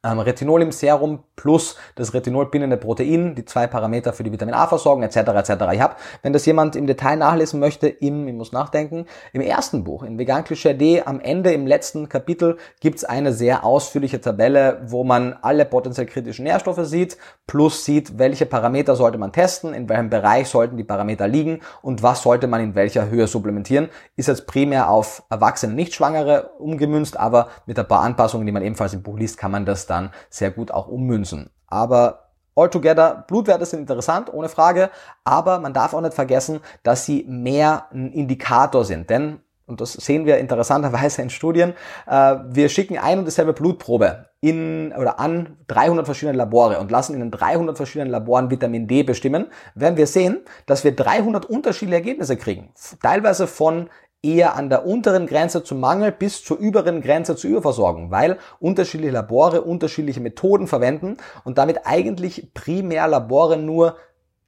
Ähm, 0.04 0.20
Retinol 0.20 0.62
im 0.62 0.72
Serum 0.72 1.24
plus 1.36 1.76
das 1.96 2.14
Retinol 2.14 2.48
bindende 2.48 2.78
Protein, 2.78 3.36
die 3.36 3.46
zwei 3.46 3.68
Parameter 3.68 4.14
für 4.14 4.24
die 4.24 4.32
Vitamin 4.32 4.54
A-Versorgung 4.54 5.04
etc. 5.04 5.18
etc. 5.18 5.52
Ich 5.74 5.82
habe, 5.82 5.96
wenn 6.22 6.34
das 6.34 6.46
jemand 6.46 6.76
im 6.76 6.88
Detail 6.88 7.18
nachlesen 7.18 7.60
möchte, 7.60 7.88
im, 7.88 8.28
ich 8.28 8.34
muss 8.34 8.52
nachdenken, 8.52 9.06
im 9.34 9.42
ersten 9.42 9.84
Buch, 9.84 10.04
in 10.04 10.18
Vegan 10.18 10.44
Klischee 10.44 10.74
D, 10.74 11.02
am 11.02 11.20
Ende 11.20 11.52
im 11.52 11.66
letzten 11.66 12.08
Kapitel 12.10 12.58
gibt's 12.80 13.04
eine 13.04 13.34
sehr 13.34 13.64
ausführliche 13.64 14.22
Tabelle, 14.22 14.82
wo 14.86 15.04
man 15.04 15.34
alle 15.42 15.66
potenziell 15.66 16.08
kritischen 16.08 16.44
Nährstoffe 16.44 16.86
sieht, 16.86 17.18
plus 17.48 17.84
sieht, 17.84 18.20
welche 18.20 18.46
Parameter 18.46 18.96
sollte 18.96 19.18
man 19.18 19.32
testen, 19.32 19.74
in 19.74 19.90
welchem 19.90 20.10
Bereich 20.10 20.48
sollten 20.48 20.78
die 20.78 20.84
Parameter 20.84 21.28
liegen 21.28 21.62
und 21.82 22.04
was 22.04 22.22
sollte 22.22 22.48
man 22.48 22.62
in 22.62 22.76
welcher 22.76 23.10
Höhe 23.10 23.28
supplementieren. 23.28 23.90
Ist 24.16 24.28
jetzt 24.28 24.46
primär 24.48 24.90
auf 24.90 25.24
Erwachsene, 25.30 25.74
nicht 25.74 25.96
Schwangere 25.96 26.52
umgemünzt, 26.60 27.20
aber 27.20 27.50
mit 27.66 27.80
ein 27.80 27.88
paar 27.88 28.02
Anpassungen, 28.02 28.46
die 28.46 28.52
man 28.52 28.64
ebenfalls 28.64 28.94
im 28.94 29.02
Buch 29.02 29.18
liest, 29.18 29.38
kann 29.38 29.52
man 29.52 29.66
das 29.66 29.88
dann 29.88 30.12
sehr 30.30 30.52
gut 30.52 30.72
auch 30.72 30.88
ummünzen. 30.88 31.23
Aber 31.68 32.24
Altogether, 32.56 33.26
Blutwerte 33.28 33.66
sind 33.66 33.80
interessant, 33.80 34.32
ohne 34.32 34.48
Frage, 34.48 34.92
aber 35.24 35.58
man 35.60 35.74
darf 35.74 35.94
auch 35.94 36.02
nicht 36.02 36.14
vergessen, 36.14 36.60
dass 36.84 37.04
sie 37.06 37.26
mehr 37.28 37.88
ein 37.92 38.12
Indikator 38.12 38.86
sind, 38.86 39.10
denn 39.10 39.40
und 39.66 39.80
das 39.80 39.94
sehen 39.94 40.26
wir 40.26 40.40
interessanterweise 40.40 41.22
in 41.22 41.30
Studien, 41.30 41.74
äh, 42.06 42.36
wir 42.50 42.68
schicken 42.68 42.98
ein 42.98 43.20
und 43.20 43.26
dieselbe 43.26 43.54
Blutprobe 43.54 44.26
in 44.42 44.92
oder 44.92 45.22
an 45.22 45.56
300 45.68 46.06
verschiedene 46.06 46.38
Labore 46.38 46.80
und 46.80 46.92
lassen 46.92 47.14
in 47.14 47.22
den 47.22 47.32
300 47.32 47.78
verschiedenen 47.78 48.12
Laboren 48.12 48.52
Vitamin 48.52 48.88
D 48.88 49.04
bestimmen, 49.04 49.48
werden 49.74 49.96
wir 49.96 50.06
sehen, 50.06 50.42
dass 50.66 50.84
wir 50.84 50.94
300 50.94 51.46
unterschiedliche 51.46 51.96
Ergebnisse 51.96 52.36
kriegen. 52.36 52.74
Teilweise 53.02 53.48
von 53.48 53.90
eher 54.24 54.56
an 54.56 54.70
der 54.70 54.86
unteren 54.86 55.28
Grenze 55.28 55.64
zum 55.64 55.80
Mangel 55.80 56.12
bis 56.12 56.44
zur 56.44 56.58
überen 56.58 57.02
Grenze 57.02 57.36
zur 57.36 57.52
Überversorgung, 57.52 58.10
weil 58.10 58.40
unterschiedliche 58.60 59.12
Labore 59.12 59.62
unterschiedliche 59.62 60.22
Methoden 60.22 60.68
verwenden 60.68 61.18
und 61.44 61.58
damit 61.58 61.86
eigentlich 61.86 62.54
primär 62.54 63.08
Labore 63.08 63.58
nur 63.58 63.98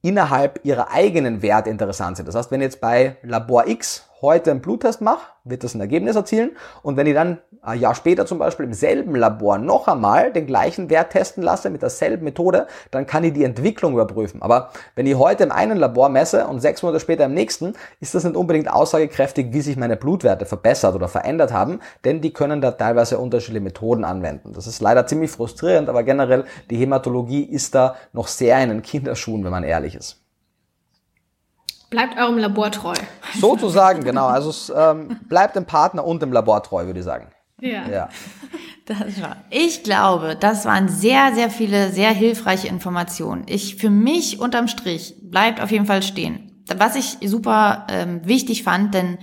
innerhalb 0.02 0.64
ihrer 0.64 0.92
eigenen 0.92 1.42
Werte 1.42 1.70
interessant 1.70 2.18
sind. 2.18 2.28
Das 2.28 2.36
heißt, 2.36 2.52
wenn 2.52 2.62
jetzt 2.62 2.80
bei 2.80 3.18
Labor 3.22 3.68
X 3.68 4.08
heute 4.26 4.52
einen 4.52 4.62
Bluttest 4.62 5.02
mache, 5.02 5.32
wird 5.44 5.64
das 5.64 5.76
ein 5.76 5.82
Ergebnis 5.82 6.16
erzielen. 6.16 6.52
Und 6.82 6.98
wenn 6.98 7.08
ich 7.08 7.14
dann 7.14 7.40
ein 7.62 7.80
Jahr 7.80 7.96
später 7.96 8.26
zum 8.26 8.38
Beispiel 8.38 8.66
im 8.66 8.74
selben 8.74 9.16
Labor 9.16 9.58
noch 9.58 9.88
einmal 9.88 10.32
den 10.32 10.46
gleichen 10.46 10.90
Wert 10.90 11.12
testen 11.12 11.44
lasse 11.44 11.70
mit 11.70 11.82
derselben 11.82 12.24
Methode, 12.24 12.68
dann 12.92 13.06
kann 13.06 13.24
ich 13.24 13.34
die 13.34 13.44
Entwicklung 13.44 13.94
überprüfen. 13.94 14.42
Aber 14.42 14.70
wenn 14.96 15.08
ich 15.08 15.16
heute 15.16 15.44
im 15.44 15.52
einen 15.52 15.78
Labor 15.78 16.10
messe 16.10 16.48
und 16.48 16.60
sechs 16.60 16.84
Monate 16.84 17.00
später 17.00 17.26
im 17.26 17.34
nächsten, 17.34 17.74
ist 18.00 18.14
das 18.14 18.24
nicht 18.24 18.36
unbedingt 18.36 18.72
aussagekräftig, 18.72 19.48
wie 19.52 19.62
sich 19.62 19.78
meine 19.78 19.98
Blutwerte 19.98 20.46
verbessert 20.46 20.96
oder 20.96 21.08
verändert 21.08 21.54
haben, 21.54 21.80
denn 22.04 22.22
die 22.22 22.34
können 22.34 22.62
da 22.62 22.72
teilweise 22.72 23.18
unterschiedliche 23.18 23.64
Methoden 23.64 24.04
anwenden. 24.04 24.54
Das 24.54 24.68
ist 24.68 24.82
leider 24.82 25.08
ziemlich 25.08 25.32
frustrierend, 25.32 25.90
aber 25.90 26.04
generell 26.04 26.46
die 26.70 26.78
Hämatologie 26.78 27.44
ist 27.44 27.76
da 27.76 27.96
noch 28.14 28.28
sehr 28.28 28.62
in 28.62 28.70
den 28.70 28.82
Kinderschuhen, 28.82 29.44
wenn 29.44 29.52
man 29.52 29.64
ehrlich 29.64 29.96
ist. 29.96 30.25
Bleibt 31.90 32.18
eurem 32.18 32.38
Labor 32.38 32.72
treu. 32.72 32.94
Sozusagen, 33.40 34.04
genau. 34.04 34.28
Also 34.28 34.50
es 34.50 34.74
ähm, 34.76 35.20
bleibt 35.30 35.56
dem 35.56 35.66
Partner 35.66 36.06
und 36.06 36.22
dem 36.22 36.32
Labor 36.32 36.62
treu, 36.64 36.86
würde 36.86 37.00
ich 37.00 37.06
sagen. 37.06 37.28
Ja. 37.62 37.88
Ja. 37.90 38.10
Das 38.86 39.22
war. 39.22 39.38
Ich 39.50 39.84
glaube, 39.84 40.36
das 40.40 40.66
waren 40.66 40.90
sehr, 40.90 41.34
sehr 41.34 41.50
viele 41.50 41.92
sehr 41.92 42.12
hilfreiche 42.12 42.68
Informationen. 42.68 43.44
Ich 43.48 43.78
für 43.78 43.90
mich 43.90 44.40
unterm 44.40 44.68
Strich 44.68 45.16
bleibt 45.24 45.60
auf 45.60 45.72
jeden 45.72 45.86
Fall 45.86 46.04
stehen. 46.04 46.64
Was 46.78 46.96
ich 46.96 47.18
super 47.28 47.88
ähm, 47.90 48.22
wichtig 48.26 48.64
fand, 48.64 48.94
denn 48.94 49.18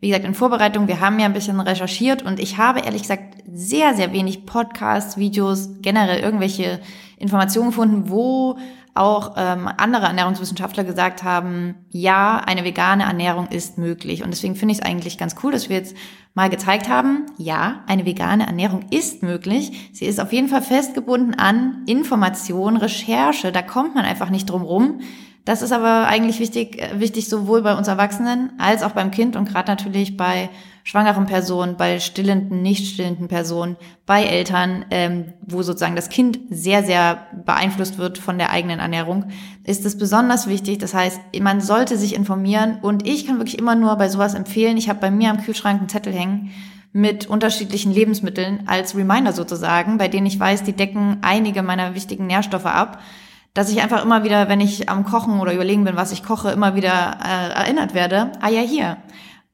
wie 0.00 0.08
gesagt, 0.08 0.24
in 0.24 0.34
Vorbereitung, 0.34 0.86
wir 0.86 1.00
haben 1.00 1.18
ja 1.18 1.26
ein 1.26 1.32
bisschen 1.32 1.58
recherchiert 1.58 2.22
und 2.22 2.38
ich 2.38 2.56
habe 2.58 2.80
ehrlich 2.80 3.02
gesagt 3.02 3.34
sehr, 3.52 3.94
sehr 3.94 4.12
wenig 4.12 4.46
Podcasts, 4.46 5.16
Videos, 5.16 5.70
generell 5.80 6.20
irgendwelche 6.20 6.80
Informationen 7.16 7.70
gefunden, 7.70 8.08
wo 8.08 8.56
auch 8.98 9.34
ähm, 9.36 9.68
andere 9.76 10.06
Ernährungswissenschaftler 10.06 10.84
gesagt 10.84 11.22
haben, 11.22 11.74
ja, 11.90 12.42
eine 12.44 12.64
vegane 12.64 13.04
Ernährung 13.04 13.48
ist 13.48 13.78
möglich. 13.78 14.22
Und 14.22 14.30
deswegen 14.30 14.56
finde 14.56 14.72
ich 14.72 14.80
es 14.80 14.84
eigentlich 14.84 15.18
ganz 15.18 15.36
cool, 15.42 15.52
dass 15.52 15.68
wir 15.68 15.76
jetzt 15.76 15.96
mal 16.34 16.50
gezeigt 16.50 16.88
haben, 16.88 17.26
ja, 17.36 17.82
eine 17.86 18.04
vegane 18.04 18.46
Ernährung 18.46 18.86
ist 18.90 19.22
möglich. 19.22 19.90
Sie 19.92 20.04
ist 20.04 20.20
auf 20.20 20.32
jeden 20.32 20.48
Fall 20.48 20.62
festgebunden 20.62 21.34
an 21.34 21.82
Information, 21.86 22.76
Recherche. 22.76 23.52
Da 23.52 23.62
kommt 23.62 23.94
man 23.94 24.04
einfach 24.04 24.30
nicht 24.30 24.50
drum 24.50 24.62
rum. 24.62 25.00
Das 25.44 25.62
ist 25.62 25.72
aber 25.72 26.06
eigentlich 26.06 26.40
wichtig, 26.40 26.78
äh, 26.78 27.00
wichtig 27.00 27.28
sowohl 27.28 27.62
bei 27.62 27.74
uns 27.74 27.88
Erwachsenen 27.88 28.52
als 28.58 28.82
auch 28.82 28.92
beim 28.92 29.10
Kind 29.10 29.34
und 29.34 29.48
gerade 29.48 29.70
natürlich 29.70 30.16
bei 30.16 30.50
schwangeren 30.88 31.26
Personen, 31.26 31.76
bei 31.76 32.00
stillenden, 32.00 32.62
nicht 32.62 32.94
stillenden 32.94 33.28
Personen, 33.28 33.76
bei 34.06 34.22
Eltern, 34.22 34.86
ähm, 34.90 35.34
wo 35.42 35.60
sozusagen 35.60 35.96
das 35.96 36.08
Kind 36.08 36.40
sehr, 36.48 36.82
sehr 36.82 37.26
beeinflusst 37.44 37.98
wird 37.98 38.16
von 38.16 38.38
der 38.38 38.48
eigenen 38.48 38.80
Ernährung, 38.80 39.26
ist 39.64 39.84
es 39.84 39.98
besonders 39.98 40.48
wichtig. 40.48 40.78
Das 40.78 40.94
heißt, 40.94 41.20
man 41.42 41.60
sollte 41.60 41.98
sich 41.98 42.14
informieren 42.14 42.78
und 42.80 43.06
ich 43.06 43.26
kann 43.26 43.36
wirklich 43.36 43.58
immer 43.58 43.74
nur 43.74 43.96
bei 43.96 44.08
sowas 44.08 44.32
empfehlen. 44.32 44.78
Ich 44.78 44.88
habe 44.88 44.98
bei 44.98 45.10
mir 45.10 45.28
am 45.28 45.42
Kühlschrank 45.42 45.78
einen 45.78 45.90
Zettel 45.90 46.14
hängen 46.14 46.52
mit 46.94 47.26
unterschiedlichen 47.26 47.92
Lebensmitteln 47.92 48.62
als 48.64 48.96
Reminder 48.96 49.34
sozusagen, 49.34 49.98
bei 49.98 50.08
denen 50.08 50.24
ich 50.24 50.40
weiß, 50.40 50.62
die 50.62 50.72
decken 50.72 51.18
einige 51.20 51.62
meiner 51.62 51.94
wichtigen 51.94 52.26
Nährstoffe 52.26 52.64
ab 52.64 53.02
dass 53.54 53.70
ich 53.70 53.82
einfach 53.82 54.04
immer 54.04 54.22
wieder, 54.22 54.48
wenn 54.48 54.60
ich 54.60 54.88
am 54.88 55.04
Kochen 55.04 55.40
oder 55.40 55.52
überlegen 55.52 55.82
bin, 55.82 55.96
was 55.96 56.12
ich 56.12 56.22
koche, 56.22 56.52
immer 56.52 56.76
wieder 56.76 57.18
äh, 57.24 57.58
erinnert 57.58 57.92
werde, 57.92 58.30
ah 58.40 58.48
ja, 58.48 58.60
hier, 58.60 58.98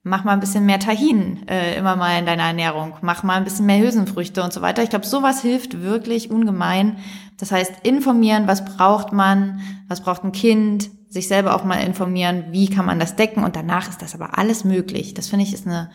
mach 0.05 0.22
mal 0.22 0.32
ein 0.32 0.40
bisschen 0.40 0.66
mehr 0.66 0.78
Tahin 0.78 1.48
äh, 1.48 1.76
immer 1.76 1.96
mal 1.96 2.18
in 2.18 2.26
deiner 2.26 2.44
Ernährung, 2.44 2.94
mach 3.00 3.22
mal 3.22 3.36
ein 3.36 3.44
bisschen 3.44 3.66
mehr 3.66 3.80
Hülsenfrüchte 3.80 4.42
und 4.42 4.52
so 4.52 4.61
weiter. 4.61 4.82
Ich 4.82 4.90
glaube, 4.90 5.07
sowas 5.07 5.40
hilft 5.40 5.82
wirklich 5.82 6.30
ungemein. 6.30 6.98
Das 7.38 7.50
heißt, 7.50 7.72
informieren, 7.82 8.46
was 8.46 8.64
braucht 8.64 9.12
man, 9.12 9.61
was 9.88 10.02
braucht 10.02 10.22
ein 10.22 10.32
Kind, 10.32 10.90
sich 11.09 11.26
selber 11.26 11.57
auch 11.57 11.64
mal 11.64 11.76
informieren, 11.76 12.44
wie 12.50 12.68
kann 12.68 12.84
man 12.84 12.98
das 12.98 13.16
decken 13.16 13.44
und 13.44 13.57
danach 13.57 13.88
ist 13.88 14.02
das 14.02 14.14
aber 14.14 14.38
alles 14.38 14.64
möglich. 14.64 15.14
Das 15.14 15.28
finde 15.28 15.44
ich 15.44 15.55
ist 15.55 15.66
eine 15.66 15.90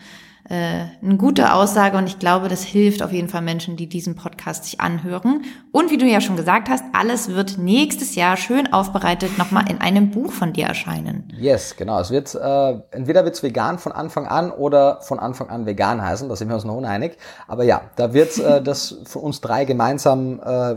äh, 0.50 0.86
eine 1.00 1.16
gute 1.16 1.54
Aussage 1.54 1.96
und 1.96 2.08
ich 2.08 2.18
glaube, 2.18 2.48
das 2.48 2.64
hilft 2.64 3.04
auf 3.04 3.12
jeden 3.12 3.28
Fall 3.28 3.40
Menschen, 3.40 3.76
die 3.76 3.88
diesen 3.88 4.16
Podcast 4.16 4.64
sich 4.64 4.80
anhören. 4.80 5.44
Und 5.70 5.92
wie 5.92 5.96
du 5.96 6.06
ja 6.06 6.20
schon 6.20 6.36
gesagt 6.36 6.68
hast, 6.68 6.82
alles 6.92 7.28
wird 7.28 7.56
nächstes 7.56 8.16
Jahr 8.16 8.36
schön 8.36 8.72
aufbereitet 8.72 9.38
nochmal 9.38 9.70
in 9.70 9.80
einem 9.80 10.10
Buch 10.10 10.32
von 10.32 10.52
dir 10.52 10.66
erscheinen. 10.66 11.32
Yes, 11.38 11.76
genau. 11.76 12.00
Es 12.00 12.10
wird 12.10 12.34
äh, 12.34 12.80
entweder 12.90 13.24
wird's 13.24 13.44
vegan 13.44 13.78
von 13.78 13.92
Anfang 13.92 14.26
an 14.26 14.50
oder 14.50 15.00
von 15.02 15.20
Anfang 15.20 15.50
an 15.50 15.66
vegan 15.66 16.02
heißen. 16.02 16.28
Da 16.28 16.34
sind 16.34 16.48
wir 16.48 16.56
uns 16.56 16.64
noch 16.64 16.76
uneinig. 16.76 17.16
Aber 17.46 17.62
ja, 17.62 17.82
da 17.94 18.12
wird 18.12 18.36
äh, 18.38 18.60
das 18.62 18.98
für 19.04 19.20
uns 19.20 19.40
drei 19.40 19.64
gemeinsam 19.64 20.40
äh, 20.44 20.74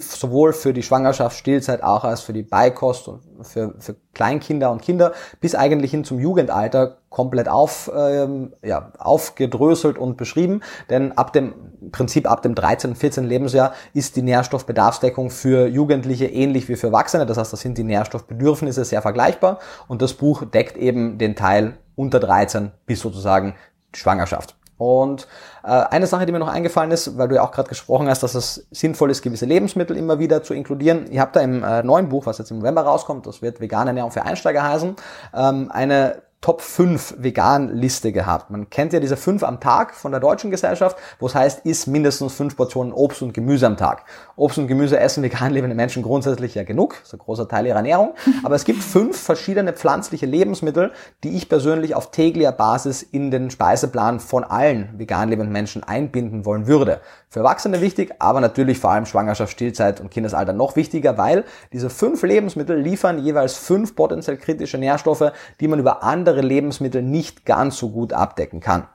sowohl 0.00 0.52
für 0.52 0.72
die 0.72 0.82
Schwangerschaft, 0.82 1.36
Stillzeit 1.36 1.82
auch 1.82 2.04
als 2.04 2.20
für 2.20 2.32
die 2.32 2.42
Beikost 2.42 3.08
und 3.08 3.20
für, 3.42 3.74
für 3.78 3.96
Kleinkinder 4.14 4.70
und 4.70 4.82
Kinder 4.82 5.12
bis 5.40 5.54
eigentlich 5.54 5.90
hin 5.90 6.04
zum 6.04 6.18
Jugendalter 6.18 6.98
komplett 7.08 7.48
auf, 7.48 7.90
ähm, 7.94 8.54
ja, 8.62 8.92
aufgedröselt 8.98 9.98
und 9.98 10.16
beschrieben. 10.16 10.60
Denn 10.90 11.12
ab 11.12 11.32
dem 11.32 11.54
Prinzip 11.92 12.30
ab 12.30 12.42
dem 12.42 12.54
13., 12.54 12.94
14. 12.94 13.24
Lebensjahr 13.24 13.72
ist 13.94 14.16
die 14.16 14.22
Nährstoffbedarfsdeckung 14.22 15.30
für 15.30 15.66
Jugendliche 15.66 16.26
ähnlich 16.26 16.68
wie 16.68 16.76
für 16.76 16.88
Erwachsene. 16.88 17.26
Das 17.26 17.38
heißt, 17.38 17.52
da 17.52 17.56
sind 17.56 17.78
die 17.78 17.84
Nährstoffbedürfnisse 17.84 18.84
sehr 18.84 19.02
vergleichbar 19.02 19.58
und 19.86 20.02
das 20.02 20.14
Buch 20.14 20.44
deckt 20.44 20.76
eben 20.76 21.18
den 21.18 21.36
Teil 21.36 21.78
unter 21.94 22.20
13 22.20 22.72
bis 22.86 23.00
sozusagen 23.00 23.54
Schwangerschaft. 23.94 24.57
Und 24.78 25.26
äh, 25.64 25.68
eine 25.68 26.06
Sache, 26.06 26.24
die 26.24 26.32
mir 26.32 26.38
noch 26.38 26.48
eingefallen 26.48 26.90
ist, 26.92 27.18
weil 27.18 27.28
du 27.28 27.34
ja 27.34 27.42
auch 27.42 27.50
gerade 27.50 27.68
gesprochen 27.68 28.08
hast, 28.08 28.22
dass 28.22 28.34
es 28.34 28.66
sinnvoll 28.70 29.10
ist, 29.10 29.22
gewisse 29.22 29.44
Lebensmittel 29.44 29.96
immer 29.96 30.18
wieder 30.18 30.42
zu 30.42 30.54
inkludieren. 30.54 31.10
Ihr 31.10 31.20
habt 31.20 31.36
da 31.36 31.40
im 31.40 31.62
äh, 31.62 31.82
neuen 31.82 32.08
Buch, 32.08 32.26
was 32.26 32.38
jetzt 32.38 32.50
im 32.50 32.58
November 32.58 32.82
rauskommt, 32.82 33.26
das 33.26 33.42
wird 33.42 33.60
vegane 33.60 33.90
Ernährung 33.90 34.12
für 34.12 34.22
Einsteiger 34.22 34.62
heißen, 34.62 34.96
ähm, 35.34 35.70
eine 35.72 36.22
Top 36.40 36.62
5 36.62 37.16
Vegan-Liste 37.18 38.12
gehabt. 38.12 38.50
Man 38.50 38.70
kennt 38.70 38.92
ja 38.92 39.00
diese 39.00 39.16
5 39.16 39.42
am 39.42 39.58
Tag 39.58 39.92
von 39.92 40.12
der 40.12 40.20
deutschen 40.20 40.52
Gesellschaft, 40.52 40.96
wo 41.18 41.26
es 41.26 41.34
heißt, 41.34 41.66
isst 41.66 41.88
mindestens 41.88 42.32
5 42.34 42.56
Portionen 42.56 42.92
Obst 42.92 43.22
und 43.22 43.34
Gemüse 43.34 43.66
am 43.66 43.76
Tag. 43.76 44.04
Obst 44.36 44.56
und 44.56 44.68
Gemüse 44.68 45.00
essen 45.00 45.24
vegan 45.24 45.52
lebende 45.52 45.74
Menschen 45.74 46.04
grundsätzlich 46.04 46.54
ja 46.54 46.62
genug, 46.62 46.94
das 47.00 47.08
ist 47.08 47.14
ein 47.14 47.18
großer 47.18 47.48
Teil 47.48 47.66
ihrer 47.66 47.78
Ernährung. 47.78 48.14
Aber 48.44 48.54
es 48.54 48.64
gibt 48.64 48.84
fünf 48.84 49.20
verschiedene 49.20 49.72
pflanzliche 49.72 50.26
Lebensmittel, 50.26 50.92
die 51.24 51.36
ich 51.36 51.48
persönlich 51.48 51.96
auf 51.96 52.12
täglicher 52.12 52.52
Basis 52.52 53.02
in 53.02 53.32
den 53.32 53.50
Speiseplan 53.50 54.20
von 54.20 54.44
allen 54.44 54.96
vegan 54.96 55.30
lebenden 55.30 55.52
Menschen 55.52 55.82
einbinden 55.82 56.44
wollen 56.44 56.68
würde. 56.68 57.00
Für 57.30 57.40
Erwachsene 57.40 57.80
wichtig, 57.80 58.14
aber 58.20 58.40
natürlich 58.40 58.78
vor 58.78 58.90
allem 58.90 59.06
Schwangerschaft, 59.06 59.52
Stillzeit 59.52 60.00
und 60.00 60.10
Kindesalter 60.10 60.52
noch 60.52 60.76
wichtiger, 60.76 61.18
weil 61.18 61.44
diese 61.72 61.90
fünf 61.90 62.22
Lebensmittel 62.22 62.78
liefern 62.78 63.18
jeweils 63.18 63.58
fünf 63.58 63.96
potenziell 63.96 64.36
kritische 64.36 64.78
Nährstoffe, 64.78 65.32
die 65.60 65.68
man 65.68 65.78
über 65.78 66.02
andere 66.04 66.27
andere 66.28 66.46
Lebensmittel 66.46 67.02
nicht 67.02 67.44
ganz 67.44 67.78
so 67.78 67.90
gut 67.90 68.12
abdecken 68.12 68.60
kann. 68.60 68.86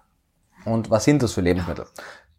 Und 0.66 0.90
was 0.90 1.04
sind 1.04 1.24
das 1.24 1.34
für 1.34 1.42
Lebensmittel? 1.42 1.86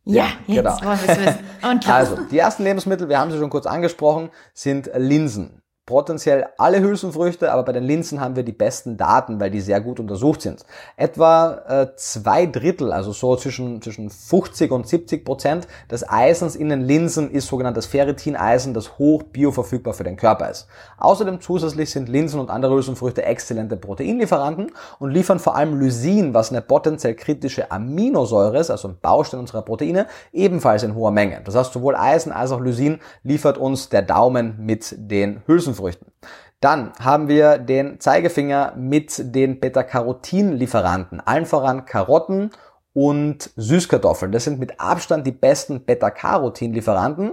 Ja, 0.04 0.24
ja 0.46 0.54
jetzt 0.54 0.80
genau. 0.80 0.90
wollen 0.90 1.00
wir 1.02 1.08
es 1.08 1.18
wissen. 1.18 1.38
Und 1.70 1.88
also, 1.92 2.16
die 2.30 2.38
ersten 2.38 2.62
Lebensmittel, 2.62 3.08
wir 3.08 3.18
haben 3.18 3.30
sie 3.30 3.38
schon 3.38 3.50
kurz 3.50 3.66
angesprochen, 3.66 4.30
sind 4.52 4.90
Linsen 4.94 5.62
potenziell 5.86 6.46
alle 6.56 6.80
Hülsenfrüchte, 6.80 7.52
aber 7.52 7.62
bei 7.62 7.72
den 7.72 7.84
Linsen 7.84 8.18
haben 8.20 8.36
wir 8.36 8.42
die 8.42 8.52
besten 8.52 8.96
Daten, 8.96 9.38
weil 9.38 9.50
die 9.50 9.60
sehr 9.60 9.82
gut 9.82 10.00
untersucht 10.00 10.40
sind. 10.40 10.64
Etwa 10.96 11.62
äh, 11.68 11.86
zwei 11.96 12.46
Drittel, 12.46 12.90
also 12.90 13.12
so 13.12 13.36
zwischen, 13.36 13.82
zwischen 13.82 14.08
50 14.08 14.70
und 14.70 14.88
70 14.88 15.26
Prozent 15.26 15.68
des 15.90 16.08
Eisens 16.08 16.56
in 16.56 16.70
den 16.70 16.80
Linsen 16.80 17.30
ist 17.30 17.48
sogenanntes 17.48 17.84
Ferritineisen, 17.84 18.72
das 18.72 18.98
hoch 18.98 19.24
bioverfügbar 19.24 19.92
für 19.92 20.04
den 20.04 20.16
Körper 20.16 20.48
ist. 20.48 20.68
Außerdem 20.96 21.42
zusätzlich 21.42 21.90
sind 21.90 22.08
Linsen 22.08 22.40
und 22.40 22.48
andere 22.48 22.74
Hülsenfrüchte 22.74 23.22
exzellente 23.22 23.76
Proteinlieferanten 23.76 24.72
und 24.98 25.10
liefern 25.10 25.38
vor 25.38 25.54
allem 25.54 25.78
Lysin, 25.78 26.32
was 26.32 26.50
eine 26.50 26.62
potenziell 26.62 27.14
kritische 27.14 27.70
Aminosäure 27.70 28.58
ist, 28.58 28.70
also 28.70 28.88
ein 28.88 28.96
Baustein 29.02 29.40
unserer 29.40 29.62
Proteine, 29.62 30.06
ebenfalls 30.32 30.82
in 30.82 30.94
hoher 30.94 31.10
Menge. 31.10 31.42
Das 31.44 31.54
heißt, 31.54 31.74
sowohl 31.74 31.94
Eisen 31.94 32.32
als 32.32 32.52
auch 32.52 32.60
Lysin 32.60 33.00
liefert 33.22 33.58
uns 33.58 33.90
der 33.90 34.00
Daumen 34.00 34.56
mit 34.58 34.94
den 34.96 35.42
Hülsenfrüchten. 35.46 35.73
Hülsenfrüchten. 35.74 36.12
Dann 36.60 36.92
haben 37.00 37.28
wir 37.28 37.58
den 37.58 38.00
Zeigefinger 38.00 38.74
mit 38.76 39.34
den 39.34 39.60
Beta-Carotin-Lieferanten, 39.60 41.20
allen 41.20 41.46
voran 41.46 41.84
Karotten 41.84 42.50
und 42.94 43.50
Süßkartoffeln. 43.56 44.32
Das 44.32 44.44
sind 44.44 44.60
mit 44.60 44.80
Abstand 44.80 45.26
die 45.26 45.32
besten 45.32 45.84
Beta-Carotin-Lieferanten 45.84 47.32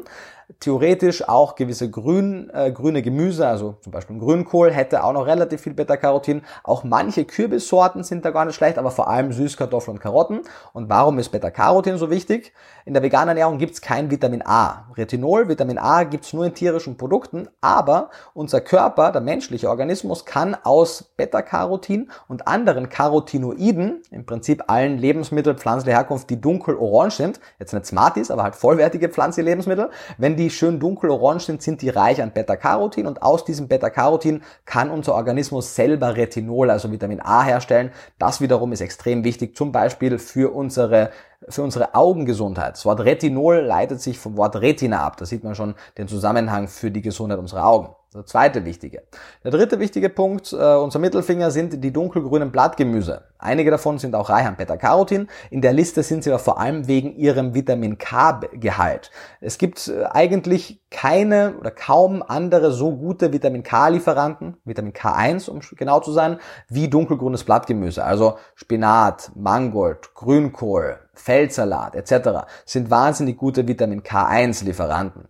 theoretisch 0.60 1.28
auch 1.28 1.56
gewisse 1.56 1.89
grün, 1.89 2.49
äh, 2.54 2.72
grüne 2.72 3.02
Gemüse, 3.02 3.47
also 3.47 3.78
zum 3.82 3.91
Beispiel 3.91 4.18
Grünkohl, 4.20 4.72
hätte 4.72 5.04
auch 5.04 5.14
noch 5.14 5.26
relativ 5.26 5.62
viel 5.62 5.74
Beta-Carotin. 5.74 6.41
Auch 6.64 6.84
manche 6.84 7.26
Kürbissorten 7.26 8.04
sind 8.04 8.26
da 8.26 8.32
gar 8.32 8.45
nicht 8.45 8.56
schlecht, 8.56 8.78
aber 8.78 8.91
vor 8.91 9.08
allem 9.08 9.32
Süßkartoffeln 9.32 9.97
und 9.97 10.02
Karotten. 10.02 10.41
Und 10.74 10.89
warum 10.89 11.20
ist 11.20 11.30
Beta-Carotin 11.30 11.97
so 11.97 12.10
wichtig? 12.10 12.54
In 12.86 12.93
der 12.93 13.04
veganen 13.04 13.30
Ernährung 13.30 13.58
gibt 13.58 13.76
es 13.76 13.82
kein 13.82 14.10
Vitamin 14.10 14.41
A. 14.45 14.88
Retinol, 14.97 15.47
Vitamin 15.47 15.78
A 15.78 16.04
gibt 16.04 16.26
es 16.26 16.34
nur 16.34 16.45
in 16.45 16.54
tierischen 16.54 16.97
Produkten, 16.97 17.47
aber 17.62 18.10
unser 18.34 18.62
Körper, 18.62 19.12
der 19.12 19.22
menschliche 19.22 19.70
Organismus, 19.70 20.26
kann 20.26 20.58
aus 20.64 21.04
Beta-Carotin 21.16 22.10
und 22.28 22.47
anderen 22.47 22.89
Carotinoiden, 22.89 24.02
im 24.10 24.26
Prinzip 24.26 24.64
allen 24.68 24.97
Lebensmitteln 24.97 25.58
pflanzlicher 25.58 25.97
Herkunft, 25.97 26.30
die 26.30 26.41
dunkel 26.41 26.76
orange 26.76 27.16
sind, 27.16 27.39
jetzt 27.60 27.74
nicht 27.74 27.86
Smarties, 27.86 28.32
aber 28.32 28.43
halt 28.43 28.56
vollwertige 28.56 29.10
pflanzliche 29.10 29.47
Lebensmittel, 29.47 29.89
wenn 30.18 30.36
die 30.36 30.41
die 30.42 30.50
schön 30.50 30.80
dunkel-orange 30.80 31.46
sind, 31.46 31.62
sind 31.62 31.82
die 31.82 31.89
reich 31.89 32.22
an 32.22 32.32
Beta-Carotin 32.32 33.08
und 33.08 33.22
aus 33.22 33.46
diesem 33.46 33.68
Beta-Carotin 33.68 34.42
kann 34.66 34.89
unser 34.89 35.16
Organismus 35.16 35.76
selber 35.76 36.16
Retinol, 36.16 36.70
also 36.70 36.92
Vitamin 36.92 37.22
A 37.22 37.44
herstellen. 37.44 37.92
Das 38.20 38.42
wiederum 38.42 38.72
ist 38.72 38.82
extrem 38.82 39.24
wichtig, 39.24 39.56
zum 39.56 39.72
Beispiel 39.72 40.20
für 40.20 40.54
unsere 40.54 41.12
für 41.50 41.64
unsere 41.64 41.96
Augengesundheit. 41.96 42.74
Das 42.74 42.86
Wort 42.86 43.00
Retinol 43.00 43.62
leitet 43.62 44.00
sich 44.00 44.20
vom 44.20 44.38
Wort 44.38 44.58
Retina 44.58 45.04
ab. 45.04 45.18
Da 45.18 45.26
sieht 45.26 45.44
man 45.44 45.56
schon 45.56 45.74
den 45.98 46.08
Zusammenhang 46.08 46.68
für 46.68 46.92
die 46.92 47.02
Gesundheit 47.02 47.39
unserer 47.39 47.66
Augen. 47.66 47.96
Der 48.14 48.26
zweite 48.26 48.66
wichtige. 48.66 49.03
Der 49.41 49.51
dritte 49.51 49.80
wichtige 49.80 50.09
Punkt, 50.09 50.51
äh, 50.51 50.55
unser 50.76 50.99
Mittelfinger, 50.99 51.49
sind 51.49 51.82
die 51.82 51.93
dunkelgrünen 51.93 52.51
Blattgemüse. 52.51 53.24
Einige 53.39 53.72
davon 53.72 53.99
sind 53.99 54.16
auch 54.16 54.30
reich 54.30 54.45
an 54.45 54.57
Beta-Carotin. 54.57 55.30
In 55.49 55.62
der 55.62 55.72
Liste 55.72 56.03
sind 56.03 56.26
sie 56.26 56.30
aber 56.30 56.39
vor 56.39 56.59
allem 56.59 56.89
wegen 56.89 57.16
ihrem 57.16 57.53
Vitamin 57.53 57.97
K-Gehalt. 57.97 59.12
Es 59.39 59.57
gibt 59.57 59.88
äh, 59.88 60.03
eigentlich 60.12 60.82
keine 60.91 61.55
oder 61.57 61.72
kaum 61.72 62.22
andere 62.22 62.74
so 62.74 62.97
gute 62.97 63.32
Vitamin 63.32 63.64
K-Lieferanten, 63.64 64.57
Vitamin 64.66 64.91
K1 64.91 65.49
um 65.49 65.62
genau 65.78 66.01
zu 66.01 66.12
sein, 66.12 66.38
wie 66.68 66.89
dunkelgrünes 66.89 67.45
Blattgemüse. 67.45 68.03
Also 68.03 68.38
Spinat, 68.55 69.32
Mangold, 69.36 70.14
Grünkohl, 70.16 70.99
Feldsalat 71.14 71.95
etc. 71.95 72.47
sind 72.66 72.89
wahnsinnig 72.89 73.38
gute 73.38 73.68
Vitamin 73.68 74.01
K1-Lieferanten. 74.01 75.28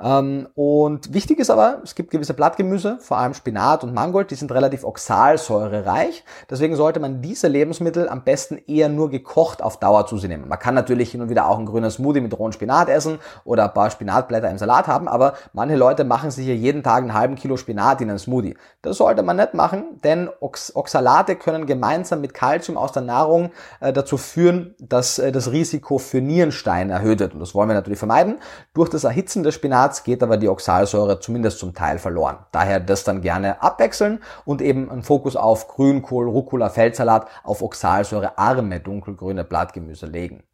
Ähm, 0.00 0.48
und 0.54 1.12
wichtig 1.12 1.38
ist 1.38 1.50
aber, 1.50 1.80
es 1.84 1.94
gibt 1.94 2.10
gewisse 2.10 2.23
Blattgemüse, 2.32 2.98
vor 3.00 3.18
allem 3.18 3.34
Spinat 3.34 3.84
und 3.84 3.92
Mangold, 3.92 4.30
die 4.30 4.36
sind 4.36 4.50
relativ 4.52 4.84
oxalsäurereich. 4.84 6.24
Deswegen 6.48 6.76
sollte 6.76 7.00
man 7.00 7.20
diese 7.20 7.48
Lebensmittel 7.48 8.08
am 8.08 8.24
besten 8.24 8.58
eher 8.66 8.88
nur 8.88 9.10
gekocht 9.10 9.62
auf 9.62 9.78
Dauer 9.78 10.06
zu 10.06 10.16
sich 10.16 10.30
nehmen. 10.30 10.48
Man 10.48 10.58
kann 10.58 10.74
natürlich 10.74 11.10
hin 11.10 11.20
und 11.20 11.28
wieder 11.28 11.48
auch 11.48 11.58
ein 11.58 11.66
grüner 11.66 11.90
Smoothie 11.90 12.20
mit 12.20 12.38
rohen 12.38 12.52
Spinat 12.52 12.88
essen 12.88 13.18
oder 13.44 13.64
ein 13.64 13.74
paar 13.74 13.90
Spinatblätter 13.90 14.50
im 14.50 14.58
Salat 14.58 14.86
haben, 14.86 15.08
aber 15.08 15.34
manche 15.52 15.76
Leute 15.76 16.04
machen 16.04 16.30
sich 16.30 16.46
hier 16.46 16.56
jeden 16.56 16.82
Tag 16.82 17.02
einen 17.02 17.14
halben 17.14 17.34
Kilo 17.34 17.56
Spinat 17.56 18.00
in 18.00 18.08
einen 18.08 18.18
Smoothie. 18.18 18.56
Das 18.80 18.96
sollte 18.96 19.22
man 19.22 19.36
nicht 19.36 19.54
machen, 19.54 20.00
denn 20.02 20.30
Ox 20.40 20.74
Oxalate 20.74 21.36
können 21.36 21.66
gemeinsam 21.66 22.20
mit 22.20 22.34
Kalzium 22.34 22.76
aus 22.76 22.92
der 22.92 23.02
Nahrung 23.02 23.50
äh, 23.80 23.92
dazu 23.92 24.16
führen, 24.16 24.74
dass 24.78 25.18
äh, 25.18 25.32
das 25.32 25.50
Risiko 25.50 25.98
für 25.98 26.20
Nierenstein 26.20 26.90
erhöht 26.90 27.20
wird. 27.20 27.34
Und 27.34 27.40
das 27.40 27.54
wollen 27.54 27.68
wir 27.68 27.74
natürlich 27.74 27.98
vermeiden. 27.98 28.36
Durch 28.72 28.88
das 28.88 29.04
Erhitzen 29.04 29.42
des 29.42 29.54
Spinats 29.54 30.04
geht 30.04 30.22
aber 30.22 30.36
die 30.36 30.48
Oxalsäure 30.48 31.20
zumindest 31.20 31.58
zum 31.58 31.74
Teil 31.74 31.98
verloren. 31.98 32.13
Daher 32.52 32.80
das 32.80 33.04
dann 33.04 33.20
gerne 33.20 33.62
abwechseln 33.62 34.20
und 34.44 34.62
eben 34.62 34.90
einen 34.90 35.02
Fokus 35.02 35.36
auf 35.36 35.68
Grünkohl, 35.68 36.28
Rucola, 36.28 36.70
Feldsalat, 36.70 37.28
auf 37.42 37.62
oxalsäurearme 37.62 38.80
dunkelgrüne 38.80 39.44
Blattgemüse 39.44 40.06
legen. 40.06 40.44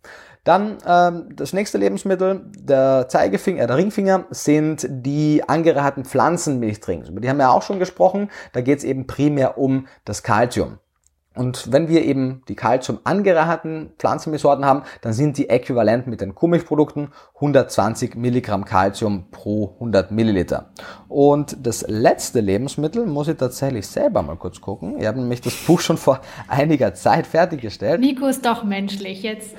Dann 0.45 0.79
ähm, 0.87 1.29
das 1.37 1.53
nächste 1.53 1.77
Lebensmittel, 1.77 2.51
der 2.57 3.09
Zeigefinger, 3.09 3.63
äh, 3.63 3.67
der 3.67 3.77
Ringfinger, 3.77 4.25
sind 4.31 4.87
die 4.89 5.43
angereicherten 5.47 6.05
Pflanzenmilchdrinks. 6.05 7.11
Über 7.11 7.21
die 7.21 7.29
haben 7.29 7.37
wir 7.37 7.51
auch 7.51 7.63
schon 7.63 7.79
gesprochen. 7.79 8.31
Da 8.53 8.63
geht 8.63 8.79
es 8.79 8.85
eben 8.85 9.07
primär 9.07 9.59
um 9.59 9.87
das 10.05 10.23
Kalzium. 10.23 10.79
Und 11.37 11.70
wenn 11.70 11.89
wir 11.89 12.05
eben 12.05 12.43
die 12.49 12.57
Kalzium 12.57 12.99
angereicherten 13.05 13.93
Pflanzenmilchsorten 13.99 14.64
haben, 14.64 14.83
dann 15.01 15.12
sind 15.12 15.39
die 15.39 15.49
äquivalent 15.49 16.09
mit 16.09 16.20
den 16.20 16.35
Kuhmilchprodukten 16.35 17.12
120 17.37 18.16
Milligramm 18.16 18.64
Kalzium 18.64 19.26
pro 19.31 19.74
100 19.74 20.11
Milliliter. 20.11 20.70
Und 21.09 21.57
das 21.62 21.85
letzte 21.87 22.41
Lebensmittel 22.41 23.07
muss 23.07 23.28
ich 23.28 23.37
tatsächlich 23.37 23.87
selber 23.87 24.22
mal 24.22 24.35
kurz 24.37 24.61
gucken. 24.61 24.99
Ich 24.99 25.07
habe 25.07 25.20
nämlich 25.20 25.41
das 25.41 25.55
Buch 25.55 25.81
schon 25.81 25.99
vor 25.99 26.20
einiger 26.49 26.95
Zeit 26.95 27.28
fertiggestellt. 27.28 28.01
Nico 28.01 28.26
ist 28.26 28.45
doch 28.45 28.64
menschlich 28.64 29.22
jetzt. 29.22 29.55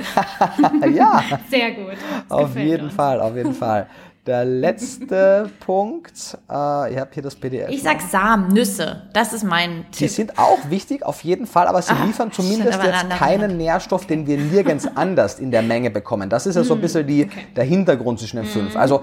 ja. 0.94 1.24
Sehr 1.50 1.72
gut. 1.72 1.96
Das 2.28 2.38
auf 2.38 2.56
jeden 2.58 2.88
uns. 2.88 2.94
Fall, 2.94 3.22
auf 3.22 3.36
jeden 3.36 3.54
Fall. 3.54 3.88
Der 4.28 4.46
letzte 4.46 5.50
Punkt, 5.66 6.38
äh, 6.48 6.94
ich 6.94 7.00
habe 7.00 7.10
hier 7.12 7.24
das 7.24 7.36
PDF. 7.36 7.70
Ich 7.70 7.82
sag 7.82 8.02
Samen, 8.02 8.54
Nüsse, 8.54 9.10
das 9.14 9.34
ist 9.34 9.44
mein 9.44 9.86
Tipp. 9.92 9.98
Die 9.98 10.08
sind 10.10 10.38
auch 10.38 10.60
wichtig, 10.70 11.04
auf 11.04 11.24
jeden 11.24 11.48
Fall, 11.48 11.66
aber 11.66 11.82
sie 11.82 11.94
Ach, 11.96 12.06
liefern 12.06 12.32
zumindest 12.32 12.84
jetzt 12.84 13.10
keinen 13.10 13.58
Nährstoff, 13.58 14.06
den 14.06 14.28
wir 14.28 14.38
nirgends 14.38 14.88
anders 14.96 15.40
in 15.40 15.50
der 15.50 15.64
Menge 15.64 15.90
bekommen. 15.90 16.30
Das 16.30 16.46
ist 16.46 16.56
ja 16.56 16.64
so 16.64 16.76
ein 16.76 16.78
hm, 16.78 16.82
bisschen 16.82 17.08
die, 17.08 17.26
okay. 17.26 17.48
der 17.56 17.64
Hintergrund 17.64 18.20
zwischen 18.20 18.38
den 18.38 18.46
fünf. 18.46 18.76
Hm. 18.76 18.80
Also 18.80 19.02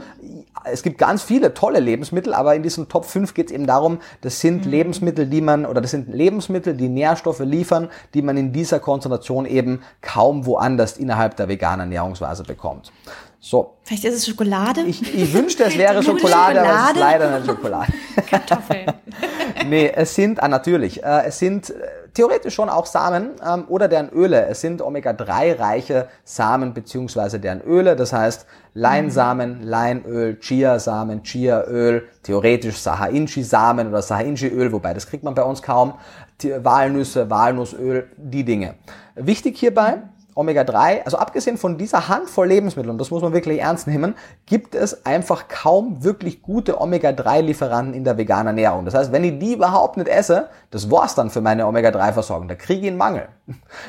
es 0.64 0.82
gibt 0.82 0.98
ganz 0.98 1.22
viele 1.22 1.54
tolle 1.54 1.80
Lebensmittel, 1.80 2.34
aber 2.34 2.54
in 2.54 2.62
diesem 2.62 2.88
Top 2.88 3.04
5 3.04 3.34
geht 3.34 3.48
es 3.48 3.52
eben 3.52 3.66
darum, 3.66 3.98
das 4.20 4.40
sind 4.40 4.66
mhm. 4.66 4.70
Lebensmittel, 4.70 5.26
die 5.26 5.40
man, 5.40 5.66
oder 5.66 5.80
das 5.80 5.90
sind 5.90 6.12
Lebensmittel, 6.12 6.74
die 6.74 6.88
Nährstoffe 6.88 7.40
liefern, 7.40 7.88
die 8.14 8.22
man 8.22 8.36
in 8.36 8.52
dieser 8.52 8.80
Konzentration 8.80 9.46
eben 9.46 9.80
kaum 10.00 10.46
woanders 10.46 10.96
innerhalb 10.96 11.36
der 11.36 11.48
veganen 11.48 11.80
Ernährungsweise 11.80 12.42
bekommt. 12.42 12.92
So. 13.41 13.76
Vielleicht 13.84 14.05
ist 14.05 14.14
es 14.14 14.26
Schokolade? 14.26 14.82
Ich, 14.82 15.14
ich 15.14 15.32
wünschte, 15.32 15.64
es 15.64 15.78
wäre 15.78 16.03
Schokolade, 16.03 16.59
Schokolade, 16.59 16.61
aber 16.61 16.82
es 16.84 16.91
ist 16.91 16.99
leider 16.99 17.39
nicht 17.39 17.47
Schokolade. 17.47 17.93
Kartoffeln. 18.28 18.86
nee, 19.66 19.93
es 19.95 20.14
sind, 20.14 20.43
ah, 20.43 20.49
natürlich, 20.49 21.05
äh, 21.05 21.26
es 21.26 21.39
sind 21.39 21.70
äh, 21.70 21.74
theoretisch 22.14 22.55
schon 22.55 22.68
auch 22.68 22.86
Samen 22.86 23.30
ähm, 23.47 23.64
oder 23.68 23.86
deren 23.86 24.11
Öle. 24.11 24.47
Es 24.47 24.61
sind 24.61 24.82
Omega-3-reiche 24.82 26.09
Samen 26.24 26.74
beziehungsweise 26.74 27.39
deren 27.39 27.61
Öle. 27.62 27.95
Das 27.95 28.12
heißt 28.12 28.47
Leinsamen, 28.74 29.62
Leinöl, 29.62 30.39
Chiasamen, 30.41 31.22
Chiaöl, 31.22 32.09
theoretisch 32.24 32.76
Sahainchi-Samen 32.78 33.89
oder 33.89 34.03
Sahainchi-Öl, 34.03 34.72
wobei 34.72 34.95
das 34.95 35.07
kriegt 35.07 35.22
man 35.22 35.34
bei 35.34 35.45
uns 35.45 35.62
kaum. 35.62 35.95
Walnüsse, 36.43 37.30
Walnussöl, 37.30 38.09
die 38.16 38.45
Dinge. 38.45 38.74
Wichtig 39.16 39.59
hierbei, 39.59 40.03
Omega-3, 40.39 41.05
also 41.05 41.18
abgesehen 41.18 41.59
von 41.59 41.76
dieser 41.76 42.09
Handvoll 42.09 42.49
Lebensmittel, 42.49 42.91
und 42.91 42.99
das 42.99 43.11
muss 43.11 43.22
man 43.22 43.32
wirklich 43.32 43.61
ernst 43.61 43.86
nehmen, 43.86 44.14
gibt 44.47 44.74
es 44.74 45.05
einfach 45.05 45.49
kaum 45.49 46.05
wirklich 46.05 46.43
gute 46.43 46.80
Omega-3-Lieferanten 46.80 47.93
in 47.95 48.05
der 48.05 48.16
veganen 48.16 48.49
Ernährung. 48.49 48.84
Das 48.84 48.95
heißt, 48.95 49.12
wenn 49.12 49.24
ich 49.24 49.39
die 49.39 49.55
überhaupt 49.55 49.97
nicht 49.97 50.09
esse, 50.09 50.49
das 50.70 50.91
war's 50.91 51.14
dann 51.14 51.30
für 51.30 51.41
meine 51.41 51.66
Omega-3-Versorgung. 51.66 52.49
Da 52.49 52.55
kriege 52.55 52.82
ich 52.82 52.89
einen 52.89 52.97
Mangel. 52.97 53.28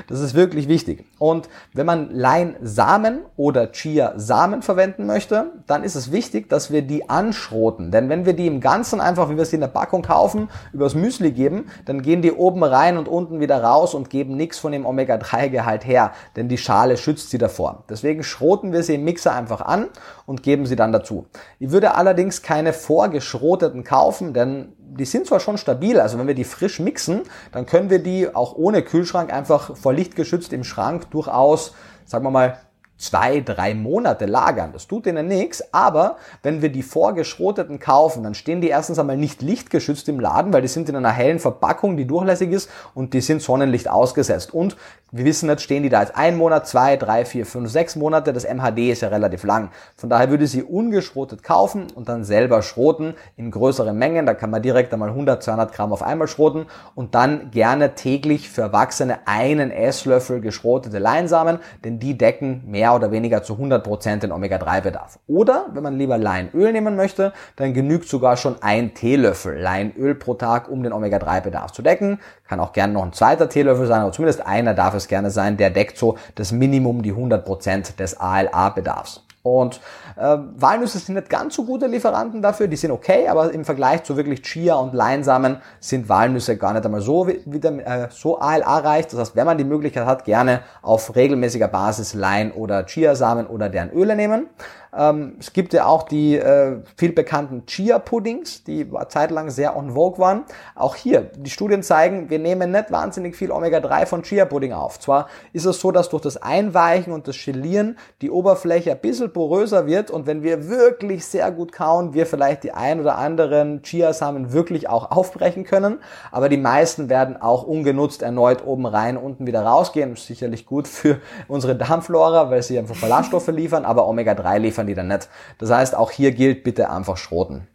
Das 0.08 0.20
ist 0.20 0.34
wirklich 0.34 0.68
wichtig. 0.68 1.06
Und 1.18 1.50
wenn 1.74 1.86
man 1.86 2.12
Leinsamen 2.12 3.22
oder 3.36 3.72
Chia-Samen 3.72 4.62
verwenden 4.62 5.06
möchte, 5.06 5.52
dann 5.68 5.84
ist 5.84 5.96
es 5.96 6.12
wichtig, 6.12 6.50
dass 6.50 6.72
wir 6.72 6.82
die 6.82 7.10
anschroten. 7.10 7.92
Denn 7.92 8.10
wenn 8.10 8.26
wir 8.26 8.34
die 8.34 8.48
im 8.48 8.62
Ganzen 8.62 9.02
einfach, 9.02 9.30
wie 9.30 9.38
wir 9.38 9.46
sie 9.46 9.56
in 9.56 9.62
der 9.62 9.68
Packung 9.68 10.02
kaufen, 10.02 10.50
übers 10.74 10.96
Müsli 10.96 11.32
geben, 11.32 11.68
dann 11.86 12.02
gehen 12.02 12.22
die 12.22 12.32
oben 12.32 12.64
rein 12.64 12.98
und 12.98 13.08
unten 13.08 13.40
wieder 13.40 13.62
raus 13.62 13.94
und 13.94 14.10
geben 14.10 14.36
nichts 14.36 14.58
von 14.58 14.72
dem 14.72 14.86
Omega-3-Gehalt 14.86 15.86
her 15.86 16.14
denn 16.36 16.48
die 16.48 16.58
Schale 16.58 16.98
schützt 16.98 17.30
sie 17.30 17.38
davor. 17.38 17.84
Deswegen 17.90 18.24
schroten 18.24 18.72
wir 18.72 18.84
sie 18.84 18.96
im 18.96 19.04
Mixer 19.04 19.36
einfach 19.36 19.62
an 19.62 19.88
und 20.26 20.44
geben 20.44 20.66
sie 20.66 20.76
dann 20.76 20.92
dazu. 20.92 21.26
Ich 21.60 21.72
würde 21.72 21.96
allerdings 21.96 22.42
keine 22.42 22.74
vorgeschroteten 22.74 23.84
kaufen, 23.84 24.34
denn 24.34 24.74
die 24.98 25.06
sind 25.06 25.28
zwar 25.28 25.40
schon 25.40 25.58
stabil, 25.58 26.00
also 26.00 26.18
wenn 26.18 26.28
wir 26.28 26.36
die 26.36 26.44
frisch 26.44 26.80
mixen, 26.80 27.22
dann 27.52 27.66
können 27.66 27.90
wir 27.90 28.00
die 28.00 28.34
auch 28.34 28.56
ohne 28.56 28.82
Kühlschrank 28.82 29.32
einfach 29.32 29.76
vor 29.78 29.94
Licht 29.94 30.16
geschützt 30.16 30.54
im 30.54 30.64
Schrank 30.64 31.12
durchaus, 31.12 31.74
sagen 32.06 32.26
wir 32.26 32.32
mal, 32.32 32.58
zwei, 33.00 33.40
drei 33.40 33.74
Monate 33.74 34.26
lagern. 34.26 34.72
Das 34.74 34.88
tut 34.88 35.06
denen 35.06 35.28
nichts, 35.28 35.74
aber 35.74 36.18
wenn 36.44 36.62
wir 36.62 36.70
die 36.70 36.84
vorgeschroteten 36.84 37.80
kaufen, 37.80 38.24
dann 38.24 38.36
stehen 38.36 38.62
die 38.62 38.68
erstens 38.68 39.00
einmal 39.00 39.18
nicht 39.18 39.42
lichtgeschützt 39.42 40.08
im 40.10 40.20
Laden, 40.20 40.54
weil 40.54 40.62
die 40.62 40.68
sind 40.68 40.90
in 40.90 40.96
einer 40.96 41.12
hellen 41.12 41.40
Verpackung, 41.40 41.98
die 41.98 42.06
durchlässig 42.06 42.52
ist 42.52 42.70
und 42.94 43.14
die 43.14 43.22
sind 43.22 43.42
Sonnenlicht 43.42 43.90
ausgesetzt. 43.90 44.54
Und 44.54 44.76
wir 45.12 45.26
wissen 45.26 45.50
nicht, 45.50 45.62
stehen 45.62 45.82
die 45.82 45.90
da 45.90 46.02
jetzt 46.02 46.16
ein 46.16 46.38
Monat, 46.38 46.68
zwei, 46.68 46.96
drei, 46.96 47.26
vier, 47.26 47.46
fünf, 47.46 47.72
sechs 47.72 47.96
Monate. 47.96 48.32
Das 48.32 48.44
MHD 48.44 48.92
ist 48.92 49.02
ja 49.02 49.08
relativ 49.08 49.44
lang. 49.44 49.72
Von 49.96 50.10
daher 50.10 50.30
würde 50.30 50.46
sie 50.46 50.62
ungeschrotet 50.62 51.42
kaufen 51.42 51.88
und 51.96 52.10
dann 52.10 52.24
selber 52.24 52.62
schroten 52.62 53.16
in 53.36 53.50
größeren 53.50 53.98
Mengen. 53.98 54.28
Da 54.28 54.36
kann 54.36 54.52
man 54.52 54.62
direkt 54.62 54.94
einmal 54.94 55.10
100, 55.10 55.42
200 55.42 55.74
Gramm 55.74 55.94
auf 55.94 56.04
einmal 56.04 56.28
schroten 56.28 56.68
und 56.94 57.16
dann 57.16 57.50
gerne 57.50 57.96
täglich 57.96 58.50
für 58.50 58.62
Erwachsene 58.62 59.20
einen 59.26 59.72
Esslöffel 59.72 60.42
geschrotete 60.42 61.00
Leinsamen, 61.00 61.58
denn 61.84 61.98
die 61.98 62.16
decken 62.16 62.62
mehr 62.68 62.89
oder 62.96 63.12
weniger 63.12 63.44
zu 63.44 63.54
100 63.54 63.84
Prozent 63.84 64.24
den 64.24 64.32
Omega-3-Bedarf. 64.32 65.20
Oder 65.28 65.68
wenn 65.74 65.84
man 65.84 65.98
lieber 65.98 66.18
Leinöl 66.18 66.72
nehmen 66.72 66.96
möchte, 66.96 67.34
dann 67.56 67.74
genügt 67.74 68.08
sogar 68.08 68.38
schon 68.38 68.56
ein 68.62 68.94
Teelöffel 68.94 69.60
Leinöl 69.60 70.16
pro 70.16 70.34
Tag, 70.34 70.70
um 70.70 70.84
den 70.84 70.94
Omega-3-Bedarf 70.94 71.72
zu 71.72 71.82
decken. 71.82 72.20
Kann 72.48 72.60
auch 72.60 72.74
gerne 72.74 72.94
noch 72.94 73.04
ein 73.04 73.14
zweiter 73.14 73.50
Teelöffel 73.50 73.88
sein, 73.88 74.02
aber 74.02 74.12
zumindest 74.12 74.46
einer 74.46 74.74
darf 74.74 74.94
es 74.94 75.08
gerne 75.08 75.32
sein, 75.32 75.58
der 75.58 75.70
deckt 75.70 75.98
so 75.98 76.18
das 76.36 76.52
Minimum, 76.52 77.02
die 77.02 77.14
100% 77.14 77.96
des 77.98 78.20
ALA-Bedarfs. 78.20 79.29
Und 79.42 79.80
äh, 80.18 80.38
Walnüsse 80.58 81.00
sind 81.00 81.16
nicht 81.16 81.30
ganz 81.30 81.56
so 81.56 81.64
gute 81.64 81.88
Lieferanten 81.88 82.42
dafür, 82.42 82.68
die 82.68 82.76
sind 82.76 82.92
okay, 82.92 83.28
aber 83.30 83.54
im 83.54 83.64
Vergleich 83.64 84.04
zu 84.04 84.18
wirklich 84.18 84.42
Chia 84.42 84.76
und 84.76 84.94
Leinsamen 84.94 85.62
sind 85.80 86.10
Walnüsse 86.10 86.58
gar 86.58 86.74
nicht 86.74 86.86
einmal 86.86 87.02
so, 87.02 87.28
wieder, 87.28 87.72
äh, 87.72 88.08
so 88.12 88.40
ALA-reich. 88.40 89.08
Das 89.08 89.20
heißt, 89.20 89.36
wenn 89.38 89.46
man 89.46 89.58
die 89.58 89.64
Möglichkeit 89.64 90.06
hat, 90.06 90.26
gerne 90.26 90.62
auf 90.82 91.16
regelmäßiger 91.16 91.70
Basis 91.70 92.14
Lein- 92.14 92.52
oder 92.52 92.86
Chiasamen 92.86 93.48
oder 93.48 93.70
deren 93.70 93.92
Öle 93.92 94.16
nehmen. 94.16 94.48
Ähm, 94.96 95.36
es 95.40 95.54
gibt 95.54 95.74
ja 95.74 95.86
auch 95.86 96.04
die 96.04 96.36
äh, 96.36 96.78
viel 96.96 97.12
bekannten 97.12 97.66
Chia-Puddings, 97.66 98.64
die 98.64 98.90
zeitlang 99.10 99.50
sehr 99.50 99.76
en 99.76 99.92
vogue 99.92 100.20
waren. 100.20 100.44
Auch 100.76 100.96
hier, 100.96 101.32
die 101.36 101.50
Studien 101.50 101.84
zeigen, 101.84 102.30
wir 102.30 102.40
nehmen 102.40 102.72
nicht 102.72 102.92
wahnsinnig 102.92 103.36
viel 103.36 103.52
Omega-3 103.52 104.06
von 104.06 104.24
Chia-Pudding 104.24 104.74
auf. 104.74 105.00
Zwar 105.00 105.28
ist 105.54 105.66
es 105.66 105.80
so, 105.80 105.92
dass 105.92 106.10
durch 106.10 106.24
das 106.24 106.38
Einweichen 106.38 107.14
und 107.14 107.28
das 107.28 107.38
Gelieren 107.44 107.98
die 108.22 108.32
Oberfläche 108.32 108.92
ein 108.92 109.00
bisschen 109.00 109.32
poröser 109.32 109.86
wird 109.86 110.12
und 110.12 110.28
wenn 110.28 110.44
wir 110.44 110.70
wirklich 110.70 111.26
sehr 111.26 111.52
gut 111.52 111.72
kauen, 111.72 112.14
wir 112.14 112.26
vielleicht 112.26 112.64
die 112.64 112.72
ein 112.72 113.00
oder 113.00 113.18
anderen 113.18 113.82
Chiasamen 113.84 114.54
wirklich 114.54 114.90
auch 114.90 115.12
aufbrechen 115.12 115.64
können. 115.64 116.00
Aber 116.32 116.50
die 116.50 116.58
meisten 116.58 117.10
werden 117.10 117.42
auch 117.42 117.64
ungenutzt 117.64 118.22
erneut 118.22 118.66
oben 118.66 118.86
rein, 118.86 119.18
unten 119.18 119.48
wieder 119.48 119.62
rausgehen. 119.62 120.16
Sicherlich 120.16 120.66
gut 120.66 120.88
für 120.88 121.18
unsere 121.48 121.76
Darmflora, 121.76 122.50
weil 122.50 122.64
sie 122.64 122.78
einfach 122.78 123.00
Ballaststoffe 123.00 123.48
liefern, 123.48 123.86
aber 123.86 124.08
Omega-3 124.08 124.58
liefern 124.60 124.79
die 124.88 124.96
dann 124.96 125.08
nicht. 125.08 125.30
Das 125.58 125.70
heißt, 125.70 125.96
auch 125.96 126.12
hier 126.12 126.32
gilt 126.32 126.64
bitte 126.64 126.90
einfach 126.90 127.18
schroten. 127.18 127.68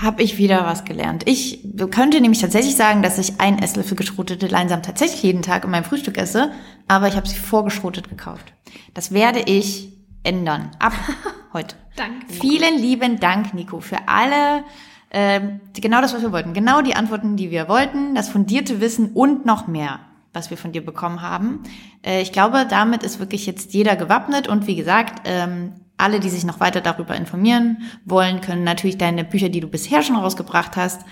Habe 0.00 0.22
ich 0.22 0.38
wieder 0.38 0.64
was 0.64 0.84
gelernt. 0.84 1.24
Ich 1.26 1.62
könnte 1.90 2.20
nämlich 2.20 2.40
tatsächlich 2.40 2.74
sagen, 2.74 3.02
dass 3.02 3.18
ich 3.18 3.38
ein 3.38 3.58
Esslöffel 3.58 3.96
geschrotete 3.96 4.46
Leinsamen 4.46 4.82
tatsächlich 4.82 5.22
jeden 5.22 5.42
Tag 5.42 5.64
in 5.64 5.70
meinem 5.70 5.84
Frühstück 5.84 6.16
esse, 6.16 6.52
aber 6.88 7.08
ich 7.08 7.16
habe 7.16 7.28
sie 7.28 7.36
vorgeschrotet 7.36 8.08
gekauft. 8.08 8.54
Das 8.94 9.12
werde 9.12 9.40
ich 9.40 9.92
ändern. 10.22 10.70
Ab 10.78 10.94
heute. 11.52 11.76
Danke. 11.96 12.32
Vielen 12.32 12.78
lieben 12.78 13.20
Dank, 13.20 13.52
Nico, 13.52 13.80
für 13.80 13.98
alle, 14.06 14.64
äh, 15.10 15.40
genau 15.74 16.00
das, 16.00 16.14
was 16.14 16.22
wir 16.22 16.32
wollten. 16.32 16.54
Genau 16.54 16.80
die 16.80 16.94
Antworten, 16.94 17.36
die 17.36 17.50
wir 17.50 17.68
wollten, 17.68 18.14
das 18.14 18.28
fundierte 18.28 18.80
Wissen 18.80 19.10
und 19.12 19.44
noch 19.44 19.66
mehr, 19.66 20.00
was 20.32 20.50
wir 20.50 20.56
von 20.56 20.72
dir 20.72 20.84
bekommen 20.84 21.22
haben. 21.22 21.62
Äh, 22.04 22.22
ich 22.22 22.32
glaube, 22.32 22.66
damit 22.68 23.02
ist 23.02 23.18
wirklich 23.18 23.46
jetzt 23.46 23.72
jeder 23.72 23.96
gewappnet 23.96 24.48
und 24.48 24.66
wie 24.66 24.76
gesagt, 24.76 25.22
ähm, 25.24 25.74
alle, 25.96 26.18
die 26.20 26.30
sich 26.30 26.44
noch 26.44 26.60
weiter 26.60 26.80
darüber 26.80 27.14
informieren 27.14 27.82
wollen, 28.04 28.40
können 28.40 28.64
natürlich 28.64 28.98
deine 28.98 29.22
Bücher, 29.24 29.50
die 29.50 29.60
du 29.60 29.68
bisher 29.68 30.02
schon 30.02 30.16
rausgebracht 30.16 30.76
hast, 30.76 31.02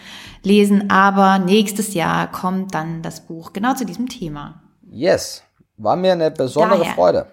lesen. 0.43 0.91
Aber 0.91 1.39
nächstes 1.39 1.95
Jahr 1.95 2.31
kommt 2.31 2.75
dann 2.75 3.03
das 3.03 3.27
Buch 3.27 3.53
genau 3.53 3.75
zu 3.75 3.85
diesem 3.85 4.09
Thema. 4.09 4.63
Yes, 4.91 5.43
war 5.77 5.97
mir 5.97 6.13
eine 6.13 6.31
besondere 6.31 6.81
Daher. 6.81 6.95
Freude. 6.95 7.27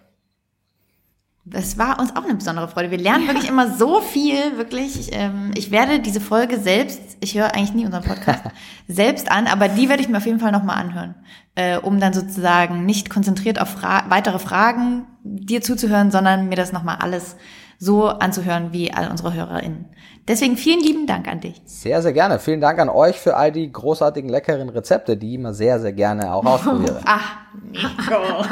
Das 1.47 1.77
war 1.77 1.99
uns 1.99 2.15
auch 2.15 2.23
eine 2.23 2.33
besondere 2.33 2.67
Freude. 2.67 2.89
Wir 2.89 2.97
lernen 2.97 3.27
wirklich 3.27 3.47
immer 3.47 3.71
so 3.71 4.01
viel, 4.01 4.57
wirklich. 4.57 4.99
Ich, 4.99 5.09
ähm, 5.15 5.51
ich 5.55 5.69
werde 5.69 5.99
diese 5.99 6.19
Folge 6.19 6.59
selbst, 6.59 7.17
ich 7.19 7.37
höre 7.37 7.53
eigentlich 7.53 7.75
nie 7.75 7.85
unseren 7.85 8.03
Podcast, 8.03 8.41
selbst 8.87 9.31
an, 9.31 9.45
aber 9.45 9.67
die 9.67 9.87
werde 9.87 10.01
ich 10.01 10.09
mir 10.09 10.17
auf 10.17 10.25
jeden 10.25 10.39
Fall 10.39 10.51
nochmal 10.51 10.77
anhören, 10.77 11.13
äh, 11.53 11.77
um 11.77 11.99
dann 11.99 12.13
sozusagen 12.13 12.87
nicht 12.87 13.11
konzentriert 13.11 13.61
auf 13.61 13.69
Fra 13.69 14.05
weitere 14.09 14.39
Fragen 14.39 15.05
dir 15.23 15.61
zuzuhören, 15.61 16.09
sondern 16.09 16.49
mir 16.49 16.55
das 16.55 16.71
nochmal 16.71 16.97
alles 16.99 17.35
so 17.77 18.07
anzuhören 18.07 18.73
wie 18.73 18.91
all 18.91 19.11
unsere 19.11 19.33
HörerInnen. 19.33 19.85
Deswegen 20.27 20.57
vielen 20.57 20.79
lieben 20.79 21.05
Dank 21.05 21.27
an 21.27 21.39
dich. 21.39 21.61
Sehr, 21.65 22.01
sehr 22.01 22.11
gerne. 22.13 22.39
Vielen 22.39 22.59
Dank 22.59 22.79
an 22.79 22.89
euch 22.89 23.15
für 23.19 23.37
all 23.37 23.51
die 23.51 23.71
großartigen, 23.71 24.27
leckeren 24.27 24.69
Rezepte, 24.69 25.17
die 25.17 25.29
ich 25.29 25.35
immer 25.35 25.53
sehr, 25.53 25.79
sehr 25.79 25.93
gerne 25.93 26.33
auch 26.33 26.43
ausprobiere. 26.45 26.99
Ach, 27.05 27.37
Nico. 27.71 28.43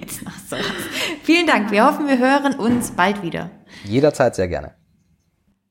Jetzt 0.00 0.22
noch 0.24 0.32
so. 0.48 0.56
Vielen 1.24 1.46
Dank. 1.48 1.72
Wir 1.72 1.84
hoffen, 1.84 2.06
wir 2.06 2.18
hören 2.18 2.54
uns 2.54 2.92
bald 2.92 3.22
wieder. 3.22 3.50
Jederzeit 3.84 4.36
sehr 4.36 4.46
gerne. 4.46 4.74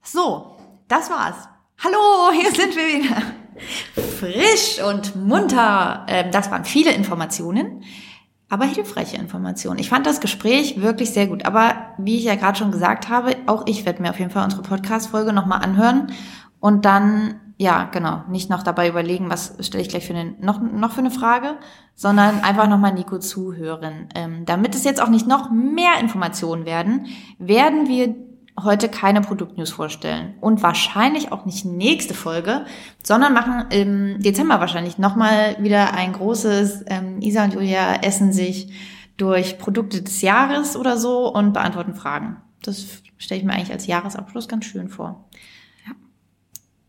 So, 0.04 0.58
das 0.90 1.10
war's. 1.10 1.36
Hallo, 1.82 2.32
hier 2.34 2.52
sind 2.52 2.76
wir 2.76 2.86
wieder. 3.02 3.22
Frisch 4.20 4.82
und 4.84 5.16
munter. 5.16 6.06
Ähm, 6.10 6.32
Das 6.32 6.52
waren 6.52 6.66
viele 6.66 6.92
Informationen, 6.92 7.84
aber 8.50 8.66
hilfreiche 8.66 9.18
Informationen. 9.18 9.80
Ich 9.80 9.90
fand 9.90 10.06
das 10.06 10.22
Gespräch 10.22 10.82
wirklich 10.82 11.12
sehr 11.12 11.28
gut. 11.28 11.46
Aber 11.46 11.76
wie 11.98 12.18
ich 12.18 12.24
ja 12.24 12.36
gerade 12.36 12.58
schon 12.58 12.72
gesagt 12.72 13.10
habe, 13.10 13.36
auch 13.46 13.64
ich 13.66 13.86
werde 13.86 14.02
mir 14.02 14.10
auf 14.10 14.20
jeden 14.20 14.32
Fall 14.32 14.46
unsere 14.46 14.62
Podcast-Folge 14.62 15.34
nochmal 15.34 15.62
anhören 15.64 16.14
und 16.60 16.86
dann, 16.86 17.42
ja, 17.58 17.86
genau, 17.86 18.24
nicht 18.30 18.50
noch 18.50 18.64
dabei 18.64 18.88
überlegen, 18.88 19.30
was 19.30 19.56
stelle 19.60 19.82
ich 19.82 19.90
gleich 19.90 20.08
für 20.08 20.14
eine, 20.14 20.36
noch, 20.40 20.62
noch 20.62 20.92
für 20.92 21.00
eine 21.00 21.12
Frage, 21.12 21.58
sondern 21.96 22.40
einfach 22.42 22.70
nochmal 22.70 22.94
Nico 22.94 23.20
zuhören. 23.20 24.08
Ähm, 24.16 24.46
damit 24.46 24.76
es 24.76 24.86
jetzt 24.86 25.02
auch 25.02 25.10
nicht 25.10 25.28
noch 25.28 25.52
mehr 25.52 26.00
Informationen 26.00 26.66
werden, 26.66 27.08
werden 27.40 27.88
wir 27.88 28.16
heute 28.64 28.90
keine 28.90 29.22
Produktnews 29.22 29.70
vorstellen 29.70 30.34
und 30.42 30.64
wahrscheinlich 30.64 31.32
auch 31.32 31.46
nicht 31.46 31.66
nächste 31.66 32.14
Folge, 32.14 32.66
sondern 33.04 33.34
machen 33.34 33.66
im 33.70 34.20
Dezember 34.22 34.60
wahrscheinlich 34.60 34.98
nochmal 34.98 35.56
wieder 35.60 35.94
ein 35.94 36.14
großes 36.14 36.86
ähm, 36.88 37.22
Isa 37.22 37.44
und 37.44 37.54
Julia 37.54 38.02
essen 38.02 38.34
sich 38.34 38.72
durch 39.18 39.60
Produkte 39.60 40.02
des 40.02 40.22
Jahres 40.22 40.76
oder 40.76 40.98
so 40.98 41.32
und 41.32 41.54
beantworten 41.54 41.94
Fragen. 41.94 42.38
Das 42.64 42.86
stelle 43.18 43.40
ich 43.40 43.46
mir 43.46 43.54
eigentlich 43.54 43.72
als 43.72 43.88
Jahresabschluss 43.88 44.48
ganz 44.48 44.66
schön 44.66 44.90
vor. 44.90 45.30
Ja. 45.86 45.94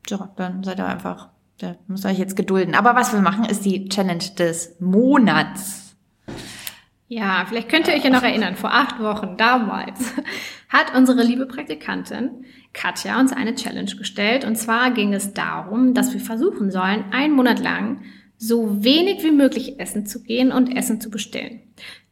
So, 0.08 0.28
dann 0.36 0.64
seid 0.64 0.78
ihr 0.78 0.86
einfach, 0.86 1.28
da 1.58 1.76
müsst 1.86 2.04
ihr 2.04 2.10
euch 2.10 2.18
jetzt 2.18 2.36
gedulden. 2.36 2.74
Aber 2.74 2.94
was 2.94 3.12
wir 3.12 3.20
machen, 3.20 3.44
ist 3.44 3.64
die 3.64 3.88
Challenge 3.88 4.24
des 4.38 4.76
Monats. 4.80 5.87
Ja, 7.10 7.46
vielleicht 7.48 7.70
könnt 7.70 7.88
ihr 7.88 7.94
euch 7.94 8.04
ja 8.04 8.10
noch 8.10 8.22
erinnern, 8.22 8.54
vor 8.54 8.72
acht 8.72 9.00
Wochen 9.00 9.38
damals 9.38 10.14
hat 10.68 10.94
unsere 10.94 11.22
liebe 11.22 11.46
Praktikantin 11.46 12.44
Katja 12.74 13.18
uns 13.18 13.32
eine 13.32 13.54
Challenge 13.54 13.96
gestellt. 13.96 14.44
Und 14.44 14.56
zwar 14.56 14.90
ging 14.90 15.14
es 15.14 15.32
darum, 15.32 15.94
dass 15.94 16.12
wir 16.12 16.20
versuchen 16.20 16.70
sollen, 16.70 17.06
einen 17.10 17.34
Monat 17.34 17.60
lang 17.60 18.02
so 18.36 18.84
wenig 18.84 19.24
wie 19.24 19.32
möglich 19.32 19.80
essen 19.80 20.06
zu 20.06 20.22
gehen 20.22 20.52
und 20.52 20.76
Essen 20.76 21.00
zu 21.00 21.10
bestellen. 21.10 21.60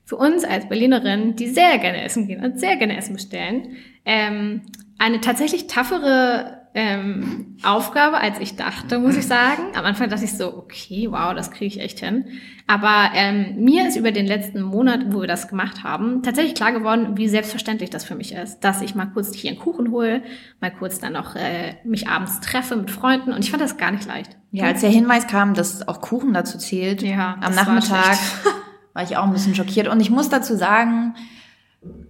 Für 0.04 0.16
uns 0.16 0.44
als 0.44 0.68
Berlinerin, 0.68 1.36
die 1.36 1.48
sehr 1.48 1.78
gerne 1.78 2.02
essen 2.02 2.26
gehen 2.26 2.42
und 2.42 2.58
sehr 2.58 2.76
gerne 2.76 2.96
Essen 2.96 3.14
bestellen, 3.14 3.76
ähm, 4.04 4.62
eine 4.98 5.20
tatsächlich 5.20 5.66
taffere 5.66 6.65
ähm, 6.76 7.56
Aufgabe, 7.62 8.18
als 8.18 8.38
ich 8.38 8.54
dachte, 8.54 8.98
muss 8.98 9.16
ich 9.16 9.26
sagen. 9.26 9.62
Am 9.74 9.86
Anfang 9.86 10.10
dachte 10.10 10.26
ich 10.26 10.36
so, 10.36 10.54
okay, 10.54 11.08
wow, 11.10 11.34
das 11.34 11.50
kriege 11.50 11.66
ich 11.66 11.80
echt 11.80 12.00
hin. 12.00 12.26
Aber 12.66 13.12
ähm, 13.14 13.64
mir 13.64 13.88
ist 13.88 13.96
über 13.96 14.12
den 14.12 14.26
letzten 14.26 14.60
Monat, 14.60 15.00
wo 15.08 15.22
wir 15.22 15.26
das 15.26 15.48
gemacht 15.48 15.84
haben, 15.84 16.22
tatsächlich 16.22 16.54
klar 16.54 16.72
geworden, 16.72 17.16
wie 17.16 17.28
selbstverständlich 17.28 17.88
das 17.88 18.04
für 18.04 18.14
mich 18.14 18.32
ist, 18.34 18.60
dass 18.60 18.82
ich 18.82 18.94
mal 18.94 19.06
kurz 19.06 19.34
hier 19.34 19.52
einen 19.52 19.58
Kuchen 19.58 19.90
hole, 19.90 20.22
mal 20.60 20.70
kurz 20.70 20.98
dann 20.98 21.14
noch 21.14 21.34
äh, 21.34 21.76
mich 21.84 22.08
abends 22.08 22.40
treffe 22.40 22.76
mit 22.76 22.90
Freunden 22.90 23.32
und 23.32 23.42
ich 23.42 23.50
fand 23.50 23.62
das 23.62 23.78
gar 23.78 23.90
nicht 23.90 24.06
leicht. 24.06 24.36
Ja, 24.52 24.66
als 24.66 24.82
der 24.82 24.90
Hinweis 24.90 25.26
kam, 25.26 25.54
dass 25.54 25.88
auch 25.88 26.02
Kuchen 26.02 26.34
dazu 26.34 26.58
zählt, 26.58 27.00
Ja, 27.02 27.38
am 27.40 27.56
war 27.56 27.64
Nachmittag 27.64 28.04
schlecht. 28.04 28.22
war 28.92 29.02
ich 29.02 29.16
auch 29.16 29.24
ein 29.24 29.32
bisschen 29.32 29.54
schockiert. 29.54 29.88
Und 29.88 30.00
ich 30.00 30.10
muss 30.10 30.28
dazu 30.28 30.56
sagen, 30.56 31.14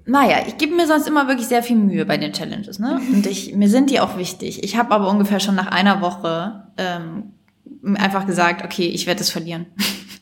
naja, 0.05 0.39
ich 0.47 0.57
gebe 0.57 0.75
mir 0.75 0.87
sonst 0.87 1.09
immer 1.09 1.27
wirklich 1.29 1.49
sehr 1.49 1.63
viel 1.63 1.77
Mühe 1.77 2.07
bei 2.07 2.17
den 2.17 2.33
Challenges, 2.33 2.79
ne? 2.79 3.01
Und 3.13 3.27
ich, 3.27 3.55
mir 3.55 3.69
sind 3.69 3.91
die 3.91 4.01
auch 4.01 4.17
wichtig. 4.17 4.63
Ich 4.63 4.77
habe 4.77 4.93
aber 4.95 5.09
ungefähr 5.09 5.41
schon 5.41 5.55
nach 5.57 5.67
einer 5.69 6.01
Woche 6.01 6.65
ähm, 6.77 7.33
einfach 7.97 8.27
gesagt, 8.27 8.65
okay, 8.65 8.87
ich 8.87 9.07
werde 9.07 9.21
es 9.21 9.31
verlieren. 9.31 9.67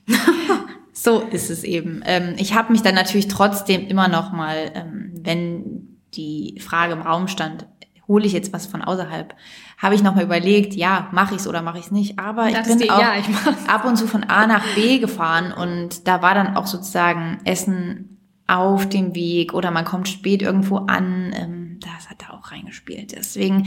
so 0.93 1.21
ist 1.21 1.51
es 1.51 1.65
eben. 1.65 2.03
Ähm, 2.07 2.35
ich 2.39 2.55
habe 2.55 2.73
mich 2.73 2.83
dann 2.83 2.95
natürlich 2.95 3.29
trotzdem 3.29 3.87
immer 3.87 4.09
noch 4.09 4.33
mal, 4.33 4.71
ähm, 4.75 5.13
wenn 5.23 5.99
die 6.15 6.61
Frage 6.61 6.93
im 6.95 7.03
Raum 7.03 7.29
stand, 7.29 7.67
hole 8.07 8.27
ich 8.27 8.33
jetzt 8.33 8.53
was 8.53 8.67
von 8.67 8.83
außerhalb, 8.83 9.35
habe 9.79 9.95
ich 9.95 10.03
noch 10.03 10.15
mal 10.15 10.25
überlegt, 10.25 10.75
ja, 10.75 11.09
mache 11.13 11.35
ich's 11.35 11.47
oder 11.49 11.63
mache 11.63 11.79
ich's 11.79 11.91
nicht. 11.91 12.19
Aber 12.19 12.49
ich 12.49 12.63
bin 12.63 12.79
die- 12.79 12.91
auch 12.91 13.01
ja, 13.01 13.13
ich 13.19 13.27
ab 13.69 13.85
und 13.85 13.97
zu 13.97 14.07
von 14.07 14.25
A 14.25 14.47
nach 14.47 14.65
B 14.75 14.99
gefahren 14.99 15.53
und 15.53 16.07
da 16.07 16.23
war 16.23 16.35
dann 16.35 16.57
auch 16.57 16.67
sozusagen 16.67 17.39
Essen 17.45 18.14
auf 18.47 18.89
dem 18.89 19.15
Weg 19.15 19.55
oder 19.55 19.71
man 19.71 19.85
kommt 19.85 20.09
spät 20.09 20.43
irgendwo 20.43 20.77
an. 20.79 21.33
Ähm, 21.35 21.79
das 21.81 22.11
hat 22.11 22.23
da 22.23 22.35
auch 22.35 22.51
reingespielt. 22.53 23.13
Deswegen 23.17 23.67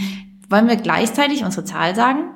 wollen 0.49 0.67
wir 0.67 0.75
gleichzeitig 0.75 1.43
unsere 1.43 1.65
Zahl 1.65 1.95
sagen. 1.95 2.29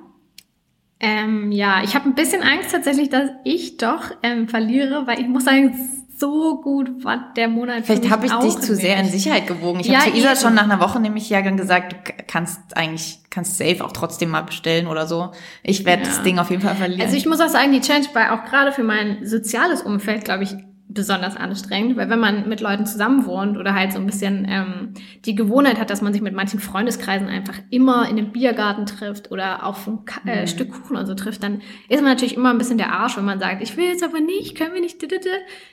Ähm, 0.99 1.51
ja, 1.51 1.83
ich 1.83 1.95
habe 1.95 2.07
ein 2.09 2.13
bisschen 2.15 2.43
Angst 2.43 2.71
tatsächlich, 2.71 3.09
dass 3.09 3.29
ich 3.43 3.77
doch 3.77 4.11
ähm, 4.21 4.47
verliere, 4.47 5.07
weil 5.07 5.19
ich 5.19 5.27
muss 5.27 5.45
sagen, 5.45 5.75
so 6.15 6.61
gut 6.61 7.03
war 7.03 7.33
der 7.35 7.47
Monat. 7.47 7.85
Vielleicht 7.87 8.11
habe 8.11 8.27
ich 8.27 8.31
dich 8.33 8.59
zu 8.59 8.75
sehr 8.75 8.99
in. 8.99 9.07
Sicherheit 9.07 9.47
gewogen. 9.47 9.79
Ich 9.79 9.87
Ja, 9.87 10.01
habe 10.01 10.11
zu 10.11 10.17
Isa 10.17 10.35
schon 10.35 10.53
nach 10.53 10.65
einer 10.65 10.79
Woche 10.79 10.99
nämlich 10.99 11.27
ja 11.31 11.41
dann 11.41 11.57
gesagt, 11.57 11.93
du 11.93 12.13
kannst 12.27 12.77
eigentlich, 12.77 13.17
kannst 13.31 13.57
safe 13.57 13.83
auch 13.83 13.91
trotzdem 13.91 14.29
mal 14.29 14.41
bestellen 14.41 14.85
oder 14.85 15.07
so. 15.07 15.31
Ich 15.63 15.83
werde 15.85 16.03
Ja. 16.03 16.09
das 16.09 16.21
Ding 16.21 16.37
auf 16.37 16.51
jeden 16.51 16.61
Fall 16.61 16.75
verlieren. 16.75 17.01
Also 17.01 17.17
ich 17.17 17.25
muss 17.25 17.39
auch 17.41 17.49
sagen, 17.49 17.71
die 17.71 17.81
Challenge 17.81 18.05
war 18.13 18.33
auch 18.33 18.45
gerade 18.47 18.71
für 18.71 18.83
mein 18.83 19.25
soziales 19.25 19.81
Umfeld, 19.81 20.23
glaube 20.25 20.43
ich, 20.43 20.51
besonders 20.93 21.35
anstrengend, 21.35 21.97
weil 21.97 22.09
wenn 22.09 22.19
man 22.19 22.47
mit 22.47 22.61
Leuten 22.61 22.85
zusammen 22.85 23.25
wohnt 23.25 23.57
oder 23.57 23.73
halt 23.73 23.93
so 23.93 23.99
ein 23.99 24.05
bisschen 24.05 24.45
ähm, 24.49 24.93
die 25.25 25.35
Gewohnheit 25.35 25.79
hat, 25.79 25.89
dass 25.89 26.01
man 26.01 26.13
sich 26.13 26.21
mit 26.21 26.33
manchen 26.33 26.59
Freundeskreisen 26.59 27.27
einfach 27.27 27.55
immer 27.69 28.07
in 28.09 28.15
dem 28.15 28.31
Biergarten 28.31 28.85
trifft 28.85 29.31
oder 29.31 29.65
auf 29.65 29.87
ein 29.87 30.05
Ka 30.05 30.21
äh, 30.29 30.47
Stück 30.47 30.71
Kuchen 30.71 30.95
und 30.95 31.05
so 31.05 31.15
trifft, 31.15 31.43
dann 31.43 31.61
ist 31.89 32.01
man 32.01 32.11
natürlich 32.11 32.35
immer 32.35 32.51
ein 32.51 32.57
bisschen 32.57 32.77
der 32.77 32.93
Arsch, 32.93 33.17
wenn 33.17 33.25
man 33.25 33.39
sagt, 33.39 33.61
ich 33.61 33.75
will 33.77 33.85
jetzt 33.85 34.03
aber 34.03 34.19
nicht, 34.19 34.57
können 34.57 34.73
wir 34.73 34.81
nicht, 34.81 35.01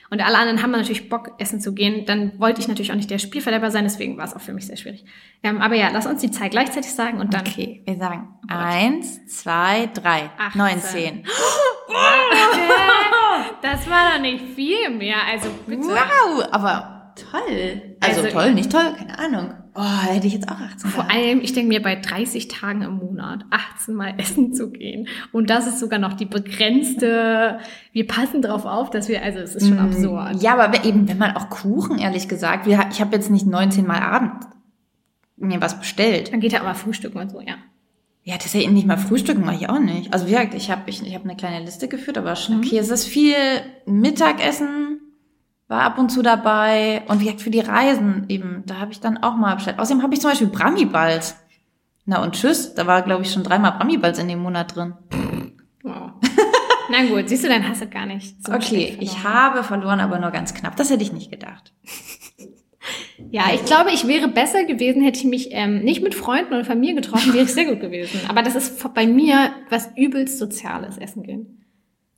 und 0.09 0.25
alle 0.25 0.37
anderen 0.37 0.63
haben 0.63 0.71
natürlich 0.71 1.09
Bock, 1.09 1.33
essen 1.37 1.61
zu 1.61 1.73
gehen, 1.73 2.05
dann 2.05 2.39
wollte 2.39 2.61
ich 2.61 2.67
natürlich 2.67 2.91
auch 2.91 2.95
nicht 2.95 3.11
der 3.11 3.19
Spielverderber 3.19 3.69
sein, 3.69 3.83
deswegen 3.83 4.17
war 4.17 4.25
es 4.25 4.35
auch 4.35 4.41
für 4.41 4.53
mich 4.53 4.65
sehr 4.65 4.77
schwierig. 4.77 5.05
Ähm, 5.43 5.61
aber 5.61 5.75
ja, 5.75 5.89
lass 5.91 6.07
uns 6.07 6.21
die 6.21 6.31
Zahl 6.31 6.49
gleichzeitig 6.49 6.91
sagen 6.91 7.19
und 7.19 7.33
dann 7.33 7.41
okay, 7.41 7.83
wir 7.85 7.97
sagen 7.97 8.27
eins, 8.47 9.25
zwei, 9.27 9.89
drei, 9.93 10.29
18. 10.37 10.57
19. 10.57 11.25
Das 13.61 13.89
war 13.89 14.13
doch 14.15 14.21
nicht 14.21 14.43
viel 14.55 14.89
mehr, 14.89 15.17
also 15.31 15.49
bitte. 15.67 15.83
Wow, 15.87 16.47
aber 16.51 17.13
toll. 17.15 17.81
Also, 17.99 18.21
Also, 18.21 18.31
toll, 18.31 18.53
nicht 18.53 18.71
toll, 18.71 18.93
keine 18.97 19.19
Ahnung. 19.19 19.53
Oh, 19.75 20.01
hätte 20.09 20.27
ich 20.27 20.33
jetzt 20.33 20.49
auch 20.49 20.59
18 20.59 20.89
Vor 20.89 21.09
allem, 21.09 21.41
ich 21.41 21.53
denke 21.53 21.69
mir, 21.69 21.81
bei 21.81 21.95
30 21.95 22.47
Tagen 22.49 22.81
im 22.81 22.97
Monat 22.97 23.45
18 23.49 23.93
Mal 23.93 24.13
essen 24.17 24.53
zu 24.53 24.71
gehen. 24.71 25.07
Und 25.31 25.49
das 25.49 25.67
ist 25.67 25.79
sogar 25.79 25.99
noch 25.99 26.13
die 26.13 26.25
begrenzte, 26.25 27.59
wir 27.93 28.07
passen 28.07 28.41
drauf 28.41 28.65
auf, 28.65 28.89
dass 28.89 29.07
wir, 29.07 29.23
also 29.23 29.39
es 29.39 29.55
ist 29.55 29.67
schon 29.67 29.79
absurd. 29.79 30.35
Mm, 30.35 30.37
Ja, 30.39 30.57
aber 30.57 30.83
eben, 30.85 31.07
wenn 31.07 31.17
man 31.17 31.35
auch 31.35 31.49
Kuchen, 31.49 31.97
ehrlich 31.99 32.27
gesagt, 32.27 32.65
wir, 32.65 32.87
ich 32.91 32.99
habe 32.99 33.15
jetzt 33.15 33.29
nicht 33.29 33.45
19 33.45 33.85
Mal 33.85 33.99
Abend 34.01 34.33
mir 35.37 35.61
was 35.61 35.79
bestellt. 35.79 36.33
Dann 36.33 36.39
geht 36.41 36.51
ja 36.51 36.61
aber 36.61 36.75
frühstücken 36.75 37.17
und 37.19 37.29
so, 37.29 37.39
ja. 37.39 37.55
Ja, 38.29 38.37
das 38.37 38.45
ist 38.45 38.53
ja 38.53 38.61
eben 38.61 38.75
nicht 38.75 38.85
mal 38.85 38.99
Frühstücken, 38.99 39.43
mache 39.43 39.55
ich 39.55 39.69
auch 39.69 39.79
nicht. 39.79 40.13
Also 40.13 40.27
wie 40.27 40.29
gesagt, 40.33 40.53
ich 40.53 40.69
habe 40.69 40.83
ich, 40.85 41.01
ich 41.01 41.15
hab 41.15 41.23
eine 41.23 41.35
kleine 41.35 41.65
Liste 41.65 41.87
geführt, 41.87 42.15
aber 42.15 42.35
schon 42.35 42.59
okay, 42.59 42.77
es 42.77 42.89
ist 42.89 43.07
viel 43.07 43.33
Mittagessen, 43.87 45.01
war 45.67 45.81
ab 45.81 45.97
und 45.97 46.11
zu 46.11 46.21
dabei. 46.21 47.01
Und 47.07 47.21
wie 47.21 47.23
gesagt, 47.23 47.41
für 47.41 47.49
die 47.49 47.59
Reisen 47.59 48.25
eben, 48.29 48.61
da 48.67 48.77
habe 48.77 48.91
ich 48.91 48.99
dann 48.99 49.17
auch 49.17 49.35
mal 49.35 49.55
bestellt. 49.55 49.79
Außerdem 49.79 50.03
habe 50.03 50.13
ich 50.13 50.21
zum 50.21 50.29
Beispiel 50.29 50.45
Brami-Balls. 50.45 51.37
Na 52.05 52.21
und 52.21 52.35
tschüss, 52.35 52.75
da 52.75 52.85
war, 52.85 53.01
glaube 53.01 53.23
ich, 53.23 53.33
schon 53.33 53.41
dreimal 53.41 53.71
Brami-Balls 53.71 54.19
in 54.19 54.27
dem 54.27 54.43
Monat 54.43 54.75
drin. 54.75 54.93
Wow. 55.81 56.11
Na 56.91 57.05
gut, 57.07 57.29
siehst 57.29 57.43
du, 57.43 57.47
dann 57.47 57.67
hast 57.67 57.81
du 57.81 57.87
gar 57.87 58.05
nicht 58.05 58.45
so 58.45 58.53
Okay, 58.53 58.95
ich 58.99 59.23
habe 59.23 59.63
verloren, 59.63 60.01
aber 60.01 60.19
nur 60.19 60.29
ganz 60.29 60.53
knapp. 60.53 60.75
Das 60.75 60.91
hätte 60.91 61.01
ich 61.01 61.13
nicht 61.13 61.31
gedacht. 61.31 61.73
Ja, 63.31 63.43
ich 63.53 63.65
glaube, 63.65 63.91
ich 63.93 64.07
wäre 64.07 64.27
besser 64.27 64.63
gewesen, 64.63 65.01
hätte 65.01 65.19
ich 65.19 65.25
mich 65.25 65.49
ähm, 65.51 65.79
nicht 65.83 66.01
mit 66.01 66.15
Freunden 66.15 66.53
oder 66.53 66.65
Familie 66.65 66.95
getroffen, 66.95 67.33
wäre 67.33 67.43
ich 67.45 67.53
sehr 67.53 67.65
gut 67.65 67.79
gewesen. 67.79 68.21
Aber 68.27 68.41
das 68.41 68.55
ist 68.55 68.93
bei 68.93 69.05
mir 69.07 69.51
was 69.69 69.89
übelst 69.95 70.39
Soziales, 70.39 70.97
Essen 70.97 71.23
gehen. 71.23 71.55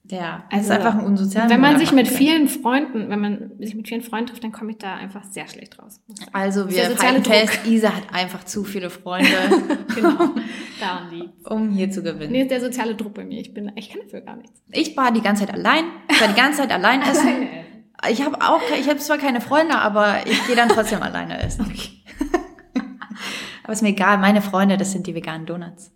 Ja, 0.09 0.43
Also, 0.51 0.65
ist 0.65 0.71
einfach 0.71 0.95
ein 0.95 1.05
unsozialer 1.05 1.49
Wenn 1.49 1.61
man 1.61 1.79
sich 1.79 1.93
mit 1.93 2.05
vielen 2.07 2.49
Freunden, 2.49 3.09
wenn 3.09 3.19
man 3.21 3.51
sich 3.59 3.75
mit 3.75 3.87
vielen 3.87 4.01
Freunden 4.01 4.27
trifft, 4.27 4.43
dann 4.43 4.51
komme 4.51 4.71
ich 4.71 4.77
da 4.77 4.95
einfach 4.95 5.23
sehr 5.23 5.47
schlecht 5.47 5.79
raus. 5.79 6.01
Also 6.33 6.69
wir 6.69 6.83
halten 6.97 7.23
fest, 7.23 7.61
Isa 7.65 7.95
hat 7.95 8.03
einfach 8.13 8.43
zu 8.43 8.65
viele 8.65 8.89
Freunde, 8.89 9.29
Genau, 9.95 10.17
daran 10.81 11.11
liegt. 11.11 11.49
um 11.49 11.69
hier 11.69 11.89
zu 11.91 12.03
gewinnen. 12.03 12.33
Nee, 12.33 12.41
ist 12.41 12.51
der 12.51 12.59
soziale 12.59 12.95
Druck 12.95 13.13
bei 13.13 13.23
mir. 13.23 13.39
Ich 13.39 13.53
bin, 13.53 13.71
ich 13.75 13.89
kann 13.89 14.01
dafür 14.03 14.19
gar 14.19 14.35
nichts. 14.35 14.61
Ich 14.73 14.97
war 14.97 15.13
die 15.13 15.21
ganze 15.21 15.45
Zeit 15.45 15.53
allein. 15.53 15.85
Ich 16.09 16.19
war 16.19 16.27
die 16.27 16.35
ganze 16.35 16.59
Zeit 16.59 16.71
allein 16.71 17.01
essen. 17.03 17.29
Ich 18.09 18.21
habe 18.21 18.41
auch, 18.41 18.61
ich 18.79 18.89
habe 18.89 18.99
zwar 18.99 19.17
keine 19.17 19.41
Freunde, 19.41 19.75
aber 19.75 20.25
ich 20.25 20.45
gehe 20.47 20.55
dann 20.55 20.69
trotzdem 20.69 21.01
alleine 21.03 21.41
essen. 21.41 21.65
aber 23.63 23.73
ist 23.73 23.81
mir 23.81 23.89
egal. 23.89 24.17
Meine 24.17 24.41
Freunde, 24.41 24.77
das 24.77 24.91
sind 24.91 25.07
die 25.07 25.15
veganen 25.15 25.45
Donuts. 25.45 25.91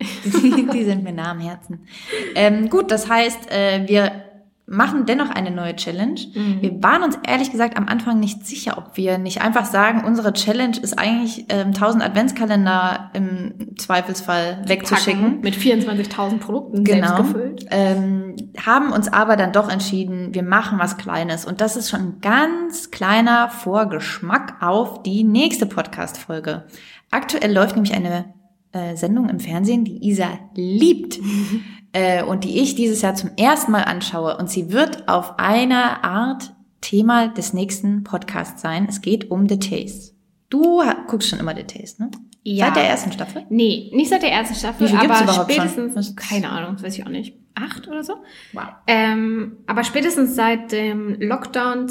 Die, 0.00 0.66
die 0.72 0.84
sind 0.84 1.02
mir 1.02 1.12
nah 1.12 1.32
am 1.32 1.40
Herzen. 1.40 1.86
Ähm, 2.34 2.68
gut, 2.68 2.90
das 2.90 3.08
heißt, 3.08 3.50
äh, 3.50 3.86
wir 3.88 4.27
machen 4.70 5.06
dennoch 5.06 5.30
eine 5.30 5.50
neue 5.50 5.74
Challenge. 5.76 6.20
Wir 6.60 6.82
waren 6.82 7.02
uns 7.02 7.18
ehrlich 7.26 7.50
gesagt 7.50 7.76
am 7.76 7.88
Anfang 7.88 8.20
nicht 8.20 8.46
sicher, 8.46 8.76
ob 8.78 8.96
wir 8.96 9.18
nicht 9.18 9.40
einfach 9.40 9.64
sagen, 9.64 10.04
unsere 10.04 10.32
Challenge 10.32 10.76
ist 10.80 10.98
eigentlich 10.98 11.46
ähm, 11.48 11.68
1000 11.68 12.04
Adventskalender 12.04 13.10
im 13.14 13.76
Zweifelsfall 13.78 14.62
wegzuschicken. 14.66 15.22
Packen 15.22 15.40
mit 15.40 15.54
24.000 15.54 16.38
Produkten 16.38 16.84
selbst 16.84 17.02
Genau. 17.10 17.22
gefüllt. 17.22 17.66
Ähm, 17.70 18.36
haben 18.64 18.92
uns 18.92 19.12
aber 19.12 19.36
dann 19.36 19.52
doch 19.52 19.70
entschieden, 19.70 20.34
wir 20.34 20.42
machen 20.42 20.78
was 20.78 20.96
Kleines. 20.98 21.44
Und 21.44 21.60
das 21.60 21.76
ist 21.76 21.88
schon 21.90 22.00
ein 22.00 22.20
ganz 22.20 22.90
kleiner 22.90 23.48
Vorgeschmack 23.48 24.56
auf 24.62 25.02
die 25.02 25.24
nächste 25.24 25.66
Podcast-Folge. 25.66 26.64
Aktuell 27.10 27.52
läuft 27.54 27.74
nämlich 27.74 27.94
eine 27.94 28.34
äh, 28.72 28.96
Sendung 28.96 29.30
im 29.30 29.40
Fernsehen, 29.40 29.84
die 29.84 30.06
Isa 30.06 30.28
liebt 30.54 31.18
äh, 31.92 32.22
und 32.22 32.44
die 32.44 32.58
ich 32.60 32.74
dieses 32.74 33.02
Jahr 33.02 33.14
zum 33.14 33.30
ersten 33.36 33.72
Mal 33.72 33.82
anschaue. 33.84 34.36
Und 34.36 34.50
sie 34.50 34.72
wird 34.72 35.08
auf 35.08 35.38
eine 35.38 36.04
Art 36.04 36.54
Thema 36.80 37.28
des 37.28 37.52
nächsten 37.54 38.04
Podcasts 38.04 38.62
sein. 38.62 38.86
Es 38.88 39.00
geht 39.00 39.30
um 39.30 39.48
The 39.48 39.58
Taste. 39.58 40.12
Du 40.50 40.82
guckst 41.08 41.28
schon 41.28 41.38
immer 41.40 41.54
The 41.56 41.64
Taste, 41.64 42.02
ne? 42.02 42.10
Ja. 42.44 42.66
Seit 42.66 42.76
der 42.76 42.84
ersten 42.88 43.12
Staffel? 43.12 43.44
Nee, 43.50 43.90
nicht 43.94 44.08
seit 44.08 44.22
der 44.22 44.32
ersten 44.32 44.54
Staffel, 44.54 44.86
Wie 44.86 44.90
viel 44.96 44.98
aber 45.10 45.22
überhaupt 45.22 45.52
schon? 45.52 45.68
spätestens, 45.68 45.96
Was- 45.96 46.16
keine 46.16 46.48
Ahnung, 46.50 46.74
das 46.76 46.82
weiß 46.84 46.96
ich 46.96 47.04
auch 47.04 47.10
nicht, 47.10 47.36
acht 47.54 47.86
oder 47.88 48.02
so. 48.02 48.14
Wow. 48.54 48.64
Ähm, 48.86 49.58
aber 49.66 49.84
spätestens 49.84 50.34
seit 50.34 50.72
dem 50.72 51.20
Lockdown 51.20 51.88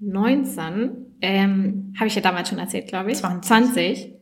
2019, 0.00 1.16
ähm, 1.20 1.94
habe 1.96 2.06
ich 2.08 2.14
ja 2.14 2.22
damals 2.22 2.48
schon 2.48 2.58
erzählt, 2.58 2.88
glaube 2.88 3.12
ich. 3.12 3.18
20. 3.18 3.46
20. 3.46 4.14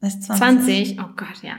Das 0.00 0.14
ist 0.14 0.22
20, 0.24 1.00
oh 1.00 1.08
Gott, 1.16 1.42
ja. 1.42 1.54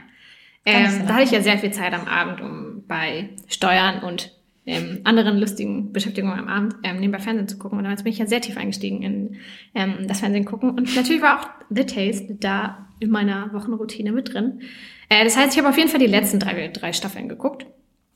Ähm, 0.72 1.06
da 1.06 1.14
hatte 1.14 1.24
ich 1.24 1.30
ja 1.30 1.40
sehr 1.40 1.58
viel 1.58 1.72
Zeit 1.72 1.92
am 1.92 2.06
Abend, 2.06 2.40
um 2.40 2.84
bei 2.86 3.30
Steuern 3.48 4.02
und 4.02 4.32
ähm, 4.66 5.00
anderen 5.04 5.38
lustigen 5.38 5.92
Beschäftigungen 5.92 6.38
am 6.38 6.48
Abend 6.48 6.76
ähm, 6.82 7.00
nebenbei 7.00 7.18
Fernsehen 7.18 7.48
zu 7.48 7.58
gucken. 7.58 7.78
Und 7.78 7.84
damals 7.84 8.02
bin 8.02 8.12
ich 8.12 8.18
ja 8.18 8.26
sehr 8.26 8.40
tief 8.40 8.56
eingestiegen 8.56 9.02
in 9.02 9.36
ähm, 9.74 10.06
das 10.06 10.20
Fernsehen 10.20 10.44
gucken. 10.44 10.70
Und 10.70 10.94
natürlich 10.94 11.22
war 11.22 11.40
auch 11.40 11.48
The 11.70 11.84
Taste 11.84 12.36
da 12.38 12.86
in 13.00 13.10
meiner 13.10 13.52
Wochenroutine 13.52 14.12
mit 14.12 14.32
drin. 14.32 14.60
Äh, 15.08 15.24
das 15.24 15.36
heißt, 15.36 15.52
ich 15.52 15.58
habe 15.58 15.68
auf 15.68 15.78
jeden 15.78 15.88
Fall 15.88 16.00
die 16.00 16.06
letzten 16.06 16.38
drei, 16.38 16.68
drei 16.68 16.92
Staffeln 16.92 17.28
geguckt 17.28 17.66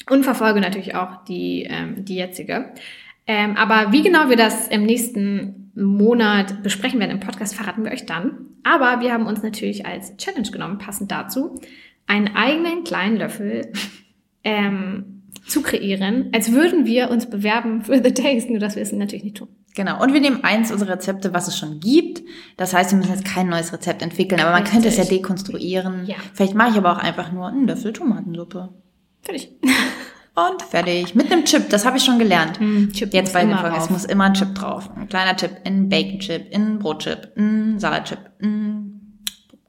und 0.08 0.24
verfolge 0.24 0.60
natürlich 0.60 0.94
auch 0.94 1.24
die, 1.24 1.66
ähm, 1.68 2.04
die 2.04 2.16
jetzige. 2.16 2.72
Ähm, 3.26 3.56
aber 3.56 3.92
wie 3.92 4.02
genau 4.02 4.28
wir 4.28 4.36
das 4.36 4.68
im 4.68 4.84
nächsten 4.84 5.72
Monat 5.74 6.62
besprechen 6.62 7.00
werden 7.00 7.10
im 7.10 7.20
Podcast, 7.20 7.54
verraten 7.54 7.84
wir 7.84 7.92
euch 7.92 8.06
dann. 8.06 8.46
Aber 8.62 9.00
wir 9.00 9.12
haben 9.12 9.26
uns 9.26 9.42
natürlich 9.42 9.86
als 9.86 10.16
Challenge 10.18 10.50
genommen, 10.50 10.78
passend 10.78 11.10
dazu, 11.10 11.60
einen 12.06 12.34
eigenen 12.34 12.84
kleinen 12.84 13.16
Löffel 13.16 13.72
ähm, 14.42 15.22
zu 15.46 15.62
kreieren, 15.62 16.30
als 16.32 16.52
würden 16.52 16.86
wir 16.86 17.10
uns 17.10 17.28
bewerben 17.28 17.82
für 17.82 18.02
The 18.02 18.12
Taste, 18.12 18.50
nur 18.50 18.60
dass 18.60 18.76
wir 18.76 18.82
es 18.82 18.92
natürlich 18.92 19.24
nicht 19.24 19.36
tun. 19.36 19.48
Genau. 19.74 20.00
Und 20.00 20.12
wir 20.12 20.20
nehmen 20.20 20.44
eins 20.44 20.70
unserer 20.70 20.92
Rezepte, 20.92 21.34
was 21.34 21.48
es 21.48 21.58
schon 21.58 21.80
gibt. 21.80 22.22
Das 22.56 22.72
heißt, 22.72 22.92
wir 22.92 22.98
müssen 22.98 23.12
jetzt 23.12 23.24
kein 23.24 23.48
neues 23.48 23.72
Rezept 23.72 24.02
entwickeln, 24.02 24.40
aber 24.40 24.52
man 24.52 24.62
Richtig. 24.62 24.72
könnte 24.72 24.88
es 24.88 24.96
ja 24.96 25.04
dekonstruieren. 25.04 26.06
Ja. 26.06 26.14
Vielleicht 26.32 26.54
mache 26.54 26.70
ich 26.70 26.76
aber 26.76 26.92
auch 26.92 26.98
einfach 26.98 27.32
nur 27.32 27.48
einen 27.48 27.66
Löffel 27.66 27.92
Tomatensuppe. 27.92 28.68
Fertig. 29.22 29.50
Und 30.36 30.62
fertig. 30.62 31.14
Mit 31.14 31.30
einem 31.30 31.44
Chip, 31.44 31.70
das 31.70 31.86
habe 31.86 31.96
ich 31.96 32.04
schon 32.04 32.18
gelernt. 32.18 32.60
Mm, 32.60 32.90
Chip 32.90 33.14
Jetzt 33.14 33.32
bei 33.32 33.44
den 33.44 33.56
Folgen, 33.56 33.76
es 33.76 33.88
muss 33.88 34.04
immer 34.04 34.24
ein 34.24 34.34
Chip 34.34 34.54
drauf. 34.54 34.90
Ein 34.96 35.08
kleiner 35.08 35.36
Chip, 35.36 35.52
ein 35.64 35.88
Bacon-Chip, 35.88 36.52
ein 36.52 36.78
Brotchip, 36.80 37.32
ein 37.36 37.78
Salatchip, 37.78 38.18
ein 38.42 38.93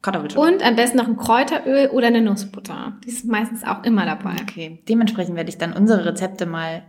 Kartoffelchip. 0.06 0.38
Und 0.40 0.64
am 0.64 0.76
besten 0.76 0.98
noch 0.98 1.07
ein 1.07 1.18
Kräuteröl 1.18 1.88
oder 1.88 2.07
eine 2.07 2.22
Nussbutter. 2.22 2.94
Die 3.03 3.10
ist 3.10 3.26
meistens 3.26 3.64
auch 3.64 3.84
immer 3.84 4.06
dabei. 4.06 4.36
Okay, 4.41 4.80
dementsprechend 4.88 5.36
werde 5.36 5.49
ich 5.49 5.57
dann 5.57 5.73
unsere 5.73 6.06
Rezepte 6.06 6.45
mal 6.45 6.84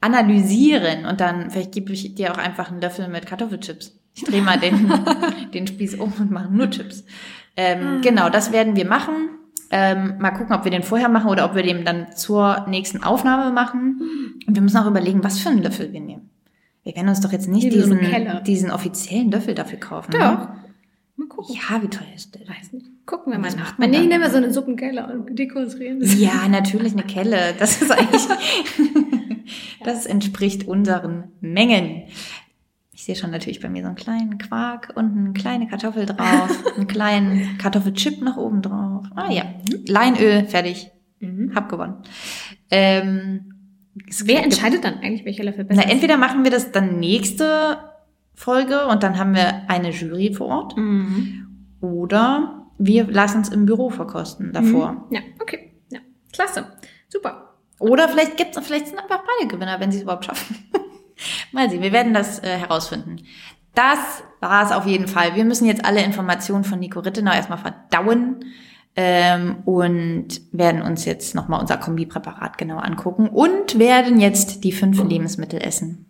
analysieren 0.00 1.06
und 1.06 1.20
dann 1.20 1.50
vielleicht 1.50 1.72
gebe 1.72 1.92
ich 1.92 2.14
dir 2.14 2.32
auch 2.32 2.38
einfach 2.38 2.70
einen 2.70 2.80
Löffel 2.80 3.08
mit 3.08 3.26
Kartoffelchips. 3.26 3.98
Ich 4.14 4.24
drehe 4.24 4.42
mal 4.42 4.58
den, 4.58 4.92
den 5.54 5.66
Spieß 5.66 5.96
um 5.96 6.12
und 6.18 6.30
mache 6.30 6.52
nur 6.52 6.70
Chips. 6.70 7.04
Ähm, 7.56 8.00
Genau, 8.02 8.28
das 8.28 8.52
werden 8.52 8.76
wir 8.76 8.86
machen. 8.86 9.14
Ähm, 9.70 10.14
mal 10.18 10.30
gucken, 10.30 10.54
ob 10.54 10.64
wir 10.64 10.70
den 10.70 10.82
vorher 10.82 11.08
machen 11.08 11.28
oder 11.28 11.44
ob 11.44 11.54
wir 11.54 11.62
den 11.62 11.84
dann 11.84 12.12
zur 12.14 12.66
nächsten 12.68 13.02
Aufnahme 13.02 13.52
machen. 13.52 14.40
Und 14.46 14.54
wir 14.54 14.62
müssen 14.62 14.76
auch 14.76 14.86
überlegen, 14.86 15.24
was 15.24 15.40
für 15.40 15.48
einen 15.48 15.62
Löffel 15.62 15.92
wir 15.92 16.00
nehmen. 16.00 16.30
Wir 16.84 16.94
werden 16.94 17.08
uns 17.08 17.20
doch 17.20 17.32
jetzt 17.32 17.48
nicht 17.48 17.72
diesen, 17.72 17.98
diesen 18.46 18.70
offiziellen 18.70 19.30
Löffel 19.32 19.54
dafür 19.54 19.80
kaufen. 19.80 20.12
Doch. 20.12 20.20
Ne? 20.20 20.48
Mal 21.16 21.28
gucken. 21.28 21.56
Ja, 21.56 21.82
wie 21.82 21.88
teuer 21.88 22.14
ist 22.14 22.34
der? 22.34 22.42
Weiß 22.42 22.72
nicht. 22.72 22.86
Gucken 23.06 23.32
wir 23.32 23.38
mal 23.38 23.54
nach. 23.54 23.78
man 23.78 23.90
Nee, 23.90 24.00
nehmen 24.00 24.20
wir 24.20 24.30
so 24.30 24.36
eine 24.36 24.52
Suppenkelle 24.52 25.06
und 25.06 25.38
dekonstruieren 25.38 26.00
das. 26.00 26.18
Ja, 26.18 26.46
natürlich 26.48 26.92
eine 26.92 27.04
Kelle. 27.04 27.54
Das 27.58 27.80
ist 27.80 27.90
eigentlich, 27.90 28.22
das 29.84 30.04
entspricht 30.06 30.68
unseren 30.68 31.32
Mengen. 31.40 32.02
Ich 32.92 33.04
sehe 33.04 33.16
schon 33.16 33.30
natürlich 33.30 33.60
bei 33.60 33.68
mir 33.68 33.82
so 33.82 33.86
einen 33.88 33.96
kleinen 33.96 34.38
Quark 34.38 34.92
und 34.94 35.16
eine 35.16 35.32
kleine 35.32 35.68
Kartoffel 35.68 36.06
drauf, 36.06 36.50
einen 36.76 36.86
kleinen 36.86 37.56
Kartoffelchip 37.58 38.20
noch 38.20 38.36
oben 38.36 38.60
drauf. 38.60 39.06
Ah 39.14 39.30
ja, 39.30 39.44
Leinöl, 39.86 40.44
fertig. 40.44 40.90
Mhm. 41.20 41.54
Hab 41.54 41.68
gewonnen. 41.68 42.02
Ähm, 42.70 43.52
Wer 44.24 44.44
entscheidet 44.44 44.84
dann 44.84 44.98
eigentlich, 44.98 45.24
welcher 45.24 45.44
Löffel 45.44 45.64
besser 45.64 45.82
Na, 45.82 45.90
entweder 45.90 46.18
machen 46.18 46.44
wir 46.44 46.50
das 46.50 46.72
dann 46.72 47.00
nächste 47.00 47.78
Folge 48.36 48.86
und 48.86 49.02
dann 49.02 49.18
haben 49.18 49.34
wir 49.34 49.68
eine 49.68 49.90
Jury 49.90 50.32
vor 50.32 50.46
Ort? 50.46 50.76
Mhm. 50.76 51.42
oder 51.80 52.62
wir 52.78 53.06
lassen 53.06 53.40
es 53.40 53.48
im 53.48 53.66
Büro 53.66 53.90
verkosten 53.90 54.52
davor. 54.52 54.92
Mhm. 54.92 55.02
Ja, 55.10 55.20
okay. 55.40 55.72
Ja, 55.90 56.00
klasse. 56.32 56.66
Super. 57.08 57.54
Oder 57.78 58.08
vielleicht 58.08 58.36
gibt's, 58.36 58.58
vielleicht 58.62 58.88
sind 58.88 58.98
einfach 58.98 59.22
beide 59.24 59.48
Gewinner, 59.48 59.80
wenn 59.80 59.90
sie 59.90 59.98
es 59.98 60.02
überhaupt 60.02 60.26
schaffen. 60.26 60.56
Mal 61.52 61.70
sehen, 61.70 61.82
wir 61.82 61.92
werden 61.92 62.12
das 62.12 62.42
äh, 62.42 62.58
herausfinden. 62.58 63.16
Das 63.74 64.22
war 64.40 64.64
es 64.64 64.72
auf 64.72 64.86
jeden 64.86 65.08
Fall. 65.08 65.34
Wir 65.34 65.44
müssen 65.44 65.66
jetzt 65.66 65.84
alle 65.84 66.02
Informationen 66.02 66.64
von 66.64 66.78
Nico 66.78 67.00
Rittenau 67.00 67.32
erstmal 67.32 67.58
verdauen 67.58 68.44
ähm, 68.96 69.56
und 69.66 70.40
werden 70.52 70.82
uns 70.82 71.04
jetzt 71.04 71.34
nochmal 71.34 71.60
unser 71.60 71.76
Kombipräparat 71.76 72.56
genau 72.56 72.78
angucken 72.78 73.28
und 73.28 73.78
werden 73.78 74.20
jetzt 74.20 74.64
die 74.64 74.72
fünf 74.72 75.02
Lebensmittel 75.02 75.60
essen, 75.60 76.06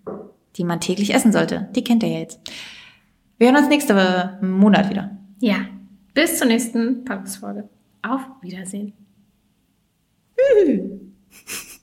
die 0.56 0.64
man 0.64 0.80
täglich 0.80 1.14
essen 1.14 1.32
sollte. 1.32 1.68
Die 1.74 1.84
kennt 1.84 2.02
ihr 2.02 2.10
ja 2.10 2.18
jetzt. 2.18 2.40
Wir 3.38 3.48
hören 3.48 3.56
uns 3.56 3.68
nächste 3.68 4.38
Monat 4.40 4.90
wieder. 4.90 5.16
Ja. 5.40 5.66
Bis 6.14 6.38
zur 6.38 6.46
nächsten 6.46 7.04
Podcast-Folge. 7.04 7.68
Auf 8.02 8.22
Wiedersehen. 8.40 8.94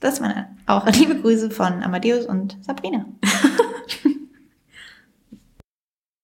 Das 0.00 0.20
waren 0.20 0.46
auch 0.66 0.86
liebe 0.88 1.14
Grüße 1.20 1.50
von 1.50 1.82
Amadeus 1.82 2.26
und 2.26 2.58
Sabrina. 2.62 3.06